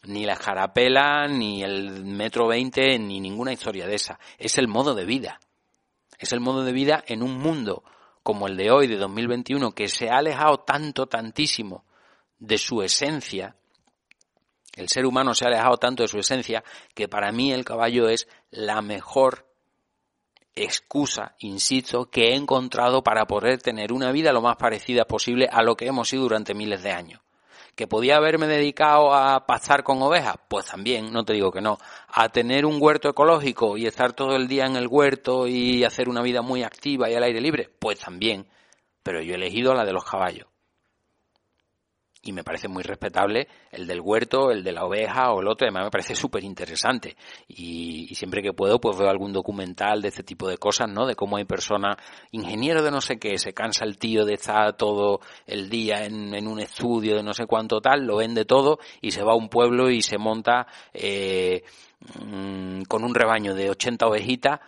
Ni 0.04 0.24
la 0.24 0.36
jarapela, 0.36 1.26
ni 1.26 1.62
el 1.62 2.04
metro 2.04 2.48
veinte, 2.48 2.98
ni 2.98 3.20
ninguna 3.20 3.52
historia 3.52 3.86
de 3.86 3.96
esa. 3.96 4.18
Es 4.38 4.56
el 4.56 4.66
modo 4.66 4.94
de 4.94 5.04
vida. 5.04 5.40
Es 6.20 6.32
el 6.32 6.40
modo 6.40 6.62
de 6.64 6.72
vida 6.72 7.02
en 7.06 7.22
un 7.22 7.38
mundo 7.38 7.82
como 8.22 8.46
el 8.46 8.56
de 8.58 8.70
hoy, 8.70 8.86
de 8.86 8.98
2021, 8.98 9.72
que 9.72 9.88
se 9.88 10.10
ha 10.10 10.18
alejado 10.18 10.58
tanto, 10.58 11.06
tantísimo 11.06 11.86
de 12.38 12.58
su 12.58 12.82
esencia. 12.82 13.56
El 14.76 14.90
ser 14.90 15.06
humano 15.06 15.34
se 15.34 15.46
ha 15.46 15.48
alejado 15.48 15.78
tanto 15.78 16.02
de 16.02 16.08
su 16.08 16.18
esencia 16.18 16.62
que 16.94 17.08
para 17.08 17.32
mí 17.32 17.52
el 17.52 17.64
caballo 17.64 18.10
es 18.10 18.28
la 18.50 18.82
mejor 18.82 19.46
excusa, 20.54 21.36
insisto, 21.38 22.10
que 22.10 22.28
he 22.28 22.34
encontrado 22.34 23.02
para 23.02 23.24
poder 23.24 23.62
tener 23.62 23.90
una 23.90 24.12
vida 24.12 24.30
lo 24.30 24.42
más 24.42 24.56
parecida 24.56 25.06
posible 25.06 25.48
a 25.50 25.62
lo 25.62 25.74
que 25.74 25.86
hemos 25.86 26.10
sido 26.10 26.24
durante 26.24 26.52
miles 26.52 26.82
de 26.82 26.92
años. 26.92 27.22
¿Que 27.74 27.86
podía 27.86 28.16
haberme 28.16 28.46
dedicado 28.46 29.14
a 29.14 29.46
pastar 29.46 29.82
con 29.82 30.02
ovejas? 30.02 30.36
Pues 30.48 30.66
también, 30.66 31.12
no 31.12 31.24
te 31.24 31.32
digo 31.32 31.50
que 31.50 31.60
no. 31.60 31.78
¿A 32.08 32.28
tener 32.28 32.66
un 32.66 32.76
huerto 32.80 33.08
ecológico 33.08 33.76
y 33.76 33.86
estar 33.86 34.12
todo 34.12 34.36
el 34.36 34.48
día 34.48 34.66
en 34.66 34.76
el 34.76 34.88
huerto 34.88 35.46
y 35.46 35.84
hacer 35.84 36.08
una 36.08 36.22
vida 36.22 36.42
muy 36.42 36.62
activa 36.62 37.08
y 37.08 37.14
al 37.14 37.22
aire 37.22 37.40
libre? 37.40 37.70
Pues 37.78 38.00
también. 38.00 38.46
Pero 39.02 39.22
yo 39.22 39.32
he 39.32 39.36
elegido 39.36 39.72
la 39.74 39.84
de 39.84 39.92
los 39.92 40.04
caballos 40.04 40.49
y 42.22 42.32
me 42.32 42.44
parece 42.44 42.68
muy 42.68 42.82
respetable 42.82 43.48
el 43.70 43.86
del 43.86 44.00
huerto, 44.00 44.50
el 44.50 44.62
de 44.62 44.72
la 44.72 44.84
oveja 44.84 45.32
o 45.32 45.40
el 45.40 45.48
otro, 45.48 45.66
además 45.66 45.84
me 45.84 45.90
parece 45.90 46.14
súper 46.14 46.44
interesante 46.44 47.16
y, 47.48 48.14
siempre 48.14 48.42
que 48.42 48.52
puedo 48.52 48.80
pues 48.80 48.98
veo 48.98 49.08
algún 49.08 49.32
documental 49.32 50.02
de 50.02 50.08
este 50.08 50.22
tipo 50.22 50.48
de 50.48 50.58
cosas, 50.58 50.88
¿no? 50.88 51.06
De 51.06 51.14
cómo 51.14 51.36
hay 51.36 51.44
personas, 51.44 51.96
ingeniero 52.32 52.82
de 52.82 52.90
no 52.90 53.00
sé 53.00 53.18
qué, 53.18 53.38
se 53.38 53.54
cansa 53.54 53.84
el 53.84 53.96
tío 53.96 54.24
de 54.24 54.34
estar 54.34 54.76
todo 54.76 55.20
el 55.46 55.70
día 55.70 56.04
en, 56.04 56.34
en 56.34 56.46
un 56.46 56.60
estudio 56.60 57.16
de 57.16 57.22
no 57.22 57.32
sé 57.32 57.46
cuánto 57.46 57.80
tal, 57.80 58.04
lo 58.04 58.16
vende 58.16 58.44
todo 58.44 58.78
y 59.00 59.12
se 59.12 59.22
va 59.22 59.32
a 59.32 59.36
un 59.36 59.48
pueblo 59.48 59.90
y 59.90 60.02
se 60.02 60.18
monta 60.18 60.66
eh, 60.92 61.62
mm, 62.22 62.82
con 62.82 63.04
un 63.04 63.14
rebaño 63.14 63.54
de 63.54 63.70
80 63.70 64.06
ovejitas 64.06 64.60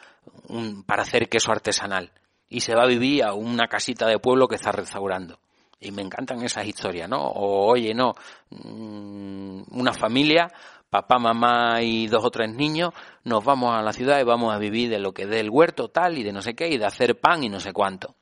para 0.86 1.02
hacer 1.02 1.28
queso 1.28 1.52
artesanal. 1.52 2.12
Y 2.48 2.60
se 2.60 2.74
va 2.74 2.84
a 2.84 2.86
vivir 2.86 3.24
a 3.24 3.32
una 3.32 3.66
casita 3.66 4.06
de 4.06 4.18
pueblo 4.18 4.46
que 4.46 4.56
está 4.56 4.72
restaurando 4.72 5.38
y 5.82 5.90
me 5.90 6.02
encantan 6.02 6.42
esas 6.42 6.66
historias, 6.66 7.08
¿no? 7.08 7.20
O 7.20 7.72
oye, 7.72 7.94
no, 7.94 8.12
mm, 8.50 9.62
una 9.72 9.92
familia, 9.92 10.50
papá, 10.88 11.18
mamá 11.18 11.82
y 11.82 12.06
dos 12.06 12.24
o 12.24 12.30
tres 12.30 12.54
niños, 12.54 12.92
nos 13.24 13.44
vamos 13.44 13.74
a 13.74 13.82
la 13.82 13.92
ciudad 13.92 14.20
y 14.20 14.24
vamos 14.24 14.54
a 14.54 14.58
vivir 14.58 14.90
de 14.90 14.98
lo 14.98 15.12
que 15.12 15.26
dé 15.26 15.40
el 15.40 15.50
huerto 15.50 15.88
tal 15.88 16.18
y 16.18 16.22
de 16.22 16.32
no 16.32 16.42
sé 16.42 16.54
qué 16.54 16.68
y 16.68 16.78
de 16.78 16.86
hacer 16.86 17.18
pan 17.18 17.42
y 17.42 17.48
no 17.48 17.60
sé 17.60 17.72
cuánto. 17.72 18.14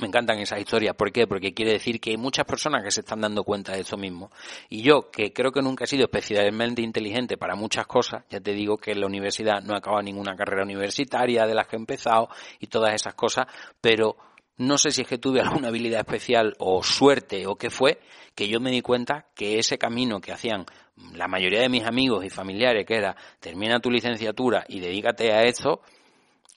Me 0.00 0.08
encantan 0.08 0.38
esas 0.38 0.58
historias. 0.58 0.96
¿Por 0.96 1.12
qué? 1.12 1.26
Porque 1.26 1.52
quiere 1.52 1.72
decir 1.72 2.00
que 2.00 2.10
hay 2.10 2.16
muchas 2.16 2.44
personas 2.44 2.82
que 2.82 2.90
se 2.90 3.00
están 3.00 3.20
dando 3.20 3.44
cuenta 3.44 3.72
de 3.72 3.80
eso 3.80 3.96
mismo. 3.96 4.30
Y 4.68 4.82
yo, 4.82 5.10
que 5.10 5.32
creo 5.32 5.52
que 5.52 5.60
nunca 5.60 5.84
he 5.84 5.86
sido 5.86 6.04
especialmente 6.04 6.82
inteligente 6.82 7.36
para 7.36 7.54
muchas 7.54 7.86
cosas, 7.86 8.24
ya 8.30 8.40
te 8.40 8.52
digo 8.52 8.78
que 8.78 8.92
en 8.92 9.00
la 9.00 9.06
universidad 9.06 9.62
no 9.62 9.74
he 9.74 9.76
acabado 9.76 10.02
ninguna 10.02 10.34
carrera 10.34 10.64
universitaria 10.64 11.46
de 11.46 11.54
las 11.54 11.68
que 11.68 11.76
he 11.76 11.78
empezado 11.78 12.28
y 12.58 12.66
todas 12.68 12.94
esas 12.94 13.14
cosas, 13.14 13.46
pero 13.80 14.16
no 14.56 14.78
sé 14.78 14.90
si 14.90 15.02
es 15.02 15.08
que 15.08 15.18
tuve 15.18 15.40
alguna 15.40 15.68
habilidad 15.68 16.00
especial 16.00 16.54
o 16.58 16.82
suerte 16.82 17.46
o 17.46 17.56
qué 17.56 17.70
fue, 17.70 18.00
que 18.34 18.48
yo 18.48 18.60
me 18.60 18.70
di 18.70 18.82
cuenta 18.82 19.26
que 19.34 19.58
ese 19.58 19.78
camino 19.78 20.20
que 20.20 20.32
hacían 20.32 20.66
la 21.14 21.28
mayoría 21.28 21.60
de 21.60 21.68
mis 21.68 21.84
amigos 21.84 22.24
y 22.24 22.30
familiares, 22.30 22.86
que 22.86 22.96
era 22.96 23.16
termina 23.40 23.80
tu 23.80 23.90
licenciatura 23.90 24.64
y 24.68 24.80
dedícate 24.80 25.32
a 25.32 25.44
esto, 25.44 25.82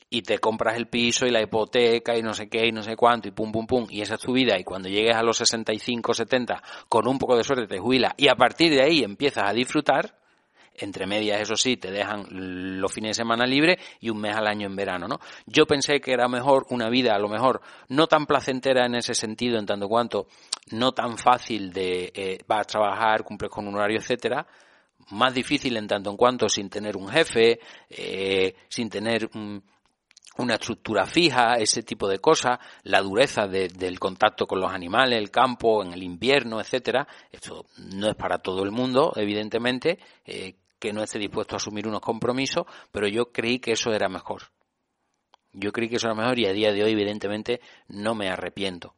y 0.10 0.22
te 0.22 0.38
compras 0.38 0.78
el 0.78 0.88
piso 0.88 1.26
y 1.26 1.32
la 1.32 1.42
hipoteca 1.42 2.16
y 2.16 2.22
no 2.22 2.34
sé 2.34 2.48
qué 2.48 2.68
y 2.68 2.72
no 2.72 2.84
sé 2.84 2.96
cuánto 2.96 3.28
y 3.28 3.32
pum 3.32 3.52
pum 3.52 3.66
pum 3.66 3.88
y 3.90 4.02
esa 4.02 4.16
es 4.16 4.22
tu 4.22 4.34
vida 4.34 4.58
y 4.58 4.64
cuando 4.64 4.88
llegues 4.88 5.16
a 5.16 5.24
los 5.24 5.38
65, 5.38 6.14
70 6.14 6.62
con 6.88 7.08
un 7.08 7.18
poco 7.18 7.36
de 7.36 7.44
suerte 7.44 7.68
te 7.68 7.80
jubilas 7.80 8.14
y 8.18 8.28
a 8.28 8.36
partir 8.36 8.72
de 8.72 8.84
ahí 8.84 9.04
empiezas 9.04 9.44
a 9.50 9.54
disfrutar, 9.54 10.18
entre 10.78 11.08
medias, 11.08 11.42
eso 11.42 11.56
sí, 11.56 11.78
te 11.78 11.92
dejan 11.92 12.28
los 12.30 12.92
fines 12.92 13.12
de 13.12 13.24
semana 13.24 13.46
libres 13.46 13.78
y 14.00 14.10
un 14.10 14.20
mes 14.20 14.36
al 14.36 14.48
año 14.48 14.68
en 14.68 14.76
verano, 14.76 15.08
¿no? 15.08 15.20
Yo 15.46 15.66
pensé 15.66 16.00
que 16.00 16.12
era 16.12 16.28
mejor 16.28 16.66
una 16.70 16.90
vida, 16.90 17.14
a 17.14 17.20
lo 17.20 17.30
mejor, 17.30 17.62
no 17.90 18.08
tan 18.08 18.26
placentera 18.26 18.86
en 18.86 18.96
ese 18.96 19.14
sentido, 19.14 19.58
en 19.58 19.66
tanto 19.66 19.88
cuanto 19.88 20.28
no 20.72 20.94
tan 20.94 21.18
fácil 21.18 21.72
de 21.72 22.12
eh, 22.14 22.40
vas 22.48 22.62
a 22.62 22.64
trabajar, 22.64 23.24
cumples 23.24 23.52
con 23.52 23.68
un 23.68 23.76
horario, 23.76 24.00
etcétera, 24.00 24.46
más 25.12 25.34
difícil 25.34 25.78
en 25.78 25.88
tanto 25.88 26.10
en 26.10 26.18
cuanto 26.18 26.50
sin 26.50 26.70
tener 26.70 26.98
un 26.98 27.10
jefe, 27.10 27.60
eh, 27.90 28.56
sin 28.68 28.90
tener 28.90 29.30
una 30.38 30.56
estructura 30.56 31.06
fija, 31.06 31.56
ese 31.56 31.84
tipo 31.84 32.08
de 32.08 32.20
cosas, 32.20 32.60
la 32.84 33.02
dureza 33.02 33.48
del 33.48 34.00
contacto 34.00 34.48
con 34.48 34.60
los 34.60 34.72
animales, 34.72 35.20
el 35.20 35.32
campo, 35.32 35.84
en 35.84 35.94
el 35.94 36.04
invierno, 36.04 36.60
etcétera. 36.60 37.08
Esto 37.32 37.66
no 37.78 38.10
es 38.10 38.16
para 38.16 38.40
todo 38.40 38.64
el 38.64 38.72
mundo, 38.72 39.14
evidentemente. 39.16 40.00
Eh, 40.26 40.56
que 40.80 40.94
no 40.94 41.04
esté 41.04 41.20
dispuesto 41.20 41.56
a 41.56 41.58
asumir 41.58 41.88
unos 41.88 42.02
compromisos, 42.02 42.66
pero 42.92 43.08
yo 43.08 43.32
creí 43.32 43.60
que 43.60 43.74
eso 43.74 43.94
era 43.94 44.10
mejor. 44.10 44.44
Yo 45.54 45.72
creí 45.72 45.90
que 45.90 45.96
eso 45.96 46.08
era 46.08 46.16
mejor 46.16 46.38
y 46.38 46.46
a 46.46 46.54
día 46.54 46.72
de 46.72 46.84
hoy, 46.84 46.92
evidentemente, 46.92 47.62
no 47.88 48.14
me 48.14 48.30
arrepiento. 48.30 48.96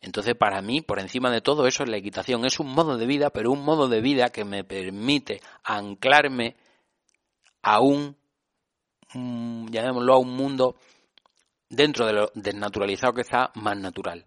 Entonces, 0.00 0.34
para 0.36 0.62
mí, 0.62 0.80
por 0.80 1.00
encima 1.00 1.30
de 1.30 1.40
todo 1.40 1.66
eso, 1.66 1.82
es 1.82 1.88
la 1.88 1.96
equitación. 1.96 2.44
Es 2.44 2.60
un 2.60 2.68
modo 2.68 2.96
de 2.96 3.06
vida, 3.06 3.30
pero 3.30 3.50
un 3.50 3.64
modo 3.64 3.88
de 3.88 4.00
vida 4.00 4.28
que 4.28 4.44
me 4.44 4.62
permite 4.62 5.40
anclarme 5.64 6.56
a 7.62 7.80
un, 7.80 8.16
llamémoslo, 9.12 10.14
a 10.14 10.18
un 10.18 10.30
mundo 10.30 10.76
dentro 11.68 12.06
de 12.06 12.12
lo 12.12 12.30
desnaturalizado 12.34 13.12
que 13.12 13.22
está, 13.22 13.50
más 13.54 13.76
natural. 13.76 14.26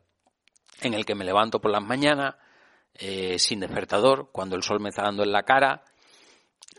En 0.81 0.93
el 0.93 1.05
que 1.05 1.15
me 1.15 1.23
levanto 1.23 1.61
por 1.61 1.71
las 1.71 1.83
mañanas, 1.83 2.35
eh, 2.93 3.39
sin 3.39 3.61
despertador, 3.61 4.29
cuando 4.33 4.57
el 4.57 4.63
sol 4.63 4.81
me 4.81 4.89
está 4.89 5.03
dando 5.03 5.23
en 5.23 5.31
la 5.31 5.43
cara, 5.43 5.85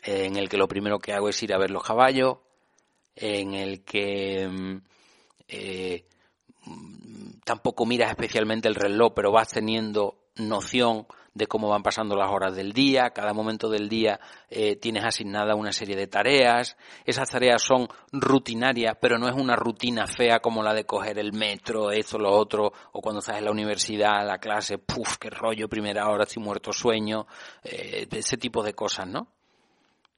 en 0.02 0.36
el 0.36 0.48
que 0.48 0.56
lo 0.56 0.68
primero 0.68 0.98
que 0.98 1.12
hago 1.12 1.28
es 1.28 1.42
ir 1.42 1.54
a 1.54 1.58
ver 1.58 1.70
los 1.70 1.82
caballos, 1.82 2.38
en 3.14 3.54
el 3.54 3.84
que 3.84 4.48
mm, 4.48 4.76
eh, 5.48 6.04
tampoco 7.44 7.86
miras 7.86 8.10
especialmente 8.10 8.68
el 8.68 8.74
reloj, 8.74 9.12
pero 9.14 9.32
vas 9.32 9.48
teniendo 9.48 10.18
noción 10.36 11.06
de 11.34 11.46
cómo 11.46 11.68
van 11.68 11.82
pasando 11.82 12.14
las 12.14 12.30
horas 12.30 12.54
del 12.54 12.72
día, 12.72 13.10
cada 13.10 13.32
momento 13.32 13.70
del 13.70 13.88
día 13.88 14.20
eh, 14.50 14.76
tienes 14.76 15.04
asignada 15.04 15.54
una 15.54 15.72
serie 15.72 15.96
de 15.96 16.06
tareas, 16.06 16.76
esas 17.04 17.30
tareas 17.30 17.62
son 17.62 17.88
rutinarias, 18.12 18.96
pero 19.00 19.18
no 19.18 19.28
es 19.28 19.34
una 19.34 19.56
rutina 19.56 20.06
fea 20.06 20.40
como 20.40 20.62
la 20.62 20.74
de 20.74 20.84
coger 20.84 21.18
el 21.18 21.32
metro, 21.32 21.90
esto, 21.90 22.18
lo 22.18 22.30
otro, 22.30 22.72
o 22.92 23.00
cuando 23.00 23.20
estás 23.20 23.38
en 23.38 23.46
la 23.46 23.50
universidad, 23.50 24.26
la 24.26 24.38
clase, 24.38 24.78
puff, 24.78 25.16
qué 25.18 25.30
rollo, 25.30 25.68
primera 25.68 26.08
hora, 26.08 26.24
estoy 26.24 26.42
muerto 26.42 26.72
sueño, 26.72 27.26
eh, 27.64 28.06
ese 28.10 28.36
tipo 28.36 28.62
de 28.62 28.74
cosas, 28.74 29.06
¿no? 29.06 29.28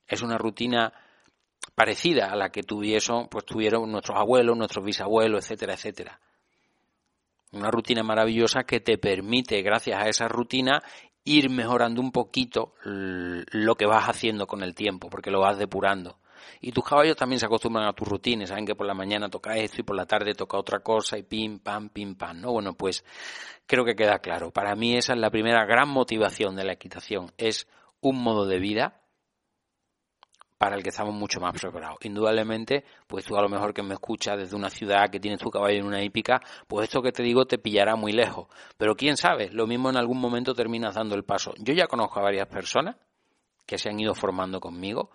Es 0.07 0.23
una 0.23 0.39
rutina 0.39 0.93
parecida 1.75 2.31
a 2.31 2.37
la 2.37 2.51
que 2.51 2.63
tuvieron, 2.63 3.29
pues 3.29 3.45
tuvieron 3.45 3.91
nuestros 3.91 4.19
abuelos, 4.19 4.57
nuestros 4.57 4.85
bisabuelos, 4.85 5.45
etcétera, 5.45 5.75
etcétera. 5.75 6.21
Una 7.53 7.71
rutina 7.71 8.03
maravillosa 8.03 8.65
que 8.65 8.81
te 8.81 8.99
permite, 8.99 9.63
gracias 9.63 10.03
a 10.03 10.09
esa 10.09 10.29
rutina, 10.29 10.83
ir 11.25 11.51
mejorando 11.51 12.01
un 12.01 12.13
poquito 12.13 12.75
lo 12.85 13.77
que 13.77 13.87
vas 13.87 14.09
haciendo 14.09 14.47
con 14.47 14.63
el 14.63 14.75
tiempo, 14.75 15.09
porque 15.09 15.31
lo 15.31 15.41
vas 15.41 15.59
depurando. 15.59 16.19
Y 16.61 16.73
tus 16.73 16.85
caballos 16.85 17.17
también 17.17 17.39
se 17.39 17.47
acostumbran 17.47 17.87
a 17.87 17.93
tus 17.93 18.07
rutinas, 18.07 18.51
saben 18.51 18.67
que 18.67 18.75
por 18.75 18.87
la 18.87 18.95
mañana 18.95 19.31
toca 19.31 19.57
esto 19.57 19.81
y 19.81 19.85
por 19.85 19.97
la 19.97 20.05
tarde 20.05 20.35
toca 20.35 20.59
otra 20.59 20.81
cosa 20.81 21.17
y 21.17 21.23
pim, 21.23 21.59
pam, 21.59 21.89
pim, 21.89 22.17
pam, 22.17 22.41
¿no? 22.41 22.53
Bueno, 22.53 22.75
pues 22.75 23.05
creo 23.67 23.85
que 23.85 23.95
queda 23.95 24.19
claro. 24.19 24.51
Para 24.51 24.75
mí 24.75 24.97
esa 24.97 25.15
es 25.15 25.19
la 25.19 25.31
primera 25.31 25.65
gran 25.65 25.89
motivación 25.89 26.57
de 26.57 26.65
la 26.65 26.73
equitación. 26.73 27.33
Es 27.39 27.67
un 28.01 28.23
modo 28.23 28.47
de 28.47 28.59
vida 28.59 29.01
para 30.59 30.77
el 30.77 30.83
que 30.83 30.91
estamos 30.91 31.15
mucho 31.15 31.41
más 31.41 31.61
preparados. 31.61 31.99
Indudablemente, 32.03 32.85
pues 33.07 33.25
tú 33.25 33.37
a 33.37 33.43
lo 33.43 33.49
mejor 33.49 33.75
que 33.75 33.83
me 33.83 33.95
escuchas 33.95 34.39
desde 34.39 34.57
una 34.57 34.71
ciudad 34.71 35.11
que 35.11 35.21
tienes 35.21 35.41
tu 35.41 35.51
caballo 35.51 35.79
en 35.79 35.87
una 35.87 36.03
hípica, 36.03 36.41
pues 36.67 36.85
esto 36.85 37.03
que 37.03 37.13
te 37.13 37.23
digo 37.23 37.45
te 37.45 37.59
pillará 37.59 37.97
muy 37.97 38.13
lejos. 38.13 38.47
Pero 38.77 38.95
quién 38.95 39.17
sabe, 39.17 39.51
lo 39.51 39.67
mismo 39.67 39.91
en 39.91 39.97
algún 39.97 40.21
momento 40.21 40.55
terminas 40.55 40.95
dando 40.95 41.15
el 41.15 41.25
paso. 41.25 41.55
Yo 41.59 41.75
ya 41.75 41.87
conozco 41.87 42.21
a 42.21 42.25
varias 42.25 42.49
personas 42.49 42.97
que 43.67 43.79
se 43.79 43.89
han 43.89 43.99
ido 43.99 44.15
formando 44.15 44.61
conmigo, 44.61 45.11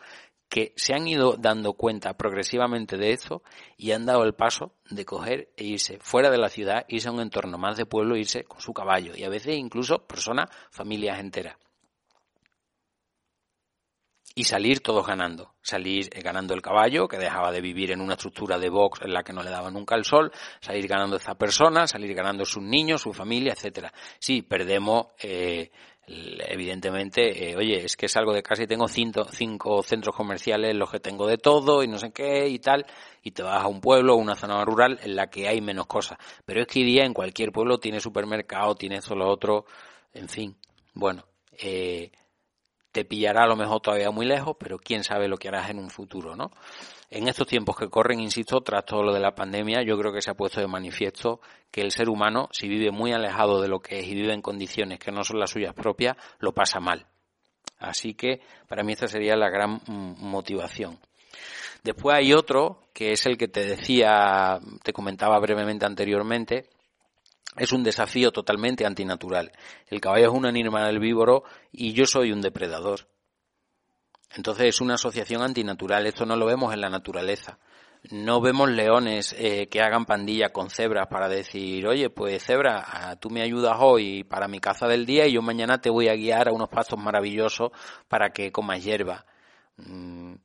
que 0.50 0.74
se 0.76 0.96
han 0.96 1.08
ido 1.08 1.36
dando 1.38 1.74
cuenta 1.74 2.14
progresivamente 2.14 2.98
de 2.98 3.12
esto 3.12 3.44
y 3.78 3.92
han 3.92 4.06
dado 4.06 4.24
el 4.24 4.34
paso 4.34 4.74
de 4.90 5.06
coger 5.06 5.50
e 5.56 5.64
irse 5.64 6.00
fuera 6.02 6.32
de 6.32 6.40
la 6.40 6.50
ciudad, 6.50 6.86
irse 6.88 7.08
a 7.08 7.12
un 7.12 7.22
entorno 7.22 7.60
más 7.60 7.78
de 7.78 7.86
pueblo, 7.86 8.18
irse 8.18 8.44
con 8.46 8.60
su 8.60 8.74
caballo 8.74 9.14
y 9.16 9.24
a 9.24 9.30
veces 9.30 9.56
incluso 9.56 10.08
personas, 10.08 10.50
familias 10.72 11.20
enteras 11.20 11.58
y 14.40 14.46
salir 14.46 14.80
todos 14.80 15.06
ganando. 15.06 15.56
Salir 15.62 16.08
eh, 16.14 16.22
ganando 16.22 16.54
el 16.54 16.62
caballo, 16.62 17.10
que 17.10 17.18
dejaba 17.18 17.52
de 17.52 17.60
vivir 17.60 17.92
en 17.92 18.00
una 18.00 18.14
estructura 18.14 18.58
de 18.58 18.70
box 18.70 19.02
en 19.02 19.12
la 19.12 19.22
que 19.22 19.34
no 19.34 19.44
le 19.44 19.50
daba 19.50 19.70
nunca 19.70 19.96
el 19.96 20.06
sol, 20.06 20.32
salir 20.62 20.88
ganando 20.88 21.18
esta 21.18 21.36
persona, 21.36 21.86
salir 21.88 22.16
ganando 22.16 22.46
sus 22.46 22.64
niños, 22.64 23.02
su 23.02 23.12
familia, 23.12 23.52
etcétera. 23.52 23.92
Sí, 24.18 24.42
perdemos, 24.42 25.08
eh, 25.22 25.70
evidentemente, 26.08 27.50
eh, 27.50 27.58
oye, 27.58 27.84
es 27.84 27.98
que 27.98 28.08
salgo 28.08 28.32
de 28.32 28.42
casa 28.42 28.64
y 28.64 28.68
tengo 28.68 28.88
cinco, 28.88 29.26
cinco 29.30 29.84
centros 29.84 30.16
comerciales 30.16 30.74
los 30.74 30.90
que 30.90 31.02
tengo 31.02 31.28
de 31.28 31.38
todo 31.38 31.84
y 31.84 31.90
no 31.90 31.98
sé 31.98 32.14
qué 32.14 32.48
y 32.48 32.60
tal, 32.60 32.86
y 33.22 33.32
te 33.32 33.44
vas 33.44 33.62
a 33.62 33.68
un 33.68 33.82
pueblo, 33.82 34.16
una 34.16 34.36
zona 34.36 34.64
rural 34.64 35.02
en 35.04 35.18
la 35.18 35.30
que 35.30 35.50
hay 35.50 35.60
menos 35.60 35.86
cosas. 35.86 36.18
Pero 36.46 36.62
es 36.62 36.68
que 36.68 36.80
hoy 36.80 36.86
día 36.86 37.04
en 37.04 37.14
cualquier 37.14 37.52
pueblo 37.52 37.78
tiene 37.78 38.00
supermercado, 38.00 38.74
tiene 38.76 39.02
solo 39.02 39.28
otro, 39.28 39.66
en 40.14 40.30
fin. 40.30 40.56
Bueno, 40.94 41.26
eh, 41.62 42.10
te 42.92 43.06
pillará 43.06 43.44
a 43.44 43.48
lo 43.48 43.56
mejor 43.56 43.82
todavía 43.82 44.12
muy 44.12 44.26
lejos, 44.26 44.56
pero 44.60 44.78
quién 44.80 45.04
sabe 45.04 45.28
lo 45.28 45.38
que 45.38 45.48
harás 45.48 45.70
en 45.70 45.80
un 45.80 45.90
futuro, 45.90 46.36
¿no? 46.36 46.52
En 47.12 47.28
estos 47.28 47.48
tiempos 47.48 47.76
que 47.76 47.90
corren, 47.90 48.20
insisto, 48.20 48.62
tras 48.62 48.86
todo 48.86 49.04
lo 49.04 49.14
de 49.14 49.20
la 49.20 49.34
pandemia, 49.34 49.82
yo 49.84 49.98
creo 49.98 50.14
que 50.14 50.22
se 50.22 50.32
ha 50.32 50.36
puesto 50.36 50.60
de 50.62 50.68
manifiesto 50.68 51.40
que 51.72 51.82
el 51.82 51.92
ser 51.92 52.10
humano, 52.10 52.50
si 52.52 52.68
vive 52.68 52.92
muy 52.92 53.12
alejado 53.14 53.62
de 53.62 53.68
lo 53.68 53.80
que 53.80 54.00
es 54.00 54.08
y 54.08 54.16
vive 54.16 54.34
en 54.34 54.42
condiciones 54.42 55.00
que 55.00 55.12
no 55.12 55.24
son 55.24 55.40
las 55.40 55.52
suyas 55.52 55.74
propias, 55.74 56.18
lo 56.40 56.54
pasa 56.54 56.80
mal. 56.80 57.08
Así 57.80 58.14
que 58.14 58.42
para 58.68 58.84
mí 58.84 58.94
esta 58.94 59.08
sería 59.08 59.36
la 59.36 59.50
gran 59.50 59.82
mm, 59.86 60.16
motivación. 60.20 61.00
Después 61.84 62.18
hay 62.18 62.34
otro, 62.34 62.82
que 62.94 63.14
es 63.14 63.26
el 63.26 63.38
que 63.38 63.48
te 63.48 63.66
decía, 63.66 64.60
te 64.84 64.92
comentaba 64.92 65.40
brevemente 65.40 65.86
anteriormente, 65.86 66.70
es 67.58 67.72
un 67.72 67.84
desafío 67.84 68.32
totalmente 68.32 68.86
antinatural. 68.86 69.52
El 69.88 70.00
caballo 70.00 70.28
es 70.28 70.34
un 70.34 70.46
animal 70.46 70.96
herbívoro 70.96 71.44
y 71.72 71.94
yo 71.94 72.06
soy 72.06 72.32
un 72.32 72.42
depredador. 72.42 73.08
Entonces 74.36 74.68
es 74.68 74.82
una 74.82 74.96
asociación 74.96 75.42
antinatural. 75.42 76.06
Esto 76.06 76.26
no 76.26 76.36
lo 76.36 76.46
vemos 76.46 76.74
en 76.74 76.82
la 76.82 76.90
naturaleza. 76.90 77.58
No 78.12 78.40
vemos 78.40 78.70
leones 78.70 79.36
eh, 79.38 79.68
que 79.68 79.82
hagan 79.82 80.06
pandilla 80.06 80.50
con 80.50 80.70
cebras 80.70 81.08
para 81.08 81.28
decir, 81.28 81.86
oye, 81.86 82.10
pues 82.10 82.46
cebra, 82.46 83.18
tú 83.20 83.30
me 83.30 83.42
ayudas 83.42 83.76
hoy 83.80 84.24
para 84.24 84.48
mi 84.48 84.60
caza 84.60 84.88
del 84.88 85.06
día 85.06 85.28
y 85.28 85.34
yo 85.34 85.42
mañana 85.42 85.82
te 85.82 85.90
voy 85.90 86.08
a 86.08 86.16
guiar 86.16 86.48
a 86.48 86.54
unos 86.54 86.70
pastos 86.70 86.98
maravillosos 86.98 87.72
para 88.08 88.30
que 88.30 88.54
comas 88.54 88.82
hierba. 88.82 89.26
Mm, 89.76 90.36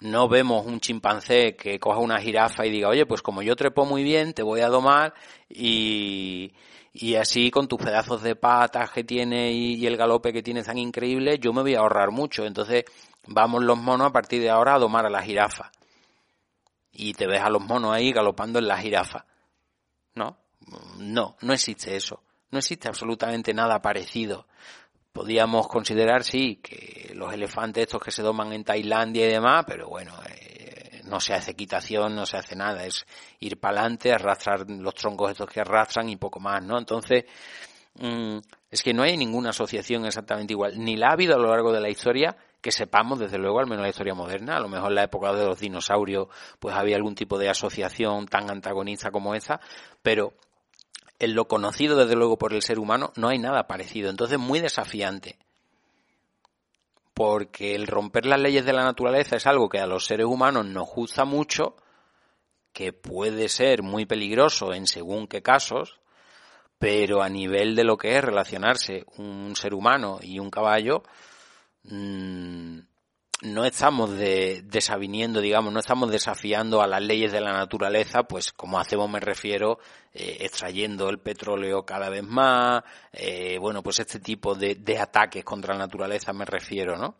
no 0.00 0.28
vemos 0.28 0.64
un 0.66 0.80
chimpancé 0.80 1.56
que 1.56 1.78
coja 1.80 1.98
una 1.98 2.20
jirafa 2.20 2.64
y 2.66 2.70
diga, 2.70 2.88
oye, 2.88 3.06
pues 3.06 3.22
como 3.22 3.42
yo 3.42 3.56
trepo 3.56 3.84
muy 3.84 4.02
bien, 4.02 4.32
te 4.32 4.42
voy 4.42 4.60
a 4.60 4.68
domar 4.68 5.14
y, 5.48 6.52
y 6.92 7.16
así 7.16 7.50
con 7.50 7.66
tus 7.66 7.80
pedazos 7.80 8.22
de 8.22 8.36
patas 8.36 8.90
que 8.90 9.04
tiene 9.04 9.52
y, 9.52 9.86
el 9.86 9.96
galope 9.96 10.32
que 10.32 10.42
tiene 10.42 10.62
tan 10.62 10.78
increíble, 10.78 11.38
yo 11.38 11.52
me 11.52 11.62
voy 11.62 11.74
a 11.74 11.80
ahorrar 11.80 12.10
mucho. 12.10 12.44
Entonces 12.44 12.84
vamos 13.26 13.64
los 13.64 13.78
monos 13.78 14.08
a 14.08 14.12
partir 14.12 14.40
de 14.40 14.50
ahora 14.50 14.74
a 14.74 14.78
domar 14.78 15.04
a 15.04 15.10
la 15.10 15.22
jirafa. 15.22 15.72
Y 16.92 17.14
te 17.14 17.26
ves 17.26 17.40
a 17.40 17.50
los 17.50 17.62
monos 17.62 17.92
ahí 17.92 18.12
galopando 18.12 18.58
en 18.58 18.68
la 18.68 18.78
jirafa. 18.78 19.26
¿No? 20.14 20.38
No, 20.98 21.36
no 21.40 21.52
existe 21.52 21.96
eso. 21.96 22.22
No 22.50 22.58
existe 22.58 22.88
absolutamente 22.88 23.52
nada 23.52 23.82
parecido 23.82 24.46
podíamos 25.18 25.66
considerar, 25.66 26.22
sí, 26.22 26.60
que 26.62 27.10
los 27.12 27.32
elefantes 27.32 27.82
estos 27.82 28.00
que 28.00 28.12
se 28.12 28.22
doman 28.22 28.52
en 28.52 28.62
Tailandia 28.62 29.26
y 29.26 29.32
demás, 29.32 29.64
pero 29.66 29.88
bueno, 29.88 30.12
eh, 30.30 31.02
no 31.06 31.18
se 31.18 31.34
hace 31.34 31.50
equitación, 31.50 32.14
no 32.14 32.24
se 32.24 32.36
hace 32.36 32.54
nada, 32.54 32.84
es 32.86 33.04
ir 33.40 33.58
para 33.58 33.80
adelante, 33.80 34.12
arrastrar 34.12 34.70
los 34.70 34.94
troncos 34.94 35.32
estos 35.32 35.50
que 35.50 35.60
arrastran 35.60 36.08
y 36.08 36.14
poco 36.14 36.38
más, 36.38 36.62
¿no? 36.62 36.78
Entonces, 36.78 37.24
mm, 37.94 38.38
es 38.70 38.80
que 38.80 38.94
no 38.94 39.02
hay 39.02 39.16
ninguna 39.16 39.50
asociación 39.50 40.06
exactamente 40.06 40.52
igual, 40.52 40.78
ni 40.78 40.96
la 40.96 41.08
ha 41.08 41.14
habido 41.14 41.34
a 41.34 41.38
lo 41.38 41.48
largo 41.48 41.72
de 41.72 41.80
la 41.80 41.90
historia, 41.90 42.36
que 42.60 42.70
sepamos, 42.70 43.18
desde 43.18 43.38
luego, 43.38 43.58
al 43.58 43.66
menos 43.66 43.82
la 43.82 43.88
historia 43.88 44.14
moderna, 44.14 44.56
a 44.58 44.60
lo 44.60 44.68
mejor 44.68 44.90
en 44.90 44.94
la 44.94 45.02
época 45.02 45.32
de 45.32 45.46
los 45.46 45.58
dinosaurios, 45.58 46.28
pues 46.60 46.76
había 46.76 46.94
algún 46.94 47.16
tipo 47.16 47.38
de 47.38 47.48
asociación 47.48 48.28
tan 48.28 48.48
antagonista 48.52 49.10
como 49.10 49.34
esa, 49.34 49.58
pero 50.00 50.34
en 51.18 51.34
lo 51.34 51.48
conocido 51.48 51.96
desde 51.96 52.16
luego 52.16 52.38
por 52.38 52.52
el 52.52 52.62
ser 52.62 52.78
humano 52.78 53.12
no 53.16 53.28
hay 53.28 53.38
nada 53.38 53.66
parecido. 53.66 54.10
Entonces 54.10 54.38
muy 54.38 54.60
desafiante. 54.60 55.38
Porque 57.14 57.74
el 57.74 57.86
romper 57.86 58.26
las 58.26 58.40
leyes 58.40 58.64
de 58.64 58.72
la 58.72 58.84
naturaleza 58.84 59.36
es 59.36 59.46
algo 59.46 59.68
que 59.68 59.80
a 59.80 59.86
los 59.86 60.06
seres 60.06 60.26
humanos 60.26 60.66
nos 60.66 60.88
gusta 60.88 61.24
mucho, 61.24 61.74
que 62.72 62.92
puede 62.92 63.48
ser 63.48 63.82
muy 63.82 64.06
peligroso 64.06 64.72
en 64.72 64.86
según 64.86 65.26
qué 65.26 65.42
casos, 65.42 66.00
pero 66.78 67.22
a 67.22 67.28
nivel 67.28 67.74
de 67.74 67.82
lo 67.82 67.96
que 67.96 68.16
es 68.16 68.22
relacionarse 68.22 69.04
un 69.16 69.56
ser 69.56 69.74
humano 69.74 70.20
y 70.22 70.38
un 70.38 70.48
caballo, 70.48 71.02
mmm, 71.82 72.78
no 73.42 73.64
estamos 73.64 74.10
de, 74.16 74.62
desaviniendo, 74.64 75.40
digamos, 75.40 75.72
no 75.72 75.78
estamos 75.78 76.10
desafiando 76.10 76.82
a 76.82 76.88
las 76.88 77.02
leyes 77.02 77.30
de 77.30 77.40
la 77.40 77.52
naturaleza, 77.52 78.24
pues 78.24 78.52
como 78.52 78.80
hacemos 78.80 79.08
me 79.08 79.20
refiero, 79.20 79.78
eh, 80.12 80.38
extrayendo 80.40 81.08
el 81.08 81.20
petróleo 81.20 81.84
cada 81.84 82.08
vez 82.08 82.24
más, 82.24 82.82
eh, 83.12 83.58
bueno, 83.60 83.82
pues 83.82 84.00
este 84.00 84.18
tipo 84.18 84.54
de, 84.54 84.98
ataques 84.98 85.44
contra 85.44 85.74
la 85.74 85.80
naturaleza 85.80 86.32
me 86.32 86.44
refiero, 86.44 86.96
¿no? 86.96 87.14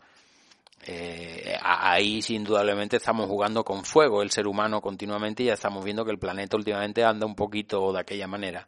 Eh, 0.86 1.57
ahí, 1.62 2.20
indudablemente, 2.28 2.97
estamos 2.97 3.27
jugando 3.27 3.65
con 3.65 3.85
fuego 3.85 4.23
el 4.23 4.31
ser 4.31 4.47
humano 4.47 4.81
continuamente 4.81 5.43
y 5.43 5.47
ya 5.47 5.55
estamos 5.55 5.85
viendo 5.85 6.05
que 6.05 6.12
el 6.12 6.19
planeta 6.19 6.57
últimamente 6.57 7.05
anda 7.05 7.27
un 7.27 7.35
poquito 7.35 7.93
de 7.93 8.01
aquella 8.01 8.27
manera. 8.27 8.66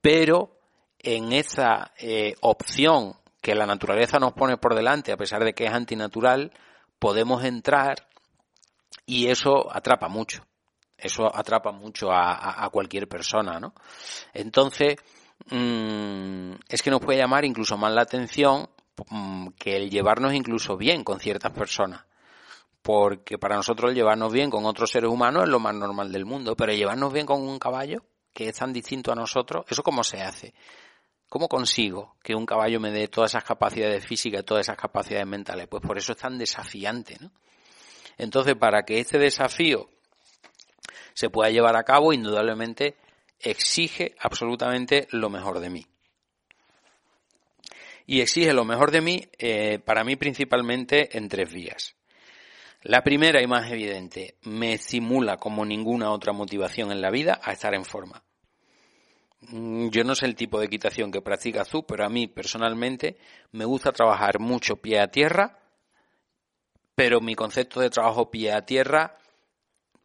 Pero 0.00 0.58
en 0.98 1.32
esa 1.32 1.92
opción 2.40 3.16
que 3.46 3.54
la 3.54 3.64
naturaleza 3.64 4.18
nos 4.18 4.32
pone 4.32 4.56
por 4.56 4.74
delante, 4.74 5.12
a 5.12 5.16
pesar 5.16 5.44
de 5.44 5.54
que 5.54 5.66
es 5.66 5.72
antinatural, 5.72 6.50
podemos 6.98 7.44
entrar 7.44 8.08
y 9.06 9.28
eso 9.28 9.72
atrapa 9.72 10.08
mucho. 10.08 10.44
Eso 10.98 11.32
atrapa 11.32 11.70
mucho 11.70 12.10
a, 12.10 12.68
cualquier 12.72 13.06
persona, 13.06 13.60
¿no? 13.60 13.72
Entonces, 14.34 14.96
mm, 15.48 16.54
es 16.68 16.82
que 16.82 16.90
nos 16.90 17.00
puede 17.00 17.20
llamar 17.20 17.44
incluso 17.44 17.76
más 17.76 17.92
la 17.92 18.02
atención 18.02 18.68
mm, 19.10 19.50
que 19.56 19.76
el 19.76 19.90
llevarnos 19.90 20.34
incluso 20.34 20.76
bien 20.76 21.04
con 21.04 21.20
ciertas 21.20 21.52
personas. 21.52 22.04
Porque 22.82 23.38
para 23.38 23.54
nosotros 23.54 23.90
el 23.92 23.96
llevarnos 23.96 24.32
bien 24.32 24.50
con 24.50 24.66
otros 24.66 24.90
seres 24.90 25.08
humanos 25.08 25.44
es 25.44 25.50
lo 25.50 25.60
más 25.60 25.76
normal 25.76 26.10
del 26.10 26.24
mundo, 26.24 26.56
pero 26.56 26.72
llevarnos 26.72 27.12
bien 27.12 27.26
con 27.26 27.42
un 27.42 27.60
caballo 27.60 28.02
que 28.32 28.48
es 28.48 28.56
tan 28.56 28.72
distinto 28.72 29.12
a 29.12 29.14
nosotros, 29.14 29.64
¿eso 29.68 29.84
cómo 29.84 30.02
se 30.02 30.20
hace? 30.20 30.52
¿Cómo 31.28 31.48
consigo 31.48 32.16
que 32.22 32.34
un 32.34 32.46
caballo 32.46 32.80
me 32.80 32.92
dé 32.92 33.08
todas 33.08 33.32
esas 33.32 33.44
capacidades 33.44 34.06
físicas, 34.06 34.44
todas 34.44 34.66
esas 34.66 34.76
capacidades 34.76 35.26
mentales? 35.26 35.66
Pues 35.68 35.82
por 35.82 35.98
eso 35.98 36.12
es 36.12 36.18
tan 36.18 36.38
desafiante, 36.38 37.16
¿no? 37.20 37.32
Entonces, 38.18 38.54
para 38.54 38.84
que 38.84 39.00
este 39.00 39.18
desafío 39.18 39.90
se 41.14 41.28
pueda 41.28 41.50
llevar 41.50 41.76
a 41.76 41.84
cabo, 41.84 42.12
indudablemente 42.12 42.96
exige 43.40 44.14
absolutamente 44.18 45.08
lo 45.10 45.28
mejor 45.28 45.60
de 45.60 45.70
mí. 45.70 45.86
y 48.06 48.20
exige 48.20 48.52
lo 48.52 48.64
mejor 48.64 48.92
de 48.92 49.00
mí, 49.00 49.28
eh, 49.36 49.80
para 49.80 50.04
mí 50.04 50.16
principalmente 50.16 51.18
en 51.18 51.28
tres 51.28 51.52
vías. 51.52 51.96
La 52.82 53.02
primera 53.02 53.42
y 53.42 53.48
más 53.48 53.70
evidente, 53.70 54.36
me 54.42 54.74
estimula 54.74 55.38
como 55.38 55.64
ninguna 55.64 56.12
otra 56.12 56.32
motivación 56.32 56.92
en 56.92 57.00
la 57.00 57.10
vida 57.10 57.40
a 57.42 57.52
estar 57.52 57.74
en 57.74 57.84
forma. 57.84 58.22
Mm, 59.40 59.88
yo 59.88 60.04
no 60.04 60.14
sé 60.14 60.26
el 60.26 60.34
tipo 60.34 60.58
de 60.58 60.66
equitación 60.66 61.12
que 61.12 61.22
practicas 61.22 61.68
tú, 61.68 61.84
pero 61.86 62.04
a 62.04 62.08
mí 62.08 62.26
personalmente 62.26 63.18
me 63.52 63.64
gusta 63.64 63.92
trabajar 63.92 64.38
mucho 64.38 64.76
pie 64.76 65.00
a 65.00 65.10
tierra, 65.10 65.58
pero 66.94 67.20
mi 67.20 67.34
concepto 67.34 67.80
de 67.80 67.90
trabajo 67.90 68.30
pie 68.30 68.52
a 68.52 68.64
tierra 68.64 69.18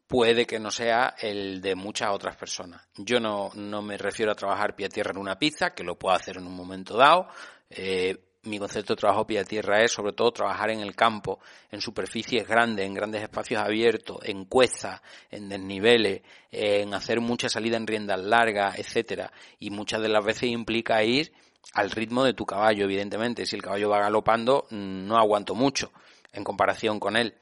puede 0.07 0.45
que 0.45 0.59
no 0.59 0.71
sea 0.71 1.15
el 1.21 1.61
de 1.61 1.75
muchas 1.75 2.09
otras 2.11 2.35
personas. 2.35 2.85
Yo 2.97 3.19
no, 3.21 3.49
no 3.55 3.81
me 3.81 3.97
refiero 3.97 4.33
a 4.33 4.35
trabajar 4.35 4.75
pie 4.75 4.87
a 4.87 4.89
tierra 4.89 5.11
en 5.11 5.17
una 5.17 5.39
pizza, 5.39 5.73
que 5.73 5.85
lo 5.85 5.97
puedo 5.97 6.13
hacer 6.15 6.37
en 6.37 6.47
un 6.47 6.53
momento 6.53 6.97
dado, 6.97 7.27
eh, 7.69 8.17
mi 8.43 8.57
concepto 8.57 8.93
de 8.93 8.99
trabajo 8.99 9.27
pie 9.27 9.45
tierra 9.45 9.83
es 9.83 9.91
sobre 9.91 10.13
todo 10.13 10.31
trabajar 10.31 10.71
en 10.71 10.79
el 10.79 10.95
campo, 10.95 11.39
en 11.69 11.79
superficies 11.79 12.47
grandes, 12.47 12.85
en 12.85 12.93
grandes 12.93 13.21
espacios 13.21 13.61
abiertos, 13.61 14.17
en 14.23 14.45
cuestas, 14.45 15.01
en 15.29 15.49
desniveles, 15.49 16.21
en 16.51 16.93
hacer 16.93 17.21
mucha 17.21 17.49
salida 17.49 17.77
en 17.77 17.85
riendas 17.85 18.19
largas, 18.19 18.79
etcétera. 18.79 19.31
Y 19.59 19.69
muchas 19.69 20.01
de 20.01 20.09
las 20.09 20.25
veces 20.25 20.49
implica 20.49 21.03
ir 21.03 21.31
al 21.73 21.91
ritmo 21.91 22.23
de 22.23 22.33
tu 22.33 22.45
caballo, 22.45 22.85
evidentemente. 22.85 23.45
Si 23.45 23.55
el 23.55 23.61
caballo 23.61 23.89
va 23.89 23.99
galopando, 23.99 24.65
mm, 24.69 25.07
no 25.07 25.17
aguanto 25.17 25.53
mucho 25.53 25.91
en 26.33 26.43
comparación 26.43 26.99
con 26.99 27.15
él. 27.15 27.35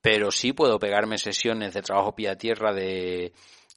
Pero 0.00 0.30
sí 0.30 0.52
puedo 0.52 0.78
pegarme 0.78 1.16
sesiones 1.16 1.72
de 1.74 1.82
trabajo 1.82 2.14
pie 2.14 2.28
a 2.28 2.36
tierra 2.36 2.72
de 2.72 3.32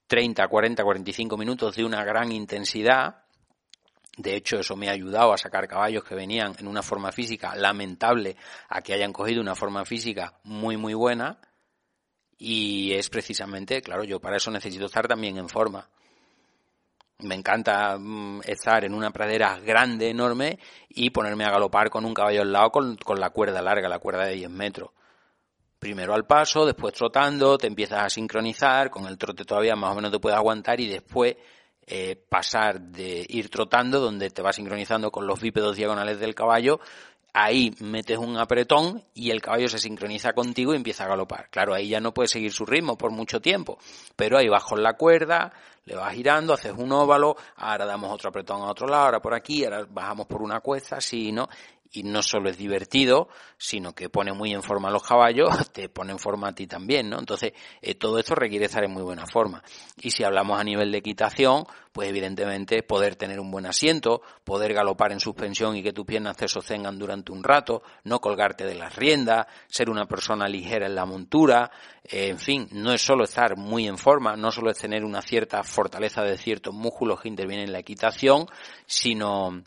30, 0.07 0.48
40, 0.48 0.84
45 0.84 1.38
minutos 1.38 1.76
de 1.76 1.86
una 1.86 2.03
gran 2.03 2.32
intensidad, 2.32 3.24
de 4.17 4.35
hecho, 4.35 4.57
eso 4.57 4.75
me 4.75 4.87
ha 4.87 4.93
ayudado 4.93 5.33
a 5.33 5.37
sacar 5.37 5.67
caballos 5.67 6.03
que 6.03 6.15
venían 6.15 6.55
en 6.57 6.67
una 6.67 6.81
forma 6.81 7.11
física 7.11 7.53
lamentable 7.55 8.37
a 8.69 8.81
que 8.81 8.93
hayan 8.93 9.11
cogido 9.11 9.41
una 9.41 9.55
forma 9.55 9.83
física 9.83 10.39
muy, 10.43 10.77
muy 10.77 10.93
buena. 10.93 11.37
Y 12.37 12.93
es 12.93 13.09
precisamente, 13.09 13.81
claro, 13.81 14.03
yo 14.03 14.19
para 14.19 14.37
eso 14.37 14.51
necesito 14.51 14.85
estar 14.85 15.07
también 15.07 15.37
en 15.37 15.49
forma. 15.49 15.89
Me 17.19 17.35
encanta 17.35 17.97
mm, 17.97 18.41
estar 18.45 18.85
en 18.85 18.93
una 18.93 19.11
pradera 19.11 19.59
grande, 19.59 20.09
enorme, 20.09 20.59
y 20.89 21.09
ponerme 21.09 21.45
a 21.45 21.51
galopar 21.51 21.89
con 21.89 22.05
un 22.05 22.13
caballo 22.13 22.41
al 22.41 22.51
lado 22.51 22.71
con, 22.71 22.95
con 22.97 23.19
la 23.19 23.29
cuerda 23.31 23.61
larga, 23.61 23.89
la 23.89 23.99
cuerda 23.99 24.25
de 24.25 24.35
10 24.35 24.49
metros. 24.49 24.91
Primero 25.79 26.13
al 26.13 26.25
paso, 26.25 26.65
después 26.65 26.93
trotando, 26.93 27.57
te 27.57 27.67
empiezas 27.67 28.05
a 28.05 28.09
sincronizar, 28.09 28.89
con 28.89 29.05
el 29.07 29.17
trote 29.17 29.43
todavía 29.43 29.75
más 29.75 29.91
o 29.91 29.95
menos 29.95 30.11
te 30.11 30.19
puedes 30.19 30.37
aguantar 30.37 30.79
y 30.79 30.87
después 30.87 31.35
eh, 31.88 32.16
pasar 32.30 32.82
de 32.82 33.26
ir 33.30 33.49
trotando, 33.49 33.99
donde 33.99 34.30
te 34.30 34.41
vas 34.41 34.56
sincronizando 34.56 35.12
con 35.12 35.28
los 35.28 35.40
bípedos 35.40 35.76
diagonales 35.76 36.20
del 36.20 36.36
caballo, 36.36 36.80
ahí 37.36 37.76
metes 37.80 38.18
un 38.18 38.38
apretón 38.38 39.03
y 39.14 39.30
el 39.30 39.41
caballo 39.41 39.68
se 39.68 39.78
sincroniza 39.78 40.32
contigo 40.34 40.74
y 40.74 40.78
empieza 40.78 41.03
a 41.03 41.10
galopar. 41.10 41.49
Claro, 41.49 41.74
ahí 41.74 41.90
ya 41.90 41.99
no 41.99 42.14
puedes 42.14 42.32
seguir 42.32 42.53
su 42.53 42.66
ritmo 42.66 42.98
por 42.98 43.12
mucho 43.12 43.41
tiempo, 43.41 43.78
pero 44.16 44.38
ahí 44.38 44.48
vas 44.48 44.64
con 44.64 44.82
la 44.82 44.94
cuerda, 44.94 45.52
le 45.84 45.95
vas 45.95 46.14
girando, 46.14 46.53
haces 46.53 46.74
un 46.76 46.91
óvalo, 46.94 47.36
ahora 47.57 47.86
damos 47.86 48.12
otro 48.12 48.30
apretón 48.30 48.62
a 48.62 48.72
otro 48.72 48.88
lado, 48.88 49.06
ahora 49.06 49.22
por 49.22 49.34
aquí, 49.34 49.66
ahora 49.66 49.86
bajamos 49.88 50.28
por 50.28 50.41
una 50.41 50.62
cuesta, 50.62 50.95
así, 50.95 51.32
¿no? 51.32 51.48
Y 51.95 52.03
no 52.03 52.22
solo 52.22 52.49
es 52.49 52.57
divertido, 52.57 53.30
sino 53.57 53.93
que 53.93 54.09
pone 54.09 54.34
muy 54.34 54.53
en 54.53 54.61
forma 54.61 54.89
a 54.89 54.91
los 54.91 55.03
caballos, 55.03 55.49
te 55.73 55.89
pone 55.89 56.11
en 56.11 56.19
forma 56.19 56.49
a 56.49 56.55
ti 56.55 56.67
también, 56.67 57.09
¿no? 57.09 57.19
Entonces, 57.19 57.53
eh, 57.81 57.95
todo 57.95 58.19
esto 58.19 58.35
requiere 58.35 58.65
estar 58.65 58.84
en 58.84 58.91
muy 58.91 59.03
buena 59.03 59.26
forma. 59.26 59.63
Y 60.01 60.11
si 60.11 60.23
hablamos 60.23 60.59
a 60.59 60.63
nivel 60.63 60.91
de 60.91 60.97
equitación, 60.97 61.65
pues 61.91 62.09
evidentemente 62.09 62.84
poder 62.84 63.15
tener 63.15 63.39
un 63.39 63.49
buen 63.49 63.65
asiento, 63.65 64.22
poder 64.43 64.73
galopar 64.73 65.13
en 65.13 65.22
suspensión 65.22 65.77
y 65.77 65.84
que 65.84 65.93
tus 65.93 66.05
piernas 66.05 66.35
se 66.38 66.49
sostengan 66.49 66.99
durante 66.99 67.31
un 67.31 67.41
rato, 67.41 67.84
no 68.03 68.19
colgarte 68.19 68.65
de 68.65 68.76
las 68.76 68.95
riendas, 68.95 69.47
ser 69.67 69.89
una 69.89 70.05
persona 70.05 70.47
ligera 70.47 70.88
en 70.88 70.95
la 70.95 71.05
montura, 71.05 71.72
eh, 72.03 72.27
en 72.27 72.39
fin, 72.39 72.67
no 72.72 72.91
es 72.91 73.01
solo 73.01 73.23
estar 73.23 73.55
muy 73.55 73.88
en 73.88 73.97
forma, 73.97 74.35
no 74.35 74.51
solo 74.51 74.72
es 74.72 74.77
tener 74.77 75.05
una 75.05 75.22
cierta 75.22 75.63
fortaleza 75.63 76.22
de 76.22 76.38
ciertos 76.38 76.73
músculos 76.73 77.22
que 77.22 77.30
intervienen 77.30 77.67
en 77.67 77.73
la 77.73 77.80
equitación, 77.80 78.45
sino 78.85 79.63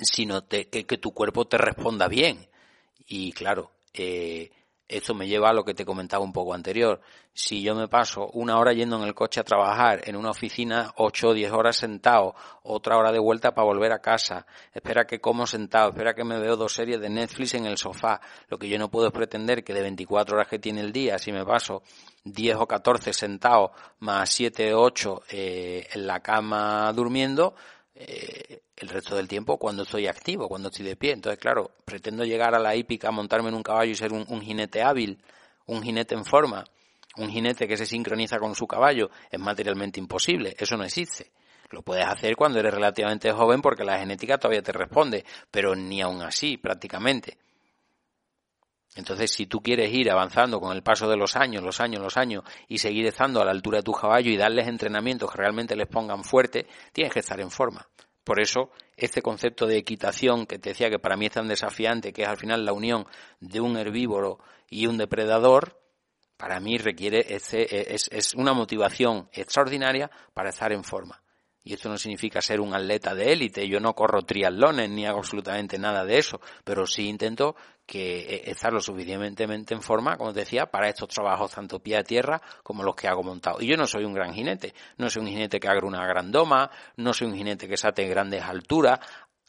sino 0.00 0.46
que, 0.46 0.64
tu 1.00 1.12
cuerpo 1.12 1.46
te 1.46 1.58
responda 1.58 2.08
bien. 2.08 2.48
Y 3.06 3.32
claro, 3.32 3.70
eh, 3.92 4.50
esto 4.88 5.14
me 5.14 5.26
lleva 5.26 5.50
a 5.50 5.52
lo 5.52 5.64
que 5.64 5.74
te 5.74 5.84
comentaba 5.84 6.22
un 6.22 6.32
poco 6.32 6.54
anterior. 6.54 7.00
Si 7.32 7.60
yo 7.60 7.74
me 7.74 7.88
paso 7.88 8.30
una 8.34 8.58
hora 8.58 8.72
yendo 8.72 8.96
en 8.96 9.02
el 9.02 9.14
coche 9.14 9.40
a 9.40 9.44
trabajar, 9.44 10.02
en 10.08 10.16
una 10.16 10.30
oficina 10.30 10.92
ocho 10.96 11.28
o 11.28 11.34
diez 11.34 11.50
horas 11.52 11.76
sentado, 11.76 12.34
otra 12.62 12.96
hora 12.96 13.10
de 13.10 13.18
vuelta 13.18 13.52
para 13.52 13.66
volver 13.66 13.92
a 13.92 13.98
casa, 13.98 14.46
espera 14.72 15.04
que 15.04 15.20
como 15.20 15.46
sentado, 15.46 15.90
espera 15.90 16.14
que 16.14 16.24
me 16.24 16.38
veo 16.38 16.56
dos 16.56 16.72
series 16.72 17.00
de 17.00 17.10
Netflix 17.10 17.54
en 17.54 17.66
el 17.66 17.76
sofá, 17.76 18.20
lo 18.48 18.58
que 18.58 18.68
yo 18.68 18.78
no 18.78 18.88
puedo 18.88 19.10
pretender 19.10 19.64
que 19.64 19.74
de 19.74 19.82
24 19.82 20.36
horas 20.36 20.48
que 20.48 20.58
tiene 20.58 20.80
el 20.80 20.92
día, 20.92 21.18
si 21.18 21.32
me 21.32 21.44
paso 21.44 21.82
10 22.24 22.56
o 22.56 22.66
14 22.66 23.12
sentado, 23.12 23.72
más 23.98 24.30
7 24.30 24.72
o 24.72 24.82
8 24.82 25.22
eh, 25.30 25.88
en 25.92 26.06
la 26.06 26.20
cama 26.20 26.92
durmiendo, 26.92 27.54
eh, 27.98 28.60
el 28.76 28.88
resto 28.90 29.16
del 29.16 29.26
tiempo 29.26 29.56
cuando 29.56 29.84
estoy 29.84 30.06
activo, 30.06 30.48
cuando 30.48 30.68
estoy 30.68 30.84
de 30.84 30.96
pie. 30.96 31.12
Entonces, 31.12 31.38
claro, 31.38 31.70
pretendo 31.84 32.24
llegar 32.24 32.54
a 32.54 32.58
la 32.58 32.76
hípica, 32.76 33.10
montarme 33.10 33.48
en 33.48 33.54
un 33.54 33.62
caballo 33.62 33.90
y 33.90 33.94
ser 33.94 34.12
un, 34.12 34.40
jinete 34.42 34.82
hábil, 34.82 35.18
un 35.64 35.82
jinete 35.82 36.14
en 36.14 36.26
forma, 36.26 36.64
un 37.16 37.30
jinete 37.30 37.66
que 37.66 37.78
se 37.78 37.86
sincroniza 37.86 38.38
con 38.38 38.54
su 38.54 38.66
caballo, 38.66 39.10
es 39.30 39.40
materialmente 39.40 39.98
imposible. 39.98 40.54
Eso 40.58 40.76
no 40.76 40.84
existe. 40.84 41.30
Lo 41.70 41.80
puedes 41.82 42.04
hacer 42.06 42.36
cuando 42.36 42.60
eres 42.60 42.74
relativamente 42.74 43.32
joven 43.32 43.62
porque 43.62 43.82
la 43.82 43.98
genética 43.98 44.36
todavía 44.36 44.62
te 44.62 44.72
responde, 44.72 45.24
pero 45.50 45.74
ni 45.74 46.02
aún 46.02 46.20
así, 46.20 46.58
prácticamente. 46.58 47.38
Entonces, 48.96 49.30
si 49.30 49.46
tú 49.46 49.60
quieres 49.60 49.92
ir 49.92 50.10
avanzando 50.10 50.58
con 50.58 50.74
el 50.74 50.82
paso 50.82 51.08
de 51.08 51.18
los 51.18 51.36
años, 51.36 51.62
los 51.62 51.80
años, 51.80 52.02
los 52.02 52.16
años, 52.16 52.42
y 52.66 52.78
seguir 52.78 53.06
estando 53.06 53.40
a 53.40 53.44
la 53.44 53.50
altura 53.50 53.78
de 53.78 53.84
tu 53.84 53.92
caballo 53.92 54.30
y 54.30 54.38
darles 54.38 54.66
entrenamientos 54.66 55.30
que 55.30 55.38
realmente 55.38 55.76
les 55.76 55.86
pongan 55.86 56.24
fuerte, 56.24 56.66
tienes 56.92 57.12
que 57.12 57.20
estar 57.20 57.38
en 57.38 57.50
forma. 57.50 57.86
Por 58.24 58.40
eso, 58.40 58.70
este 58.96 59.20
concepto 59.20 59.66
de 59.66 59.76
equitación 59.76 60.46
que 60.46 60.58
te 60.58 60.70
decía 60.70 60.88
que 60.88 60.98
para 60.98 61.16
mí 61.16 61.26
es 61.26 61.32
tan 61.32 61.46
desafiante, 61.46 62.12
que 62.12 62.22
es 62.22 62.28
al 62.28 62.38
final 62.38 62.64
la 62.64 62.72
unión 62.72 63.06
de 63.38 63.60
un 63.60 63.76
herbívoro 63.76 64.38
y 64.70 64.86
un 64.86 64.96
depredador, 64.96 65.78
para 66.38 66.58
mí 66.58 66.78
requiere, 66.78 67.34
este, 67.34 67.94
es, 67.94 68.08
es 68.10 68.34
una 68.34 68.54
motivación 68.54 69.28
extraordinaria 69.32 70.10
para 70.32 70.48
estar 70.48 70.72
en 70.72 70.84
forma. 70.84 71.22
Y 71.66 71.74
esto 71.74 71.88
no 71.88 71.98
significa 71.98 72.40
ser 72.40 72.60
un 72.60 72.72
atleta 72.76 73.12
de 73.12 73.32
élite. 73.32 73.66
Yo 73.66 73.80
no 73.80 73.92
corro 73.92 74.22
triatlones 74.22 74.88
ni 74.88 75.04
hago 75.04 75.18
absolutamente 75.18 75.80
nada 75.80 76.04
de 76.04 76.16
eso, 76.16 76.40
pero 76.62 76.86
sí 76.86 77.08
intento 77.08 77.56
que 77.84 78.18
eh, 78.20 78.42
estar 78.52 78.72
lo 78.72 78.78
suficientemente 78.78 79.74
en 79.74 79.82
forma, 79.82 80.16
como 80.16 80.32
te 80.32 80.40
decía, 80.40 80.66
para 80.66 80.88
estos 80.88 81.08
trabajos 81.08 81.50
tanto 81.50 81.80
pie 81.80 81.96
a 81.96 82.04
tierra 82.04 82.40
como 82.62 82.84
los 82.84 82.94
que 82.94 83.08
hago 83.08 83.24
montado. 83.24 83.60
Y 83.60 83.66
yo 83.66 83.76
no 83.76 83.88
soy 83.88 84.04
un 84.04 84.14
gran 84.14 84.32
jinete, 84.32 84.74
no 84.98 85.10
soy 85.10 85.22
un 85.24 85.28
jinete 85.28 85.58
que 85.58 85.66
haga 85.66 85.84
una 85.84 86.06
gran 86.06 86.30
doma, 86.30 86.70
no 86.98 87.12
soy 87.12 87.26
un 87.26 87.34
jinete 87.34 87.66
que 87.66 87.76
sate 87.76 88.06
grandes 88.06 88.44
alturas. 88.44 89.00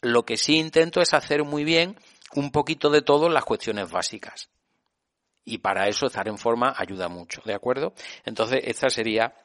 Lo 0.02 0.26
que 0.26 0.38
sí 0.38 0.58
intento 0.58 1.02
es 1.02 1.14
hacer 1.14 1.44
muy 1.44 1.64
bien 1.66 1.96
un 2.34 2.50
poquito 2.50 2.90
de 2.90 3.04
todo 3.04 3.28
en 3.28 3.36
las 3.36 3.46
cuestiones 3.46 3.92
básicas. 3.92 4.50
Y 5.46 5.60
para 5.60 5.88
eso 5.88 6.08
estar 6.08 6.28
en 6.28 6.40
forma 6.40 6.74
ayuda 6.76 7.10
mucho, 7.10 7.44
¿de 7.46 7.54
acuerdo? 7.54 7.94
Entonces, 8.26 8.62
esta 8.64 8.90
sería 8.90 9.36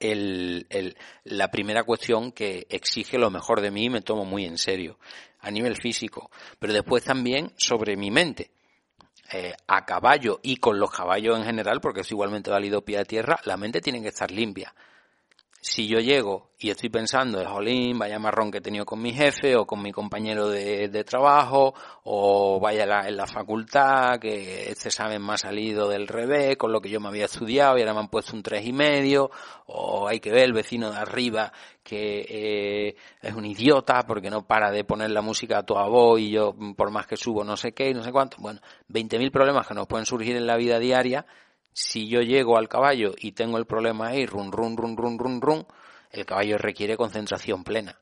el, 0.00 0.66
el, 0.70 0.96
la 1.24 1.50
primera 1.50 1.84
cuestión 1.84 2.32
que 2.32 2.66
exige 2.70 3.18
lo 3.18 3.30
mejor 3.30 3.60
de 3.60 3.70
mí 3.70 3.84
y 3.84 3.90
me 3.90 4.00
tomo 4.00 4.24
muy 4.24 4.44
en 4.44 4.58
serio 4.58 4.98
a 5.40 5.50
nivel 5.50 5.76
físico, 5.76 6.30
pero 6.58 6.72
después 6.72 7.04
también 7.04 7.52
sobre 7.56 7.96
mi 7.96 8.10
mente. 8.10 8.50
Eh, 9.34 9.54
a 9.66 9.86
caballo 9.86 10.40
y 10.42 10.56
con 10.56 10.78
los 10.78 10.90
caballos 10.90 11.38
en 11.38 11.44
general, 11.44 11.80
porque 11.80 12.00
es 12.00 12.10
igualmente 12.10 12.50
válido 12.50 12.84
pie 12.84 12.98
a 12.98 13.04
tierra, 13.04 13.40
la 13.44 13.56
mente 13.56 13.80
tiene 13.80 14.02
que 14.02 14.08
estar 14.08 14.30
limpia 14.30 14.74
si 15.64 15.86
yo 15.86 16.00
llego 16.00 16.50
y 16.58 16.70
estoy 16.70 16.88
pensando, 16.88 17.38
de 17.38 17.46
jolín, 17.46 17.96
vaya 17.96 18.18
marrón 18.18 18.50
que 18.50 18.58
he 18.58 18.60
tenido 18.60 18.84
con 18.84 19.00
mi 19.00 19.12
jefe 19.12 19.54
o 19.54 19.64
con 19.64 19.80
mi 19.80 19.92
compañero 19.92 20.48
de, 20.48 21.04
trabajo, 21.04 21.72
o 22.02 22.58
vaya 22.58 22.82
en 23.06 23.16
la 23.16 23.26
facultad, 23.28 24.18
que 24.20 24.70
este 24.70 24.88
examen 24.88 25.24
me 25.24 25.34
ha 25.34 25.38
salido 25.38 25.88
del 25.88 26.08
revés, 26.08 26.56
con 26.56 26.72
lo 26.72 26.80
que 26.80 26.90
yo 26.90 26.98
me 26.98 27.08
había 27.08 27.26
estudiado 27.26 27.78
y 27.78 27.80
ahora 27.80 27.94
me 27.94 28.00
han 28.00 28.08
puesto 28.08 28.34
un 28.34 28.42
tres 28.42 28.66
y 28.66 28.72
medio, 28.72 29.30
o 29.66 30.08
hay 30.08 30.18
que 30.18 30.32
ver 30.32 30.46
el 30.46 30.52
vecino 30.52 30.90
de 30.90 30.96
arriba 30.96 31.52
que 31.82 32.26
eh, 32.28 32.96
es 33.20 33.34
un 33.34 33.44
idiota 33.44 34.02
porque 34.02 34.30
no 34.30 34.44
para 34.44 34.72
de 34.72 34.84
poner 34.84 35.10
la 35.10 35.22
música 35.22 35.58
a 35.58 35.62
toda 35.62 35.86
voz 35.86 36.20
y 36.20 36.30
yo 36.30 36.54
por 36.76 36.90
más 36.90 37.06
que 37.06 37.16
subo 37.16 37.42
no 37.44 37.56
sé 37.56 37.72
qué 37.72 37.90
y 37.90 37.94
no 37.94 38.02
sé 38.02 38.12
cuánto. 38.12 38.36
Bueno, 38.40 38.60
20.000 38.88 39.30
problemas 39.30 39.66
que 39.66 39.74
nos 39.74 39.86
pueden 39.86 40.06
surgir 40.06 40.36
en 40.36 40.46
la 40.46 40.56
vida 40.56 40.78
diaria 40.78 41.24
si 41.72 42.08
yo 42.08 42.20
llego 42.20 42.56
al 42.58 42.68
caballo 42.68 43.12
y 43.18 43.32
tengo 43.32 43.58
el 43.58 43.66
problema 43.66 44.08
ahí, 44.08 44.26
run, 44.26 44.52
run, 44.52 44.76
run, 44.76 44.96
run, 44.96 45.18
run, 45.18 45.40
run, 45.40 45.66
el 46.10 46.26
caballo 46.26 46.58
requiere 46.58 46.96
concentración 46.96 47.64
plena. 47.64 47.98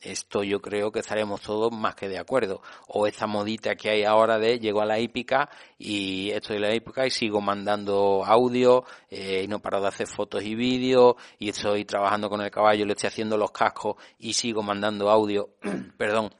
Esto 0.00 0.44
yo 0.44 0.60
creo 0.60 0.92
que 0.92 1.00
estaremos 1.00 1.40
todos 1.40 1.72
más 1.72 1.96
que 1.96 2.08
de 2.08 2.18
acuerdo. 2.18 2.62
O 2.86 3.08
esta 3.08 3.26
modita 3.26 3.74
que 3.74 3.90
hay 3.90 4.04
ahora 4.04 4.38
de 4.38 4.60
llego 4.60 4.80
a 4.80 4.86
la 4.86 5.00
hípica 5.00 5.50
y 5.76 6.30
estoy 6.30 6.56
en 6.56 6.62
la 6.62 6.74
hípica 6.74 7.04
y 7.04 7.10
sigo 7.10 7.40
mandando 7.40 8.24
audio 8.24 8.84
eh, 9.10 9.42
y 9.44 9.48
no 9.48 9.58
paro 9.58 9.80
de 9.80 9.88
hacer 9.88 10.06
fotos 10.06 10.44
y 10.44 10.54
vídeos 10.54 11.16
y 11.40 11.48
estoy 11.48 11.84
trabajando 11.84 12.30
con 12.30 12.40
el 12.40 12.50
caballo, 12.50 12.86
le 12.86 12.92
estoy 12.92 13.08
haciendo 13.08 13.36
los 13.36 13.50
cascos 13.50 13.96
y 14.18 14.34
sigo 14.34 14.62
mandando 14.62 15.10
audio, 15.10 15.50
perdón, 15.98 16.30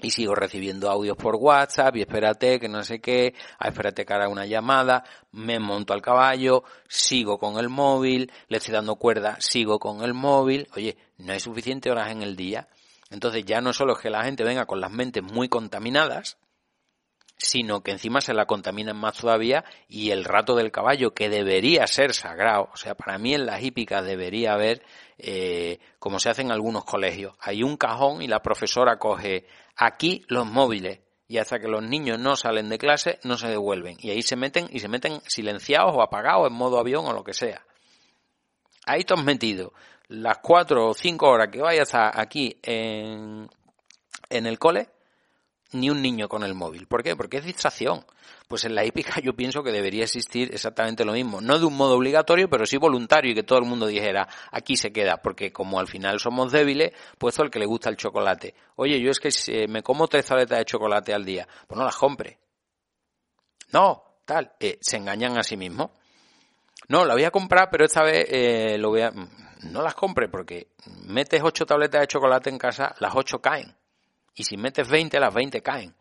y 0.00 0.10
sigo 0.10 0.34
recibiendo 0.34 0.90
audios 0.90 1.16
por 1.16 1.36
WhatsApp 1.36 1.96
y 1.96 2.02
espérate 2.02 2.60
que 2.60 2.68
no 2.68 2.82
sé 2.84 3.00
qué, 3.00 3.34
ah, 3.58 3.68
espérate 3.68 4.04
que 4.04 4.14
haga 4.14 4.28
una 4.28 4.46
llamada, 4.46 5.02
me 5.32 5.58
monto 5.58 5.92
al 5.92 6.02
caballo, 6.02 6.62
sigo 6.88 7.38
con 7.38 7.58
el 7.58 7.68
móvil, 7.68 8.30
le 8.48 8.58
estoy 8.58 8.74
dando 8.74 8.94
cuerda, 8.96 9.36
sigo 9.40 9.78
con 9.78 10.02
el 10.02 10.14
móvil, 10.14 10.68
oye, 10.76 10.96
no 11.18 11.32
hay 11.32 11.40
suficientes 11.40 11.90
horas 11.90 12.12
en 12.12 12.22
el 12.22 12.36
día. 12.36 12.68
Entonces 13.10 13.44
ya 13.44 13.60
no 13.60 13.72
solo 13.72 13.94
es 13.94 13.98
que 13.98 14.10
la 14.10 14.24
gente 14.24 14.44
venga 14.44 14.66
con 14.66 14.80
las 14.80 14.92
mentes 14.92 15.22
muy 15.22 15.48
contaminadas, 15.48 16.38
sino 17.38 17.82
que 17.82 17.92
encima 17.92 18.20
se 18.20 18.34
la 18.34 18.46
contaminan 18.46 18.96
más 18.96 19.16
todavía 19.16 19.64
y 19.88 20.10
el 20.10 20.24
rato 20.24 20.56
del 20.56 20.72
caballo, 20.72 21.14
que 21.14 21.28
debería 21.28 21.86
ser 21.86 22.12
sagrado, 22.12 22.68
o 22.72 22.76
sea, 22.76 22.94
para 22.94 23.16
mí 23.16 23.32
en 23.34 23.46
las 23.46 23.62
hípicas 23.62 24.04
debería 24.04 24.54
haber, 24.54 24.82
eh, 25.18 25.78
como 25.98 26.18
se 26.18 26.30
hace 26.30 26.42
en 26.42 26.50
algunos 26.50 26.84
colegios, 26.84 27.34
hay 27.40 27.62
un 27.62 27.76
cajón 27.76 28.22
y 28.22 28.28
la 28.28 28.42
profesora 28.42 28.98
coge 28.98 29.46
aquí 29.78 30.24
los 30.28 30.46
móviles. 30.46 31.00
Y 31.30 31.36
hasta 31.36 31.58
que 31.58 31.68
los 31.68 31.82
niños 31.82 32.18
no 32.18 32.36
salen 32.36 32.70
de 32.70 32.78
clase 32.78 33.18
no 33.22 33.36
se 33.36 33.48
devuelven. 33.48 33.96
Y 34.00 34.10
ahí 34.10 34.22
se 34.22 34.34
meten 34.34 34.66
y 34.70 34.80
se 34.80 34.88
meten 34.88 35.20
silenciados 35.26 35.94
o 35.94 36.02
apagados 36.02 36.48
en 36.48 36.54
modo 36.54 36.78
avión 36.78 37.04
o 37.06 37.12
lo 37.12 37.22
que 37.22 37.34
sea. 37.34 37.62
Ahí 38.86 39.04
te 39.04 39.12
has 39.12 39.22
metido 39.22 39.72
las 40.08 40.38
cuatro 40.38 40.88
o 40.88 40.94
cinco 40.94 41.28
horas 41.28 41.48
que 41.52 41.60
vayas 41.60 41.94
a 41.94 42.18
aquí 42.18 42.58
en, 42.62 43.48
en 44.30 44.46
el 44.46 44.58
cole, 44.58 44.88
ni 45.72 45.90
un 45.90 46.00
niño 46.00 46.28
con 46.28 46.42
el 46.42 46.54
móvil. 46.54 46.86
¿Por 46.86 47.02
qué? 47.02 47.16
Porque 47.16 47.38
es 47.38 47.44
distracción. 47.44 48.04
Pues 48.46 48.64
en 48.64 48.74
la 48.74 48.84
hípica 48.84 49.20
yo 49.22 49.34
pienso 49.34 49.62
que 49.62 49.72
debería 49.72 50.04
existir 50.04 50.50
exactamente 50.52 51.04
lo 51.04 51.12
mismo. 51.12 51.40
No 51.40 51.58
de 51.58 51.66
un 51.66 51.76
modo 51.76 51.96
obligatorio, 51.96 52.48
pero 52.48 52.64
sí 52.64 52.78
voluntario 52.78 53.32
y 53.32 53.34
que 53.34 53.42
todo 53.42 53.58
el 53.58 53.66
mundo 53.66 53.86
dijera, 53.86 54.28
aquí 54.50 54.76
se 54.76 54.92
queda, 54.92 55.18
porque 55.18 55.52
como 55.52 55.78
al 55.78 55.86
final 55.86 56.18
somos 56.18 56.52
débiles, 56.52 56.92
puesto 57.18 57.42
el 57.42 57.50
que 57.50 57.58
le 57.58 57.66
gusta 57.66 57.90
el 57.90 57.96
chocolate. 57.96 58.54
Oye, 58.76 59.00
yo 59.00 59.10
es 59.10 59.20
que 59.20 59.66
me 59.68 59.82
como 59.82 60.08
tres 60.08 60.26
tabletas 60.26 60.58
de 60.58 60.64
chocolate 60.64 61.12
al 61.12 61.24
día, 61.24 61.46
pues 61.66 61.78
no 61.78 61.84
las 61.84 61.96
compre. 61.96 62.38
No, 63.72 64.20
tal, 64.24 64.52
eh, 64.60 64.78
se 64.80 64.96
engañan 64.96 65.36
a 65.38 65.42
sí 65.42 65.56
mismos. 65.56 65.90
No, 66.88 67.04
la 67.04 67.12
voy 67.12 67.24
a 67.24 67.30
comprar, 67.30 67.68
pero 67.70 67.84
esta 67.84 68.02
vez 68.02 68.26
eh, 68.30 68.78
lo 68.78 68.90
voy 68.90 69.02
a... 69.02 69.12
No 69.64 69.82
las 69.82 69.94
compre 69.94 70.28
porque 70.28 70.68
metes 71.04 71.42
ocho 71.42 71.66
tabletas 71.66 72.00
de 72.00 72.06
chocolate 72.06 72.48
en 72.48 72.58
casa, 72.58 72.94
las 73.00 73.14
ocho 73.14 73.40
caen 73.40 73.74
y 74.38 74.44
si 74.44 74.56
metes 74.56 74.88
20, 74.88 75.18
las 75.18 75.34
20 75.34 75.62
caen. 75.62 75.94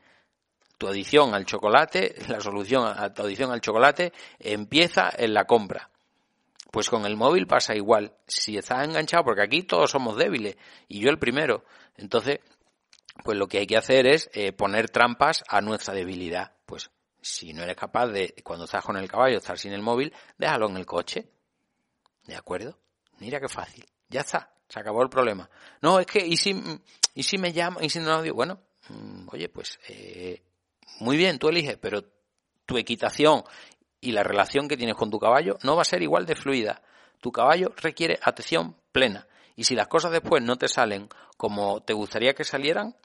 Tu 0.77 0.87
adición 0.87 1.33
al 1.33 1.45
chocolate, 1.45 2.15
la 2.27 2.39
solución 2.39 2.85
a 2.85 3.11
tu 3.11 3.23
adición 3.23 3.51
al 3.51 3.61
chocolate 3.61 4.13
empieza 4.39 5.09
en 5.17 5.33
la 5.33 5.45
compra. 5.45 5.89
Pues 6.71 6.89
con 6.89 7.05
el 7.05 7.17
móvil 7.17 7.47
pasa 7.47 7.75
igual. 7.75 8.13
Si 8.27 8.57
estás 8.57 8.87
enganchado, 8.87 9.23
porque 9.23 9.41
aquí 9.41 9.63
todos 9.63 9.89
somos 9.89 10.17
débiles, 10.17 10.55
y 10.87 10.99
yo 10.99 11.09
el 11.09 11.17
primero, 11.17 11.65
entonces, 11.95 12.39
pues 13.23 13.37
lo 13.37 13.47
que 13.47 13.57
hay 13.57 13.65
que 13.65 13.77
hacer 13.77 14.05
es 14.05 14.29
eh, 14.33 14.51
poner 14.51 14.89
trampas 14.89 15.43
a 15.47 15.61
nuestra 15.61 15.95
debilidad. 15.95 16.51
Pues 16.67 16.91
si 17.21 17.53
no 17.53 17.63
eres 17.63 17.75
capaz 17.75 18.07
de, 18.07 18.35
cuando 18.43 18.65
estás 18.65 18.83
con 18.83 18.97
el 18.97 19.09
caballo, 19.09 19.37
estar 19.37 19.57
sin 19.57 19.73
el 19.73 19.81
móvil, 19.81 20.13
déjalo 20.37 20.69
en 20.69 20.77
el 20.77 20.85
coche. 20.85 21.27
¿De 22.25 22.35
acuerdo? 22.35 22.77
Mira 23.19 23.39
qué 23.39 23.47
fácil. 23.47 23.85
Ya 24.09 24.21
está. 24.21 24.53
Se 24.69 24.79
acabó 24.79 25.01
el 25.01 25.09
problema. 25.09 25.49
No, 25.81 25.99
es 25.99 26.05
que, 26.05 26.19
¿y 26.19 26.35
si, 26.35 26.53
y 27.17 27.23
si 27.23 27.39
me 27.39 27.51
llama, 27.51 27.79
y 27.81 27.89
si 27.89 27.97
no 27.97 28.11
audio? 28.11 28.35
Bueno, 28.35 28.59
mm, 28.89 29.29
oye, 29.31 29.49
pues, 29.49 29.79
eh, 29.89 30.39
muy 30.99 31.17
bien, 31.17 31.39
tú 31.39 31.49
eliges, 31.49 31.75
pero 31.81 32.03
tu 32.63 32.77
equitación 32.77 33.43
y 33.99 34.11
la 34.11 34.21
relación 34.21 34.67
que 34.67 34.77
tienes 34.77 34.95
con 34.95 35.09
tu 35.09 35.17
caballo 35.17 35.57
no 35.63 35.75
va 35.75 35.81
a 35.81 35.85
ser 35.85 36.03
igual 36.03 36.27
de 36.27 36.35
fluida. 36.35 36.83
Tu 37.19 37.31
caballo 37.31 37.73
requiere 37.77 38.19
atención 38.21 38.75
plena. 38.91 39.27
Y 39.55 39.63
si 39.63 39.73
las 39.73 39.87
cosas 39.87 40.11
después 40.11 40.43
no 40.43 40.57
te 40.57 40.67
salen 40.67 41.09
como 41.37 41.81
te 41.81 41.93
gustaría 41.93 42.35
que 42.35 42.43
salieran, 42.43 42.95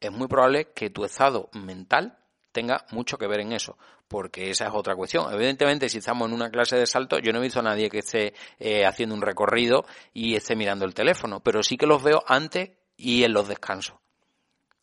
es 0.00 0.12
muy 0.12 0.28
probable 0.28 0.68
que 0.72 0.90
tu 0.90 1.04
estado 1.04 1.50
mental 1.54 2.16
tenga 2.52 2.86
mucho 2.92 3.18
que 3.18 3.26
ver 3.26 3.40
en 3.40 3.52
eso, 3.52 3.76
porque 4.06 4.50
esa 4.50 4.66
es 4.66 4.72
otra 4.72 4.94
cuestión. 4.94 5.34
Evidentemente, 5.34 5.88
si 5.88 5.98
estamos 5.98 6.28
en 6.28 6.34
una 6.34 6.48
clase 6.48 6.76
de 6.76 6.86
salto, 6.86 7.18
yo 7.18 7.32
no 7.32 7.40
he 7.40 7.42
visto 7.42 7.58
a 7.58 7.64
nadie 7.64 7.90
que 7.90 7.98
esté 7.98 8.34
eh, 8.60 8.86
haciendo 8.86 9.16
un 9.16 9.22
recorrido 9.22 9.84
y 10.14 10.36
esté 10.36 10.54
mirando 10.54 10.84
el 10.84 10.94
teléfono, 10.94 11.40
pero 11.40 11.64
sí 11.64 11.76
que 11.76 11.88
los 11.88 12.04
veo 12.04 12.22
antes 12.28 12.77
y 12.98 13.24
en 13.24 13.32
los 13.32 13.48
descansos. 13.48 13.96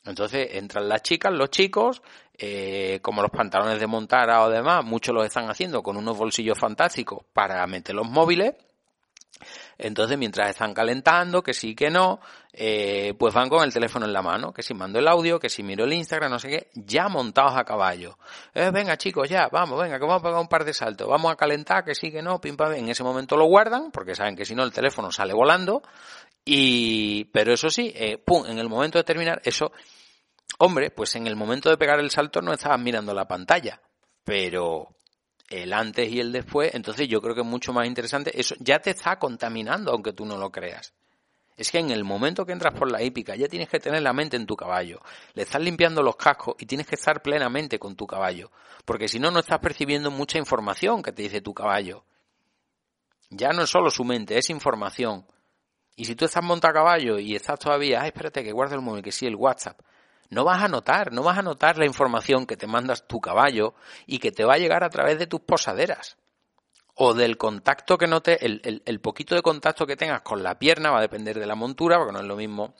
Entonces 0.05 0.49
entran 0.53 0.87
las 0.87 1.03
chicas, 1.03 1.31
los 1.33 1.49
chicos, 1.49 2.01
eh, 2.37 2.99
como 3.01 3.21
los 3.21 3.31
pantalones 3.31 3.79
de 3.79 3.87
montar 3.87 4.29
o 4.29 4.49
demás, 4.49 4.83
muchos 4.83 5.13
los 5.13 5.25
están 5.25 5.49
haciendo 5.49 5.83
con 5.83 5.97
unos 5.97 6.17
bolsillos 6.17 6.57
fantásticos 6.57 7.23
para 7.33 7.65
meter 7.67 7.93
los 7.95 8.09
móviles 8.09 8.55
entonces, 9.77 10.17
mientras 10.17 10.49
están 10.49 10.73
calentando, 10.73 11.43
que 11.43 11.53
sí, 11.53 11.75
que 11.75 11.89
no, 11.89 12.19
eh, 12.53 13.13
pues 13.19 13.33
van 13.33 13.49
con 13.49 13.63
el 13.63 13.73
teléfono 13.73 14.05
en 14.05 14.13
la 14.13 14.21
mano, 14.21 14.53
que 14.53 14.63
si 14.63 14.73
mando 14.73 14.99
el 14.99 15.07
audio, 15.07 15.39
que 15.39 15.49
si 15.49 15.63
miro 15.63 15.83
el 15.83 15.91
Instagram, 15.91 16.31
no 16.31 16.39
sé 16.39 16.47
qué, 16.47 16.67
ya 16.73 17.09
montados 17.09 17.57
a 17.57 17.65
caballo. 17.65 18.17
Eh, 18.53 18.71
venga 18.73 18.97
chicos, 18.97 19.27
ya, 19.27 19.49
vamos, 19.51 19.79
venga, 19.81 19.99
que 19.99 20.05
vamos 20.05 20.21
a 20.21 20.23
pegar 20.23 20.39
un 20.39 20.47
par 20.47 20.63
de 20.63 20.73
saltos, 20.73 21.07
vamos 21.07 21.31
a 21.31 21.35
calentar, 21.35 21.83
que 21.83 21.93
sí, 21.93 22.11
que 22.11 22.21
no, 22.21 22.39
pim 22.39 22.55
pam, 22.55 22.73
en 22.73 22.87
ese 22.87 23.03
momento 23.03 23.35
lo 23.35 23.45
guardan, 23.45 23.91
porque 23.91 24.15
saben 24.15 24.35
que 24.35 24.45
si 24.45 24.55
no 24.55 24.63
el 24.63 24.71
teléfono 24.71 25.11
sale 25.11 25.33
volando, 25.33 25.83
y, 26.45 27.25
pero 27.25 27.53
eso 27.53 27.69
sí, 27.69 27.91
eh, 27.95 28.17
pum, 28.17 28.45
en 28.45 28.59
el 28.59 28.69
momento 28.69 28.99
de 28.99 29.03
terminar, 29.03 29.41
eso, 29.43 29.71
hombre, 30.59 30.91
pues 30.91 31.15
en 31.15 31.25
el 31.27 31.35
momento 31.35 31.69
de 31.69 31.77
pegar 31.77 31.99
el 31.99 32.11
salto 32.11 32.41
no 32.41 32.53
estabas 32.53 32.79
mirando 32.79 33.13
la 33.13 33.27
pantalla, 33.27 33.81
pero 34.23 34.95
el 35.49 35.73
antes 35.73 36.11
y 36.11 36.19
el 36.19 36.31
después, 36.31 36.73
entonces 36.73 37.07
yo 37.07 37.21
creo 37.21 37.35
que 37.35 37.41
es 37.41 37.47
mucho 37.47 37.73
más 37.73 37.87
interesante. 37.87 38.39
Eso 38.39 38.55
ya 38.59 38.79
te 38.79 38.91
está 38.91 39.17
contaminando, 39.17 39.91
aunque 39.91 40.13
tú 40.13 40.25
no 40.25 40.37
lo 40.37 40.51
creas. 40.51 40.93
Es 41.57 41.71
que 41.71 41.79
en 41.79 41.89
el 41.89 42.03
momento 42.03 42.45
que 42.45 42.51
entras 42.51 42.77
por 42.77 42.91
la 42.91 43.01
hípica 43.01 43.35
ya 43.35 43.47
tienes 43.47 43.69
que 43.69 43.79
tener 43.79 44.01
la 44.01 44.11
mente 44.11 44.35
en 44.35 44.45
tu 44.45 44.55
caballo. 44.55 45.01
Le 45.33 45.43
estás 45.43 45.61
limpiando 45.61 46.03
los 46.03 46.17
cascos 46.17 46.55
y 46.59 46.65
tienes 46.65 46.85
que 46.85 46.95
estar 46.95 47.21
plenamente 47.21 47.79
con 47.79 47.95
tu 47.95 48.05
caballo. 48.05 48.51
Porque 48.83 49.07
si 49.07 49.19
no, 49.19 49.31
no 49.31 49.39
estás 49.39 49.59
percibiendo 49.59 50.11
mucha 50.11 50.37
información 50.37 51.01
que 51.01 51.13
te 51.13 51.23
dice 51.23 51.41
tu 51.41 51.53
caballo. 51.53 52.03
Ya 53.29 53.49
no 53.49 53.63
es 53.63 53.69
solo 53.69 53.89
su 53.89 54.03
mente, 54.03 54.37
es 54.37 54.49
información. 54.49 55.25
Y 55.95 56.05
si 56.05 56.15
tú 56.15 56.25
estás 56.25 56.43
montado 56.43 56.71
a 56.71 56.73
caballo 56.73 57.19
y 57.19 57.35
estás 57.35 57.59
todavía, 57.59 58.01
ay, 58.01 58.07
espérate 58.07 58.43
que 58.43 58.51
guarde 58.51 58.75
el 58.75 58.81
móvil, 58.81 59.03
que 59.03 59.11
sí, 59.11 59.25
el 59.25 59.35
WhatsApp 59.35 59.79
no 60.29 60.43
vas 60.43 60.61
a 60.63 60.67
notar, 60.67 61.11
no 61.11 61.23
vas 61.23 61.37
a 61.37 61.41
notar 61.41 61.77
la 61.77 61.85
información 61.85 62.45
que 62.45 62.57
te 62.57 62.67
mandas 62.67 63.07
tu 63.07 63.19
caballo 63.19 63.75
y 64.05 64.19
que 64.19 64.31
te 64.31 64.43
va 64.43 64.55
a 64.55 64.57
llegar 64.57 64.83
a 64.83 64.89
través 64.89 65.19
de 65.19 65.27
tus 65.27 65.41
posaderas. 65.41 66.17
O 66.95 67.13
del 67.13 67.37
contacto 67.37 67.97
que 67.97 68.07
note, 68.07 68.45
el, 68.45 68.81
el, 68.85 69.01
poquito 69.01 69.35
de 69.35 69.41
contacto 69.41 69.85
que 69.85 69.97
tengas 69.97 70.21
con 70.21 70.43
la 70.43 70.57
pierna 70.57 70.91
va 70.91 70.99
a 70.99 71.01
depender 71.01 71.37
de 71.37 71.45
la 71.45 71.55
montura, 71.55 71.97
porque 71.97 72.13
no 72.13 72.19
es 72.19 72.25
lo 72.25 72.37
mismo 72.37 72.73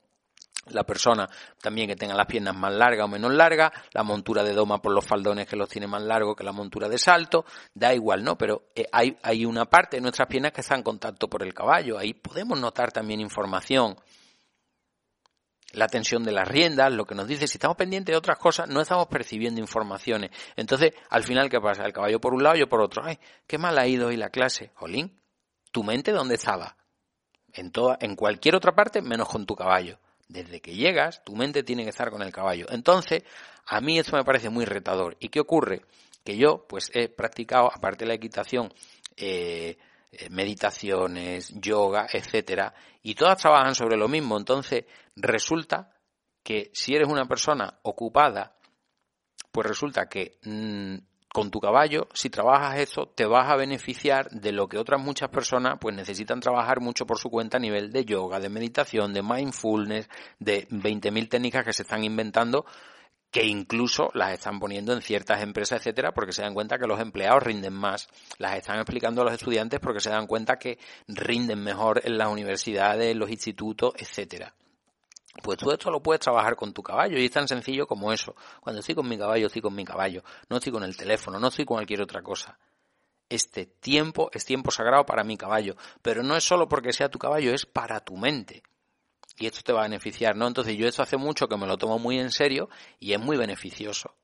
la 0.68 0.84
persona 0.84 1.30
también 1.62 1.88
que 1.88 1.96
tenga 1.96 2.16
las 2.16 2.26
piernas 2.26 2.56
más 2.56 2.74
largas 2.74 3.06
o 3.06 3.08
menos 3.08 3.34
largas, 3.34 3.72
la 3.94 4.04
montura 4.04 4.44
de 4.44 4.54
doma 4.54 4.82
por 4.82 4.94
los 4.94 5.06
faldones 5.06 5.48
que 5.48 5.56
los 5.56 5.70
tiene 5.70 5.88
más 5.88 6.02
largos 6.02 6.36
que 6.36 6.44
la 6.44 6.52
montura 6.52 6.90
de 6.90 6.98
salto, 6.98 7.46
da 7.74 7.94
igual, 7.94 8.24
¿no? 8.24 8.38
Pero 8.38 8.70
eh, 8.76 8.86
hay, 8.92 9.18
hay 9.22 9.46
una 9.46 9.66
parte 9.66 9.98
de 9.98 10.02
nuestras 10.02 10.28
piernas 10.28 10.52
que 10.52 10.62
está 10.62 10.76
en 10.76 10.84
contacto 10.84 11.28
por 11.28 11.44
el 11.44 11.54
caballo, 11.54 11.98
ahí 11.98 12.14
podemos 12.14 12.60
notar 12.60 12.92
también 12.92 13.20
información 13.20 13.96
la 15.76 15.88
tensión 15.88 16.24
de 16.24 16.32
las 16.32 16.48
riendas, 16.48 16.92
lo 16.94 17.06
que 17.06 17.16
nos 17.16 17.28
dice, 17.28 17.48
si 17.48 17.58
estamos 17.58 17.78
pendientes 17.78 18.14
de 18.14 18.18
otras 18.18 18.38
cosas, 18.38 18.70
no 18.70 18.82
estamos 18.82 19.08
percibiendo 19.08 19.60
informaciones. 19.60 20.32
Entonces, 20.56 20.94
al 21.10 21.24
final, 21.24 21.50
¿qué 21.50 21.60
pasa? 21.60 21.86
El 21.86 21.94
caballo 21.94 22.20
por 22.20 22.34
un 22.34 22.44
lado, 22.44 22.56
yo 22.56 22.68
por 22.68 22.82
otro. 22.82 23.04
Ay, 23.04 23.20
qué 23.46 23.58
mal 23.58 23.78
ha 23.78 23.88
ido 23.88 24.08
hoy 24.08 24.18
la 24.18 24.30
clase. 24.30 24.72
Jolín, 24.76 25.20
¿tu 25.72 25.84
mente 25.84 26.12
dónde 26.12 26.36
estaba? 26.36 26.78
En, 27.54 27.72
toda, 27.72 27.98
en 28.00 28.16
cualquier 28.16 28.56
otra 28.56 28.74
parte, 28.74 29.02
menos 29.02 29.28
con 29.28 29.46
tu 29.46 29.56
caballo. 29.56 30.00
Desde 30.28 30.60
que 30.60 30.74
llegas, 30.74 31.24
tu 31.24 31.36
mente 31.36 31.64
tiene 31.64 31.84
que 31.84 31.90
estar 31.90 32.10
con 32.10 32.22
el 32.22 32.32
caballo. 32.32 32.66
Entonces, 32.70 33.24
a 33.68 33.80
mí 33.82 34.00
esto 34.00 34.16
me 34.16 34.24
parece 34.24 34.50
muy 34.50 34.66
retador. 34.66 35.18
¿Y 35.20 35.30
qué 35.30 35.40
ocurre? 35.40 35.84
Que 36.24 36.38
yo, 36.38 36.66
pues, 36.68 36.90
he 36.94 37.10
practicado, 37.10 37.70
aparte 37.72 38.06
de 38.06 38.10
la 38.10 38.16
equitación, 38.16 38.74
eh, 39.16 39.78
eh, 40.12 40.30
meditaciones, 40.30 41.54
yoga, 41.60 42.08
etcétera, 42.12 42.74
y 43.04 43.16
todas 43.16 43.38
trabajan 43.38 43.76
sobre 43.76 43.98
lo 43.98 44.08
mismo. 44.08 44.38
Entonces, 44.38 44.86
resulta 45.16 45.92
que 46.42 46.70
si 46.74 46.96
eres 46.96 47.08
una 47.08 47.26
persona 47.28 47.80
ocupada, 47.84 48.56
pues 49.52 49.68
resulta 49.68 50.08
que 50.08 50.38
mm, 50.44 50.96
con 51.36 51.52
tu 51.52 51.60
caballo, 51.60 52.08
si 52.14 52.30
trabajas 52.30 52.80
eso, 52.80 53.10
te 53.14 53.26
vas 53.26 53.52
a 53.52 53.58
beneficiar 53.58 54.30
de 54.30 54.54
lo 54.54 54.70
que 54.70 54.78
otras 54.78 55.02
muchas 55.02 55.28
personas 55.28 55.76
pues 55.82 55.94
necesitan 55.94 56.40
trabajar 56.40 56.80
mucho 56.80 57.06
por 57.06 57.20
su 57.20 57.30
cuenta 57.30 57.58
a 57.58 57.60
nivel 57.60 57.92
de 57.92 58.06
yoga, 58.06 58.40
de 58.40 58.48
meditación, 58.48 59.14
de 59.14 59.22
mindfulness, 59.22 60.08
de 60.40 60.66
20.000 60.70 61.28
técnicas 61.28 61.66
que 61.66 61.74
se 61.74 61.82
están 61.82 62.06
inventando 62.06 62.66
que 63.32 63.44
incluso 63.44 64.12
las 64.14 64.32
están 64.32 64.62
poniendo 64.62 64.94
en 64.94 65.02
ciertas 65.02 65.42
empresas, 65.42 65.82
etcétera, 65.82 66.14
porque 66.14 66.32
se 66.32 66.42
dan 66.42 66.54
cuenta 66.54 66.78
que 66.78 66.88
los 66.88 67.02
empleados 67.02 67.44
rinden 67.44 67.74
más. 67.74 68.08
Las 68.38 68.56
están 68.56 68.78
explicando 68.78 69.22
a 69.22 69.26
los 69.26 69.34
estudiantes 69.34 69.82
porque 69.82 70.00
se 70.00 70.12
dan 70.12 70.28
cuenta 70.28 70.58
que 70.58 70.80
rinden 71.10 71.62
mejor 71.62 72.00
en 72.06 72.18
las 72.18 72.30
universidades, 72.30 73.12
en 73.12 73.20
los 73.20 73.30
institutos, 73.30 73.92
etcétera. 73.98 74.54
Pues 75.44 75.58
tú 75.58 75.72
esto 75.72 75.92
lo 75.92 76.02
puedes 76.02 76.22
trabajar 76.22 76.56
con 76.56 76.74
tu 76.74 76.82
caballo 76.82 77.18
y 77.18 77.26
es 77.26 77.32
tan 77.32 77.48
sencillo 77.48 77.88
como 77.88 78.12
eso. 78.12 78.36
Cuando 78.62 78.80
estoy 78.80 78.96
con 78.96 79.08
mi 79.08 79.18
caballo, 79.18 79.48
estoy 79.48 79.62
con 79.62 79.76
mi 79.76 79.84
caballo. 79.84 80.24
No 80.50 80.58
estoy 80.58 80.72
con 80.72 80.84
el 80.84 80.96
teléfono, 80.96 81.40
no 81.40 81.48
estoy 81.48 81.66
con 81.66 81.76
cualquier 81.78 82.02
otra 82.02 82.22
cosa. 82.22 82.58
Este 83.30 83.66
tiempo 83.66 84.30
es 84.34 84.46
tiempo 84.46 84.72
sagrado 84.72 85.06
para 85.06 85.24
mi 85.24 85.38
caballo. 85.38 85.76
Pero 86.02 86.24
no 86.24 86.36
es 86.36 86.44
solo 86.44 86.68
porque 86.68 86.94
sea 86.94 87.10
tu 87.10 87.20
caballo, 87.20 87.54
es 87.54 87.66
para 87.66 88.00
tu 88.00 88.18
mente. 88.18 88.64
y 89.38 89.48
esto 89.48 89.62
te 89.64 89.74
va 89.74 89.82
a 89.82 89.84
beneficiar, 89.84 90.36
¿no? 90.36 90.48
Entonces 90.48 90.78
yo 90.78 90.88
eso 90.88 91.04
hace 91.04 91.18
mucho 91.18 91.48
que 91.48 91.58
me 91.58 91.68
lo 91.68 91.78
tomo 91.78 92.00
muy 92.00 92.20
en 92.20 92.32
serio 92.32 92.70
y 93.00 93.14
es 93.14 93.20
muy 93.20 93.38
beneficioso. 93.38 94.16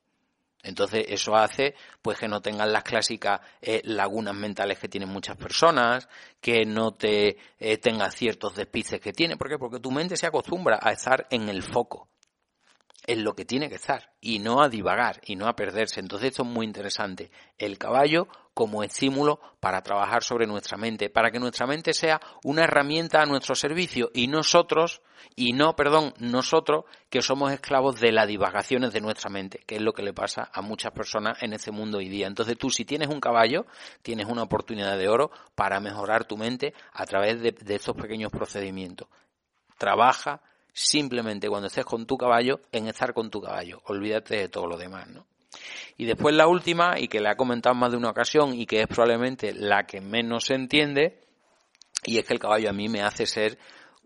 Entonces 0.62 1.04
eso 1.08 1.34
hace 1.34 1.74
pues 2.00 2.18
que 2.18 2.28
no 2.28 2.40
tengas 2.40 2.68
las 2.68 2.84
clásicas 2.84 3.40
eh, 3.60 3.82
lagunas 3.84 4.34
mentales 4.34 4.78
que 4.78 4.88
tienen 4.88 5.08
muchas 5.08 5.36
personas, 5.36 6.08
que 6.40 6.64
no 6.64 6.92
te 6.94 7.36
eh, 7.58 7.78
tengas 7.78 8.14
ciertos 8.14 8.54
despices 8.54 9.00
que 9.00 9.12
tiene, 9.12 9.36
¿por 9.36 9.48
qué? 9.48 9.58
Porque 9.58 9.80
tu 9.80 9.90
mente 9.90 10.16
se 10.16 10.26
acostumbra 10.26 10.78
a 10.80 10.92
estar 10.92 11.26
en 11.30 11.48
el 11.48 11.62
foco 11.62 12.08
en 13.06 13.24
lo 13.24 13.34
que 13.34 13.44
tiene 13.44 13.68
que 13.68 13.76
estar 13.76 14.12
y 14.20 14.38
no 14.38 14.62
a 14.62 14.68
divagar 14.68 15.20
y 15.24 15.36
no 15.36 15.48
a 15.48 15.56
perderse. 15.56 16.00
Entonces 16.00 16.28
esto 16.30 16.42
es 16.42 16.48
muy 16.48 16.66
interesante. 16.66 17.30
El 17.58 17.78
caballo 17.78 18.28
como 18.54 18.82
estímulo 18.82 19.40
para 19.60 19.82
trabajar 19.82 20.22
sobre 20.22 20.46
nuestra 20.46 20.76
mente, 20.76 21.08
para 21.08 21.30
que 21.30 21.38
nuestra 21.38 21.66
mente 21.66 21.94
sea 21.94 22.20
una 22.44 22.64
herramienta 22.64 23.22
a 23.22 23.26
nuestro 23.26 23.54
servicio 23.54 24.10
y 24.12 24.28
nosotros, 24.28 25.00
y 25.34 25.52
no, 25.52 25.74
perdón, 25.74 26.12
nosotros 26.18 26.84
que 27.08 27.22
somos 27.22 27.52
esclavos 27.52 27.98
de 28.00 28.12
las 28.12 28.28
divagaciones 28.28 28.92
de 28.92 29.00
nuestra 29.00 29.30
mente, 29.30 29.62
que 29.66 29.76
es 29.76 29.82
lo 29.82 29.92
que 29.92 30.02
le 30.02 30.12
pasa 30.12 30.50
a 30.52 30.60
muchas 30.60 30.92
personas 30.92 31.42
en 31.42 31.54
este 31.54 31.70
mundo 31.70 31.98
hoy 31.98 32.08
día. 32.08 32.26
Entonces 32.26 32.58
tú 32.58 32.68
si 32.68 32.84
tienes 32.84 33.08
un 33.08 33.20
caballo, 33.20 33.66
tienes 34.02 34.26
una 34.26 34.42
oportunidad 34.42 34.98
de 34.98 35.08
oro 35.08 35.30
para 35.54 35.80
mejorar 35.80 36.24
tu 36.24 36.36
mente 36.36 36.74
a 36.92 37.06
través 37.06 37.40
de, 37.40 37.52
de 37.52 37.74
estos 37.74 37.96
pequeños 37.96 38.30
procedimientos. 38.30 39.08
Trabaja, 39.78 40.42
simplemente 40.72 41.48
cuando 41.48 41.68
estés 41.68 41.84
con 41.84 42.06
tu 42.06 42.18
caballo 42.18 42.60
en 42.70 42.88
estar 42.88 43.14
con 43.14 43.30
tu 43.30 43.40
caballo. 43.40 43.80
Olvídate 43.86 44.36
de 44.36 44.48
todo 44.48 44.66
lo 44.66 44.76
demás, 44.76 45.08
¿no? 45.08 45.26
Y 45.96 46.04
después 46.04 46.34
la 46.34 46.46
última, 46.46 46.98
y 46.98 47.08
que 47.08 47.20
le 47.20 47.28
ha 47.28 47.36
comentado 47.36 47.74
más 47.74 47.90
de 47.90 47.96
una 47.96 48.10
ocasión 48.10 48.54
y 48.54 48.66
que 48.66 48.82
es 48.82 48.86
probablemente 48.86 49.52
la 49.52 49.84
que 49.84 50.00
menos 50.00 50.44
se 50.44 50.54
entiende, 50.54 51.20
y 52.04 52.18
es 52.18 52.24
que 52.24 52.34
el 52.34 52.40
caballo 52.40 52.70
a 52.70 52.72
mí 52.72 52.88
me 52.88 53.02
hace 53.02 53.26
ser 53.26 53.58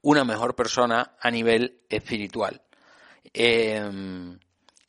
una 0.03 0.25
mejor 0.25 0.55
persona 0.55 1.17
a 1.21 1.31
nivel 1.31 1.81
espiritual. 1.89 2.63
Em, 3.33 4.39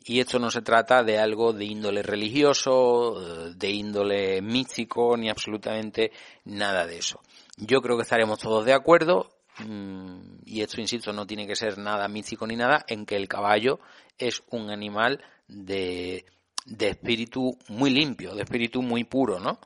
y 0.06 0.20
esto 0.20 0.40
no 0.40 0.52
se 0.52 0.62
trata 0.62 1.04
de 1.04 1.20
algo 1.20 1.54
de 1.54 1.66
índole 1.66 2.02
religioso, 2.02 3.52
de 3.54 3.70
índole 3.70 4.42
místico, 4.42 5.18
ni 5.18 5.30
absolutamente 5.30 6.12
nada 6.46 6.86
de 6.86 6.98
eso. 6.98 7.22
Yo 7.58 7.82
creo 7.82 7.98
que 7.98 8.04
estaremos 8.04 8.40
todos 8.40 8.66
de 8.66 8.74
acuerdo 8.74 9.38
Mm, 9.60 10.42
y 10.46 10.62
esto, 10.62 10.80
insisto, 10.80 11.12
no 11.14 11.26
tiene 11.26 11.48
que 11.48 11.56
ser 11.56 11.78
nada 11.78 12.08
místico 12.08 12.46
ni 12.46 12.56
nada, 12.56 12.86
en 12.88 13.06
que 13.06 13.16
el 13.16 13.28
caballo 13.28 13.80
es 14.18 14.44
un 14.52 14.70
animal 14.70 15.24
de, 15.48 16.26
de 16.68 16.90
espíritu 16.90 17.58
muy 17.70 17.90
limpio, 17.90 18.36
de 18.36 18.44
espíritu 18.44 18.82
muy 18.82 19.06
puro, 19.06 19.40
¿no? 19.40 19.60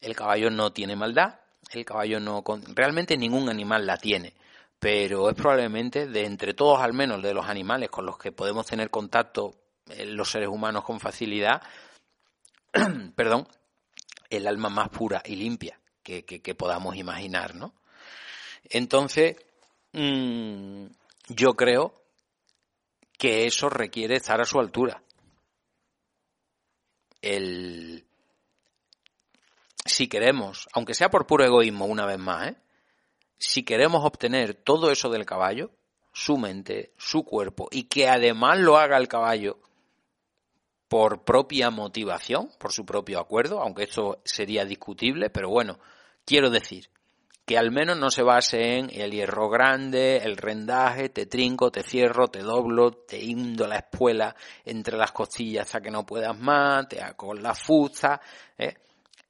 El 0.00 0.14
caballo 0.14 0.50
no 0.50 0.72
tiene 0.72 0.94
maldad, 0.94 1.40
el 1.72 1.84
caballo 1.84 2.20
no, 2.20 2.44
realmente 2.74 3.16
ningún 3.16 3.48
animal 3.48 3.86
la 3.86 3.96
tiene, 3.96 4.34
pero 4.78 5.28
es 5.28 5.34
probablemente 5.34 6.06
de 6.06 6.24
entre 6.24 6.54
todos 6.54 6.80
al 6.80 6.92
menos 6.92 7.22
de 7.22 7.34
los 7.34 7.46
animales 7.46 7.90
con 7.90 8.06
los 8.06 8.18
que 8.18 8.30
podemos 8.30 8.66
tener 8.66 8.90
contacto 8.90 9.54
eh, 9.90 10.06
los 10.06 10.30
seres 10.30 10.48
humanos 10.48 10.84
con 10.84 11.00
facilidad, 11.00 11.60
perdón, 13.16 13.48
el 14.30 14.46
alma 14.46 14.68
más 14.68 14.90
pura 14.90 15.22
y 15.24 15.36
limpia 15.36 15.78
que, 16.02 16.24
que, 16.24 16.54
podamos 16.54 16.96
imaginar, 16.96 17.54
¿no? 17.54 17.74
Entonces, 18.64 19.36
mm, 19.92 20.86
yo 21.28 21.54
creo 21.54 21.94
que 23.18 23.46
eso 23.46 23.68
requiere 23.70 24.16
estar 24.16 24.40
a 24.40 24.44
su 24.44 24.60
altura. 24.60 25.02
El, 27.24 28.04
si 29.86 30.08
queremos, 30.08 30.68
aunque 30.74 30.94
sea 30.94 31.10
por 31.10 31.26
puro 31.26 31.44
egoísmo 31.44 31.86
una 31.86 32.04
vez 32.04 32.18
más, 32.18 32.48
¿eh? 32.48 32.56
si 33.38 33.62
queremos 33.62 34.04
obtener 34.04 34.54
todo 34.54 34.90
eso 34.90 35.08
del 35.08 35.24
caballo, 35.24 35.70
su 36.12 36.36
mente, 36.36 36.92
su 36.98 37.24
cuerpo, 37.24 37.68
y 37.70 37.84
que 37.84 38.08
además 38.08 38.58
lo 38.58 38.76
haga 38.76 38.98
el 38.98 39.08
caballo 39.08 39.58
por 40.88 41.24
propia 41.24 41.70
motivación, 41.70 42.50
por 42.58 42.72
su 42.72 42.84
propio 42.84 43.18
acuerdo, 43.18 43.60
aunque 43.60 43.84
esto 43.84 44.20
sería 44.24 44.64
discutible, 44.64 45.30
pero 45.30 45.48
bueno, 45.48 45.78
quiero 46.24 46.50
decir, 46.50 46.90
que 47.44 47.58
al 47.58 47.70
menos 47.70 47.98
no 47.98 48.10
se 48.10 48.22
base 48.22 48.78
en 48.78 48.90
el 48.90 49.10
hierro 49.10 49.50
grande, 49.50 50.16
el 50.18 50.36
rendaje, 50.36 51.10
te 51.10 51.26
trinco, 51.26 51.70
te 51.70 51.82
cierro, 51.82 52.28
te 52.28 52.40
doblo, 52.40 52.92
te 52.92 53.22
hindo 53.22 53.66
la 53.66 53.76
espuela 53.76 54.34
entre 54.64 54.96
las 54.96 55.12
costillas 55.12 55.66
hasta 55.66 55.80
que 55.80 55.90
no 55.90 56.06
puedas 56.06 56.38
más, 56.38 56.88
te 56.88 57.02
hago 57.02 57.34
la 57.34 57.54
fusta. 57.54 58.20
¿eh? 58.56 58.74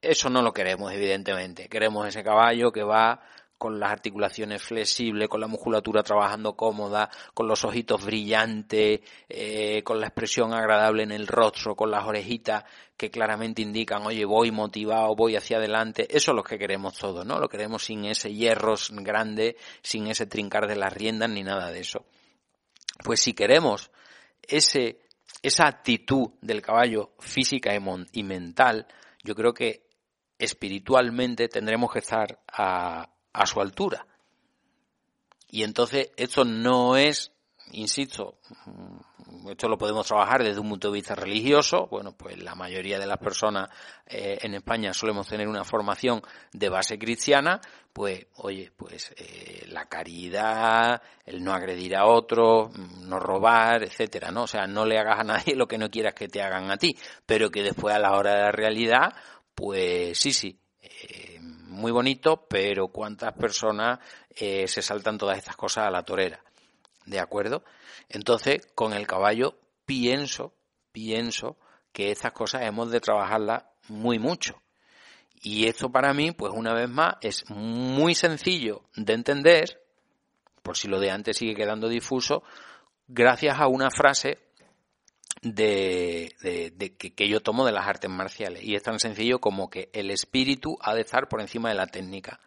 Eso 0.01 0.31
no 0.31 0.43
lo 0.43 0.53
queremos, 0.53 0.93
evidentemente. 0.93 1.69
Queremos 1.69 2.07
ese 2.07 2.23
caballo 2.23 2.71
que 2.71 2.85
va 2.85 3.21
con 3.65 3.81
las 3.81 3.93
articulaciones 3.93 4.63
flexibles, 4.63 5.27
con 5.27 5.41
la 5.41 5.47
musculatura 5.47 6.03
trabajando 6.03 6.55
cómoda, 6.55 7.09
con 7.33 7.49
los 7.49 7.65
ojitos 7.65 8.05
brillantes, 8.05 9.01
eh, 9.27 9.83
con 9.83 9.99
la 9.99 10.09
expresión 10.09 10.53
agradable 10.53 11.05
en 11.05 11.13
el 11.13 11.27
rostro, 11.27 11.75
con 11.75 11.91
las 11.91 12.05
orejitas 12.05 12.65
que 12.95 13.11
claramente 13.11 13.63
indican, 13.63 14.05
oye, 14.05 14.27
voy 14.27 14.51
motivado, 14.51 15.17
voy 15.17 15.37
hacia 15.37 15.57
adelante. 15.57 16.07
Eso 16.15 16.33
es 16.33 16.37
lo 16.37 16.43
que 16.43 16.59
queremos 16.59 16.99
todos, 16.99 17.25
¿no? 17.25 17.39
Lo 17.41 17.49
queremos 17.49 17.83
sin 17.83 18.05
ese 18.05 18.35
hierro 18.35 18.75
grande, 18.91 19.57
sin 19.81 20.09
ese 20.09 20.27
trincar 20.27 20.67
de 20.69 20.77
las 20.77 20.93
riendas 20.93 21.31
ni 21.31 21.43
nada 21.43 21.73
de 21.73 21.81
eso. 21.81 22.05
Pues 23.03 23.21
si 23.21 23.33
queremos 23.33 23.91
ese, 24.43 25.01
esa 25.41 25.69
actitud 25.69 26.33
del 26.43 26.61
caballo 26.61 27.15
física 27.19 27.71
y 28.13 28.23
mental, 28.25 28.87
yo 29.23 29.35
creo 29.35 29.55
que 29.55 29.87
espiritualmente 30.39 31.49
tendremos 31.49 31.91
que 31.91 32.01
estar 32.01 32.41
a, 32.47 33.14
a 33.35 33.47
su 33.47 33.61
altura. 33.61 34.07
Y 35.51 35.63
entonces 35.63 36.11
esto 36.17 36.45
no 36.45 36.97
es, 36.97 37.33
insisto, 37.73 38.39
mm, 38.67 39.51
esto 39.51 39.69
lo 39.69 39.77
podemos 39.77 40.07
trabajar 40.07 40.43
desde 40.43 40.61
un 40.61 40.69
punto 40.69 40.89
de 40.89 40.95
vista 40.95 41.15
religioso. 41.15 41.87
Bueno, 41.91 42.17
pues 42.17 42.43
la 42.43 42.55
mayoría 42.55 42.99
de 42.99 43.07
las 43.07 43.19
personas 43.19 43.69
eh, 44.07 44.39
en 44.41 44.55
España 44.55 44.95
solemos 44.95 45.29
tener 45.29 45.47
una 45.47 45.65
formación 45.65 46.23
de 46.53 46.69
base 46.69 46.99
cristiana. 46.99 47.61
Pues, 47.93 48.27
oye, 48.37 48.73
pues 48.77 49.13
eh, 49.17 49.67
la 49.69 49.87
caridad, 49.87 51.01
el 51.25 51.45
no 51.45 51.53
agredir 51.53 51.95
a 51.97 52.07
otro, 52.07 52.71
mm, 52.75 53.09
no 53.09 53.21
robar, 53.21 53.85
etcétera, 53.85 54.31
¿no? 54.31 54.45
O 54.45 54.49
sea, 54.49 54.67
no 54.67 54.85
le 54.85 54.99
hagas 54.99 55.21
a 55.21 55.25
nadie 55.25 55.55
lo 55.55 55.69
que 55.69 55.79
no 55.79 55.91
quieras 55.91 56.15
que 56.15 56.29
te 56.29 56.43
hagan 56.43 56.71
a 56.71 56.77
ti, 56.77 56.97
pero 57.27 57.51
que 57.51 57.63
después 57.63 57.95
a 57.95 57.99
la 57.99 58.17
hora 58.17 58.35
de 58.35 58.43
la 58.43 58.53
realidad, 58.53 59.15
pues 59.55 60.19
sí, 60.19 60.33
sí, 60.33 60.59
eh, 60.85 61.39
muy 61.41 61.93
bonito, 61.93 62.47
pero 62.49 62.89
cuántas 62.89 63.33
personas 63.33 63.99
eh, 64.37 64.69
se 64.69 64.83
saltan 64.83 65.19
todas 65.19 65.39
estas 65.39 65.57
cosas 65.57 65.87
a 65.87 65.91
la 65.91 66.03
torera. 66.03 66.43
¿De 67.07 67.19
acuerdo? 67.19 67.65
Entonces, 68.09 68.67
con 68.75 68.93
el 68.93 69.07
caballo 69.07 69.57
pienso, 69.87 70.53
pienso 70.93 71.57
que 71.93 72.11
estas 72.11 72.33
cosas 72.33 72.63
hemos 72.63 72.91
de 72.91 73.01
trabajarlas 73.01 73.65
muy 73.89 74.19
mucho. 74.19 74.61
Y 75.43 75.67
esto 75.67 75.91
para 75.91 76.15
mí, 76.15 76.33
pues 76.33 76.53
una 76.55 76.75
vez 76.75 76.89
más, 76.89 77.17
es 77.21 77.49
muy 77.51 78.15
sencillo 78.15 78.83
de 78.97 79.13
entender, 79.13 79.83
por 80.63 80.77
si 80.77 80.89
lo 80.89 80.99
de 81.01 81.11
antes 81.11 81.37
sigue 81.37 81.55
quedando 81.55 81.89
difuso, 81.89 82.43
gracias 83.09 83.59
a 83.59 83.69
una 83.69 83.91
frase 83.91 84.39
de, 85.45 86.35
que, 86.99 87.29
yo 87.29 87.41
tomo 87.41 87.67
de 87.67 87.73
las 87.73 87.87
artes 87.87 88.11
marciales. 88.11 88.65
Y 88.65 88.75
es 88.75 88.83
tan 88.83 88.99
sencillo 88.99 89.41
como 89.41 89.69
que 89.69 89.91
el 89.93 90.11
espíritu 90.11 90.77
ha 90.81 90.95
de 90.95 91.03
estar 91.03 91.29
por 91.29 91.41
encima 91.41 91.69
de 91.69 91.75
la 91.75 91.87
técnica. 91.87 92.41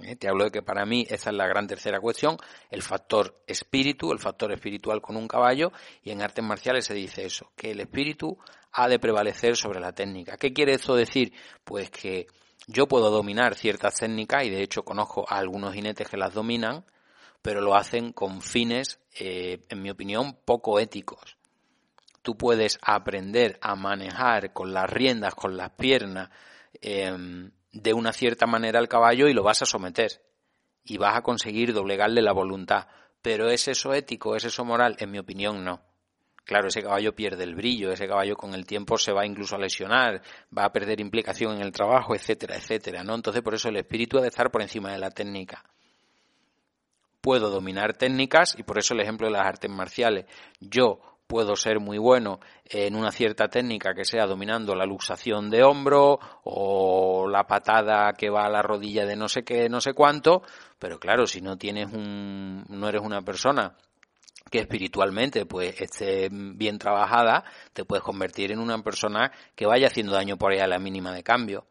¿Eh? 0.00 0.14
Te 0.14 0.28
hablo 0.28 0.44
de 0.44 0.50
que 0.50 0.62
para 0.62 0.84
mí 0.84 1.06
esa 1.08 1.30
es 1.30 1.36
la 1.36 1.48
gran 1.48 1.66
tercera 1.66 2.00
cuestión, 2.00 2.36
el 2.70 2.82
factor 2.82 3.42
espíritu, 3.46 4.12
el 4.12 4.20
factor 4.20 4.52
espiritual 4.52 5.00
con 5.00 5.16
un 5.16 5.26
caballo, 5.26 5.72
y 6.04 6.10
en 6.10 6.22
artes 6.22 6.44
marciales 6.44 6.84
se 6.84 6.94
dice 6.94 7.24
eso, 7.24 7.50
que 7.56 7.72
el 7.72 7.80
espíritu 7.80 8.38
ha 8.72 8.88
de 8.88 9.00
prevalecer 9.00 9.56
sobre 9.56 9.80
la 9.80 9.92
técnica. 9.92 10.36
¿Qué 10.36 10.52
quiere 10.52 10.74
eso 10.74 10.94
decir? 10.94 11.32
Pues 11.64 11.90
que 11.90 12.28
yo 12.68 12.86
puedo 12.86 13.10
dominar 13.10 13.56
ciertas 13.56 13.96
técnicas, 13.96 14.44
y 14.44 14.50
de 14.50 14.62
hecho 14.62 14.84
conozco 14.84 15.24
a 15.28 15.38
algunos 15.38 15.74
jinetes 15.74 16.08
que 16.08 16.16
las 16.16 16.32
dominan, 16.32 16.84
pero 17.42 17.60
lo 17.60 17.74
hacen 17.74 18.12
con 18.12 18.40
fines, 18.40 19.00
eh, 19.18 19.64
en 19.68 19.82
mi 19.82 19.90
opinión, 19.90 20.36
poco 20.44 20.78
éticos 20.78 21.37
tú 22.28 22.36
puedes 22.36 22.78
aprender 22.82 23.58
a 23.62 23.74
manejar 23.74 24.52
con 24.52 24.74
las 24.74 24.90
riendas, 24.90 25.34
con 25.34 25.56
las 25.56 25.70
piernas, 25.70 26.28
em, 26.82 27.50
de 27.72 27.94
una 27.94 28.12
cierta 28.12 28.46
manera 28.46 28.78
al 28.78 28.86
caballo 28.86 29.28
y 29.28 29.32
lo 29.32 29.42
vas 29.42 29.62
a 29.62 29.64
someter. 29.64 30.20
Y 30.84 30.98
vas 30.98 31.16
a 31.16 31.22
conseguir 31.22 31.72
doblegarle 31.72 32.20
la 32.20 32.34
voluntad. 32.34 32.86
Pero 33.22 33.48
¿es 33.48 33.66
eso 33.66 33.94
ético? 33.94 34.36
¿Es 34.36 34.44
eso 34.44 34.62
moral? 34.62 34.94
En 34.98 35.10
mi 35.10 35.18
opinión, 35.18 35.64
no. 35.64 35.80
Claro, 36.44 36.68
ese 36.68 36.82
caballo 36.82 37.14
pierde 37.14 37.44
el 37.44 37.54
brillo, 37.54 37.92
ese 37.92 38.06
caballo 38.06 38.36
con 38.36 38.52
el 38.52 38.66
tiempo 38.66 38.98
se 38.98 39.12
va 39.12 39.24
incluso 39.24 39.56
a 39.56 39.58
lesionar, 39.58 40.20
va 40.54 40.66
a 40.66 40.72
perder 40.72 41.00
implicación 41.00 41.54
en 41.54 41.62
el 41.62 41.72
trabajo, 41.72 42.14
etcétera, 42.14 42.56
etcétera, 42.56 43.04
¿no? 43.04 43.14
Entonces, 43.14 43.40
por 43.40 43.54
eso 43.54 43.70
el 43.70 43.78
espíritu 43.78 44.18
ha 44.18 44.20
de 44.20 44.28
estar 44.28 44.50
por 44.50 44.60
encima 44.60 44.92
de 44.92 44.98
la 44.98 45.10
técnica. 45.10 45.64
Puedo 47.22 47.48
dominar 47.48 47.96
técnicas 47.96 48.54
y 48.58 48.64
por 48.64 48.78
eso 48.78 48.92
el 48.92 49.00
ejemplo 49.00 49.28
de 49.28 49.32
las 49.32 49.46
artes 49.46 49.70
marciales. 49.70 50.26
Yo 50.60 51.00
puedo 51.28 51.54
ser 51.54 51.78
muy 51.78 51.98
bueno 51.98 52.40
en 52.64 52.96
una 52.96 53.12
cierta 53.12 53.48
técnica 53.48 53.94
que 53.94 54.04
sea 54.04 54.26
dominando 54.26 54.74
la 54.74 54.86
luxación 54.86 55.50
de 55.50 55.62
hombro 55.62 56.18
o 56.42 57.28
la 57.28 57.46
patada 57.46 58.14
que 58.14 58.30
va 58.30 58.46
a 58.46 58.50
la 58.50 58.62
rodilla 58.62 59.06
de 59.06 59.14
no 59.14 59.28
sé 59.28 59.44
qué, 59.44 59.68
no 59.68 59.80
sé 59.80 59.92
cuánto, 59.92 60.42
pero 60.78 60.98
claro, 60.98 61.26
si 61.26 61.40
no 61.40 61.56
tienes 61.56 61.92
un, 61.92 62.64
no 62.68 62.88
eres 62.88 63.02
una 63.02 63.22
persona 63.22 63.76
que 64.50 64.60
espiritualmente 64.60 65.44
pues 65.44 65.78
esté 65.80 66.30
bien 66.32 66.78
trabajada, 66.78 67.44
te 67.74 67.84
puedes 67.84 68.02
convertir 68.02 68.50
en 68.50 68.58
una 68.58 68.82
persona 68.82 69.30
que 69.54 69.66
vaya 69.66 69.88
haciendo 69.88 70.12
daño 70.12 70.38
por 70.38 70.52
ahí 70.52 70.60
a 70.60 70.66
la 70.66 70.78
mínima 70.78 71.12
de 71.12 71.22
cambio. 71.22 71.66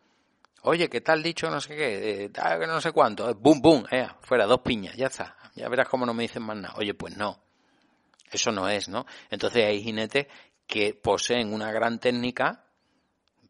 Oye, 0.61 0.87
¿qué 0.87 1.01
tal 1.01 1.23
dicho 1.23 1.49
no 1.49 1.59
sé 1.59 1.75
qué? 1.75 2.25
Eh, 2.25 2.31
no 2.67 2.79
sé 2.79 2.91
cuánto. 2.91 3.33
Bum, 3.35 3.59
bum, 3.59 3.83
eh, 3.89 4.07
fuera, 4.21 4.45
dos 4.45 4.61
piñas, 4.61 4.95
ya 4.95 5.07
está. 5.07 5.35
Ya 5.55 5.67
verás 5.69 5.87
cómo 5.89 6.05
no 6.05 6.13
me 6.13 6.23
dicen 6.23 6.43
más 6.43 6.57
nada. 6.57 6.75
Oye, 6.77 6.93
pues 6.93 7.17
no. 7.17 7.46
Eso 8.31 8.51
no 8.51 8.69
es, 8.69 8.89
¿no? 8.89 9.05
Entonces 9.29 9.65
hay 9.65 9.81
jinetes 9.81 10.27
que 10.65 10.93
poseen 10.93 11.53
una 11.53 11.71
gran 11.71 11.99
técnica, 11.99 12.65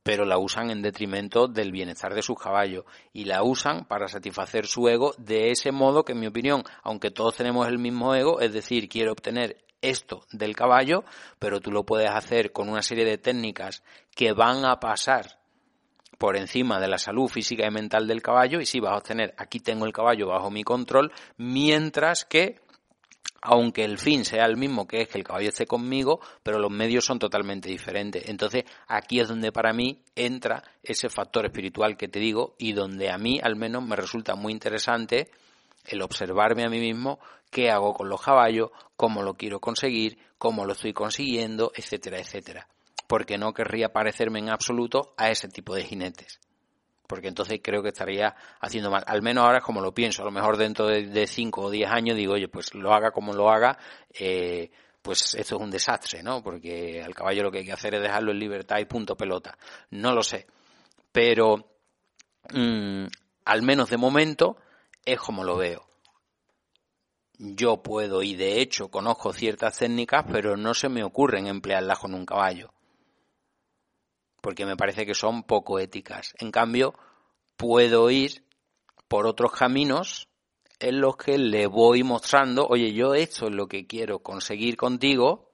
pero 0.04 0.24
la 0.24 0.38
usan 0.38 0.70
en 0.70 0.82
detrimento 0.82 1.48
del 1.48 1.72
bienestar 1.72 2.14
de 2.14 2.22
sus 2.22 2.40
caballos 2.40 2.86
y 3.12 3.26
la 3.26 3.44
usan 3.44 3.86
para 3.86 4.08
satisfacer 4.08 4.66
su 4.66 4.88
ego 4.88 5.14
de 5.18 5.52
ese 5.52 5.72
modo 5.72 6.06
que, 6.06 6.14
en 6.14 6.20
mi 6.20 6.28
opinión, 6.28 6.64
aunque 6.84 7.12
todos 7.12 7.36
tenemos 7.36 7.68
el 7.68 7.78
mismo 7.78 8.16
ego, 8.16 8.40
es 8.40 8.54
decir, 8.54 8.88
quiero 8.88 9.12
obtener 9.12 9.66
esto 9.82 10.26
del 10.32 10.56
caballo, 10.56 11.04
pero 11.40 11.60
tú 11.60 11.72
lo 11.72 11.86
puedes 11.86 12.10
hacer 12.10 12.52
con 12.52 12.70
una 12.70 12.82
serie 12.82 13.06
de 13.06 13.18
técnicas 13.18 13.84
que 14.16 14.32
van 14.32 14.64
a 14.64 14.80
pasar 14.80 15.40
por 16.18 16.36
encima 16.36 16.80
de 16.80 16.88
la 16.88 16.98
salud 16.98 17.28
física 17.28 17.68
y 17.68 17.72
mental 17.72 18.08
del 18.08 18.22
caballo 18.22 18.60
y 18.60 18.66
si 18.66 18.80
vas 18.80 18.94
a 18.94 18.98
obtener 18.98 19.36
aquí 19.38 19.60
tengo 19.60 19.86
el 19.86 19.94
caballo 19.94 20.28
bajo 20.28 20.50
mi 20.50 20.64
control, 20.64 21.12
mientras 21.38 22.26
que 22.26 22.60
aunque 23.42 23.84
el 23.84 23.98
fin 23.98 24.26
sea 24.26 24.46
el 24.46 24.58
mismo, 24.58 24.88
que 24.88 25.02
es 25.02 25.08
que 25.08 25.18
el 25.18 25.24
caballo 25.24 25.50
esté 25.50 25.66
conmigo, 25.66 26.20
pero 26.44 26.60
los 26.60 26.72
medios 26.72 27.06
son 27.06 27.20
totalmente 27.20 27.70
diferentes. 27.70 28.28
Entonces, 28.28 28.64
aquí 28.88 29.20
es 29.20 29.28
donde 29.28 29.52
para 29.52 29.74
mí 29.74 30.02
entra 30.16 30.64
ese 30.84 31.10
factor 31.10 31.46
espiritual 31.46 31.98
que 31.98 32.08
te 32.08 32.20
digo 32.20 32.56
y 32.58 32.74
donde 32.74 33.10
a 33.10 33.18
mí 33.18 33.40
al 33.42 33.56
menos 33.56 33.86
me 33.86 33.96
resulta 33.96 34.36
muy 34.36 34.54
interesante 34.54 35.30
el 35.86 36.02
observarme 36.02 36.66
a 36.66 36.70
mí 36.70 36.80
mismo 36.80 37.20
qué 37.50 37.70
hago 37.70 37.94
con 37.94 38.10
los 38.10 38.22
caballos, 38.22 38.72
cómo 38.96 39.24
lo 39.24 39.36
quiero 39.36 39.60
conseguir, 39.60 40.18
cómo 40.38 40.66
lo 40.66 40.74
estoy 40.74 40.94
consiguiendo, 40.94 41.72
etcétera, 41.76 42.20
etcétera. 42.20 42.68
Porque 43.08 43.38
no 43.38 43.54
querría 43.54 43.94
parecerme 43.94 44.40
en 44.40 44.50
absoluto 44.50 45.14
a 45.16 45.30
ese 45.30 45.48
tipo 45.48 45.74
de 45.74 45.86
jinetes 45.86 46.40
porque 47.08 47.30
entonces 47.30 47.60
creo 47.64 47.82
que 47.82 47.90
estaría 47.90 48.36
haciendo 48.60 48.92
mal. 48.92 49.04
Al 49.08 49.22
menos 49.22 49.46
ahora 49.46 49.60
es 49.60 49.64
como 49.64 49.82
lo 49.82 49.94
pienso. 49.94 50.22
A 50.22 50.26
lo 50.26 50.32
mejor 50.32 50.58
dentro 50.58 50.88
de 50.88 51.26
5 51.26 51.62
o 51.62 51.72
10 51.72 51.90
años 51.90 52.18
digo, 52.18 52.34
oye, 52.34 52.50
pues 52.50 52.76
lo 52.76 52.94
haga 52.94 53.12
como 53.12 53.34
lo 53.34 53.50
haga, 53.50 53.78
eh, 54.14 54.70
pues 55.02 55.34
esto 55.36 55.56
es 55.56 55.62
un 55.62 55.72
desastre, 55.72 56.22
¿no? 56.22 56.44
Porque 56.44 57.02
al 57.02 57.16
caballo 57.16 57.44
lo 57.44 57.52
que 57.52 57.60
hay 57.60 57.66
que 57.66 57.72
hacer 57.72 57.96
es 57.96 58.02
dejarlo 58.02 58.32
en 58.32 58.40
libertad 58.40 58.78
y 58.80 58.86
punto 58.86 59.16
pelota. 59.16 59.58
No 59.92 60.14
lo 60.14 60.22
sé. 60.22 60.46
Pero, 61.12 61.80
mm, 62.54 63.06
al 63.46 63.62
menos 63.62 63.90
de 63.90 63.98
momento, 63.98 64.58
es 65.06 65.20
como 65.20 65.44
lo 65.44 65.58
veo. 65.58 65.88
Yo 67.40 67.82
puedo 67.82 68.24
y 68.24 68.36
de 68.36 68.60
hecho 68.60 68.90
conozco 68.90 69.32
ciertas 69.32 69.78
técnicas, 69.78 70.26
pero 70.30 70.58
no 70.58 70.74
se 70.74 70.90
me 70.90 71.04
ocurren 71.04 71.48
emplearlas 71.48 72.00
con 72.00 72.14
un 72.14 72.26
caballo 72.26 72.74
porque 74.42 74.66
me 74.66 74.78
parece 74.78 75.06
que 75.06 75.14
son 75.14 75.44
poco 75.44 75.80
éticas. 75.80 76.34
En 76.40 76.52
cambio, 76.52 76.94
puedo 77.56 78.10
ir 78.10 78.44
por 79.08 79.26
otros 79.26 79.52
caminos 79.52 80.28
en 80.80 81.02
los 81.02 81.18
que 81.18 81.38
le 81.38 81.68
voy 81.68 82.04
mostrando, 82.04 82.68
oye, 82.68 82.94
yo 82.94 83.16
esto 83.16 83.48
es 83.48 83.54
lo 83.54 83.68
que 83.68 83.88
quiero 83.88 84.20
conseguir 84.20 84.78
contigo, 84.78 85.52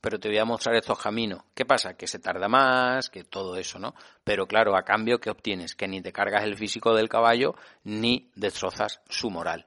pero 0.00 0.18
te 0.18 0.28
voy 0.28 0.38
a 0.38 0.44
mostrar 0.44 0.74
estos 0.76 0.98
caminos. 0.98 1.42
¿Qué 1.54 1.64
pasa? 1.64 1.96
Que 1.96 2.06
se 2.06 2.18
tarda 2.18 2.48
más, 2.48 3.08
que 3.10 3.24
todo 3.24 3.56
eso, 3.56 3.78
¿no? 3.78 3.94
Pero 4.24 4.46
claro, 4.46 4.76
a 4.76 4.82
cambio, 4.82 5.18
¿qué 5.18 5.30
obtienes? 5.30 5.74
Que 5.74 5.88
ni 5.88 6.00
te 6.00 6.12
cargas 6.12 6.44
el 6.44 6.56
físico 6.56 6.94
del 6.94 7.08
caballo, 7.08 7.54
ni 7.84 8.30
destrozas 8.34 9.00
su 9.08 9.30
moral. 9.30 9.66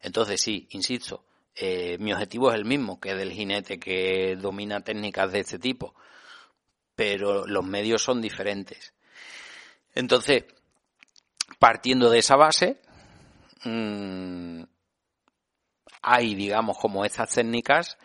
Entonces 0.00 0.40
sí, 0.40 0.66
insisto, 0.70 1.24
eh, 1.54 1.96
mi 1.98 2.12
objetivo 2.12 2.50
es 2.50 2.56
el 2.56 2.64
mismo 2.64 3.00
que 3.00 3.14
del 3.14 3.32
jinete 3.32 3.78
que 3.78 4.36
domina 4.36 4.80
técnicas 4.80 5.32
de 5.32 5.40
este 5.40 5.58
tipo 5.58 5.94
pero 6.94 7.46
los 7.46 7.64
medios 7.64 8.02
son 8.02 8.20
diferentes. 8.20 8.94
Entonces, 9.94 10.44
partiendo 11.58 12.10
de 12.10 12.18
esa 12.18 12.36
base, 12.36 12.80
mm, 13.64 14.62
hay, 16.02 16.34
digamos, 16.34 16.78
como 16.78 17.04
estas 17.04 17.34
técnicas, 17.34 17.96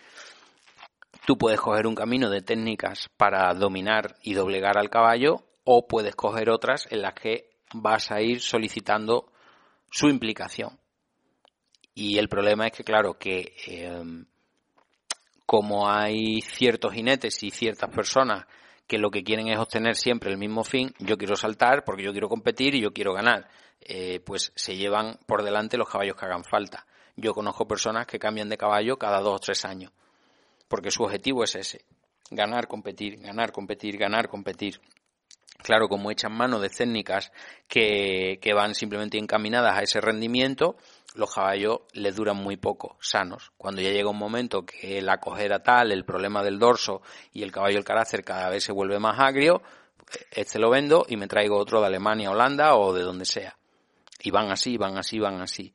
tú 1.25 1.37
puedes 1.37 1.59
coger 1.59 1.87
un 1.87 1.95
camino 1.95 2.29
de 2.29 2.41
técnicas 2.41 3.09
para 3.17 3.53
dominar 3.53 4.15
y 4.21 4.33
doblegar 4.33 4.77
al 4.77 4.89
caballo 4.89 5.43
o 5.63 5.87
puedes 5.87 6.15
coger 6.15 6.49
otras 6.49 6.87
en 6.91 7.01
las 7.01 7.13
que 7.13 7.49
vas 7.73 8.11
a 8.11 8.21
ir 8.21 8.41
solicitando 8.41 9.31
su 9.91 10.07
implicación. 10.07 10.79
Y 11.93 12.17
el 12.17 12.29
problema 12.29 12.67
es 12.67 12.71
que, 12.71 12.83
claro, 12.83 13.17
que 13.17 13.55
em, 13.67 14.25
como 15.45 15.89
hay 15.89 16.41
ciertos 16.41 16.93
jinetes 16.93 17.43
y 17.43 17.51
ciertas 17.51 17.93
personas 17.93 18.45
que 18.89 18.97
lo 18.97 19.11
que 19.11 19.23
quieren 19.23 19.47
es 19.47 19.59
obtener 19.59 19.95
siempre 19.95 20.31
el 20.31 20.39
mismo 20.39 20.63
fin, 20.63 20.91
yo 20.97 21.15
quiero 21.15 21.35
saltar 21.35 21.83
porque 21.85 22.01
yo 22.01 22.11
quiero 22.11 22.27
competir 22.27 22.73
y 22.73 22.81
yo 22.81 22.91
quiero 22.91 23.13
ganar, 23.13 23.47
eh, 23.81 24.19
pues 24.19 24.51
se 24.55 24.75
llevan 24.75 25.19
por 25.27 25.43
delante 25.43 25.77
los 25.77 25.87
caballos 25.87 26.15
que 26.15 26.25
hagan 26.25 26.43
falta. 26.43 26.87
Yo 27.15 27.35
conozco 27.35 27.67
personas 27.67 28.07
que 28.07 28.17
cambian 28.17 28.49
de 28.49 28.57
caballo 28.57 28.97
cada 28.97 29.19
dos 29.19 29.35
o 29.35 29.39
tres 29.39 29.63
años, 29.63 29.91
porque 30.67 30.89
su 30.89 31.03
objetivo 31.03 31.43
es 31.43 31.55
ese, 31.55 31.85
ganar, 32.31 32.67
competir, 32.67 33.19
ganar, 33.19 33.51
competir, 33.51 33.95
ganar, 33.95 34.27
competir. 34.27 34.81
Claro, 35.61 35.87
como 35.87 36.09
echan 36.09 36.33
mano 36.33 36.59
de 36.59 36.69
técnicas 36.69 37.31
que, 37.67 38.39
que 38.41 38.53
van 38.55 38.73
simplemente 38.73 39.19
encaminadas 39.19 39.77
a 39.77 39.83
ese 39.83 40.01
rendimiento, 40.01 40.77
los 41.15 41.33
caballos 41.33 41.81
les 41.93 42.15
duran 42.15 42.37
muy 42.37 42.57
poco, 42.57 42.97
sanos. 42.99 43.51
Cuando 43.57 43.81
ya 43.81 43.91
llega 43.91 44.09
un 44.09 44.17
momento 44.17 44.65
que 44.65 45.01
la 45.01 45.19
cojera 45.19 45.61
tal, 45.63 45.91
el 45.91 46.05
problema 46.05 46.43
del 46.43 46.59
dorso 46.59 47.01
y 47.33 47.43
el 47.43 47.51
caballo 47.51 47.77
el 47.77 47.83
carácter 47.83 48.23
cada 48.23 48.49
vez 48.49 48.63
se 48.63 48.71
vuelve 48.71 48.99
más 48.99 49.19
agrio, 49.19 49.61
este 50.31 50.59
lo 50.59 50.69
vendo 50.69 51.05
y 51.07 51.17
me 51.17 51.27
traigo 51.27 51.57
otro 51.57 51.81
de 51.81 51.87
Alemania, 51.87 52.31
Holanda 52.31 52.75
o 52.75 52.93
de 52.93 53.03
donde 53.03 53.25
sea. 53.25 53.57
Y 54.21 54.31
van 54.31 54.51
así, 54.51 54.77
van 54.77 54.97
así, 54.97 55.19
van 55.19 55.41
así. 55.41 55.73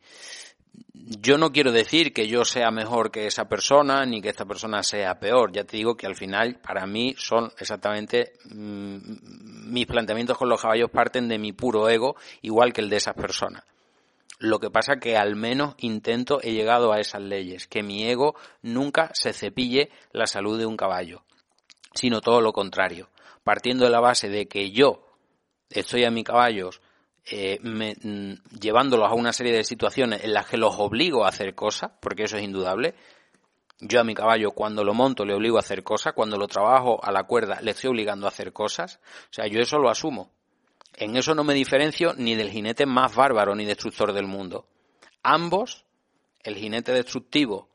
Yo 0.93 1.39
no 1.39 1.52
quiero 1.52 1.70
decir 1.73 2.12
que 2.12 2.27
yo 2.27 2.44
sea 2.44 2.70
mejor 2.70 3.11
que 3.11 3.27
esa 3.27 3.48
persona 3.48 4.05
ni 4.05 4.20
que 4.20 4.28
esta 4.28 4.44
persona 4.44 4.82
sea 4.82 5.19
peor. 5.19 5.52
Ya 5.52 5.65
te 5.65 5.77
digo 5.77 5.97
que 5.97 6.06
al 6.06 6.16
final 6.16 6.61
para 6.61 6.86
mí 6.86 7.15
son 7.16 7.52
exactamente 7.59 8.32
mm, 8.51 9.73
mis 9.73 9.86
planteamientos 9.86 10.36
con 10.36 10.48
los 10.48 10.61
caballos 10.61 10.90
parten 10.90 11.28
de 11.28 11.39
mi 11.39 11.52
puro 11.52 11.89
ego, 11.89 12.16
igual 12.43 12.73
que 12.73 12.81
el 12.81 12.90
de 12.90 12.97
esas 12.97 13.15
personas. 13.15 13.65
Lo 14.39 14.59
que 14.59 14.70
pasa 14.70 14.97
que 14.97 15.16
al 15.16 15.36
menos 15.36 15.74
intento, 15.78 16.40
he 16.43 16.52
llegado 16.52 16.93
a 16.93 17.01
esas 17.01 17.23
leyes, 17.23 17.66
que 17.66 17.82
mi 17.82 18.05
ego 18.05 18.35
nunca 18.62 19.11
se 19.15 19.32
cepille 19.32 19.90
la 20.12 20.27
salud 20.27 20.59
de 20.59 20.66
un 20.66 20.77
caballo, 20.77 21.23
sino 21.94 22.20
todo 22.20 22.40
lo 22.40 22.52
contrario. 22.52 23.09
Partiendo 23.44 23.85
de 23.85 23.90
la 23.90 24.01
base 24.01 24.28
de 24.28 24.47
que 24.47 24.70
yo 24.70 25.06
estoy 25.70 26.05
a 26.05 26.11
mis 26.11 26.24
caballos 26.24 26.81
eh, 27.27 27.59
mm, 27.62 28.59
llevándolos 28.61 29.09
a 29.09 29.15
una 29.15 29.32
serie 29.32 29.52
de 29.52 29.65
situaciones 29.65 30.24
en 30.24 30.35
las 30.35 30.47
que 30.47 30.56
los 30.56 30.74
obligo 30.78 31.24
a 31.24 31.28
hacer 31.28 31.55
cosas, 31.55 31.93
porque 32.01 32.24
eso 32.24 32.36
es 32.36 32.43
indudable. 32.43 32.94
Yo 33.81 34.01
a 34.01 34.05
mi 34.05 34.15
caballo 34.15 34.52
cuando 34.52 34.85
lo 34.85 34.94
monto 34.94 35.24
le 35.24 35.35
obligo 35.35 35.56
a 35.56 35.61
hacer 35.61 35.82
cosas, 35.82 36.12
cuando 36.12 36.36
lo 36.36 36.48
trabajo 36.48 37.02
a 37.02 37.11
la 37.12 37.24
cuerda 37.24 37.61
le 37.61 37.73
estoy 37.73 37.90
obligando 37.90 38.27
a 38.27 38.31
hacer 38.31 38.52
cosas. 38.52 39.01
O 39.31 39.32
sea, 39.32 39.47
yo 39.47 39.61
eso 39.61 39.78
lo 39.78 39.90
asumo. 39.90 40.32
En 40.96 41.16
eso 41.16 41.34
no 41.34 41.42
me 41.42 41.54
diferencio 41.54 42.14
ni 42.16 42.34
del 42.34 42.50
jinete 42.50 42.86
más 42.86 43.14
bárbaro 43.14 43.54
ni 43.54 43.64
destructor 43.64 44.12
del 44.12 44.26
mundo. 44.26 44.68
Ambos, 45.22 45.84
el 46.42 46.56
jinete 46.56 46.92
destructivo 46.92 47.68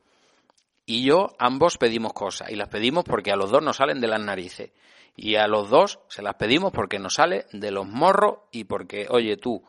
y 0.86 1.04
yo, 1.04 1.28
ambos 1.38 1.76
pedimos 1.76 2.12
cosas. 2.12 2.50
Y 2.50 2.56
las 2.56 2.68
pedimos 2.68 3.04
porque 3.04 3.30
a 3.30 3.36
los 3.36 3.50
dos 3.50 3.62
nos 3.62 3.76
salen 3.76 4.00
de 4.00 4.08
las 4.08 4.20
narices. 4.20 4.72
Y 5.14 5.36
a 5.36 5.46
los 5.46 5.68
dos 5.68 6.00
se 6.08 6.22
las 6.22 6.36
pedimos 6.36 6.72
porque 6.72 6.98
nos 6.98 7.14
sale 7.14 7.46
de 7.52 7.70
los 7.70 7.86
morros 7.86 8.38
y 8.50 8.64
porque, 8.64 9.06
oye 9.10 9.36
tú, 9.36 9.62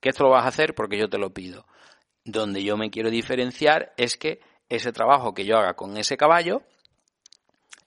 que 0.00 0.10
esto 0.10 0.24
lo 0.24 0.30
vas 0.30 0.44
a 0.44 0.48
hacer 0.48 0.74
porque 0.74 0.98
yo 0.98 1.08
te 1.08 1.18
lo 1.18 1.32
pido. 1.32 1.66
Donde 2.24 2.62
yo 2.62 2.76
me 2.76 2.90
quiero 2.90 3.10
diferenciar 3.10 3.94
es 3.96 4.16
que 4.16 4.40
ese 4.68 4.92
trabajo 4.92 5.34
que 5.34 5.44
yo 5.44 5.56
haga 5.56 5.74
con 5.74 5.96
ese 5.96 6.16
caballo 6.16 6.62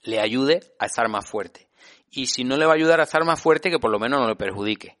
le 0.02 0.20
ayude 0.20 0.60
a 0.78 0.86
estar 0.86 1.08
más 1.08 1.28
fuerte 1.28 1.65
y 2.10 2.26
si 2.26 2.44
no 2.44 2.56
le 2.56 2.66
va 2.66 2.72
a 2.72 2.76
ayudar 2.76 3.00
a 3.00 3.04
estar 3.04 3.24
más 3.24 3.40
fuerte, 3.40 3.70
que 3.70 3.78
por 3.78 3.90
lo 3.90 3.98
menos 3.98 4.20
no 4.20 4.28
le 4.28 4.36
perjudique. 4.36 4.96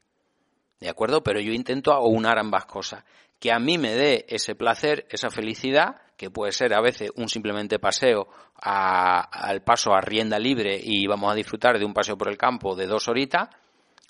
¿De 0.80 0.88
acuerdo? 0.88 1.22
Pero 1.22 1.40
yo 1.40 1.52
intento 1.52 1.92
aunar 1.92 2.38
ambas 2.38 2.66
cosas. 2.66 3.04
Que 3.38 3.52
a 3.52 3.58
mí 3.58 3.78
me 3.78 3.94
dé 3.94 4.26
ese 4.28 4.54
placer, 4.54 5.06
esa 5.10 5.30
felicidad, 5.30 5.96
que 6.16 6.30
puede 6.30 6.52
ser 6.52 6.74
a 6.74 6.80
veces 6.80 7.10
un 7.16 7.28
simplemente 7.28 7.78
paseo 7.78 8.28
al 8.54 9.62
paso 9.62 9.92
a 9.92 10.00
rienda 10.00 10.38
libre 10.38 10.80
y 10.82 11.06
vamos 11.06 11.30
a 11.30 11.34
disfrutar 11.34 11.78
de 11.78 11.84
un 11.84 11.92
paseo 11.92 12.16
por 12.16 12.28
el 12.28 12.38
campo 12.38 12.74
de 12.74 12.86
dos 12.86 13.06
horitas, 13.08 13.50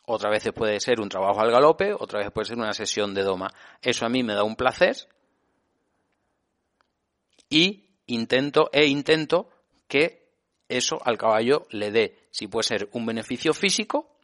otra 0.05 0.31
vez 0.31 0.49
puede 0.55 0.79
ser 0.79 1.01
un 1.01 1.09
trabajo 1.09 1.41
al 1.41 1.51
galope, 1.51 1.93
otra 1.93 2.21
vez 2.21 2.31
puede 2.31 2.47
ser 2.47 2.57
una 2.57 2.73
sesión 2.73 3.13
de 3.13 3.25
doma. 3.25 3.53
Eso 3.83 4.07
a 4.07 4.09
mí 4.09 4.23
me 4.23 4.35
da 4.35 4.45
un 4.45 4.55
placer 4.55 4.97
y 7.51 7.89
intento 8.07 8.71
e 8.73 8.87
intento 8.87 9.49
que 9.89 10.26
eso 10.69 10.99
al 11.05 11.19
caballo 11.19 11.67
le 11.71 11.91
dé, 11.91 12.19
si 12.31 12.49
puede 12.49 12.65
ser, 12.65 12.89
un 12.93 13.07
beneficio 13.07 13.53
físico 13.53 14.17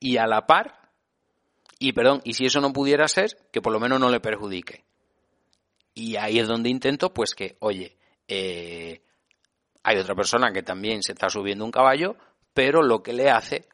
y 0.00 0.16
a 0.16 0.26
la 0.26 0.46
par, 0.46 0.90
y 1.78 1.92
perdón, 1.92 2.20
y 2.24 2.34
si 2.34 2.46
eso 2.46 2.60
no 2.60 2.72
pudiera 2.72 3.06
ser, 3.08 3.36
que 3.52 3.60
por 3.60 3.72
lo 3.72 3.80
menos 3.80 4.00
no 4.00 4.10
le 4.10 4.20
perjudique. 4.20 4.84
Y 5.94 6.16
ahí 6.16 6.38
es 6.38 6.48
donde 6.48 6.68
intento, 6.68 7.12
pues 7.12 7.34
que, 7.34 7.56
oye, 7.60 7.96
eh, 8.28 9.02
hay 9.82 9.98
otra 9.98 10.14
persona 10.14 10.52
que 10.52 10.62
también 10.62 11.02
se 11.02 11.12
está 11.12 11.28
subiendo 11.28 11.64
un 11.64 11.70
caballo, 11.70 12.16
pero 12.52 12.82
lo 12.82 13.02
que 13.02 13.12
le 13.12 13.30
hace 13.30 13.68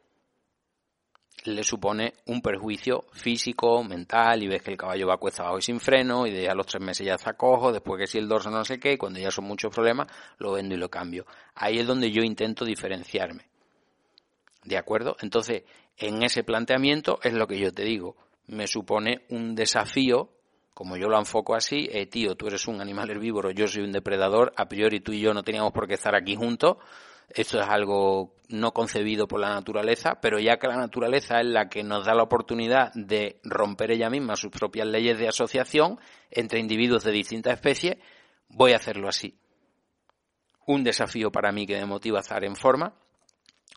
le 1.44 1.64
supone 1.64 2.14
un 2.27 2.40
perjuicio 2.40 3.05
físico, 3.12 3.82
mental, 3.82 4.43
y 4.43 4.48
ves 4.48 4.62
que 4.62 4.70
el 4.70 4.77
caballo 4.77 5.06
va 5.09 5.16
cuesta 5.16 5.43
abajo 5.43 5.59
y 5.59 5.62
sin 5.62 5.81
freno, 5.81 6.27
y 6.27 6.31
de 6.31 6.48
a 6.48 6.55
los 6.55 6.66
tres 6.66 6.82
meses 6.82 7.06
ya 7.06 7.14
está 7.14 7.35
cojo, 7.35 7.73
después 7.73 7.98
que 7.98 8.06
si 8.06 8.19
el 8.19 8.28
dorso 8.28 8.51
no 8.51 8.64
sé 8.64 8.78
qué, 8.78 8.93
y 8.93 8.97
cuando 8.97 9.19
ya 9.19 9.31
son 9.31 9.44
muchos 9.44 9.74
problemas, 9.74 10.06
lo 10.39 10.52
vendo 10.52 10.74
y 10.74 10.78
lo 10.78 10.89
cambio. 10.89 11.27
Ahí 11.55 11.78
es 11.78 11.86
donde 11.86 12.10
yo 12.10 12.23
intento 12.23 12.64
diferenciarme. 12.64 13.47
¿De 14.64 14.77
acuerdo? 14.77 15.16
Entonces, 15.20 15.64
en 15.97 16.23
ese 16.23 16.44
planteamiento 16.44 17.19
es 17.23 17.32
lo 17.32 17.47
que 17.47 17.59
yo 17.59 17.73
te 17.73 17.82
digo. 17.82 18.16
Me 18.47 18.66
supone 18.66 19.24
un 19.31 19.55
desafío, 19.55 20.31
como 20.74 20.97
yo 20.97 21.09
lo 21.09 21.19
enfoco 21.19 21.55
así, 21.55 21.89
eh, 21.93 22.06
tío, 22.06 22.36
tú 22.36 22.47
eres 22.47 22.66
un 22.69 22.81
animal 22.81 23.10
herbívoro, 23.10 23.51
yo 23.51 23.66
soy 23.66 23.82
un 23.82 23.93
depredador, 23.93 24.52
a 24.56 24.69
priori 24.69 25.01
tú 25.01 25.12
y 25.12 25.20
yo 25.20 25.35
no 25.35 25.43
teníamos 25.43 25.73
por 25.73 25.86
qué 25.86 25.94
estar 25.94 26.14
aquí 26.14 26.36
juntos, 26.36 26.77
esto 27.35 27.61
es 27.61 27.67
algo 27.69 28.35
no 28.49 28.73
concebido 28.73 29.27
por 29.27 29.41
la 29.41 29.49
naturaleza, 29.49 30.21
pero 30.21 30.39
ya 30.39 30.59
que 30.59 30.69
la 30.69 30.77
naturaleza 30.77 31.41
es 31.41 31.47
la 31.47 31.69
que 31.69 31.83
nos 31.83 32.05
da 32.05 32.15
la 32.15 32.23
oportunidad 32.23 32.93
de 32.95 33.41
romper 33.43 33.91
ella 33.91 34.11
misma 34.11 34.37
sus 34.37 34.51
propias 34.51 34.87
leyes 34.87 35.19
de 35.19 35.29
asociación 35.29 35.99
entre 36.31 36.61
individuos 36.61 37.05
de 37.05 37.13
distintas 37.13 37.55
especies, 37.55 37.97
voy 38.49 38.73
a 38.73 38.77
hacerlo 38.77 39.09
así. 39.09 39.39
Un 40.67 40.85
desafío 40.85 41.33
para 41.33 41.51
mí 41.51 41.67
que 41.67 41.77
me 41.77 41.87
motiva 41.87 42.19
a 42.19 42.23
estar 42.23 42.45
en 42.45 42.55
forma, 42.55 42.95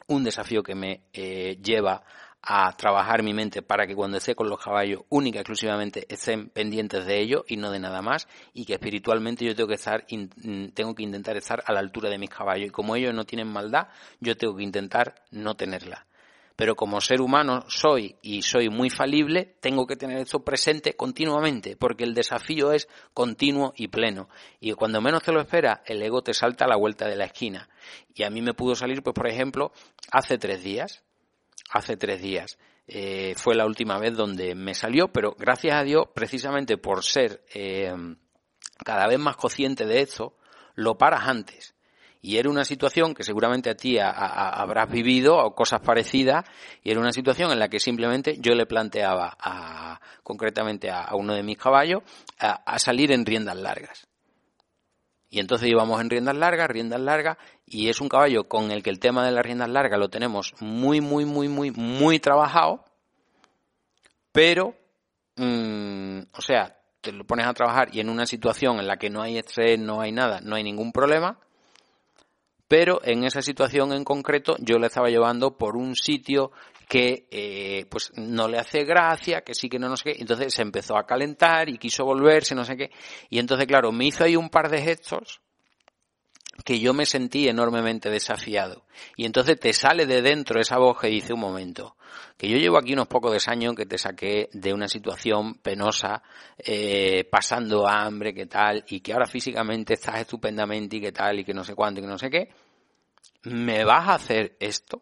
un 0.07 0.23
desafío 0.23 0.61
que 0.61 0.75
me 0.75 1.05
eh, 1.13 1.57
lleva 1.63 2.03
a 2.45 2.71
trabajar 2.77 3.23
mi 3.23 3.33
mente 3.33 3.61
para 3.61 3.87
que 3.87 3.95
cuando 3.95 4.17
esté 4.17 4.35
con 4.35 4.49
los 4.49 4.59
caballos 4.59 5.01
única 5.09 5.39
exclusivamente 5.39 6.05
estén 6.07 6.49
pendientes 6.49 7.05
de 7.05 7.19
ello 7.19 7.43
y 7.47 7.57
no 7.57 7.71
de 7.71 7.79
nada 7.79 8.01
más 8.01 8.27
y 8.53 8.65
que 8.65 8.73
espiritualmente 8.73 9.43
yo 9.45 9.55
tengo 9.55 9.67
que 9.67 9.75
estar 9.75 10.05
mm, 10.09 10.67
tengo 10.69 10.93
que 10.93 11.03
intentar 11.03 11.35
estar 11.37 11.63
a 11.65 11.73
la 11.73 11.79
altura 11.79 12.09
de 12.09 12.19
mis 12.19 12.29
caballos 12.29 12.67
y 12.67 12.71
como 12.71 12.95
ellos 12.95 13.13
no 13.13 13.25
tienen 13.25 13.47
maldad 13.47 13.87
yo 14.19 14.37
tengo 14.37 14.55
que 14.55 14.63
intentar 14.63 15.15
no 15.31 15.55
tenerla 15.55 16.05
pero 16.55 16.75
como 16.75 17.01
ser 17.01 17.21
humano 17.21 17.65
soy 17.67 18.15
y 18.21 18.41
soy 18.41 18.69
muy 18.69 18.89
falible, 18.89 19.57
tengo 19.59 19.85
que 19.85 19.97
tener 19.97 20.19
esto 20.19 20.43
presente 20.43 20.95
continuamente, 20.95 21.75
porque 21.75 22.05
el 22.05 22.13
desafío 22.13 22.71
es 22.71 22.87
continuo 23.13 23.73
y 23.75 23.89
pleno. 23.89 24.29
Y 24.59 24.71
cuando 24.73 25.01
menos 25.01 25.23
te 25.23 25.33
lo 25.33 25.41
esperas, 25.41 25.81
el 25.85 26.01
ego 26.01 26.21
te 26.21 26.33
salta 26.33 26.65
a 26.65 26.69
la 26.69 26.77
vuelta 26.77 27.07
de 27.07 27.17
la 27.17 27.25
esquina. 27.25 27.67
Y 28.13 28.23
a 28.23 28.29
mí 28.29 28.41
me 28.41 28.53
pudo 28.53 28.75
salir, 28.75 29.03
pues 29.03 29.13
por 29.13 29.27
ejemplo, 29.27 29.73
hace 30.11 30.37
tres 30.37 30.63
días, 30.63 31.03
hace 31.69 31.97
tres 31.97 32.21
días. 32.21 32.57
Eh, 32.87 33.33
fue 33.35 33.55
la 33.55 33.65
última 33.65 33.97
vez 33.97 34.15
donde 34.15 34.53
me 34.55 34.75
salió, 34.75 35.07
pero 35.07 35.35
gracias 35.37 35.75
a 35.75 35.83
Dios, 35.83 36.05
precisamente 36.13 36.77
por 36.77 37.03
ser 37.03 37.43
eh, 37.53 37.93
cada 38.83 39.07
vez 39.07 39.19
más 39.19 39.37
consciente 39.37 39.85
de 39.85 40.01
esto, 40.01 40.37
lo 40.75 40.97
paras 40.97 41.27
antes. 41.27 41.73
Y 42.21 42.37
era 42.37 42.49
una 42.49 42.65
situación 42.65 43.13
que 43.13 43.23
seguramente 43.23 43.69
a 43.69 43.75
ti 43.75 43.99
habrás 43.99 44.89
vivido 44.89 45.37
o 45.37 45.53
cosas 45.53 45.81
parecidas, 45.81 46.43
y 46.83 46.89
era 46.89 46.99
una 46.99 47.11
situación 47.11 47.51
en 47.51 47.59
la 47.59 47.69
que 47.69 47.79
simplemente 47.79 48.37
yo 48.39 48.55
le 48.55 48.65
planteaba 48.65 49.37
a, 49.39 49.99
concretamente 50.23 50.89
a, 50.89 51.13
uno 51.13 51.35
de 51.35 51.43
mis 51.43 51.57
caballos 51.57 52.01
a 52.39 52.79
salir 52.79 53.11
en 53.11 53.27
riendas 53.27 53.57
largas. 53.57 54.07
Y 55.35 55.41
entonces 55.41 55.67
íbamos 55.67 55.99
en 55.99 56.09
riendas 56.09 56.37
largas, 56.37 56.69
riendas 56.69 57.01
largas, 57.01 57.37
y 57.65 57.89
es 57.89 57.99
un 57.99 58.07
caballo 58.07 58.45
con 58.45 58.71
el 58.71 58.81
que 58.81 58.89
el 58.89 58.99
tema 58.99 59.25
de 59.25 59.33
las 59.33 59.45
riendas 59.45 59.67
largas 59.67 59.99
lo 59.99 60.07
tenemos 60.07 60.53
muy, 60.61 61.01
muy, 61.01 61.25
muy, 61.25 61.49
muy, 61.49 61.71
muy 61.71 62.19
trabajado, 62.19 62.85
pero, 64.31 64.75
mm, 65.35 66.19
o 66.31 66.39
sea, 66.41 66.77
te 67.01 67.11
lo 67.11 67.25
pones 67.25 67.47
a 67.47 67.53
trabajar 67.53 67.89
y 67.93 67.99
en 67.99 68.07
una 68.07 68.25
situación 68.25 68.79
en 68.79 68.87
la 68.87 68.95
que 68.95 69.09
no 69.09 69.21
hay 69.21 69.37
estrés, 69.37 69.77
no 69.77 69.99
hay 69.99 70.13
nada, 70.13 70.39
no 70.39 70.55
hay 70.55 70.63
ningún 70.63 70.93
problema, 70.93 71.37
pero 72.69 73.01
en 73.03 73.25
esa 73.25 73.41
situación 73.41 73.91
en 73.91 74.05
concreto 74.05 74.55
yo 74.59 74.79
le 74.79 74.87
estaba 74.87 75.09
llevando 75.09 75.57
por 75.57 75.75
un 75.75 75.97
sitio 75.97 76.53
que 76.87 77.27
eh, 77.31 77.85
pues 77.89 78.11
no 78.15 78.47
le 78.47 78.57
hace 78.57 78.83
gracia, 78.83 79.41
que 79.41 79.53
sí 79.53 79.69
que 79.69 79.79
no, 79.79 79.89
no 79.89 79.97
sé 79.97 80.11
qué, 80.11 80.17
entonces 80.19 80.53
se 80.53 80.61
empezó 80.61 80.97
a 80.97 81.05
calentar 81.05 81.69
y 81.69 81.77
quiso 81.77 82.05
volverse, 82.05 82.55
no 82.55 82.63
sé 82.63 82.77
qué, 82.77 82.91
y 83.29 83.39
entonces 83.39 83.67
claro, 83.67 83.91
me 83.91 84.05
hizo 84.05 84.23
ahí 84.23 84.35
un 84.35 84.49
par 84.49 84.69
de 84.69 84.81
gestos 84.81 85.41
que 86.63 86.79
yo 86.79 86.93
me 86.93 87.05
sentí 87.05 87.47
enormemente 87.47 88.09
desafiado. 88.09 88.85
Y 89.17 89.25
entonces 89.25 89.59
te 89.59 89.73
sale 89.73 90.05
de 90.05 90.21
dentro 90.21 90.59
esa 90.59 90.77
voz 90.77 90.99
que 90.99 91.07
dice 91.07 91.33
un 91.33 91.39
momento, 91.39 91.97
que 92.37 92.47
yo 92.47 92.57
llevo 92.57 92.77
aquí 92.77 92.93
unos 92.93 93.07
pocos 93.07 93.31
de 93.33 93.51
años 93.51 93.75
que 93.75 93.85
te 93.85 93.97
saqué 93.97 94.49
de 94.53 94.73
una 94.73 94.87
situación 94.87 95.55
penosa, 95.55 96.23
eh, 96.57 97.27
pasando 97.29 97.87
hambre, 97.87 98.33
que 98.33 98.45
tal, 98.45 98.85
y 98.87 99.01
que 99.01 99.13
ahora 99.13 99.25
físicamente 99.25 99.95
estás 99.95 100.21
estupendamente 100.21 100.97
y 100.97 101.01
que 101.01 101.11
tal, 101.11 101.39
y 101.39 101.43
que 101.43 101.53
no 101.53 101.63
sé 101.63 101.75
cuánto, 101.75 101.99
y 101.99 102.03
que 102.03 102.09
no 102.09 102.17
sé 102.17 102.29
qué, 102.29 102.49
¿me 103.43 103.83
vas 103.83 104.07
a 104.07 104.13
hacer 104.15 104.55
esto? 104.59 105.01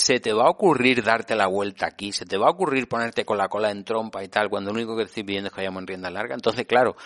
Se 0.00 0.18
te 0.18 0.32
va 0.32 0.44
a 0.44 0.50
ocurrir 0.50 1.02
darte 1.04 1.36
la 1.36 1.46
vuelta 1.46 1.86
aquí, 1.86 2.10
se 2.12 2.24
te 2.24 2.38
va 2.38 2.46
a 2.46 2.50
ocurrir 2.50 2.88
ponerte 2.88 3.24
con 3.26 3.36
la 3.36 3.48
cola 3.48 3.70
en 3.70 3.84
trompa 3.84 4.24
y 4.24 4.28
tal, 4.28 4.48
cuando 4.48 4.70
lo 4.70 4.76
único 4.78 4.96
que 4.96 5.02
estoy 5.02 5.24
pidiendo 5.24 5.48
es 5.48 5.52
que 5.52 5.60
vayamos 5.60 5.82
en 5.82 5.86
rienda 5.86 6.10
larga. 6.10 6.34
Entonces, 6.34 6.64
claro, 6.66 6.96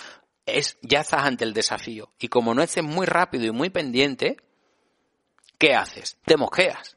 es, 0.46 0.78
ya 0.80 1.00
estás 1.00 1.24
ante 1.24 1.44
el 1.44 1.52
desafío. 1.52 2.12
Y 2.20 2.28
como 2.28 2.54
no 2.54 2.62
estés 2.62 2.84
muy 2.84 3.06
rápido 3.06 3.46
y 3.46 3.50
muy 3.50 3.70
pendiente, 3.70 4.36
¿qué 5.58 5.74
haces? 5.74 6.18
Te 6.24 6.36
mosqueas 6.36 6.96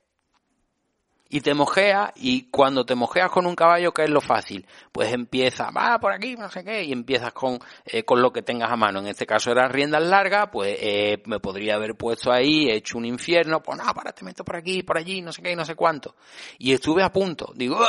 y 1.30 1.42
te 1.42 1.54
mojea 1.54 2.14
y 2.16 2.50
cuando 2.50 2.86
te 2.86 2.96
mojeas 2.96 3.30
con 3.30 3.46
un 3.46 3.56
caballo, 3.56 3.94
¿qué 3.94 4.04
es 4.04 4.10
lo 4.10 4.22
fácil? 4.22 4.66
Pues 4.92 5.12
empieza, 5.14 5.72
va 5.72 6.00
por 6.00 6.14
aquí, 6.14 6.36
no 6.36 6.50
sé 6.50 6.64
qué, 6.64 6.84
y 6.84 6.92
empiezas 6.92 7.34
con, 7.34 7.60
eh, 7.86 8.04
con 8.04 8.22
lo 8.22 8.32
que 8.32 8.42
tengas 8.42 8.72
a 8.72 8.76
mano. 8.76 9.00
En 9.00 9.08
este 9.08 9.26
caso 9.26 9.52
era 9.52 9.68
riendas 9.68 10.04
largas, 10.04 10.50
pues 10.52 10.78
eh, 10.80 11.22
me 11.26 11.40
podría 11.40 11.76
haber 11.76 11.96
puesto 11.96 12.32
ahí, 12.32 12.70
he 12.70 12.76
hecho 12.76 12.98
un 12.98 13.06
infierno, 13.06 13.62
pues 13.62 13.78
no, 13.78 13.94
para, 13.94 14.12
te 14.14 14.24
meto 14.24 14.44
por 14.44 14.56
aquí, 14.56 14.84
por 14.84 14.98
allí, 14.98 15.22
no 15.22 15.32
sé 15.32 15.42
qué, 15.42 15.56
no 15.56 15.66
sé 15.66 15.76
cuánto. 15.76 16.16
Y 16.58 16.74
estuve 16.74 17.04
a 17.04 17.12
punto, 17.12 17.52
digo, 17.56 17.80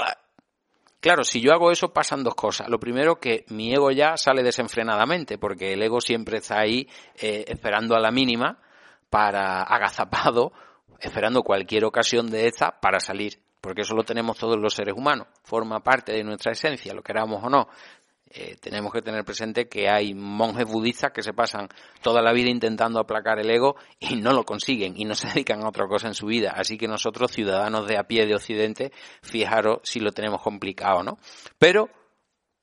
Claro, 1.01 1.23
si 1.23 1.41
yo 1.41 1.53
hago 1.53 1.71
eso 1.71 1.93
pasan 1.93 2.25
dos 2.25 2.35
cosas. 2.35 2.69
Lo 2.69 2.81
primero 2.81 3.21
que 3.21 3.45
mi 3.51 3.73
ego 3.73 3.93
ya 3.93 4.17
sale 4.17 4.43
desenfrenadamente, 4.43 5.39
porque 5.39 5.75
el 5.75 5.83
ego 5.83 6.01
siempre 6.01 6.39
está 6.39 6.59
ahí 6.59 6.89
eh, 7.15 7.45
esperando 7.47 7.95
a 7.95 8.01
la 8.01 8.11
mínima 8.11 8.59
para 9.09 9.63
agazapado 9.63 10.53
esperando 10.99 11.43
cualquier 11.43 11.85
ocasión 11.85 12.31
de 12.31 12.47
esta 12.47 12.81
para 12.81 13.01
salir, 13.01 13.41
porque 13.61 13.83
eso 13.83 13.95
lo 13.95 14.05
tenemos 14.05 14.39
todos 14.39 14.59
los 14.59 14.75
seres 14.75 14.95
humanos, 14.97 15.29
forma 15.43 15.81
parte 15.81 16.13
de 16.13 16.25
nuestra 16.25 16.53
esencia, 16.53 16.95
lo 16.95 17.03
queramos 17.03 17.43
o 17.43 17.49
no. 17.49 17.69
Eh, 18.31 18.57
tenemos 18.61 18.93
que 18.93 19.01
tener 19.01 19.25
presente 19.25 19.69
que 19.69 19.89
hay 19.89 20.13
monjes 20.13 20.67
budistas 20.67 21.13
que 21.13 21.23
se 21.23 21.33
pasan 21.33 21.67
toda 22.03 22.21
la 22.21 22.35
vida 22.35 22.51
intentando 22.51 23.01
aplacar 23.01 23.39
el 23.39 23.51
ego 23.51 23.77
y 23.99 24.17
no 24.17 24.35
lo 24.35 24.45
consiguen 24.45 24.95
y 25.01 25.07
no 25.07 25.15
se 25.15 25.29
dedican 25.35 25.65
a 25.65 25.69
otra 25.69 25.87
cosa 25.87 26.09
en 26.09 26.15
su 26.15 26.27
vida. 26.27 26.53
Así 26.55 26.77
que 26.77 26.89
nosotros, 26.89 27.33
ciudadanos 27.33 27.87
de 27.87 27.97
a 27.97 28.05
pie 28.05 28.27
de 28.27 28.35
Occidente, 28.35 28.93
fijaros 29.23 29.79
si 29.83 30.01
lo 30.01 30.13
tenemos 30.13 30.43
complicado, 30.43 31.03
¿no? 31.03 31.19
Pero 31.59 31.89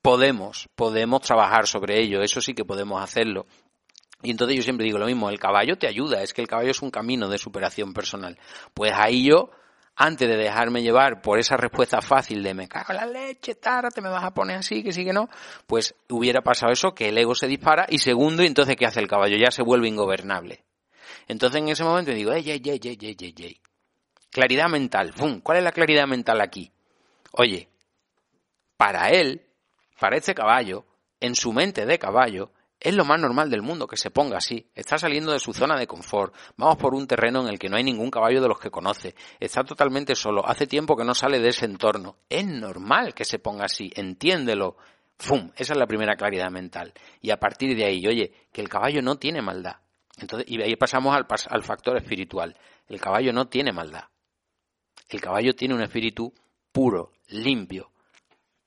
podemos, 0.03 0.69
podemos 0.75 1.21
trabajar 1.21 1.65
sobre 1.65 1.99
ello, 1.99 2.21
eso 2.21 2.41
sí 2.41 2.53
que 2.53 2.63
podemos 2.63 3.01
hacerlo. 3.01 3.47
Y 4.21 4.31
entonces 4.31 4.57
yo 4.57 4.63
siempre 4.63 4.85
digo 4.85 4.97
lo 4.97 5.05
mismo, 5.05 5.29
el 5.29 5.39
caballo 5.39 5.77
te 5.77 5.87
ayuda, 5.87 6.23
es 6.23 6.33
que 6.33 6.41
el 6.41 6.47
caballo 6.47 6.71
es 6.71 6.81
un 6.81 6.89
camino 6.89 7.27
de 7.29 7.37
superación 7.37 7.93
personal. 7.93 8.37
Pues 8.73 8.91
ahí 8.95 9.25
yo, 9.25 9.51
antes 9.95 10.27
de 10.27 10.35
dejarme 10.35 10.81
llevar 10.81 11.21
por 11.21 11.39
esa 11.39 11.57
respuesta 11.57 12.01
fácil 12.01 12.41
de 12.41 12.53
me 12.53 12.67
cago 12.67 12.93
en 12.93 12.97
la 12.97 13.05
leche, 13.05 13.55
tara, 13.55 13.89
te 13.91 14.01
me 14.01 14.09
vas 14.09 14.23
a 14.23 14.33
poner 14.33 14.57
así, 14.57 14.83
que 14.83 14.91
sí 14.91 15.05
que 15.05 15.13
no, 15.13 15.29
pues 15.67 15.95
hubiera 16.09 16.41
pasado 16.41 16.71
eso, 16.71 16.93
que 16.95 17.09
el 17.09 17.17
ego 17.17 17.35
se 17.35 17.47
dispara 17.47 17.85
y 17.89 17.99
segundo, 17.99 18.43
y 18.43 18.47
entonces 18.47 18.75
¿qué 18.75 18.85
hace 18.85 18.99
el 18.99 19.07
caballo? 19.07 19.37
Ya 19.37 19.51
se 19.51 19.61
vuelve 19.63 19.87
ingobernable. 19.87 20.63
Entonces 21.27 21.61
en 21.61 21.69
ese 21.69 21.83
momento 21.83 22.11
digo, 22.11 22.31
ey, 22.31 22.49
ey, 22.49 22.61
ey, 22.63 22.79
ey, 22.83 22.97
ey, 23.01 23.35
ey, 23.37 23.61
Claridad 24.31 24.67
mental. 24.67 25.13
¡Bum! 25.17 25.39
¿Cuál 25.39 25.59
es 25.59 25.63
la 25.63 25.71
claridad 25.71 26.07
mental 26.07 26.41
aquí? 26.41 26.71
Oye, 27.31 27.69
para 28.75 29.09
él, 29.09 29.41
para 29.99 30.17
este 30.17 30.35
caballo, 30.35 30.85
en 31.21 31.35
su 31.35 31.53
mente 31.53 31.85
de 31.85 31.97
caballo, 31.97 32.51
es 32.85 32.93
lo 32.93 33.03
más 33.03 33.19
normal 33.19 33.49
del 33.49 33.63
mundo 33.63 33.87
que 33.87 33.97
se 33.97 34.11
ponga 34.11 34.37
así. 34.37 34.69
Está 34.75 34.99
saliendo 34.99 35.31
de 35.31 35.39
su 35.39 35.51
zona 35.53 35.75
de 35.75 35.87
confort. 35.87 36.35
Vamos 36.55 36.77
por 36.77 36.93
un 36.93 37.07
terreno 37.07 37.41
en 37.41 37.47
el 37.47 37.57
que 37.57 37.67
no 37.67 37.77
hay 37.77 37.83
ningún 37.83 38.11
caballo 38.11 38.39
de 38.39 38.47
los 38.47 38.59
que 38.59 38.69
conoce. 38.69 39.15
Está 39.39 39.63
totalmente 39.63 40.13
solo. 40.13 40.47
Hace 40.47 40.67
tiempo 40.67 40.95
que 40.95 41.03
no 41.03 41.15
sale 41.15 41.39
de 41.39 41.49
ese 41.49 41.65
entorno. 41.65 42.17
Es 42.29 42.45
normal 42.45 43.15
que 43.15 43.25
se 43.25 43.39
ponga 43.39 43.65
así. 43.65 43.91
Entiéndelo. 43.95 44.77
¡Fum! 45.17 45.49
Esa 45.55 45.73
es 45.73 45.79
la 45.79 45.87
primera 45.87 46.15
claridad 46.15 46.51
mental. 46.51 46.93
Y 47.21 47.31
a 47.31 47.39
partir 47.39 47.75
de 47.75 47.85
ahí, 47.85 48.05
oye, 48.05 48.31
que 48.51 48.61
el 48.61 48.69
caballo 48.69 49.01
no 49.01 49.17
tiene 49.17 49.41
maldad. 49.41 49.77
Entonces, 50.19 50.47
y 50.47 50.61
ahí 50.61 50.75
pasamos 50.75 51.15
al, 51.15 51.25
al 51.49 51.63
factor 51.63 51.97
espiritual. 51.97 52.55
El 52.87 53.01
caballo 53.01 53.33
no 53.33 53.47
tiene 53.47 53.73
maldad. 53.73 54.03
El 55.09 55.21
caballo 55.21 55.55
tiene 55.55 55.73
un 55.73 55.81
espíritu 55.81 56.31
puro, 56.71 57.13
limpio. 57.29 57.89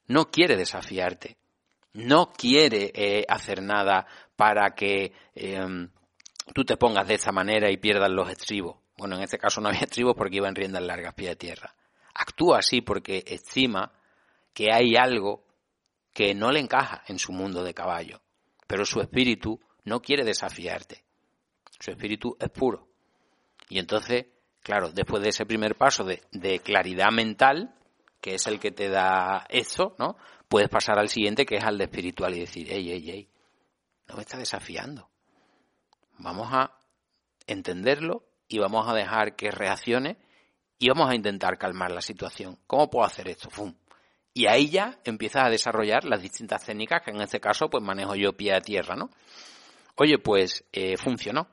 No 0.09 0.29
quiere 0.29 0.57
desafiarte 0.57 1.38
no 1.99 2.33
quiere 2.33 2.93
eh, 2.95 3.25
hacer 3.29 3.63
nada 3.63 4.07
para 4.37 4.75
que 4.75 5.13
em, 5.35 5.91
tú 6.55 6.65
te 6.65 6.77
pongas 6.77 7.09
de 7.09 7.15
esa 7.15 7.33
manera 7.33 7.71
y 7.71 7.77
pierdas 7.77 8.11
los 8.11 8.31
estribos. 8.31 8.77
Bueno, 8.97 9.17
en 9.17 9.23
este 9.23 9.39
caso 9.39 9.61
no 9.61 9.69
había 9.69 9.81
estribos 9.81 10.15
porque 10.17 10.37
iba 10.37 10.49
en 10.49 10.55
riendas 10.55 10.83
largas, 10.83 11.15
pie 11.15 11.31
de 11.31 11.37
tierra. 11.37 11.75
Actúa 12.15 12.59
así 12.59 12.81
porque 12.83 13.25
estima 13.27 13.93
que 14.53 14.73
hay 14.73 14.97
algo 14.97 15.45
que 16.13 16.35
no 16.35 16.51
le 16.51 16.61
encaja 16.61 17.03
en 17.07 17.19
su 17.19 17.33
mundo 17.33 17.63
de 17.63 17.75
caballo, 17.75 18.21
pero 18.67 18.85
su 18.85 19.01
espíritu 19.01 19.61
no 19.85 20.01
quiere 20.01 20.25
desafiarte. 20.25 21.05
Su 21.79 21.91
espíritu 21.91 22.37
es 22.41 22.51
puro. 22.51 22.89
Y 23.69 23.79
entonces, 23.79 24.27
claro, 24.63 24.91
después 24.91 25.23
de 25.23 25.29
ese 25.31 25.47
primer 25.47 25.77
paso 25.77 26.05
de, 26.05 26.23
de 26.33 26.59
claridad 26.61 27.11
mental, 27.13 27.75
que 28.21 28.35
es 28.35 28.47
el 28.47 28.59
que 28.59 28.73
te 28.73 28.89
da 28.89 29.47
eso, 29.49 29.95
¿no? 29.99 30.17
Puedes 30.49 30.69
pasar 30.69 30.99
al 30.99 31.09
siguiente, 31.09 31.45
que 31.45 31.57
es 31.57 31.65
al 31.65 31.79
de 31.79 31.85
espiritual, 31.85 32.35
y 32.35 32.41
decir, 32.41 32.73
ey, 32.73 32.91
ey, 32.91 33.11
ey, 33.11 33.29
no 34.09 34.17
me 34.17 34.23
está 34.23 34.39
desafiando. 34.39 35.11
Vamos 36.19 36.49
a 36.51 36.73
entenderlo 37.47 38.25
y 38.49 38.59
vamos 38.59 38.89
a 38.89 38.95
dejar 38.95 39.37
que 39.37 39.51
reaccione 39.51 40.19
y 40.79 40.89
vamos 40.89 41.11
a 41.11 41.15
intentar 41.15 41.59
calmar 41.59 41.91
la 41.91 42.01
situación. 42.01 42.59
¿Cómo 42.67 42.89
puedo 42.89 43.07
hacer 43.07 43.29
esto? 43.29 43.51
¡Fum! 43.51 43.75
Y 44.33 44.47
ahí 44.47 44.71
ya 44.71 44.99
empiezas 45.05 45.47
a 45.47 45.51
desarrollar 45.51 46.05
las 46.05 46.23
distintas 46.23 46.65
técnicas 46.65 47.03
que 47.03 47.11
en 47.11 47.21
este 47.21 47.41
caso 47.41 47.69
pues 47.69 47.83
manejo 47.83 48.15
yo 48.15 48.37
pie 48.37 48.55
a 48.55 48.61
tierra, 48.61 48.95
¿no? 48.95 49.11
Oye, 49.97 50.19
pues 50.19 50.65
eh, 50.73 50.97
funcionó. 50.97 51.49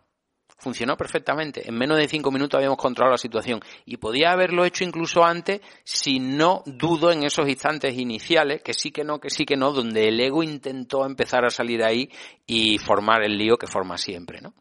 Funcionó 0.58 0.96
perfectamente. 0.96 1.68
En 1.68 1.78
menos 1.78 1.98
de 1.98 2.08
cinco 2.08 2.32
minutos 2.32 2.58
habíamos 2.58 2.78
controlado 2.78 3.14
la 3.14 3.18
situación. 3.18 3.60
Y 3.86 3.98
podía 3.98 4.32
haberlo 4.32 4.64
hecho 4.66 4.84
incluso 4.84 5.24
antes 5.24 5.62
si 5.84 6.20
no 6.20 6.64
dudo 6.66 7.12
en 7.12 7.24
esos 7.24 7.48
instantes 7.48 7.98
iniciales, 7.98 8.62
que 8.64 8.74
sí 8.74 8.92
que 8.92 9.04
no, 9.04 9.20
que 9.20 9.30
sí 9.30 9.46
que 9.46 9.58
no, 9.58 9.74
donde 9.74 10.08
el 10.08 10.20
ego 10.20 10.44
intentó 10.44 11.06
empezar 11.06 11.46
a 11.46 11.50
salir 11.50 11.84
ahí 11.84 12.10
y 12.48 12.78
formar 12.78 13.24
el 13.24 13.38
lío 13.38 13.58
que 13.58 13.68
forma 13.68 13.98
siempre, 13.98 14.42
¿no? 14.42 14.54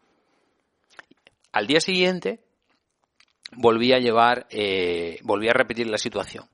Al 1.52 1.68
día 1.68 1.80
siguiente 1.80 2.40
volví 3.52 3.92
a 3.92 3.98
llevar, 3.98 4.46
eh, 4.50 5.18
volví 5.22 5.48
a 5.48 5.52
repetir 5.52 5.88
la 5.88 5.98
situación. 5.98 6.48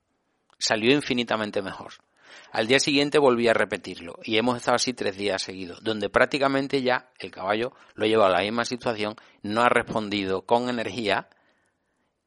Salió 0.58 0.92
infinitamente 0.92 1.62
mejor. 1.62 1.94
Al 2.52 2.66
día 2.66 2.78
siguiente 2.78 3.18
volví 3.18 3.48
a 3.48 3.54
repetirlo 3.54 4.18
y 4.24 4.36
hemos 4.36 4.56
estado 4.56 4.76
así 4.76 4.92
tres 4.92 5.16
días 5.16 5.42
seguidos, 5.42 5.82
donde 5.82 6.08
prácticamente 6.10 6.82
ya 6.82 7.10
el 7.18 7.30
caballo 7.30 7.72
lo 7.94 8.06
lleva 8.06 8.26
a 8.26 8.30
la 8.30 8.40
misma 8.40 8.64
situación, 8.64 9.16
no 9.42 9.62
ha 9.62 9.68
respondido 9.68 10.42
con 10.42 10.68
energía 10.68 11.28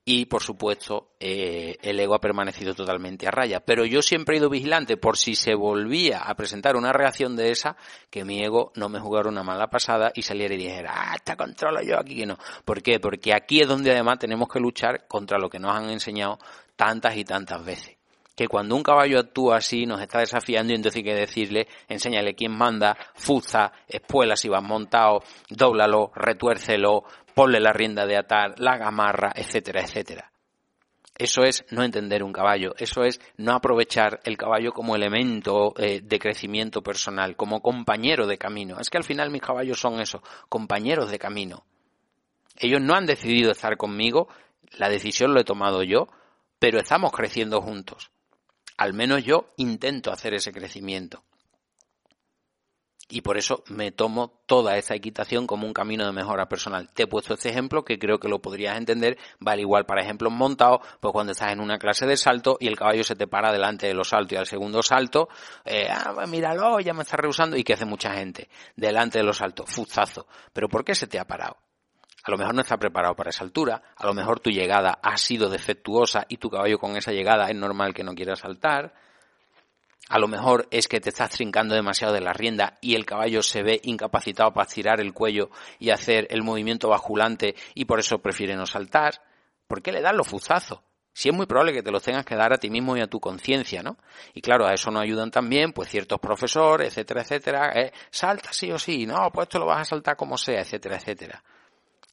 y 0.05 0.25
por 0.25 0.43
supuesto 0.43 1.11
eh, 1.19 1.77
el 1.81 1.99
ego 1.99 2.15
ha 2.15 2.19
permanecido 2.19 2.73
totalmente 2.73 3.27
a 3.27 3.31
raya. 3.31 3.61
Pero 3.61 3.85
yo 3.85 4.01
siempre 4.01 4.35
he 4.35 4.39
ido 4.39 4.49
vigilante 4.49 4.97
por 4.97 5.17
si 5.17 5.35
se 5.35 5.55
volvía 5.55 6.19
a 6.19 6.35
presentar 6.35 6.75
una 6.75 6.91
reacción 6.91 7.35
de 7.35 7.51
esa, 7.51 7.77
que 8.09 8.25
mi 8.25 8.43
ego 8.43 8.71
no 8.75 8.89
me 8.89 8.99
jugara 8.99 9.29
una 9.29 9.43
mala 9.43 9.69
pasada 9.69 10.11
y 10.13 10.23
saliera 10.23 10.55
y 10.55 10.57
dijera, 10.57 10.91
ah, 10.93 11.15
está 11.15 11.35
controlo 11.35 11.81
yo 11.81 11.97
aquí 11.97 12.17
que 12.17 12.25
no. 12.25 12.37
¿Por 12.65 12.81
qué? 12.81 12.99
Porque 12.99 13.33
aquí 13.33 13.61
es 13.61 13.67
donde 13.67 13.91
además 13.91 14.19
tenemos 14.19 14.49
que 14.49 14.59
luchar 14.59 15.07
contra 15.07 15.37
lo 15.37 15.49
que 15.49 15.59
nos 15.59 15.73
han 15.73 15.89
enseñado 15.89 16.37
tantas 16.75 17.15
y 17.15 17.23
tantas 17.23 17.63
veces 17.63 17.92
que 18.35 18.47
cuando 18.47 18.75
un 18.75 18.83
caballo 18.83 19.19
actúa 19.19 19.57
así 19.57 19.85
nos 19.85 20.01
está 20.01 20.19
desafiando 20.19 20.73
y 20.73 20.75
entonces 20.75 20.97
hay 20.97 21.03
que 21.03 21.15
decirle, 21.15 21.67
enséñale 21.87 22.33
quién 22.33 22.51
manda, 22.51 22.97
fuza, 23.13 23.71
espuela 23.87 24.35
si 24.35 24.49
vas 24.49 24.63
montado, 24.63 25.23
dóblalo, 25.49 26.11
retuércelo, 26.15 27.03
ponle 27.33 27.59
la 27.59 27.73
rienda 27.73 28.05
de 28.05 28.17
atar, 28.17 28.59
la 28.59 28.77
gamarra, 28.77 29.31
etcétera, 29.35 29.81
etcétera. 29.81 30.31
Eso 31.15 31.43
es 31.43 31.63
no 31.69 31.83
entender 31.83 32.23
un 32.23 32.33
caballo, 32.33 32.73
eso 32.77 33.03
es 33.03 33.21
no 33.37 33.53
aprovechar 33.53 34.19
el 34.23 34.35
caballo 34.35 34.71
como 34.71 34.95
elemento 34.95 35.73
eh, 35.77 36.01
de 36.03 36.19
crecimiento 36.19 36.81
personal, 36.81 37.35
como 37.35 37.61
compañero 37.61 38.25
de 38.25 38.39
camino. 38.39 38.79
Es 38.79 38.89
que 38.89 38.97
al 38.97 39.03
final 39.03 39.29
mis 39.29 39.43
caballos 39.43 39.79
son 39.79 40.01
eso, 40.01 40.23
compañeros 40.49 41.11
de 41.11 41.19
camino. 41.19 41.65
Ellos 42.57 42.81
no 42.81 42.95
han 42.95 43.05
decidido 43.05 43.51
estar 43.51 43.77
conmigo, 43.77 44.27
la 44.71 44.89
decisión 44.89 45.35
lo 45.35 45.39
he 45.39 45.43
tomado 45.43 45.83
yo, 45.83 46.07
pero 46.57 46.79
estamos 46.79 47.11
creciendo 47.11 47.61
juntos. 47.61 48.09
Al 48.77 48.93
menos 48.93 49.23
yo 49.23 49.49
intento 49.57 50.11
hacer 50.11 50.33
ese 50.33 50.51
crecimiento. 50.51 51.23
Y 53.09 53.21
por 53.21 53.37
eso 53.37 53.63
me 53.67 53.91
tomo 53.91 54.41
toda 54.45 54.77
esa 54.77 54.95
equitación 54.95 55.45
como 55.45 55.67
un 55.67 55.73
camino 55.73 56.05
de 56.05 56.13
mejora 56.13 56.47
personal. 56.47 56.89
Te 56.93 57.03
he 57.03 57.07
puesto 57.07 57.35
este 57.35 57.49
ejemplo 57.49 57.83
que 57.83 57.99
creo 57.99 58.17
que 58.17 58.29
lo 58.29 58.41
podrías 58.41 58.77
entender. 58.77 59.17
Vale 59.39 59.61
igual 59.61 59.85
para 59.85 60.01
ejemplos 60.01 60.31
montados, 60.31 60.79
pues 60.99 61.11
cuando 61.11 61.33
estás 61.33 61.51
en 61.51 61.59
una 61.59 61.77
clase 61.77 62.07
de 62.07 62.17
salto 62.17 62.57
y 62.59 62.67
el 62.67 62.77
caballo 62.77 63.03
se 63.03 63.15
te 63.15 63.27
para 63.27 63.51
delante 63.51 63.87
de 63.87 63.93
los 63.93 64.09
saltos 64.09 64.33
y 64.33 64.37
al 64.37 64.47
segundo 64.47 64.81
salto, 64.81 65.29
eh, 65.65 65.87
ah, 65.91 66.13
pues 66.15 66.29
míralo, 66.29 66.79
ya 66.79 66.93
me 66.93 67.03
está 67.03 67.17
rehusando. 67.17 67.57
¿Y 67.57 67.63
qué 67.63 67.73
hace 67.73 67.85
mucha 67.85 68.13
gente? 68.13 68.49
Delante 68.75 69.19
de 69.19 69.25
los 69.25 69.37
saltos, 69.37 69.69
fuzazo. 69.69 70.25
¿Pero 70.51 70.69
por 70.69 70.83
qué 70.83 70.95
se 70.95 71.07
te 71.07 71.19
ha 71.19 71.27
parado? 71.27 71.57
A 72.23 72.31
lo 72.31 72.37
mejor 72.37 72.55
no 72.55 72.61
está 72.61 72.77
preparado 72.77 73.15
para 73.15 73.31
esa 73.31 73.43
altura, 73.43 73.81
a 73.95 74.05
lo 74.05 74.13
mejor 74.13 74.39
tu 74.39 74.49
llegada 74.49 74.99
ha 75.01 75.17
sido 75.17 75.49
defectuosa 75.49 76.25
y 76.29 76.37
tu 76.37 76.49
caballo 76.49 76.79
con 76.79 76.95
esa 76.95 77.11
llegada 77.11 77.49
es 77.49 77.55
normal 77.55 77.93
que 77.93 78.03
no 78.03 78.15
quiera 78.15 78.35
saltar. 78.35 78.93
A 80.09 80.19
lo 80.19 80.27
mejor 80.27 80.67
es 80.71 80.87
que 80.87 80.99
te 80.99 81.09
estás 81.09 81.31
trincando 81.31 81.75
demasiado 81.75 82.13
de 82.13 82.21
la 82.21 82.33
rienda 82.33 82.77
y 82.81 82.95
el 82.95 83.05
caballo 83.05 83.41
se 83.41 83.63
ve 83.63 83.79
incapacitado 83.83 84.53
para 84.53 84.67
estirar 84.67 85.01
el 85.01 85.13
cuello 85.13 85.49
y 85.79 85.89
hacer 85.89 86.27
el 86.29 86.43
movimiento 86.43 86.89
bajulante 86.89 87.55
y 87.73 87.85
por 87.85 87.99
eso 87.99 88.19
prefiere 88.19 88.55
no 88.55 88.65
saltar. 88.65 89.21
¿Por 89.67 89.81
qué 89.81 89.91
le 89.91 90.01
das 90.01 90.15
los 90.15 90.27
fuzazos? 90.27 90.79
Si 91.13 91.29
es 91.29 91.35
muy 91.35 91.45
probable 91.45 91.73
que 91.73 91.83
te 91.83 91.91
los 91.91 92.03
tengas 92.03 92.25
que 92.25 92.35
dar 92.35 92.53
a 92.53 92.57
ti 92.57 92.69
mismo 92.69 92.97
y 92.97 93.01
a 93.01 93.07
tu 93.07 93.19
conciencia, 93.19 93.83
¿no? 93.83 93.97
Y 94.33 94.41
claro, 94.41 94.65
a 94.65 94.73
eso 94.73 94.89
nos 94.91 95.03
ayudan 95.03 95.29
también, 95.29 95.71
pues 95.71 95.89
ciertos 95.89 96.19
profesores, 96.19 96.87
etcétera, 96.87 97.21
etcétera. 97.21 97.71
Eh, 97.75 97.93
salta 98.09 98.51
sí 98.51 98.71
o 98.71 98.79
sí, 98.79 99.05
no, 99.05 99.29
pues 99.31 99.45
esto 99.45 99.59
lo 99.59 99.67
vas 99.67 99.81
a 99.81 99.85
saltar 99.85 100.15
como 100.15 100.37
sea, 100.37 100.61
etcétera, 100.61 100.97
etcétera. 100.97 101.43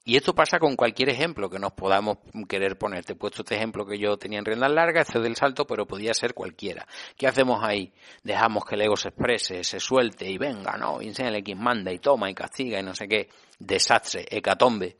Y 0.05 0.17
esto 0.17 0.35
pasa 0.35 0.59
con 0.59 0.77
cualquier 0.77 1.11
ejemplo 1.11 1.51
que 1.51 1.59
nos 1.59 1.73
podamos 1.73 2.19
querer 2.49 2.79
poner. 2.79 3.05
Te 3.05 3.13
he 3.13 3.17
puesto 3.17 3.43
este 3.43 3.57
ejemplo 3.57 3.85
que 3.85 3.99
yo 3.99 4.17
tenía 4.17 4.39
en 4.39 4.47
riendas 4.47 4.73
largas, 4.73 5.09
este 5.09 5.21
del 5.21 5.37
salto, 5.37 5.67
pero 5.67 5.87
podía 5.87 6.15
ser 6.15 6.33
cualquiera. 6.33 6.87
¿Qué 7.17 7.27
hacemos 7.27 7.63
ahí? 7.63 7.93
Dejamos 8.23 8.65
que 8.65 8.77
el 8.77 8.83
ego 8.83 8.97
se 8.97 9.09
exprese, 9.09 9.63
se 9.63 9.79
suelte 9.79 10.29
y 10.29 10.39
venga, 10.39 10.77
¿no? 10.79 11.03
Y 11.03 11.09
enséñale 11.09 11.43
quién 11.43 11.63
manda 11.63 11.93
y 11.93 11.99
toma 11.99 12.31
y 12.31 12.35
castiga 12.35 12.81
y 12.81 12.83
no 12.83 12.95
sé 12.95 13.09
qué. 13.09 13.29
Desastre, 13.59 14.27
hecatombe. 14.31 14.97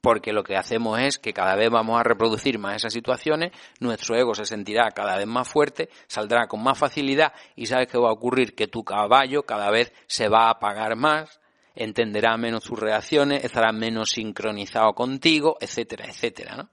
Porque 0.00 0.32
lo 0.32 0.42
que 0.42 0.56
hacemos 0.56 0.98
es 0.98 1.18
que 1.18 1.32
cada 1.32 1.54
vez 1.54 1.70
vamos 1.70 2.00
a 2.00 2.02
reproducir 2.02 2.58
más 2.58 2.76
esas 2.76 2.92
situaciones, 2.92 3.52
nuestro 3.80 4.16
ego 4.16 4.34
se 4.34 4.46
sentirá 4.46 4.90
cada 4.90 5.16
vez 5.16 5.26
más 5.26 5.46
fuerte, 5.46 5.90
saldrá 6.08 6.46
con 6.48 6.62
más 6.62 6.78
facilidad 6.78 7.32
y 7.54 7.66
sabes 7.66 7.86
que 7.86 7.98
va 7.98 8.08
a 8.08 8.12
ocurrir 8.12 8.54
que 8.54 8.66
tu 8.66 8.82
caballo 8.82 9.42
cada 9.42 9.70
vez 9.70 9.92
se 10.06 10.28
va 10.28 10.46
a 10.46 10.52
apagar 10.52 10.96
más, 10.96 11.39
entenderá 11.82 12.36
menos 12.36 12.64
tus 12.64 12.78
reacciones, 12.78 13.42
estará 13.42 13.72
menos 13.72 14.10
sincronizado 14.10 14.92
contigo, 14.92 15.56
etcétera, 15.60 16.04
etcétera, 16.06 16.56
¿no? 16.56 16.68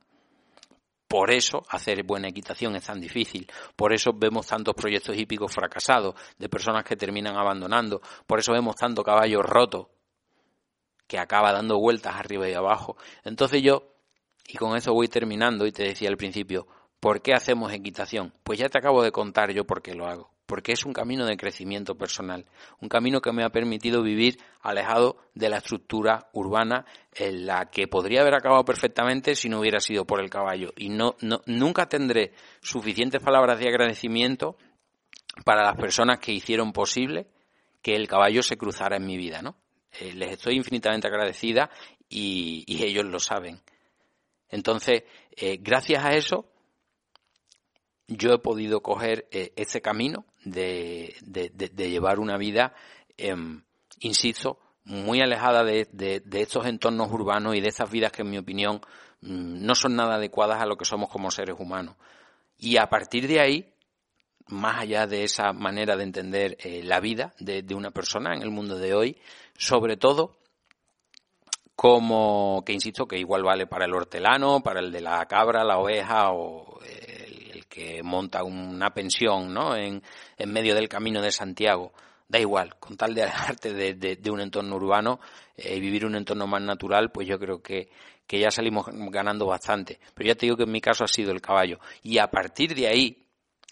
Por 1.08 1.32
eso 1.32 1.64
hacer 1.70 2.04
buena 2.04 2.28
equitación 2.28 2.76
es 2.76 2.86
tan 2.86 3.00
difícil. 3.00 3.50
Por 3.78 3.94
eso 3.94 4.12
vemos 4.14 4.48
tantos 4.48 4.76
proyectos 4.76 5.18
hípicos 5.18 5.54
fracasados, 5.54 6.16
de 6.38 6.50
personas 6.50 6.84
que 6.84 6.98
terminan 6.98 7.38
abandonando. 7.38 8.02
Por 8.26 8.40
eso 8.40 8.52
vemos 8.52 8.76
tanto 8.76 9.04
caballo 9.04 9.42
roto, 9.42 9.90
que 11.08 11.18
acaba 11.18 11.54
dando 11.54 11.80
vueltas 11.80 12.16
arriba 12.16 12.50
y 12.50 12.54
abajo. 12.54 12.98
Entonces 13.24 13.62
yo, 13.62 13.94
y 14.46 14.58
con 14.58 14.76
eso 14.76 14.92
voy 14.92 15.08
terminando, 15.08 15.66
y 15.66 15.72
te 15.72 15.84
decía 15.84 16.10
al 16.10 16.18
principio, 16.18 16.68
¿por 17.00 17.22
qué 17.22 17.32
hacemos 17.34 17.72
equitación? 17.72 18.34
Pues 18.44 18.60
ya 18.60 18.68
te 18.68 18.78
acabo 18.78 19.02
de 19.02 19.14
contar 19.14 19.54
yo 19.54 19.64
por 19.64 19.82
qué 19.82 19.96
lo 19.96 20.06
hago 20.06 20.37
porque 20.48 20.72
es 20.72 20.86
un 20.86 20.94
camino 20.94 21.26
de 21.26 21.38
crecimiento 21.38 21.96
personal, 21.96 22.46
un 22.82 22.90
camino 22.90 23.22
que 23.22 23.34
me 23.34 23.44
ha 23.44 23.50
permitido 23.50 24.02
vivir 24.02 24.40
alejado 24.62 25.18
de 25.36 25.50
la 25.50 25.58
estructura 25.58 26.30
urbana 26.34 26.86
en 27.14 27.46
la 27.46 27.70
que 27.70 27.88
podría 27.88 28.22
haber 28.22 28.34
acabado 28.34 28.64
perfectamente 28.66 29.36
si 29.36 29.50
no 29.50 29.60
hubiera 29.60 29.80
sido 29.80 30.06
por 30.06 30.22
el 30.22 30.30
caballo. 30.30 30.74
Y 30.78 30.90
no, 30.90 31.16
nunca 31.46 31.88
tendré 31.88 32.34
suficientes 32.62 33.22
palabras 33.22 33.60
de 33.60 33.68
agradecimiento 33.68 34.58
para 35.44 35.64
las 35.64 35.76
personas 35.76 36.20
que 36.20 36.32
hicieron 36.32 36.72
posible 36.72 37.28
que 37.82 37.96
el 37.96 38.08
caballo 38.08 38.42
se 38.42 38.58
cruzara 38.58 38.98
en 38.98 39.06
mi 39.06 39.18
vida, 39.18 39.42
¿no? 39.42 39.58
Eh, 40.00 40.14
les 40.14 40.32
estoy 40.32 40.56
infinitamente 40.56 41.08
agradecida 41.08 41.70
y, 42.10 42.66
ellos 42.84 43.06
lo 43.06 43.20
saben. 43.20 43.62
Entonces, 44.50 45.04
eh, 45.36 45.58
gracias 45.60 46.06
a 46.06 46.14
eso, 46.14 46.50
yo 48.08 48.34
he 48.34 48.40
podido 48.40 48.82
coger 48.82 49.28
eh, 49.32 49.52
ese 49.56 49.82
camino 49.82 50.26
de, 50.52 51.14
llevar 51.76 52.20
una 52.20 52.38
vida, 52.38 52.74
em, 53.18 53.62
insisto, 54.00 54.60
muy 54.84 55.22
alejada 55.22 55.64
de, 55.64 56.24
estos 56.34 56.66
entornos 56.66 57.12
urbanos 57.12 57.56
y 57.56 57.62
de 57.62 57.68
esas 57.68 57.90
vidas 57.92 58.12
que, 58.12 58.22
en 58.22 58.30
mi 58.30 58.38
opinión, 58.38 58.82
mm, 59.22 59.66
no 59.66 59.76
son 59.76 59.96
nada 59.96 60.16
adecuadas 60.16 60.62
a 60.62 60.66
lo 60.66 60.78
que 60.78 60.86
somos 60.86 61.10
como 61.10 61.30
seres 61.30 61.56
humanos. 61.60 61.96
Y 62.58 62.78
a 62.78 62.88
partir 62.88 63.28
de 63.28 63.42
ahí, 63.42 63.74
más 64.48 64.82
allá 64.82 65.06
de 65.06 65.24
esa 65.24 65.52
manera 65.52 65.98
de 65.98 66.04
entender 66.04 66.58
eh, 66.60 66.82
la 66.84 67.00
vida 67.00 67.34
de, 67.40 67.64
una 67.76 67.92
persona 67.92 68.34
en 68.34 68.42
el 68.42 68.50
mundo 68.50 68.78
de 68.78 68.94
hoy, 68.94 69.18
sobre 69.58 69.98
todo, 69.98 70.38
como 71.76 72.64
que 72.66 72.74
insisto 72.74 73.08
que 73.08 73.20
igual 73.20 73.44
vale 73.44 73.68
para 73.68 73.86
el 73.86 73.94
hortelano, 73.94 74.64
para 74.64 74.80
el 74.80 74.92
de 74.92 75.02
la 75.02 75.26
cabra, 75.26 75.64
la 75.64 75.78
oveja 75.78 76.32
o 76.32 76.80
que 77.70 78.02
monta 78.04 78.44
una 78.44 78.94
pensión 78.94 79.54
¿no? 79.54 79.76
en, 79.76 80.02
en 80.38 80.52
medio 80.52 80.76
del 80.76 80.90
camino 80.90 81.22
de 81.22 81.32
Santiago. 81.32 81.94
da 82.28 82.40
igual, 82.40 82.76
con 82.80 82.98
tal 82.98 83.14
de 83.14 83.24
alejarte 83.24 83.74
de, 83.74 84.32
un 84.32 84.42
entorno 84.42 84.76
urbano 84.76 85.20
y 85.56 85.68
eh, 85.68 85.80
vivir 85.80 86.06
un 86.06 86.16
entorno 86.16 86.48
más 86.48 86.62
natural, 86.62 87.12
pues 87.12 87.28
yo 87.28 87.40
creo 87.40 87.62
que, 87.62 87.90
que 88.26 88.40
ya 88.40 88.52
salimos 88.52 88.86
ganando 89.12 89.46
bastante. 89.46 90.00
Pero 90.14 90.28
ya 90.28 90.36
te 90.36 90.46
digo 90.46 90.58
que 90.58 90.64
en 90.64 90.72
mi 90.72 90.82
caso 90.82 91.04
ha 91.04 91.08
sido 91.08 91.32
el 91.32 91.42
caballo. 91.42 91.80
Y 92.04 92.18
a 92.18 92.28
partir 92.28 92.76
de 92.76 92.88
ahí, 92.88 93.26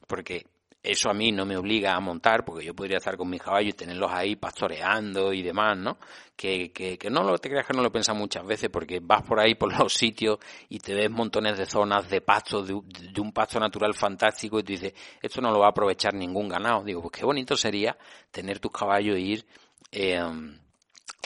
porque 0.07 0.45
eso 0.85 1.09
a 1.09 1.13
mí 1.13 1.31
no 1.31 1.45
me 1.45 1.57
obliga 1.57 1.95
a 1.95 1.99
montar, 1.99 2.45
porque 2.45 2.63
yo 2.63 2.75
podría 2.75 2.97
estar 2.97 3.17
con 3.17 3.29
mis 3.29 3.41
caballos 3.41 3.73
y 3.73 3.77
tenerlos 3.77 4.11
ahí 4.11 4.35
pastoreando 4.35 5.33
y 5.33 5.41
demás, 5.41 5.77
¿no? 5.77 5.97
Que, 6.35 6.71
que, 6.71 6.97
que 6.97 7.09
no 7.09 7.23
lo 7.23 7.37
te 7.37 7.49
creas 7.49 7.65
que 7.65 7.73
no 7.73 7.81
lo 7.81 7.91
piensas 7.91 8.15
muchas 8.15 8.45
veces, 8.45 8.69
porque 8.69 8.99
vas 9.01 9.23
por 9.23 9.39
ahí 9.39 9.55
por 9.55 9.73
los 9.79 9.93
sitios 9.93 10.37
y 10.69 10.79
te 10.79 10.93
ves 10.93 11.09
montones 11.09 11.57
de 11.57 11.65
zonas 11.65 12.09
de 12.09 12.21
pasto, 12.21 12.61
de, 12.63 12.73
un 12.73 13.31
pasto 13.33 13.59
natural 13.59 13.93
fantástico, 13.93 14.59
y 14.59 14.63
tú 14.63 14.73
dices, 14.73 14.93
esto 15.21 15.41
no 15.41 15.51
lo 15.51 15.59
va 15.59 15.67
a 15.67 15.69
aprovechar 15.69 16.13
ningún 16.13 16.47
ganado. 16.47 16.83
Digo, 16.83 17.01
pues 17.01 17.13
qué 17.19 17.25
bonito 17.25 17.55
sería 17.55 17.97
tener 18.31 18.59
tus 18.59 18.71
caballos 18.71 19.15
e 19.17 19.21
ir 19.21 19.45
eh, 19.91 20.21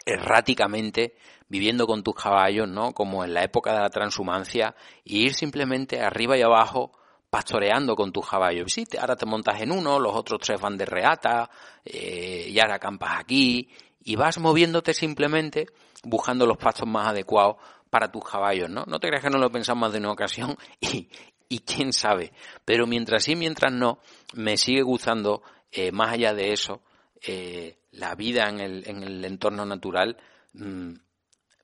erráticamente 0.06 1.16
viviendo 1.50 1.86
con 1.86 2.04
tus 2.04 2.16
caballos, 2.16 2.68
¿no? 2.70 2.94
Como 2.94 3.26
en 3.26 3.34
la 3.34 3.44
época 3.44 3.74
de 3.74 3.80
la 3.80 3.90
transhumancia, 3.90 4.76
e 5.04 5.18
ir 5.18 5.34
simplemente 5.34 6.00
arriba 6.00 6.38
y 6.38 6.42
abajo 6.44 6.92
pastoreando 7.30 7.96
con 7.96 8.12
tus 8.12 8.28
caballos. 8.28 8.72
Sí, 8.72 8.86
ahora 9.00 9.16
te 9.16 9.26
montas 9.26 9.62
en 9.62 9.72
uno, 9.72 10.00
los 10.00 10.16
otros 10.16 10.40
tres 10.42 10.60
van 10.60 10.78
de 10.78 10.86
reata, 10.86 11.50
eh, 11.86 12.48
y 12.50 12.60
ahora 12.60 12.76
acampas 12.76 13.20
aquí, 13.20 13.70
y 14.04 14.16
vas 14.16 14.40
moviéndote 14.40 14.94
simplemente 14.94 15.68
buscando 16.04 16.46
los 16.46 16.58
pastos 16.58 16.88
más 16.88 17.08
adecuados 17.08 17.58
para 17.90 18.12
tus 18.12 18.24
caballos, 18.24 18.70
¿no? 18.70 18.84
No 18.86 19.00
te 19.00 19.08
creas 19.08 19.24
que 19.24 19.30
no 19.30 19.38
lo 19.38 19.52
pensamos 19.52 19.82
más 19.82 19.94
de 19.94 20.00
una 20.00 20.12
ocasión 20.12 20.56
y, 20.80 21.10
y 21.50 21.60
quién 21.60 21.92
sabe. 21.92 22.32
Pero 22.64 22.88
mientras 22.88 23.24
sí, 23.24 23.36
mientras 23.36 23.74
no, 23.74 24.00
me 24.34 24.58
sigue 24.58 24.84
gustando, 24.84 25.42
eh, 25.72 25.92
más 25.92 26.14
allá 26.14 26.34
de 26.34 26.54
eso, 26.54 26.82
eh, 27.22 27.80
la 27.92 28.16
vida 28.16 28.48
en 28.48 28.60
el, 28.60 28.88
en 28.88 29.04
el 29.04 29.26
entorno 29.26 29.66
natural, 29.66 30.18
mm, 30.54 30.94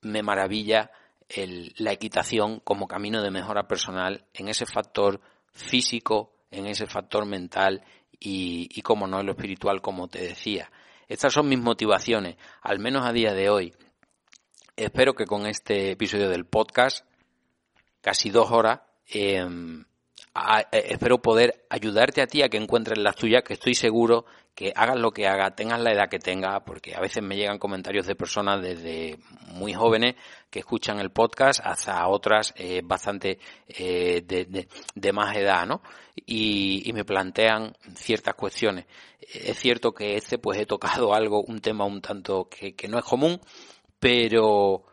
me 0.02 0.22
maravilla 0.22 0.90
el, 1.28 1.72
la 1.78 1.92
equitación 1.92 2.60
como 2.60 2.86
camino 2.86 3.22
de 3.22 3.30
mejora 3.30 3.66
personal 3.66 4.24
en 4.34 4.48
ese 4.48 4.66
factor 4.66 5.20
físico, 5.56 6.32
en 6.50 6.66
ese 6.66 6.86
factor 6.86 7.26
mental 7.26 7.82
y, 8.18 8.68
y 8.70 8.82
como 8.82 9.06
no 9.06 9.20
en 9.20 9.26
lo 9.26 9.32
espiritual, 9.32 9.82
como 9.82 10.08
te 10.08 10.20
decía. 10.20 10.70
Estas 11.08 11.32
son 11.32 11.48
mis 11.48 11.58
motivaciones, 11.58 12.36
al 12.62 12.78
menos 12.78 13.04
a 13.06 13.12
día 13.12 13.32
de 13.32 13.48
hoy. 13.48 13.74
Espero 14.76 15.14
que 15.14 15.24
con 15.24 15.46
este 15.46 15.92
episodio 15.92 16.28
del 16.28 16.46
podcast, 16.46 17.06
casi 18.00 18.30
dos 18.30 18.50
horas, 18.50 18.80
em, 19.08 19.84
espero 20.72 21.22
poder 21.22 21.66
ayudarte 21.70 22.20
a 22.22 22.26
ti 22.26 22.42
a 22.42 22.48
que 22.48 22.58
encuentres 22.58 22.98
las 22.98 23.16
tuyas, 23.16 23.42
que 23.42 23.54
estoy 23.54 23.74
seguro 23.74 24.26
que 24.56 24.72
hagas 24.74 24.98
lo 24.98 25.12
que 25.12 25.28
hagas, 25.28 25.54
tengas 25.54 25.78
la 25.80 25.92
edad 25.92 26.08
que 26.08 26.18
tengas, 26.18 26.62
porque 26.64 26.94
a 26.94 27.00
veces 27.00 27.22
me 27.22 27.36
llegan 27.36 27.58
comentarios 27.58 28.06
de 28.06 28.16
personas 28.16 28.62
desde 28.62 29.18
muy 29.48 29.74
jóvenes 29.74 30.14
que 30.48 30.60
escuchan 30.60 30.98
el 30.98 31.10
podcast 31.10 31.60
hasta 31.62 32.08
otras 32.08 32.54
eh, 32.56 32.80
bastante 32.82 33.38
eh, 33.68 34.22
de, 34.24 35.12
más 35.12 35.36
edad, 35.36 35.66
¿no? 35.66 35.82
Y, 36.24 36.88
y, 36.88 36.92
me 36.94 37.04
plantean 37.04 37.76
ciertas 37.94 38.34
cuestiones. 38.34 38.86
Es 39.20 39.58
cierto 39.58 39.92
que 39.92 40.16
este 40.16 40.38
pues 40.38 40.58
he 40.58 40.64
tocado 40.64 41.12
algo, 41.14 41.42
un 41.42 41.60
tema 41.60 41.84
un 41.84 42.00
tanto 42.00 42.48
que, 42.48 42.74
que 42.74 42.88
no 42.88 42.98
es 42.98 43.04
común, 43.04 43.38
pero 44.00 44.84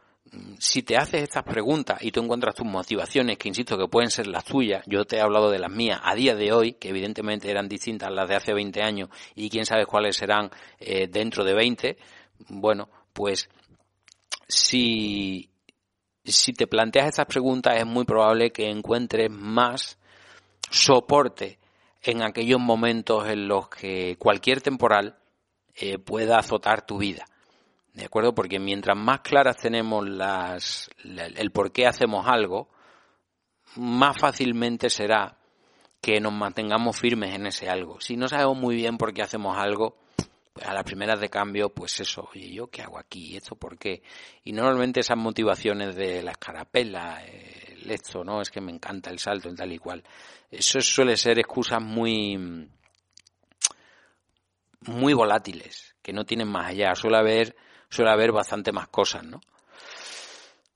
si 0.57 0.83
te 0.83 0.97
haces 0.97 1.23
estas 1.23 1.43
preguntas 1.43 1.99
y 2.01 2.11
tú 2.11 2.21
encuentras 2.21 2.55
tus 2.55 2.65
motivaciones, 2.65 3.37
que 3.37 3.47
insisto 3.47 3.77
que 3.77 3.87
pueden 3.87 4.09
ser 4.09 4.27
las 4.27 4.45
tuyas, 4.45 4.83
yo 4.87 5.05
te 5.05 5.17
he 5.17 5.21
hablado 5.21 5.51
de 5.51 5.59
las 5.59 5.71
mías 5.71 5.99
a 6.03 6.15
día 6.15 6.35
de 6.35 6.51
hoy, 6.51 6.73
que 6.73 6.89
evidentemente 6.89 7.49
eran 7.49 7.67
distintas 7.67 8.07
a 8.07 8.11
las 8.11 8.27
de 8.27 8.35
hace 8.35 8.53
20 8.53 8.81
años 8.81 9.09
y 9.35 9.49
quién 9.49 9.65
sabe 9.65 9.85
cuáles 9.85 10.17
serán 10.17 10.49
eh, 10.79 11.07
dentro 11.07 11.43
de 11.43 11.53
20, 11.53 11.97
bueno, 12.49 12.89
pues 13.13 13.49
si, 14.47 15.49
si 16.23 16.53
te 16.53 16.67
planteas 16.67 17.07
estas 17.07 17.27
preguntas 17.27 17.77
es 17.77 17.85
muy 17.85 18.05
probable 18.05 18.51
que 18.51 18.69
encuentres 18.69 19.29
más 19.29 19.97
soporte 20.69 21.59
en 22.01 22.21
aquellos 22.21 22.59
momentos 22.59 23.27
en 23.27 23.47
los 23.47 23.69
que 23.69 24.17
cualquier 24.17 24.61
temporal 24.61 25.17
eh, 25.75 25.97
pueda 25.97 26.37
azotar 26.37 26.85
tu 26.85 26.97
vida. 26.97 27.25
¿De 27.93 28.05
acuerdo? 28.05 28.33
Porque 28.33 28.59
mientras 28.59 28.97
más 28.97 29.21
claras 29.21 29.57
tenemos 29.57 30.07
las, 30.07 30.89
el 31.03 31.51
por 31.51 31.71
qué 31.71 31.85
hacemos 31.85 32.25
algo, 32.27 32.69
más 33.75 34.17
fácilmente 34.17 34.89
será 34.89 35.37
que 36.01 36.19
nos 36.19 36.33
mantengamos 36.33 36.99
firmes 36.99 37.35
en 37.35 37.47
ese 37.47 37.69
algo. 37.69 38.01
Si 38.01 38.17
no 38.17 38.27
sabemos 38.27 38.57
muy 38.57 38.75
bien 38.75 38.97
por 38.97 39.13
qué 39.13 39.21
hacemos 39.21 39.57
algo, 39.57 39.97
pues 40.53 40.67
a 40.67 40.73
las 40.73 40.83
primeras 40.83 41.19
de 41.19 41.29
cambio, 41.29 41.69
pues 41.69 41.99
eso, 41.99 42.29
oye, 42.31 42.51
¿yo 42.51 42.67
qué 42.67 42.81
hago 42.81 42.99
aquí? 42.99 43.37
¿Esto 43.37 43.55
por 43.55 43.77
qué? 43.77 44.03
Y 44.43 44.53
normalmente 44.53 44.99
esas 44.99 45.17
motivaciones 45.17 45.95
de 45.95 46.21
la 46.21 46.31
escarapela, 46.31 47.23
el 47.25 47.89
esto, 47.89 48.23
¿no? 48.23 48.41
Es 48.41 48.51
que 48.51 48.59
me 48.61 48.71
encanta 48.71 49.11
el 49.11 49.19
salto, 49.19 49.49
el 49.49 49.55
tal 49.55 49.71
y 49.71 49.77
cual. 49.77 50.03
Eso 50.51 50.81
suele 50.81 51.15
ser 51.15 51.39
excusas 51.39 51.81
muy, 51.81 52.67
muy 54.81 55.13
volátiles, 55.13 55.95
que 56.01 56.11
no 56.11 56.25
tienen 56.25 56.49
más 56.49 56.71
allá. 56.71 56.93
Suele 56.95 57.17
haber 57.17 57.55
suele 57.93 58.11
haber 58.11 58.31
bastante 58.31 58.71
más 58.71 58.87
cosas, 58.87 59.23
¿no? 59.23 59.41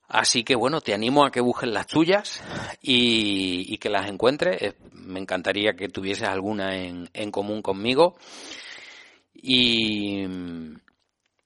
Así 0.08 0.44
que 0.44 0.56
bueno, 0.56 0.80
te 0.80 0.94
animo 0.94 1.26
a 1.26 1.32
que 1.32 1.42
busques 1.42 1.70
las 1.70 1.88
tuyas 1.88 2.42
y, 2.82 3.78
que 3.78 3.90
las 3.90 4.08
encuentres. 4.08 4.76
Me 4.94 5.20
encantaría 5.20 5.74
que 5.74 5.90
tuvieses 5.90 6.28
alguna 6.28 6.78
en, 6.78 7.10
en 7.14 7.30
común 7.30 7.62
conmigo. 7.62 8.16
Y, 9.34 10.26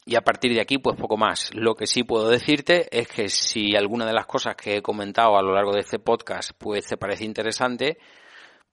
y 0.06 0.16
a 0.16 0.22
partir 0.22 0.54
de 0.54 0.62
aquí, 0.62 0.78
pues 0.78 0.96
poco 0.96 1.18
más. 1.18 1.54
Lo 1.56 1.74
que 1.74 1.88
sí 1.88 2.04
puedo 2.04 2.30
decirte 2.30 2.88
es 2.92 3.08
que 3.08 3.30
si 3.30 3.76
alguna 3.76 4.06
de 4.06 4.14
las 4.14 4.28
cosas 4.28 4.56
que 4.56 4.78
he 4.78 4.82
comentado 4.82 5.38
a 5.38 5.42
lo 5.42 5.54
largo 5.54 5.74
de 5.74 5.80
este 5.80 5.98
podcast, 5.98 6.52
pues 6.58 6.86
te 6.86 6.98
parece 6.98 7.26
interesante, 7.26 7.98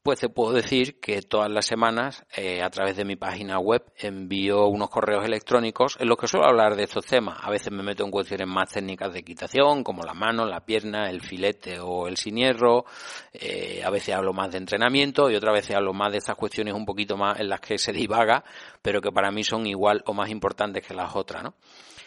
pues 0.08 0.20
te 0.20 0.30
puedo 0.30 0.54
decir 0.54 1.00
que 1.00 1.20
todas 1.20 1.50
las 1.50 1.66
semanas, 1.66 2.24
eh, 2.34 2.62
a 2.62 2.70
través 2.70 2.96
de 2.96 3.04
mi 3.04 3.16
página 3.16 3.58
web, 3.58 3.84
envío 3.98 4.66
unos 4.66 4.88
correos 4.88 5.22
electrónicos 5.22 5.98
en 6.00 6.08
los 6.08 6.16
que 6.16 6.26
suelo 6.26 6.46
hablar 6.46 6.76
de 6.76 6.84
estos 6.84 7.04
temas. 7.04 7.36
A 7.42 7.50
veces 7.50 7.70
me 7.70 7.82
meto 7.82 8.06
en 8.06 8.10
cuestiones 8.10 8.46
más 8.46 8.70
técnicas 8.70 9.12
de 9.12 9.18
equitación, 9.18 9.84
como 9.84 10.02
la 10.04 10.14
mano, 10.14 10.46
la 10.46 10.64
pierna, 10.64 11.10
el 11.10 11.20
filete 11.20 11.78
o 11.78 12.08
el 12.08 12.16
sinierro. 12.16 12.86
Eh, 13.34 13.82
a 13.84 13.90
veces 13.90 14.14
hablo 14.14 14.32
más 14.32 14.50
de 14.50 14.56
entrenamiento 14.56 15.30
y 15.30 15.36
otras 15.36 15.52
veces 15.52 15.76
hablo 15.76 15.92
más 15.92 16.10
de 16.10 16.16
estas 16.16 16.36
cuestiones 16.36 16.72
un 16.72 16.86
poquito 16.86 17.18
más 17.18 17.38
en 17.38 17.50
las 17.50 17.60
que 17.60 17.76
se 17.76 17.92
divaga, 17.92 18.42
pero 18.80 19.02
que 19.02 19.12
para 19.12 19.30
mí 19.30 19.44
son 19.44 19.66
igual 19.66 20.02
o 20.06 20.14
más 20.14 20.30
importantes 20.30 20.86
que 20.86 20.94
las 20.94 21.14
otras, 21.14 21.42
¿no? 21.42 21.54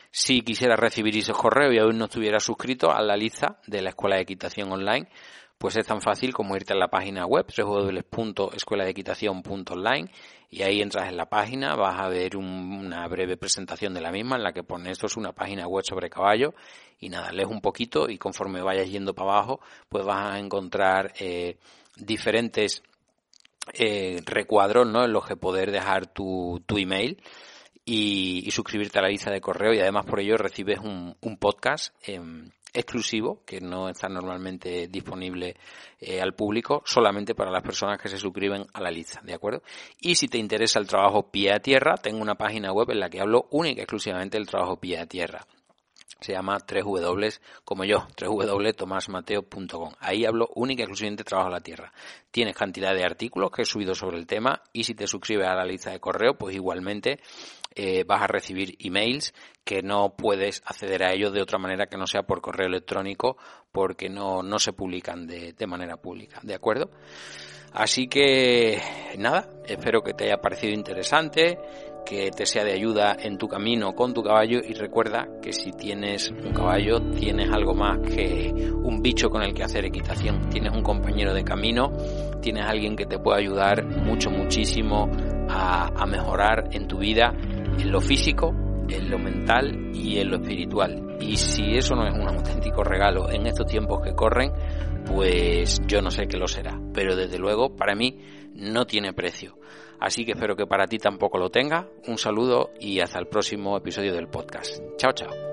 Si 0.09 0.41
quisiera 0.41 0.75
recibir 0.75 1.15
esos 1.15 1.37
correos 1.37 1.73
y 1.75 1.77
aún 1.77 1.99
no 1.99 2.05
estuviera 2.05 2.39
suscrito 2.39 2.91
a 2.91 2.99
la 3.03 3.15
lista 3.15 3.59
de 3.67 3.83
la 3.83 3.89
Escuela 3.89 4.15
de 4.15 4.23
Equitación 4.23 4.71
Online, 4.71 5.07
pues 5.61 5.75
es 5.75 5.85
tan 5.85 6.01
fácil 6.01 6.33
como 6.33 6.55
irte 6.55 6.73
a 6.73 6.75
la 6.75 6.87
página 6.87 7.27
web 7.27 7.45
www.escueladequitación.online 7.55 10.09
y 10.49 10.63
ahí 10.63 10.81
entras 10.81 11.07
en 11.07 11.17
la 11.17 11.29
página, 11.29 11.75
vas 11.75 11.99
a 11.99 12.09
ver 12.09 12.35
una 12.35 13.07
breve 13.07 13.37
presentación 13.37 13.93
de 13.93 14.01
la 14.01 14.11
misma 14.11 14.37
en 14.37 14.43
la 14.43 14.53
que 14.53 14.63
pone 14.63 14.89
esto 14.89 15.05
es 15.05 15.17
una 15.17 15.33
página 15.33 15.67
web 15.67 15.85
sobre 15.87 16.09
caballo 16.09 16.55
y 16.99 17.09
nada, 17.09 17.31
lees 17.31 17.47
un 17.47 17.61
poquito 17.61 18.09
y 18.09 18.17
conforme 18.17 18.63
vayas 18.63 18.89
yendo 18.89 19.13
para 19.13 19.33
abajo 19.33 19.59
pues 19.87 20.03
vas 20.03 20.33
a 20.33 20.39
encontrar 20.39 21.13
eh, 21.19 21.57
diferentes 21.95 22.81
eh, 23.73 24.19
recuadros 24.25 24.87
¿no? 24.87 25.05
en 25.05 25.13
los 25.13 25.27
que 25.27 25.35
poder 25.35 25.69
dejar 25.69 26.07
tu, 26.07 26.63
tu 26.65 26.79
email 26.79 27.21
y, 27.85 28.49
suscribirte 28.49 28.97
a 28.97 29.03
la 29.03 29.09
lista 29.09 29.29
de 29.29 29.41
correo 29.41 29.75
y 29.75 29.79
además 29.79 30.07
por 30.07 30.21
ello 30.21 30.37
recibes 30.37 30.79
un, 30.79 31.15
un 31.21 31.37
podcast 31.37 31.93
exclusivo 32.73 33.41
que 33.45 33.59
no 33.61 33.89
está 33.89 34.07
normalmente 34.07 34.87
disponible 34.87 35.55
eh, 35.99 36.21
al 36.21 36.33
público 36.33 36.81
solamente 36.85 37.35
para 37.35 37.51
las 37.51 37.63
personas 37.63 37.99
que 37.99 38.09
se 38.09 38.17
suscriben 38.17 38.65
a 38.73 38.81
la 38.81 38.91
lista, 38.91 39.21
¿de 39.23 39.33
acuerdo? 39.33 39.61
Y 39.99 40.15
si 40.15 40.27
te 40.27 40.37
interesa 40.37 40.79
el 40.79 40.87
trabajo 40.87 41.29
pie 41.31 41.53
a 41.53 41.59
tierra, 41.59 41.95
tengo 41.95 42.21
una 42.21 42.35
página 42.35 42.71
web 42.71 42.89
en 42.91 42.99
la 42.99 43.09
que 43.09 43.21
hablo 43.21 43.47
única 43.51 43.81
y 43.81 43.83
exclusivamente 43.83 44.37
del 44.37 44.47
trabajo 44.47 44.77
pie 44.77 44.99
a 44.99 45.05
tierra. 45.05 45.45
Se 46.19 46.33
llama 46.33 46.59
3W, 46.59 47.39
como 47.65 47.83
yo, 47.83 48.05
www.tomasmateo.com. 48.21 49.93
Ahí 49.99 50.23
hablo 50.23 50.49
única 50.53 50.81
y 50.81 50.83
exclusivamente 50.83 51.23
de 51.23 51.27
trabajo 51.27 51.49
a 51.49 51.53
la 51.53 51.61
tierra. 51.61 51.91
Tienes 52.29 52.55
cantidad 52.55 52.93
de 52.93 53.03
artículos 53.03 53.49
que 53.49 53.63
he 53.63 53.65
subido 53.65 53.95
sobre 53.95 54.17
el 54.17 54.27
tema 54.27 54.61
y 54.71 54.83
si 54.83 54.93
te 54.93 55.07
suscribes 55.07 55.47
a 55.47 55.55
la 55.55 55.65
lista 55.65 55.89
de 55.89 55.99
correo, 55.99 56.37
pues 56.37 56.55
igualmente 56.55 57.19
eh, 57.75 58.03
vas 58.05 58.21
a 58.21 58.27
recibir 58.27 58.75
emails 58.79 59.33
que 59.63 59.81
no 59.81 60.15
puedes 60.15 60.61
acceder 60.65 61.03
a 61.03 61.13
ellos 61.13 61.33
de 61.33 61.41
otra 61.41 61.57
manera 61.57 61.87
que 61.87 61.97
no 61.97 62.07
sea 62.07 62.23
por 62.23 62.41
correo 62.41 62.67
electrónico 62.67 63.37
porque 63.71 64.09
no, 64.09 64.43
no 64.43 64.59
se 64.59 64.73
publican 64.73 65.27
de, 65.27 65.53
de 65.53 65.67
manera 65.67 65.97
pública, 65.97 66.39
¿de 66.43 66.55
acuerdo? 66.55 66.91
Así 67.73 68.07
que 68.07 68.81
nada, 69.17 69.49
espero 69.65 70.01
que 70.01 70.13
te 70.13 70.25
haya 70.25 70.41
parecido 70.41 70.73
interesante, 70.73 71.57
que 72.05 72.31
te 72.31 72.45
sea 72.45 72.63
de 72.63 72.73
ayuda 72.73 73.15
en 73.19 73.37
tu 73.37 73.47
camino 73.47 73.93
con 73.93 74.13
tu 74.13 74.23
caballo 74.23 74.59
y 74.63 74.73
recuerda 74.73 75.27
que 75.41 75.53
si 75.53 75.71
tienes 75.71 76.31
un 76.31 76.53
caballo 76.53 76.99
tienes 77.11 77.51
algo 77.51 77.73
más 77.73 77.99
que 77.99 78.53
un 78.83 79.01
bicho 79.01 79.29
con 79.29 79.43
el 79.43 79.53
que 79.53 79.63
hacer 79.63 79.85
equitación, 79.85 80.49
tienes 80.49 80.73
un 80.73 80.83
compañero 80.83 81.33
de 81.33 81.43
camino, 81.43 81.91
tienes 82.41 82.65
alguien 82.65 82.95
que 82.95 83.05
te 83.05 83.19
puede 83.19 83.39
ayudar 83.39 83.85
mucho, 83.85 84.29
muchísimo 84.29 85.09
a, 85.49 86.05
mejorar 86.05 86.69
en 86.71 86.87
tu 86.87 86.97
vida 86.97 87.33
en 87.79 87.91
lo 87.91 88.01
físico, 88.01 88.53
en 88.89 89.09
lo 89.09 89.17
mental 89.17 89.91
y 89.93 90.17
en 90.19 90.29
lo 90.29 90.37
espiritual. 90.37 91.17
Y 91.19 91.37
si 91.37 91.75
eso 91.75 91.95
no 91.95 92.07
es 92.07 92.13
un 92.13 92.27
auténtico 92.27 92.83
regalo 92.83 93.29
en 93.29 93.47
estos 93.47 93.67
tiempos 93.67 94.01
que 94.01 94.13
corren, 94.13 94.51
pues 95.05 95.79
yo 95.87 96.01
no 96.01 96.11
sé 96.11 96.27
qué 96.27 96.37
lo 96.37 96.47
será. 96.47 96.79
Pero 96.93 97.15
desde 97.15 97.37
luego, 97.37 97.75
para 97.75 97.95
mí, 97.95 98.19
no 98.55 98.85
tiene 98.85 99.13
precio. 99.13 99.57
Así 100.01 100.25
que 100.25 100.31
espero 100.31 100.55
que 100.55 100.65
para 100.65 100.87
ti 100.87 100.97
tampoco 100.97 101.37
lo 101.37 101.49
tenga. 101.49 101.87
Un 102.07 102.17
saludo 102.17 102.71
y 102.79 102.99
hasta 102.99 103.19
el 103.19 103.27
próximo 103.27 103.77
episodio 103.77 104.13
del 104.13 104.27
podcast. 104.27 104.81
Chao, 104.97 105.13
chao. 105.13 105.50